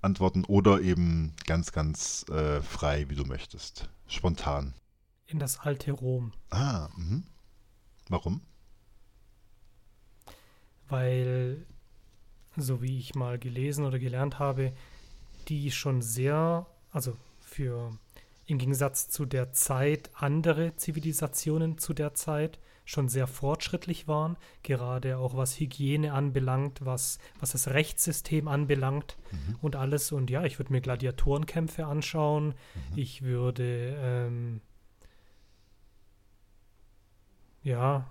antworten 0.00 0.44
oder 0.44 0.80
eben 0.80 1.34
ganz, 1.46 1.72
ganz 1.72 2.24
äh, 2.30 2.62
frei, 2.62 3.06
wie 3.08 3.16
du 3.16 3.24
möchtest. 3.24 3.88
Spontan. 4.06 4.74
In 5.26 5.38
das 5.38 5.60
alte 5.60 5.92
Rom. 5.92 6.32
Ah, 6.50 6.88
mh. 6.96 7.22
warum? 8.08 8.40
Weil, 10.88 11.66
so 12.56 12.82
wie 12.82 12.98
ich 12.98 13.14
mal 13.14 13.38
gelesen 13.38 13.84
oder 13.84 13.98
gelernt 13.98 14.38
habe, 14.38 14.72
die 15.48 15.70
schon 15.70 16.02
sehr, 16.02 16.66
also 16.90 17.16
für 17.40 17.98
im 18.46 18.58
Gegensatz 18.58 19.08
zu 19.08 19.24
der 19.24 19.52
Zeit 19.52 20.10
andere 20.14 20.76
Zivilisationen 20.76 21.78
zu 21.78 21.94
der 21.94 22.14
Zeit 22.14 22.58
schon 22.84 23.08
sehr 23.08 23.26
fortschrittlich 23.26 24.06
waren, 24.08 24.36
gerade 24.62 25.16
auch 25.16 25.36
was 25.36 25.58
Hygiene 25.58 26.12
anbelangt, 26.12 26.84
was, 26.84 27.18
was 27.40 27.52
das 27.52 27.68
Rechtssystem 27.68 28.46
anbelangt 28.46 29.16
mhm. 29.30 29.56
und 29.62 29.76
alles. 29.76 30.12
Und 30.12 30.28
ja, 30.28 30.44
ich 30.44 30.58
würde 30.58 30.72
mir 30.72 30.82
Gladiatorenkämpfe 30.82 31.86
anschauen, 31.86 32.48
mhm. 32.48 32.98
ich 32.98 33.22
würde 33.22 33.96
ähm, 33.98 34.60
ja, 37.62 38.06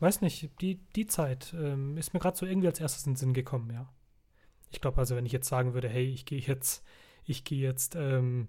weiß 0.00 0.20
nicht, 0.20 0.50
die, 0.60 0.80
die 0.94 1.06
Zeit 1.06 1.54
ähm, 1.58 1.96
ist 1.96 2.12
mir 2.14 2.20
gerade 2.20 2.36
so 2.36 2.46
irgendwie 2.46 2.68
als 2.68 2.80
erstes 2.80 3.06
in 3.06 3.12
den 3.12 3.16
Sinn 3.16 3.34
gekommen, 3.34 3.70
ja. 3.72 3.88
Ich 4.70 4.80
glaube 4.80 4.98
also, 4.98 5.16
wenn 5.16 5.26
ich 5.26 5.32
jetzt 5.32 5.48
sagen 5.48 5.74
würde, 5.74 5.88
hey, 5.88 6.06
ich 6.06 6.26
gehe 6.26 6.40
jetzt, 6.40 6.84
ich 7.24 7.44
gehe 7.44 7.60
jetzt, 7.60 7.94
ähm, 7.96 8.48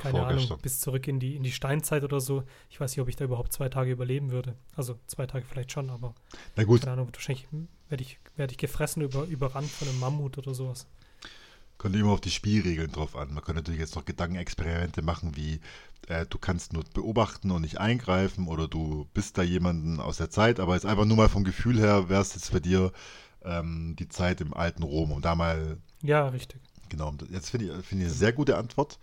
keine 0.00 0.26
Ahnung, 0.26 0.58
bis 0.62 0.80
zurück 0.80 1.06
in 1.08 1.20
die, 1.20 1.36
in 1.36 1.42
die 1.42 1.52
Steinzeit 1.52 2.02
oder 2.02 2.20
so. 2.20 2.44
Ich 2.68 2.80
weiß 2.80 2.92
nicht, 2.92 3.00
ob 3.00 3.08
ich 3.08 3.16
da 3.16 3.24
überhaupt 3.24 3.52
zwei 3.52 3.68
Tage 3.68 3.92
überleben 3.92 4.30
würde. 4.30 4.56
Also 4.74 4.98
zwei 5.06 5.26
Tage 5.26 5.44
vielleicht 5.44 5.72
schon, 5.72 5.90
aber 5.90 6.14
Na 6.56 6.64
gut. 6.64 6.80
keine 6.80 6.92
Ahnung, 6.92 7.08
wahrscheinlich 7.12 7.46
werde 7.88 8.02
ich, 8.02 8.18
werd 8.36 8.52
ich 8.52 8.58
gefressen, 8.58 9.02
über, 9.02 9.24
überrannt 9.24 9.70
von 9.70 9.88
einem 9.88 10.00
Mammut 10.00 10.38
oder 10.38 10.54
sowas. 10.54 10.86
Kommt 11.78 11.94
immer 11.94 12.12
auf 12.12 12.20
die 12.20 12.30
Spielregeln 12.30 12.90
drauf 12.90 13.16
an. 13.16 13.34
Man 13.34 13.44
kann 13.44 13.54
natürlich 13.54 13.80
jetzt 13.80 13.96
noch 13.96 14.04
Gedankenexperimente 14.04 15.02
machen, 15.02 15.36
wie 15.36 15.60
äh, 16.08 16.26
du 16.26 16.38
kannst 16.38 16.72
nur 16.72 16.84
beobachten 16.94 17.50
und 17.50 17.62
nicht 17.62 17.78
eingreifen 17.78 18.48
oder 18.48 18.68
du 18.68 19.06
bist 19.12 19.36
da 19.38 19.42
jemanden 19.42 20.00
aus 20.00 20.16
der 20.16 20.30
Zeit, 20.30 20.60
aber 20.60 20.74
jetzt 20.74 20.86
einfach 20.86 21.04
nur 21.04 21.16
mal 21.16 21.28
vom 21.28 21.44
Gefühl 21.44 21.78
her, 21.78 22.08
wäre 22.08 22.22
es 22.22 22.34
jetzt 22.34 22.52
bei 22.52 22.60
dir 22.60 22.92
ähm, 23.44 23.96
die 23.98 24.08
Zeit 24.08 24.40
im 24.40 24.54
alten 24.54 24.82
Rom, 24.82 25.12
um 25.12 25.20
da 25.20 25.34
mal. 25.34 25.78
Ja, 26.02 26.28
richtig. 26.28 26.60
Genau, 26.88 27.12
jetzt 27.30 27.50
finde 27.50 27.66
ich, 27.66 27.72
find 27.86 28.00
ich 28.00 28.06
eine 28.06 28.14
sehr 28.14 28.32
gute 28.32 28.56
Antwort. 28.56 28.98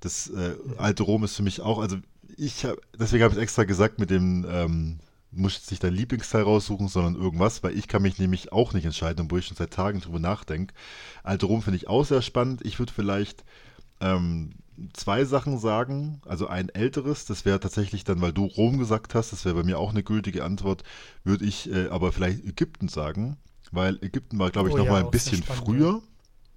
Das 0.00 0.28
äh, 0.28 0.54
alte 0.78 1.02
Rom 1.02 1.24
ist 1.24 1.36
für 1.36 1.42
mich 1.42 1.60
auch, 1.60 1.78
also 1.78 1.96
ich 2.36 2.64
habe, 2.64 2.80
deswegen 2.98 3.24
habe 3.24 3.34
ich 3.34 3.40
extra 3.40 3.64
gesagt 3.64 3.98
mit 3.98 4.10
dem, 4.10 4.46
ähm, 4.48 4.98
musst 5.36 5.58
jetzt 5.58 5.70
nicht 5.70 5.84
dein 5.84 5.94
Lieblingsteil 5.94 6.42
raussuchen, 6.42 6.88
sondern 6.88 7.14
irgendwas, 7.14 7.62
weil 7.62 7.76
ich 7.76 7.88
kann 7.88 8.02
mich 8.02 8.18
nämlich 8.18 8.52
auch 8.52 8.72
nicht 8.72 8.84
entscheiden, 8.84 9.30
wo 9.30 9.36
ich 9.36 9.46
schon 9.46 9.56
seit 9.56 9.72
Tagen 9.72 10.00
drüber 10.00 10.18
nachdenke. 10.18 10.74
Alte 11.22 11.46
Rom 11.46 11.62
finde 11.62 11.76
ich 11.76 11.88
auch 11.88 12.04
sehr 12.04 12.22
spannend. 12.22 12.64
Ich 12.64 12.78
würde 12.78 12.92
vielleicht 12.92 13.44
ähm, 14.00 14.50
zwei 14.92 15.24
Sachen 15.24 15.58
sagen. 15.58 16.20
Also 16.26 16.46
ein 16.46 16.68
älteres, 16.68 17.24
das 17.24 17.44
wäre 17.44 17.60
tatsächlich 17.60 18.04
dann, 18.04 18.20
weil 18.20 18.32
du 18.32 18.44
Rom 18.44 18.78
gesagt 18.78 19.14
hast, 19.14 19.32
das 19.32 19.44
wäre 19.44 19.54
bei 19.54 19.62
mir 19.62 19.78
auch 19.78 19.90
eine 19.90 20.02
gültige 20.02 20.44
Antwort, 20.44 20.84
würde 21.24 21.44
ich 21.44 21.70
äh, 21.72 21.88
aber 21.88 22.12
vielleicht 22.12 22.44
Ägypten 22.44 22.88
sagen, 22.88 23.36
weil 23.72 23.98
Ägypten 24.02 24.38
war, 24.38 24.50
glaube 24.50 24.68
ich, 24.68 24.74
Oh 24.74 24.78
noch 24.78 24.86
ja, 24.86 24.92
mal 24.92 25.04
ein 25.04 25.10
bisschen 25.10 25.42
spannend, 25.42 25.64
früher. 25.64 26.02
Ich 26.02 26.15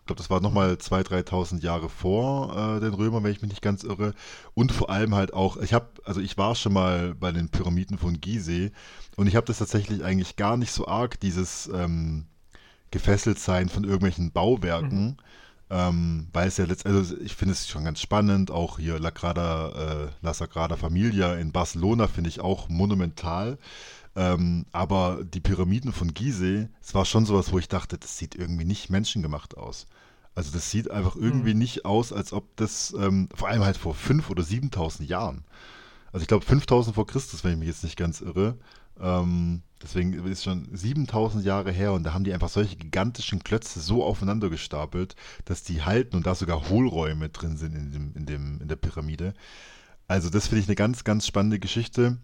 glaube, 0.10 0.18
das 0.18 0.30
war 0.30 0.42
nochmal 0.42 0.74
2.000, 0.74 1.30
3.000 1.30 1.62
Jahre 1.62 1.88
vor 1.88 2.78
äh, 2.78 2.80
den 2.80 2.94
Römern, 2.94 3.24
wenn 3.24 3.32
ich 3.32 3.42
mich 3.42 3.52
nicht 3.52 3.62
ganz 3.62 3.84
irre. 3.84 4.14
Und 4.56 4.72
vor 4.72 4.90
allem 4.90 5.14
halt 5.14 5.34
auch, 5.34 5.58
ich 5.58 5.74
habe, 5.74 5.88
also 6.04 6.20
ich 6.20 6.38
war 6.38 6.56
schon 6.56 6.74
mal 6.74 7.14
bei 7.14 7.32
den 7.32 7.50
Pyramiden 7.50 7.98
von 8.00 8.20
Gizeh 8.20 8.72
und 9.18 9.28
ich 9.28 9.36
habe 9.36 9.46
das 9.46 9.60
tatsächlich 9.60 10.04
eigentlich 10.04 10.36
gar 10.36 10.58
nicht 10.58 10.72
so 10.72 10.88
arg, 10.88 11.20
dieses 11.20 11.70
ähm, 11.74 12.26
Gefesseltsein 12.90 13.70
von 13.70 13.84
irgendwelchen 13.84 14.32
Bauwerken. 14.32 15.18
Ähm, 15.72 16.28
weil 16.34 16.48
es 16.48 16.58
ja 16.58 16.66
letztendlich, 16.66 17.12
also 17.12 17.22
ich 17.24 17.36
finde 17.36 17.52
es 17.52 17.68
schon 17.68 17.86
ganz 17.86 18.02
spannend, 18.02 18.50
auch 18.50 18.80
hier 18.80 18.98
La 18.98 19.12
Grada, 19.12 20.08
äh, 20.08 20.08
La 20.24 20.34
Sagrada 20.34 20.76
Familia 20.76 21.36
in 21.36 21.52
Barcelona 21.52 22.08
finde 22.08 22.30
ich 22.32 22.40
auch 22.40 22.70
monumental. 22.70 23.60
Ähm, 24.20 24.66
aber 24.74 25.24
die 25.24 25.40
Pyramiden 25.40 25.94
von 25.94 26.14
Gizeh, 26.14 26.68
es 26.82 26.94
war 26.94 27.06
schon 27.06 27.26
sowas, 27.26 27.54
wo 27.54 27.58
ich 27.58 27.70
dachte, 27.70 27.98
das 27.98 28.18
sieht 28.18 28.36
irgendwie 28.36 28.66
nicht 28.66 28.90
menschengemacht 28.90 29.56
aus. 29.56 29.88
Also 30.36 30.52
das 30.52 30.70
sieht 30.70 30.92
einfach 30.92 31.16
irgendwie 31.16 31.54
nicht 31.54 31.86
aus, 31.86 32.12
als 32.12 32.34
ob 32.34 32.54
das, 32.58 32.94
ähm, 33.00 33.30
vor 33.34 33.48
allem 33.48 33.64
halt 33.64 33.78
vor 33.78 33.96
5.000 33.96 34.30
oder 34.30 34.44
7.000 34.44 35.04
Jahren. 35.06 35.46
Also 36.12 36.24
ich 36.24 36.28
glaube 36.28 36.46
5000 36.46 36.96
vor 36.96 37.08
Christus, 37.08 37.46
wenn 37.46 37.54
ich 37.54 37.60
mich 37.60 37.70
jetzt 37.70 37.86
nicht 37.86 37.96
ganz 37.96 38.20
irre. 38.20 38.58
Ähm, 39.00 39.62
deswegen 39.82 40.12
ist 40.26 40.44
schon 40.44 40.68
7000 40.76 41.46
Jahre 41.46 41.72
her 41.72 41.94
und 41.94 42.04
da 42.04 42.14
haben 42.14 42.26
die 42.26 42.34
einfach 42.34 42.50
solche 42.50 42.76
gigantischen 42.76 43.42
Klötze 43.42 43.80
so 43.80 44.04
aufeinander 44.04 44.50
gestapelt, 44.50 45.16
dass 45.46 45.64
die 45.64 45.84
halten 45.84 46.18
und 46.18 46.28
da 46.28 46.36
sogar 46.36 46.68
Hohlräume 46.68 47.30
drin 47.30 47.56
sind 47.56 47.74
in, 47.74 47.92
dem, 47.94 48.14
in, 48.16 48.26
dem, 48.26 48.60
in 48.60 48.68
der 48.68 48.76
Pyramide. 48.76 49.34
Also 50.10 50.30
das 50.30 50.48
finde 50.48 50.62
ich 50.62 50.68
eine 50.68 50.76
ganz, 50.76 51.06
ganz 51.06 51.26
spannende 51.26 51.60
Geschichte. 51.60 52.18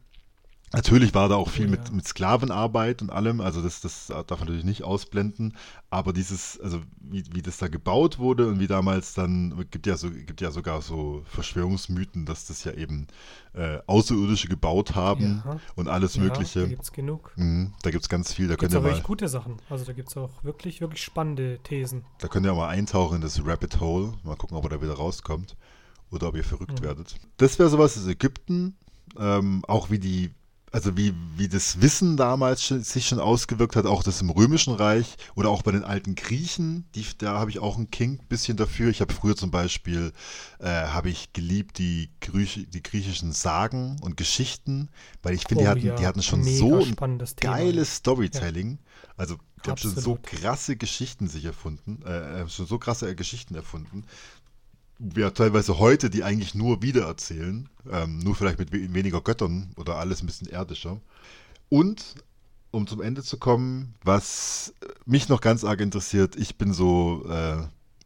Natürlich 0.76 1.14
war 1.14 1.30
da 1.30 1.36
auch 1.36 1.50
viel 1.50 1.68
Oh 1.68 1.72
mit, 1.72 1.88
ja. 1.90 1.94
mit 1.96 2.08
Sklavenarbeit 2.08 3.02
und 3.02 3.10
allem, 3.10 3.42
also 3.42 3.62
das, 3.62 3.82
das 3.82 4.08
darf 4.08 4.30
man 4.32 4.40
natürlich 4.48 4.64
nicht 4.66 4.84
ausblenden, 4.84 5.56
aber 5.90 6.14
dieses, 6.14 6.60
also 6.60 6.82
wie, 7.00 7.24
wie 7.34 7.42
das 7.42 7.58
da 7.58 7.68
gebaut 7.68 8.20
wurde 8.20 8.48
und 8.48 8.60
wie 8.60 8.68
damals 8.68 9.14
dann, 9.14 9.66
gibt 9.72 9.88
ja 9.88 9.96
so, 9.98 10.10
gibt 10.12 10.42
ja 10.42 10.52
sogar 10.52 10.82
so 10.82 11.24
Verschwörungsmythen, 11.28 12.26
dass 12.26 12.46
das 12.48 12.64
ja 12.64 12.74
eben 12.74 13.08
äh, 13.54 13.80
Außerirdische 13.88 14.48
gebaut 14.48 14.96
haben 14.96 15.42
Ja. 15.46 15.60
und 15.76 15.88
alles 15.88 16.16
Ja, 16.16 16.24
Mögliche. 16.24 16.62
Da 16.62 16.68
gibt 16.68 16.84
es 16.84 16.92
genug. 16.92 17.32
Mhm, 17.38 17.74
da 17.82 17.92
gibt 17.92 18.04
es 18.04 18.10
ganz 18.10 18.34
viel, 18.34 18.48
da 18.48 18.54
Gibt 18.54 18.62
könnt 18.62 18.72
es 18.74 18.78
auch 18.78 18.82
mal, 18.82 18.90
wirklich 18.90 19.04
gute 19.04 19.28
Sachen. 19.28 19.58
Also 19.70 19.86
da 19.86 19.94
gibt 19.94 20.10
es 20.10 20.18
auch 20.18 20.44
wirklich, 20.44 20.82
wirklich 20.82 21.04
spannende 21.04 21.60
Thesen. 21.64 22.04
da 22.20 22.28
könnt 22.28 22.46
ihr 22.46 22.54
mal 22.54 22.68
eintauchen 22.70 23.16
in 23.16 23.22
das 23.22 23.46
Rabbit 23.46 23.80
Hole, 23.80 24.14
mal 24.24 24.36
gucken, 24.36 24.58
ob 24.58 24.66
ihr 24.66 24.70
da 24.70 24.82
wieder 24.82 24.94
rauskommt 24.96 25.56
oder 26.12 26.28
ob 26.28 26.36
ihr 26.36 26.44
verrückt 26.44 26.82
Mhm. 26.82 26.86
werdet. 26.86 27.16
Das 27.38 27.58
wäre 27.60 27.70
sowas 27.70 27.98
aus 27.98 28.08
Ägypten, 28.08 28.76
ähm, 29.18 29.64
auch 29.68 29.90
wie 29.90 30.00
die, 30.00 30.32
also 30.76 30.98
wie, 30.98 31.14
wie 31.38 31.48
das 31.48 31.80
Wissen 31.80 32.18
damals 32.18 32.62
schon, 32.62 32.84
sich 32.84 33.08
schon 33.08 33.22
ausgewirkt 33.22 33.78
hat, 33.78 33.86
auch 33.86 34.04
das 34.04 34.20
im 34.20 34.30
Römischen 34.30 34.74
Reich 34.74 35.16
oder 35.34 35.50
auch 35.50 35.62
bei 35.62 35.72
den 35.72 35.86
alten 35.86 36.16
Griechen, 36.16 36.84
die, 36.96 37.06
da 37.18 37.40
habe 37.40 37.50
ich 37.50 37.60
auch 37.60 37.78
ein 37.78 37.92
Kink 37.92 38.28
bisschen 38.28 38.58
dafür. 38.58 38.90
Ich 38.90 39.00
habe 39.00 39.14
früher 39.14 39.38
zum 39.38 39.52
Beispiel, 39.52 40.12
äh, 40.60 40.68
habe 40.68 41.10
ich 41.10 41.32
geliebt 41.32 41.78
die, 41.78 42.10
Grieche, 42.20 42.64
die 42.68 42.84
griechischen 42.84 43.32
Sagen 43.32 43.96
und 44.02 44.18
Geschichten, 44.18 44.90
weil 45.24 45.34
ich 45.34 45.48
finde, 45.48 45.64
die, 45.64 45.68
Oh 45.70 45.72
hatten, 45.72 45.86
ja, 45.86 45.96
die 45.96 46.08
hatten 46.08 46.22
schon 46.22 46.42
mega 46.42 46.58
so 46.58 46.84
ein 46.84 47.24
geiles 47.40 47.96
Storytelling. 47.96 48.80
Also 49.16 49.38
die 49.64 49.70
haben 49.70 49.78
schon 49.78 49.92
so 49.92 50.16
Absolut. 50.16 50.24
krasse 50.24 50.76
Geschichten 50.76 51.30
sich 51.30 51.46
erfunden, 51.46 52.02
äh, 52.06 52.42
äh, 52.42 52.50
schon 52.50 52.68
so 52.68 52.80
krasse 52.80 53.10
äh, 53.10 53.16
Geschichten 53.16 53.56
erfunden. 53.56 54.04
Wir 54.98 55.34
teilweise 55.34 55.80
heute, 55.80 56.10
die 56.10 56.24
eigentlich 56.24 56.56
nur 56.56 56.82
wiedererzählen, 56.82 57.70
ähm, 57.92 58.20
nur 58.20 58.36
vielleicht 58.36 58.60
mit 58.60 58.72
we 58.72 58.94
weniger 58.94 59.22
Göttern 59.22 59.74
oder 59.76 59.98
alles 59.98 60.22
ein 60.22 60.26
bisschen 60.26 60.48
erdischer. 60.48 61.02
Und 61.70 62.16
um 62.72 62.88
zum 62.88 63.02
Ende 63.02 63.24
zu 63.24 63.38
kommen, 63.38 63.96
was 64.04 64.74
mich 65.06 65.30
noch 65.30 65.42
ganz 65.42 65.64
arg 65.64 65.82
interessiert, 65.82 66.36
ich 66.36 66.58
bin 66.58 66.74
so, 66.74 67.26
äh, 67.30 67.64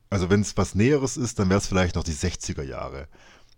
also 0.09 0.29
wenn 0.29 0.41
es 0.41 0.57
was 0.57 0.75
Näheres 0.75 1.17
ist, 1.17 1.39
dann 1.39 1.49
wäre 1.49 1.59
es 1.59 1.67
vielleicht 1.67 1.95
noch 1.95 2.03
die 2.03 2.13
60er 2.13 2.63
Jahre. 2.63 3.07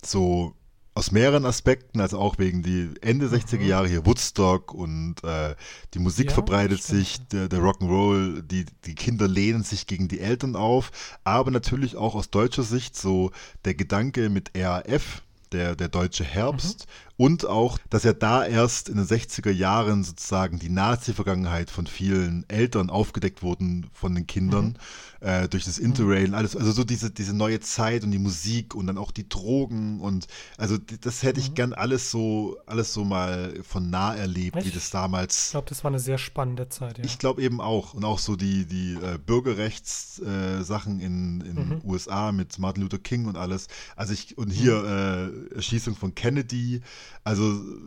So 0.03 0.55
aus 0.93 1.11
mehreren 1.11 1.45
Aspekten, 1.45 2.01
also 2.01 2.19
auch 2.19 2.37
wegen 2.37 2.63
die 2.63 2.89
Ende 3.01 3.27
60er 3.27 3.61
Jahre 3.63 3.87
hier 3.87 4.05
Woodstock 4.05 4.73
und 4.73 5.23
äh, 5.23 5.55
die 5.93 5.99
Musik 5.99 6.27
Ja, 6.27 6.33
verbreitet 6.33 6.83
sich, 6.83 7.25
der, 7.27 7.47
der 7.47 7.59
Rock'n'Roll, 7.59 8.41
die, 8.41 8.65
die 8.85 8.95
Kinder 8.95 9.27
lehnen 9.27 9.63
sich 9.63 9.87
gegen 9.87 10.09
die 10.09 10.19
Eltern 10.19 10.55
auf, 10.55 10.91
aber 11.23 11.49
natürlich 11.51 11.95
auch 11.95 12.15
aus 12.15 12.29
deutscher 12.29 12.63
Sicht 12.63 12.97
so 12.97 13.31
der 13.63 13.73
Gedanke 13.73 14.29
mit 14.29 14.51
RAF, 14.55 15.21
der, 15.53 15.75
der 15.75 15.87
deutsche 15.87 16.25
Herbst 16.25 16.87
und 17.21 17.45
auch, 17.45 17.77
dass 17.91 18.03
ja 18.03 18.13
da 18.13 18.43
erst 18.43 18.89
in 18.89 18.95
den 18.95 19.05
60er 19.05 19.51
Jahren 19.51 20.03
sozusagen 20.03 20.57
die 20.57 20.69
Nazi-Vergangenheit 20.69 21.69
von 21.69 21.85
vielen 21.85 22.49
Eltern 22.49 22.89
aufgedeckt 22.89 23.43
wurden 23.43 23.85
von 23.93 24.15
den 24.15 24.25
Kindern 24.25 24.75
äh, 25.19 25.47
durch 25.47 25.65
das 25.65 25.77
Interrail 25.77 26.29
und 26.29 26.33
alles, 26.33 26.55
also 26.55 26.71
so 26.71 26.83
diese, 26.83 27.11
diese 27.11 27.35
neue 27.35 27.59
Zeit 27.59 28.03
und 28.03 28.09
die 28.09 28.17
Musik 28.17 28.73
und 28.73 28.87
dann 28.87 28.97
auch 28.97 29.11
die 29.11 29.29
Drogen 29.29 29.99
und 30.01 30.25
also 30.57 30.79
das 30.79 31.21
hätte 31.21 31.39
ich 31.39 31.53
gern 31.53 31.73
alles 31.73 32.09
so, 32.09 32.57
alles 32.65 32.91
so 32.91 33.05
mal 33.05 33.53
von 33.61 33.91
nah 33.91 34.15
erlebt, 34.15 34.55
wie 34.55 34.61
Echt? 34.61 34.75
das 34.75 34.89
damals 34.89 35.45
Ich 35.45 35.51
glaube, 35.51 35.69
das 35.69 35.83
war 35.83 35.91
eine 35.91 35.99
sehr 35.99 36.17
spannende 36.17 36.69
Zeit, 36.69 36.97
ja. 36.97 37.03
ich 37.03 37.19
glaube 37.19 37.43
eben 37.43 37.61
auch. 37.61 37.93
Und 37.93 38.03
auch 38.03 38.17
so 38.17 38.35
die, 38.35 38.65
die 38.65 38.95
äh, 38.95 39.19
Bürgerrechtssachen 39.23 40.99
äh, 40.99 41.05
in 41.05 41.41
in 41.41 41.57
Mhm. 41.61 41.81
USA 41.83 42.31
mit 42.31 42.57
Martin 42.57 42.81
Luther 42.81 42.97
King 42.97 43.25
und 43.27 43.37
alles. 43.37 43.67
Also 43.95 44.13
ich, 44.13 44.37
und 44.39 44.49
hier 44.49 44.77
Mhm. 44.81 45.51
äh, 45.51 45.55
Erschießung 45.55 45.95
von 45.95 46.15
Kennedy. 46.15 46.81
Also 47.23 47.43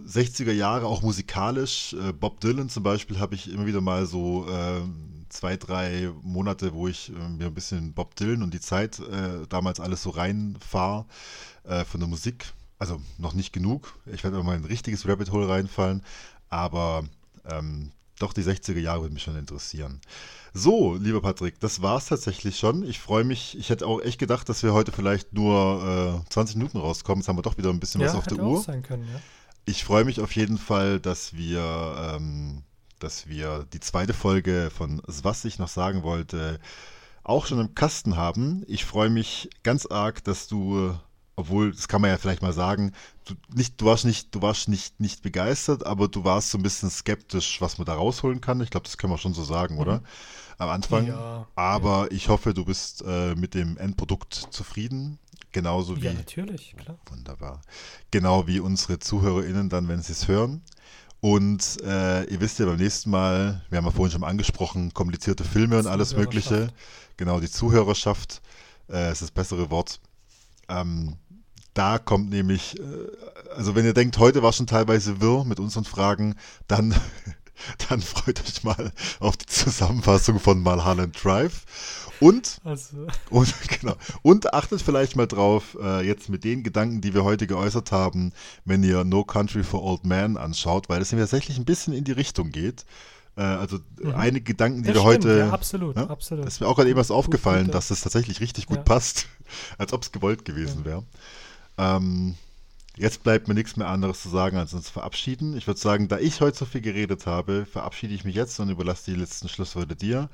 60er 0.06 0.52
Jahre 0.52 0.86
auch 0.86 1.02
musikalisch. 1.02 1.94
Äh, 1.94 2.12
Bob 2.12 2.40
Dylan 2.40 2.68
zum 2.68 2.82
Beispiel 2.82 3.18
habe 3.18 3.34
ich 3.34 3.52
immer 3.52 3.66
wieder 3.66 3.80
mal 3.80 4.06
so 4.06 4.46
äh, 4.48 4.82
zwei, 5.28 5.56
drei 5.56 6.10
Monate, 6.22 6.72
wo 6.72 6.88
ich 6.88 7.10
äh, 7.10 7.28
mir 7.28 7.46
ein 7.46 7.54
bisschen 7.54 7.92
Bob 7.92 8.14
Dylan 8.16 8.42
und 8.42 8.54
die 8.54 8.60
Zeit 8.60 9.00
äh, 9.00 9.46
damals 9.48 9.80
alles 9.80 10.02
so 10.02 10.10
reinfahre 10.10 11.06
äh, 11.64 11.84
von 11.84 12.00
der 12.00 12.08
Musik. 12.08 12.52
Also 12.78 13.00
noch 13.18 13.34
nicht 13.34 13.52
genug. 13.52 13.98
Ich 14.06 14.24
werde 14.24 14.42
mal 14.42 14.56
in 14.56 14.62
ein 14.62 14.66
richtiges 14.66 15.06
Rabbit 15.08 15.32
Hole 15.32 15.48
reinfallen. 15.48 16.02
Aber 16.48 17.04
ähm, 17.48 17.92
doch 18.18 18.32
die 18.32 18.42
60er 18.42 18.78
Jahre 18.78 19.02
würde 19.02 19.14
mich 19.14 19.22
schon 19.22 19.36
interessieren. 19.36 20.00
So, 20.56 20.94
lieber 20.94 21.20
Patrick, 21.20 21.58
das 21.58 21.82
war's 21.82 22.06
tatsächlich 22.06 22.56
schon. 22.56 22.84
Ich 22.84 23.00
freue 23.00 23.24
mich. 23.24 23.58
Ich 23.58 23.70
hätte 23.70 23.88
auch 23.88 24.00
echt 24.00 24.20
gedacht, 24.20 24.48
dass 24.48 24.62
wir 24.62 24.72
heute 24.72 24.92
vielleicht 24.92 25.32
nur 25.32 26.22
äh, 26.24 26.30
20 26.30 26.54
Minuten 26.54 26.78
rauskommen. 26.78 27.20
Jetzt 27.20 27.28
haben 27.28 27.36
wir 27.36 27.42
doch 27.42 27.58
wieder 27.58 27.70
ein 27.70 27.80
bisschen 27.80 28.00
ja, 28.00 28.06
was 28.06 28.14
auf 28.14 28.26
der 28.28 28.38
Uhr. 28.38 28.64
können, 28.64 29.08
ja. 29.12 29.20
Ich 29.64 29.82
freue 29.82 30.04
mich 30.04 30.20
auf 30.20 30.30
jeden 30.36 30.56
Fall, 30.56 31.00
dass 31.00 31.34
wir, 31.34 32.14
ähm, 32.14 32.62
dass 33.00 33.26
wir 33.26 33.66
die 33.72 33.80
zweite 33.80 34.14
Folge 34.14 34.70
von 34.72 35.02
Was 35.06 35.44
ich 35.44 35.58
noch 35.58 35.66
sagen 35.66 36.04
wollte, 36.04 36.60
auch 37.24 37.46
schon 37.46 37.58
im 37.58 37.74
Kasten 37.74 38.16
haben. 38.16 38.62
Ich 38.68 38.84
freue 38.84 39.10
mich 39.10 39.50
ganz 39.64 39.86
arg, 39.86 40.22
dass 40.22 40.46
du, 40.46 40.94
obwohl, 41.34 41.72
das 41.72 41.88
kann 41.88 42.00
man 42.00 42.10
ja 42.10 42.16
vielleicht 42.16 42.42
mal 42.42 42.52
sagen, 42.52 42.92
du, 43.24 43.34
nicht, 43.52 43.80
du 43.80 43.86
warst, 43.86 44.04
nicht, 44.04 44.32
du 44.32 44.40
warst 44.40 44.68
nicht, 44.68 45.00
nicht 45.00 45.20
begeistert, 45.22 45.84
aber 45.84 46.06
du 46.06 46.22
warst 46.22 46.50
so 46.50 46.58
ein 46.58 46.62
bisschen 46.62 46.90
skeptisch, 46.90 47.60
was 47.60 47.78
man 47.78 47.86
da 47.86 47.94
rausholen 47.94 48.40
kann. 48.40 48.60
Ich 48.60 48.70
glaube, 48.70 48.84
das 48.84 48.98
können 48.98 49.12
wir 49.12 49.18
schon 49.18 49.34
so 49.34 49.42
sagen, 49.42 49.78
oder? 49.78 50.00
Am 50.58 50.68
Anfang. 50.68 51.06
Ja, 51.06 51.46
aber 51.54 52.10
ich 52.12 52.28
hoffe, 52.28 52.54
du 52.54 52.64
bist 52.64 53.02
äh, 53.06 53.34
mit 53.34 53.54
dem 53.54 53.76
Endprodukt 53.76 54.34
zufrieden. 54.50 55.18
Genauso 55.52 55.96
wie 55.96 56.06
Ja, 56.06 56.12
natürlich, 56.12 56.74
klar. 56.76 56.98
Wunderbar. 57.10 57.62
Genau 58.10 58.46
wie 58.46 58.60
unsere 58.60 58.98
ZuhörerInnen 58.98 59.68
dann, 59.68 59.88
wenn 59.88 60.02
sie 60.02 60.12
es 60.12 60.26
hören. 60.26 60.62
Und 61.20 61.80
äh, 61.82 62.24
ihr 62.24 62.40
wisst 62.40 62.58
ja 62.58 62.66
beim 62.66 62.76
nächsten 62.76 63.08
Mal, 63.08 63.62
wir 63.70 63.78
haben 63.78 63.86
ja 63.86 63.90
vorhin 63.90 64.12
schon 64.12 64.24
angesprochen, 64.24 64.92
komplizierte 64.92 65.44
Filme 65.44 65.78
und 65.78 65.86
alles 65.86 66.14
Mögliche. 66.14 66.68
Genau, 67.16 67.40
die 67.40 67.48
Zuhörerschaft 67.48 68.42
äh, 68.90 69.10
ist 69.12 69.22
das 69.22 69.30
bessere 69.30 69.70
Wort. 69.70 70.00
Ähm, 70.68 71.16
da 71.72 71.98
kommt 71.98 72.30
nämlich, 72.30 72.78
äh, 72.78 72.82
also 73.54 73.74
wenn 73.74 73.84
ihr 73.84 73.94
denkt, 73.94 74.18
heute 74.18 74.42
war 74.42 74.52
schon 74.52 74.66
teilweise 74.66 75.20
wirr 75.20 75.44
mit 75.44 75.60
unseren 75.60 75.84
Fragen, 75.84 76.34
dann 76.68 76.94
dann 77.88 78.00
freut 78.00 78.40
euch 78.40 78.62
mal 78.64 78.92
auf 79.20 79.36
die 79.36 79.46
Zusammenfassung 79.46 80.40
von 80.40 80.60
Mulholland 80.60 81.16
Drive. 81.22 81.64
Und, 82.20 82.60
Also, 82.64 83.06
und, 83.30 83.52
genau, 83.80 83.96
und 84.22 84.54
achtet 84.54 84.80
vielleicht 84.80 85.16
mal 85.16 85.26
drauf, 85.26 85.76
äh, 85.80 86.06
jetzt 86.06 86.28
mit 86.28 86.44
den 86.44 86.62
Gedanken, 86.62 87.00
die 87.00 87.12
wir 87.12 87.24
heute 87.24 87.46
geäußert 87.46 87.90
haben, 87.92 88.32
wenn 88.64 88.82
ihr 88.84 89.04
No 89.04 89.24
Country 89.24 89.64
for 89.64 89.82
Old 89.82 90.04
Men 90.04 90.36
anschaut, 90.36 90.88
weil 90.88 91.02
es 91.02 91.10
nämlich 91.10 91.24
tatsächlich 91.28 91.58
ein 91.58 91.64
bisschen 91.64 91.92
in 91.92 92.04
die 92.04 92.12
Richtung 92.12 92.50
geht. 92.52 92.84
Äh, 93.36 93.42
also 93.42 93.78
Mhm. 94.00 94.14
einige 94.14 94.44
Gedanken, 94.44 94.82
die 94.84 94.92
das 94.92 95.02
wir 95.02 95.10
stimmt, 95.10 95.24
heute. 95.24 95.38
ja, 95.40 95.50
absolut, 95.50 95.96
ja, 95.96 96.06
absolut. 96.06 96.46
Das 96.46 96.54
ist 96.54 96.60
mir 96.60 96.68
auch 96.68 96.76
gerade 96.76 96.88
eben 96.90 96.98
was 97.00 97.10
aufgefallen, 97.10 97.64
gut, 97.66 97.74
dass 97.74 97.88
das 97.88 98.00
tatsächlich 98.02 98.40
richtig 98.40 98.66
gut 98.66 98.76
Ja. 98.78 98.82
passt, 98.84 99.26
als 99.78 99.92
ob 99.92 100.02
es 100.02 100.12
gewollt 100.12 100.44
gewesen 100.44 100.80
Ja. 100.80 100.84
wäre. 100.84 101.02
Ähm, 101.76 102.36
jetzt 102.96 103.22
bleibt 103.22 103.48
mir 103.48 103.54
nichts 103.54 103.76
mehr 103.76 103.88
anderes 103.88 104.22
zu 104.22 104.28
sagen, 104.28 104.56
als 104.56 104.74
uns 104.74 104.90
verabschieden. 104.90 105.56
Ich 105.56 105.66
würde 105.66 105.80
sagen, 105.80 106.08
da 106.08 106.18
ich 106.18 106.40
heute 106.40 106.58
so 106.58 106.64
viel 106.64 106.80
geredet 106.80 107.26
habe, 107.26 107.66
verabschiede 107.66 108.14
ich 108.14 108.24
mich 108.24 108.34
jetzt 108.34 108.58
und 108.60 108.70
überlasse 108.70 109.10
die 109.10 109.18
letzten 109.18 109.48
Schlussworte 109.48 109.96
dir. 109.96 110.28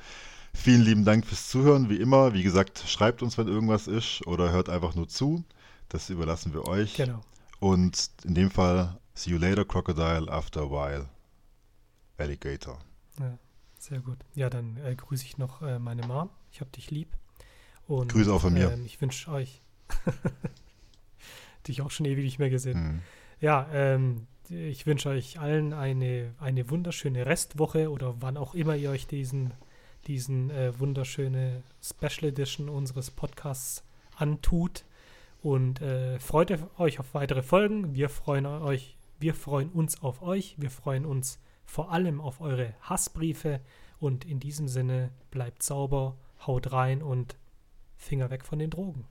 Vielen 0.53 0.83
lieben 0.83 1.05
Dank 1.05 1.27
fürs 1.27 1.49
Zuhören, 1.49 1.89
wie 1.89 1.97
immer. 1.97 2.35
Wie 2.35 2.43
gesagt, 2.43 2.83
schreibt 2.87 3.23
uns, 3.23 3.39
wenn 3.39 3.49
irgendwas 3.49 3.87
ist 3.87 4.27
oder 4.27 4.51
hört 4.51 4.69
einfach 4.69 4.95
nur 4.95 5.09
zu. 5.09 5.45
Das 5.89 6.11
überlassen 6.11 6.53
wir 6.53 6.67
euch. 6.67 6.95
Genau. 6.95 7.21
Und 7.61 8.11
in 8.25 8.35
dem 8.35 8.51
Fall, 8.51 8.99
see 9.15 9.31
you 9.31 9.39
later, 9.39 9.65
Crocodile, 9.65 10.31
after 10.31 10.63
a 10.63 10.71
while, 10.71 11.09
Alligator. 12.19 12.79
Ja, 13.19 13.39
sehr 13.79 14.01
gut. 14.01 14.19
Ja, 14.35 14.51
dann 14.51 14.77
äh, 14.79 14.95
grüße 14.95 15.25
ich 15.25 15.39
noch 15.39 15.63
äh, 15.63 15.79
meine 15.79 16.07
Mom. 16.07 16.31
Ich 16.53 16.61
hab 16.61 16.73
dich 16.73 16.91
lieb. 16.91 17.15
Und, 17.87 18.13
Grüße 18.13 18.33
auch 18.33 18.41
von 18.41 18.53
mir. 18.53 18.73
Ähm, 18.73 18.85
ich 18.87 19.01
wünsche 19.01 19.31
euch. 19.31 19.63
dich 21.69 21.83
auch 21.83 21.91
schon 21.91 22.07
ewig 22.07 22.25
nicht 22.25 22.39
mehr 22.39 22.51
gesehen. 22.51 22.75
Hm. 22.75 23.01
Ja, 23.41 23.69
ähm, 23.73 24.27
ich 24.51 24.87
wünsche 24.87 25.11
euch 25.11 25.39
allen 25.39 25.73
eine, 25.73 26.35
eine 26.39 26.71
wunderschöne 26.71 27.27
Restwoche 27.27 27.91
oder 27.91 28.21
wann 28.21 28.37
auch 28.37 28.55
immer 28.55 28.75
ihr 28.75 28.91
euch 28.91 29.07
diesen, 29.07 29.53
diesen 30.07 30.51
äh, 30.51 30.79
wunderschöne 30.79 31.63
Special 31.83 32.31
Edition 32.31 32.69
unseres 32.69 33.11
Podcasts 33.11 33.85
antut. 34.17 34.85
Und 35.43 35.81
äh, 35.81 36.19
freut 36.19 36.53
euch 36.79 37.01
auf 37.01 37.15
weitere 37.15 37.43
Folgen. 37.43 37.95
Wir 37.95 38.09
freuen 38.09 38.47
euch, 38.47 38.99
wir 39.21 39.35
freuen 39.35 39.71
uns 39.71 40.03
auf 40.03 40.21
euch. 40.21 40.57
Wir 40.59 40.71
freuen 40.71 41.07
uns 41.07 41.39
vor 41.65 41.93
allem 41.93 42.21
auf 42.21 42.41
eure 42.41 42.75
Hassbriefe. 42.83 43.61
Und 44.01 44.25
in 44.25 44.41
diesem 44.41 44.69
Sinne 44.69 45.11
bleibt 45.31 45.63
sauber, 45.63 46.17
haut 46.47 46.73
rein 46.73 47.03
und 47.03 47.37
Finger 47.97 48.31
weg 48.31 48.45
von 48.45 48.59
den 48.59 48.71
Drogen. 48.71 49.07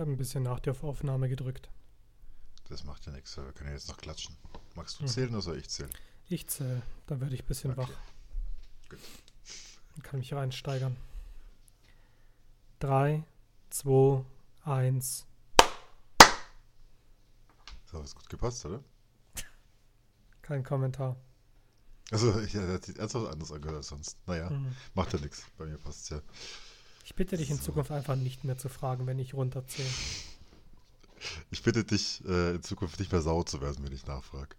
Habe 0.00 0.10
ein 0.10 0.16
bisschen 0.16 0.42
nach 0.42 0.60
der 0.60 0.74
Aufnahme 0.82 1.28
gedrückt. 1.28 1.68
Das 2.68 2.84
macht 2.84 3.06
ja 3.06 3.12
nichts. 3.12 3.36
Wir 3.36 3.52
können 3.52 3.68
ja 3.68 3.74
jetzt 3.74 3.88
noch 3.88 3.96
klatschen. 3.98 4.36
Magst 4.74 4.98
du 4.98 5.04
Mhm. 5.04 5.08
zählen 5.08 5.30
oder 5.30 5.42
soll 5.42 5.58
ich 5.58 5.68
zählen? 5.68 5.90
Ich 6.28 6.46
zähle, 6.48 6.82
dann 7.06 7.20
werde 7.20 7.34
ich 7.34 7.42
ein 7.42 7.46
bisschen 7.46 7.72
Okay. 7.72 7.80
wach. 7.82 7.90
Gut. 8.88 8.98
Und 9.96 10.02
kann 10.04 10.20
mich 10.20 10.32
reinsteigern. 10.32 10.96
3, 12.78 13.24
2, 13.70 14.24
1. 14.64 15.26
So, 17.86 18.02
hat 18.02 18.14
gut 18.14 18.28
gepasst, 18.30 18.64
oder? 18.64 18.82
Kein 20.42 20.62
Kommentar. 20.64 21.16
Also, 22.12 22.32
hat 22.34 22.84
sich 22.84 22.98
ernsthaft 22.98 23.26
anders 23.32 23.52
angehört 23.52 23.78
als 23.78 23.88
sonst. 23.88 24.16
Naja, 24.26 24.48
Mhm. 24.50 24.74
macht 24.94 25.12
ja 25.12 25.18
nichts. 25.20 25.44
Bei 25.58 25.66
mir 25.66 25.76
passt 25.78 26.08
ja. 26.10 26.20
Ich 27.04 27.14
bitte 27.14 27.36
dich 27.36 27.50
in 27.50 27.58
So. 27.58 27.64
Zukunft 27.64 27.90
einfach 27.90 28.16
nicht 28.16 28.44
mehr 28.44 28.56
zu 28.56 28.68
fragen, 28.68 29.06
wenn 29.06 29.18
ich 29.18 29.34
runterzähle. 29.34 29.88
Ich 31.50 31.62
bitte 31.62 31.84
dich, 31.84 32.22
äh, 32.26 32.54
in 32.56 32.62
Zukunft 32.62 32.98
nicht 32.98 33.12
mehr 33.12 33.20
sauer 33.22 33.44
zu 33.46 33.60
werden, 33.60 33.84
wenn 33.84 33.92
ich 33.92 34.06
nachfrage. 34.06 34.56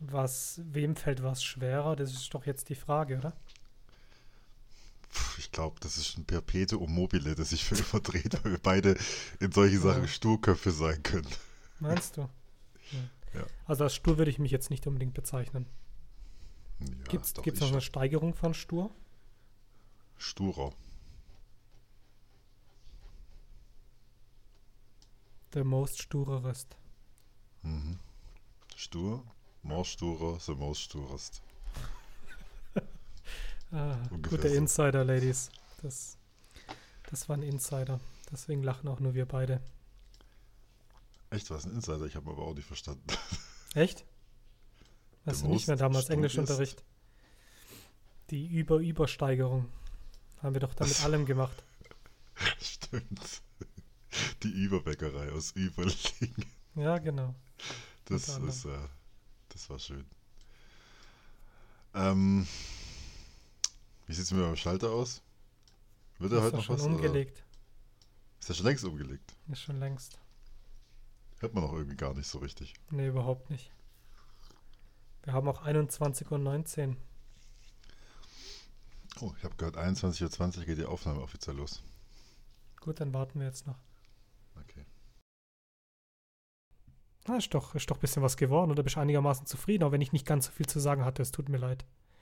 Was, 0.00 0.60
wem 0.64 0.96
fällt 0.96 1.22
was 1.22 1.42
schwerer? 1.42 1.96
Das 1.96 2.12
ist 2.12 2.34
doch 2.34 2.44
jetzt 2.44 2.68
die 2.68 2.74
Frage, 2.74 3.18
oder? 3.18 3.32
Ich 5.38 5.50
glaube, 5.52 5.78
das 5.80 5.96
ist 5.98 6.16
ein 6.16 6.24
Perpetuum 6.24 6.92
mobile, 6.94 7.34
das 7.34 7.50
sich 7.50 7.64
für 7.64 7.76
immer 7.76 8.00
dreht, 8.02 8.42
weil 8.44 8.52
wir 8.52 8.58
beide 8.62 8.96
in 9.40 9.52
solche 9.52 9.78
Sachen 9.78 10.02
Ja. 10.02 10.08
Sturköpfe 10.08 10.70
sein 10.70 11.02
können. 11.02 11.28
Meinst 11.80 12.16
du? 12.16 12.28
Ja. 13.34 13.46
Also 13.64 13.84
als 13.84 13.94
stur 13.94 14.18
würde 14.18 14.30
ich 14.30 14.38
mich 14.38 14.50
jetzt 14.50 14.68
nicht 14.68 14.86
unbedingt 14.86 15.14
bezeichnen. 15.14 15.66
Ja, 16.80 16.86
Gibt 17.08 17.24
es 17.24 17.34
noch 17.34 17.46
ich 17.46 17.62
eine. 17.62 17.80
Steigerung 17.80 18.34
von 18.34 18.52
stur? 18.54 18.94
Sturer. 20.22 20.72
The 25.52 25.64
most 25.64 26.00
sturerest. 26.00 26.76
Mhm. 27.62 27.98
Stur, 28.76 29.24
more 29.62 29.84
sturer, 29.84 30.38
the 30.38 30.54
most 30.54 30.82
sturest. 30.82 31.42
Ah, 33.72 33.96
guter 34.22 34.48
so. 34.48 34.54
Insider, 34.54 35.04
Ladies. 35.04 35.50
Das, 35.82 36.18
das 37.10 37.28
war 37.28 37.36
ein 37.36 37.42
Insider. 37.42 38.00
Deswegen 38.30 38.62
lachen 38.62 38.88
auch 38.88 39.00
nur 39.00 39.14
wir 39.14 39.26
beide. 39.26 39.60
Echt, 41.30 41.50
was 41.50 41.64
ein 41.64 41.72
Insider? 41.72 42.04
Ich 42.04 42.16
habe 42.16 42.30
aber 42.30 42.42
auch 42.42 42.54
nicht 42.54 42.66
verstanden. 42.66 43.04
Echt? 43.74 44.04
Weißt 45.24 45.40
The 45.40 45.46
du 45.46 45.52
nicht 45.52 45.66
mehr 45.66 45.76
damals 45.76 46.10
Englischunterricht? 46.10 46.84
Die 48.30 48.46
Über-Übersteigerung. 48.46 49.68
Haben 50.42 50.54
wir 50.54 50.60
doch 50.60 50.74
da 50.74 50.84
mit 50.84 51.00
allem 51.04 51.26
gemacht. 51.26 51.62
Stimmt. 52.60 53.42
Die 54.42 54.50
Überbäckerei 54.50 55.30
aus 55.32 55.52
Überling. 55.52 56.34
Ja, 56.74 56.98
genau. 56.98 57.34
Das 58.06 58.28
ist, 58.38 58.64
äh, 58.64 58.78
das 59.48 59.70
war 59.70 59.78
schön. 59.78 60.04
Ähm, 61.94 62.46
wie 64.06 64.14
sieht 64.14 64.24
es 64.24 64.32
mit 64.32 64.40
meinem 64.42 64.56
Schalter 64.56 64.90
aus? 64.90 65.22
Wird 66.18 66.32
er 66.32 66.38
Ist 66.38 66.44
heute 66.44 66.56
noch 66.56 66.64
schon 66.64 66.76
was? 66.76 66.82
Oder? 66.84 66.94
umgelegt. 66.94 67.44
Ist 68.40 68.48
er 68.50 68.54
schon 68.54 68.66
längst 68.66 68.84
umgelegt? 68.84 69.34
Ist 69.48 69.62
schon 69.62 69.78
längst. 69.78 70.18
Hört 71.40 71.54
man 71.54 71.64
auch 71.64 71.72
irgendwie 71.72 71.96
gar 71.96 72.14
nicht 72.14 72.26
so 72.26 72.38
richtig. 72.38 72.74
Nee, 72.90 73.08
überhaupt 73.08 73.50
nicht. 73.50 73.70
Wir 75.24 75.32
haben 75.32 75.48
auch 75.48 75.64
21.19 75.64 76.88
Uhr. 76.88 76.96
Oh, 79.20 79.32
ich 79.36 79.44
habe 79.44 79.56
gehört, 79.56 79.76
21.20 79.76 80.58
Uhr 80.58 80.64
geht 80.64 80.78
die 80.78 80.84
Aufnahme 80.84 81.20
offiziell 81.20 81.56
los. 81.56 81.82
Gut, 82.80 83.00
dann 83.00 83.12
warten 83.12 83.38
wir 83.38 83.46
jetzt 83.46 83.66
noch. 83.66 83.78
Okay. 84.60 84.84
Ah, 87.26 87.36
ist 87.36 87.54
doch, 87.54 87.74
ist 87.74 87.90
doch 87.90 87.98
ein 87.98 88.00
bisschen 88.00 88.22
was 88.22 88.36
geworden 88.36 88.70
oder 88.70 88.82
bist 88.82 88.96
du 88.96 89.00
einigermaßen 89.00 89.46
zufrieden, 89.46 89.84
auch 89.84 89.92
wenn 89.92 90.00
ich 90.00 90.12
nicht 90.12 90.26
ganz 90.26 90.46
so 90.46 90.52
viel 90.52 90.66
zu 90.66 90.80
sagen 90.80 91.04
hatte. 91.04 91.22
Es 91.22 91.30
tut 91.30 91.48
mir 91.48 91.58
leid. 91.58 91.84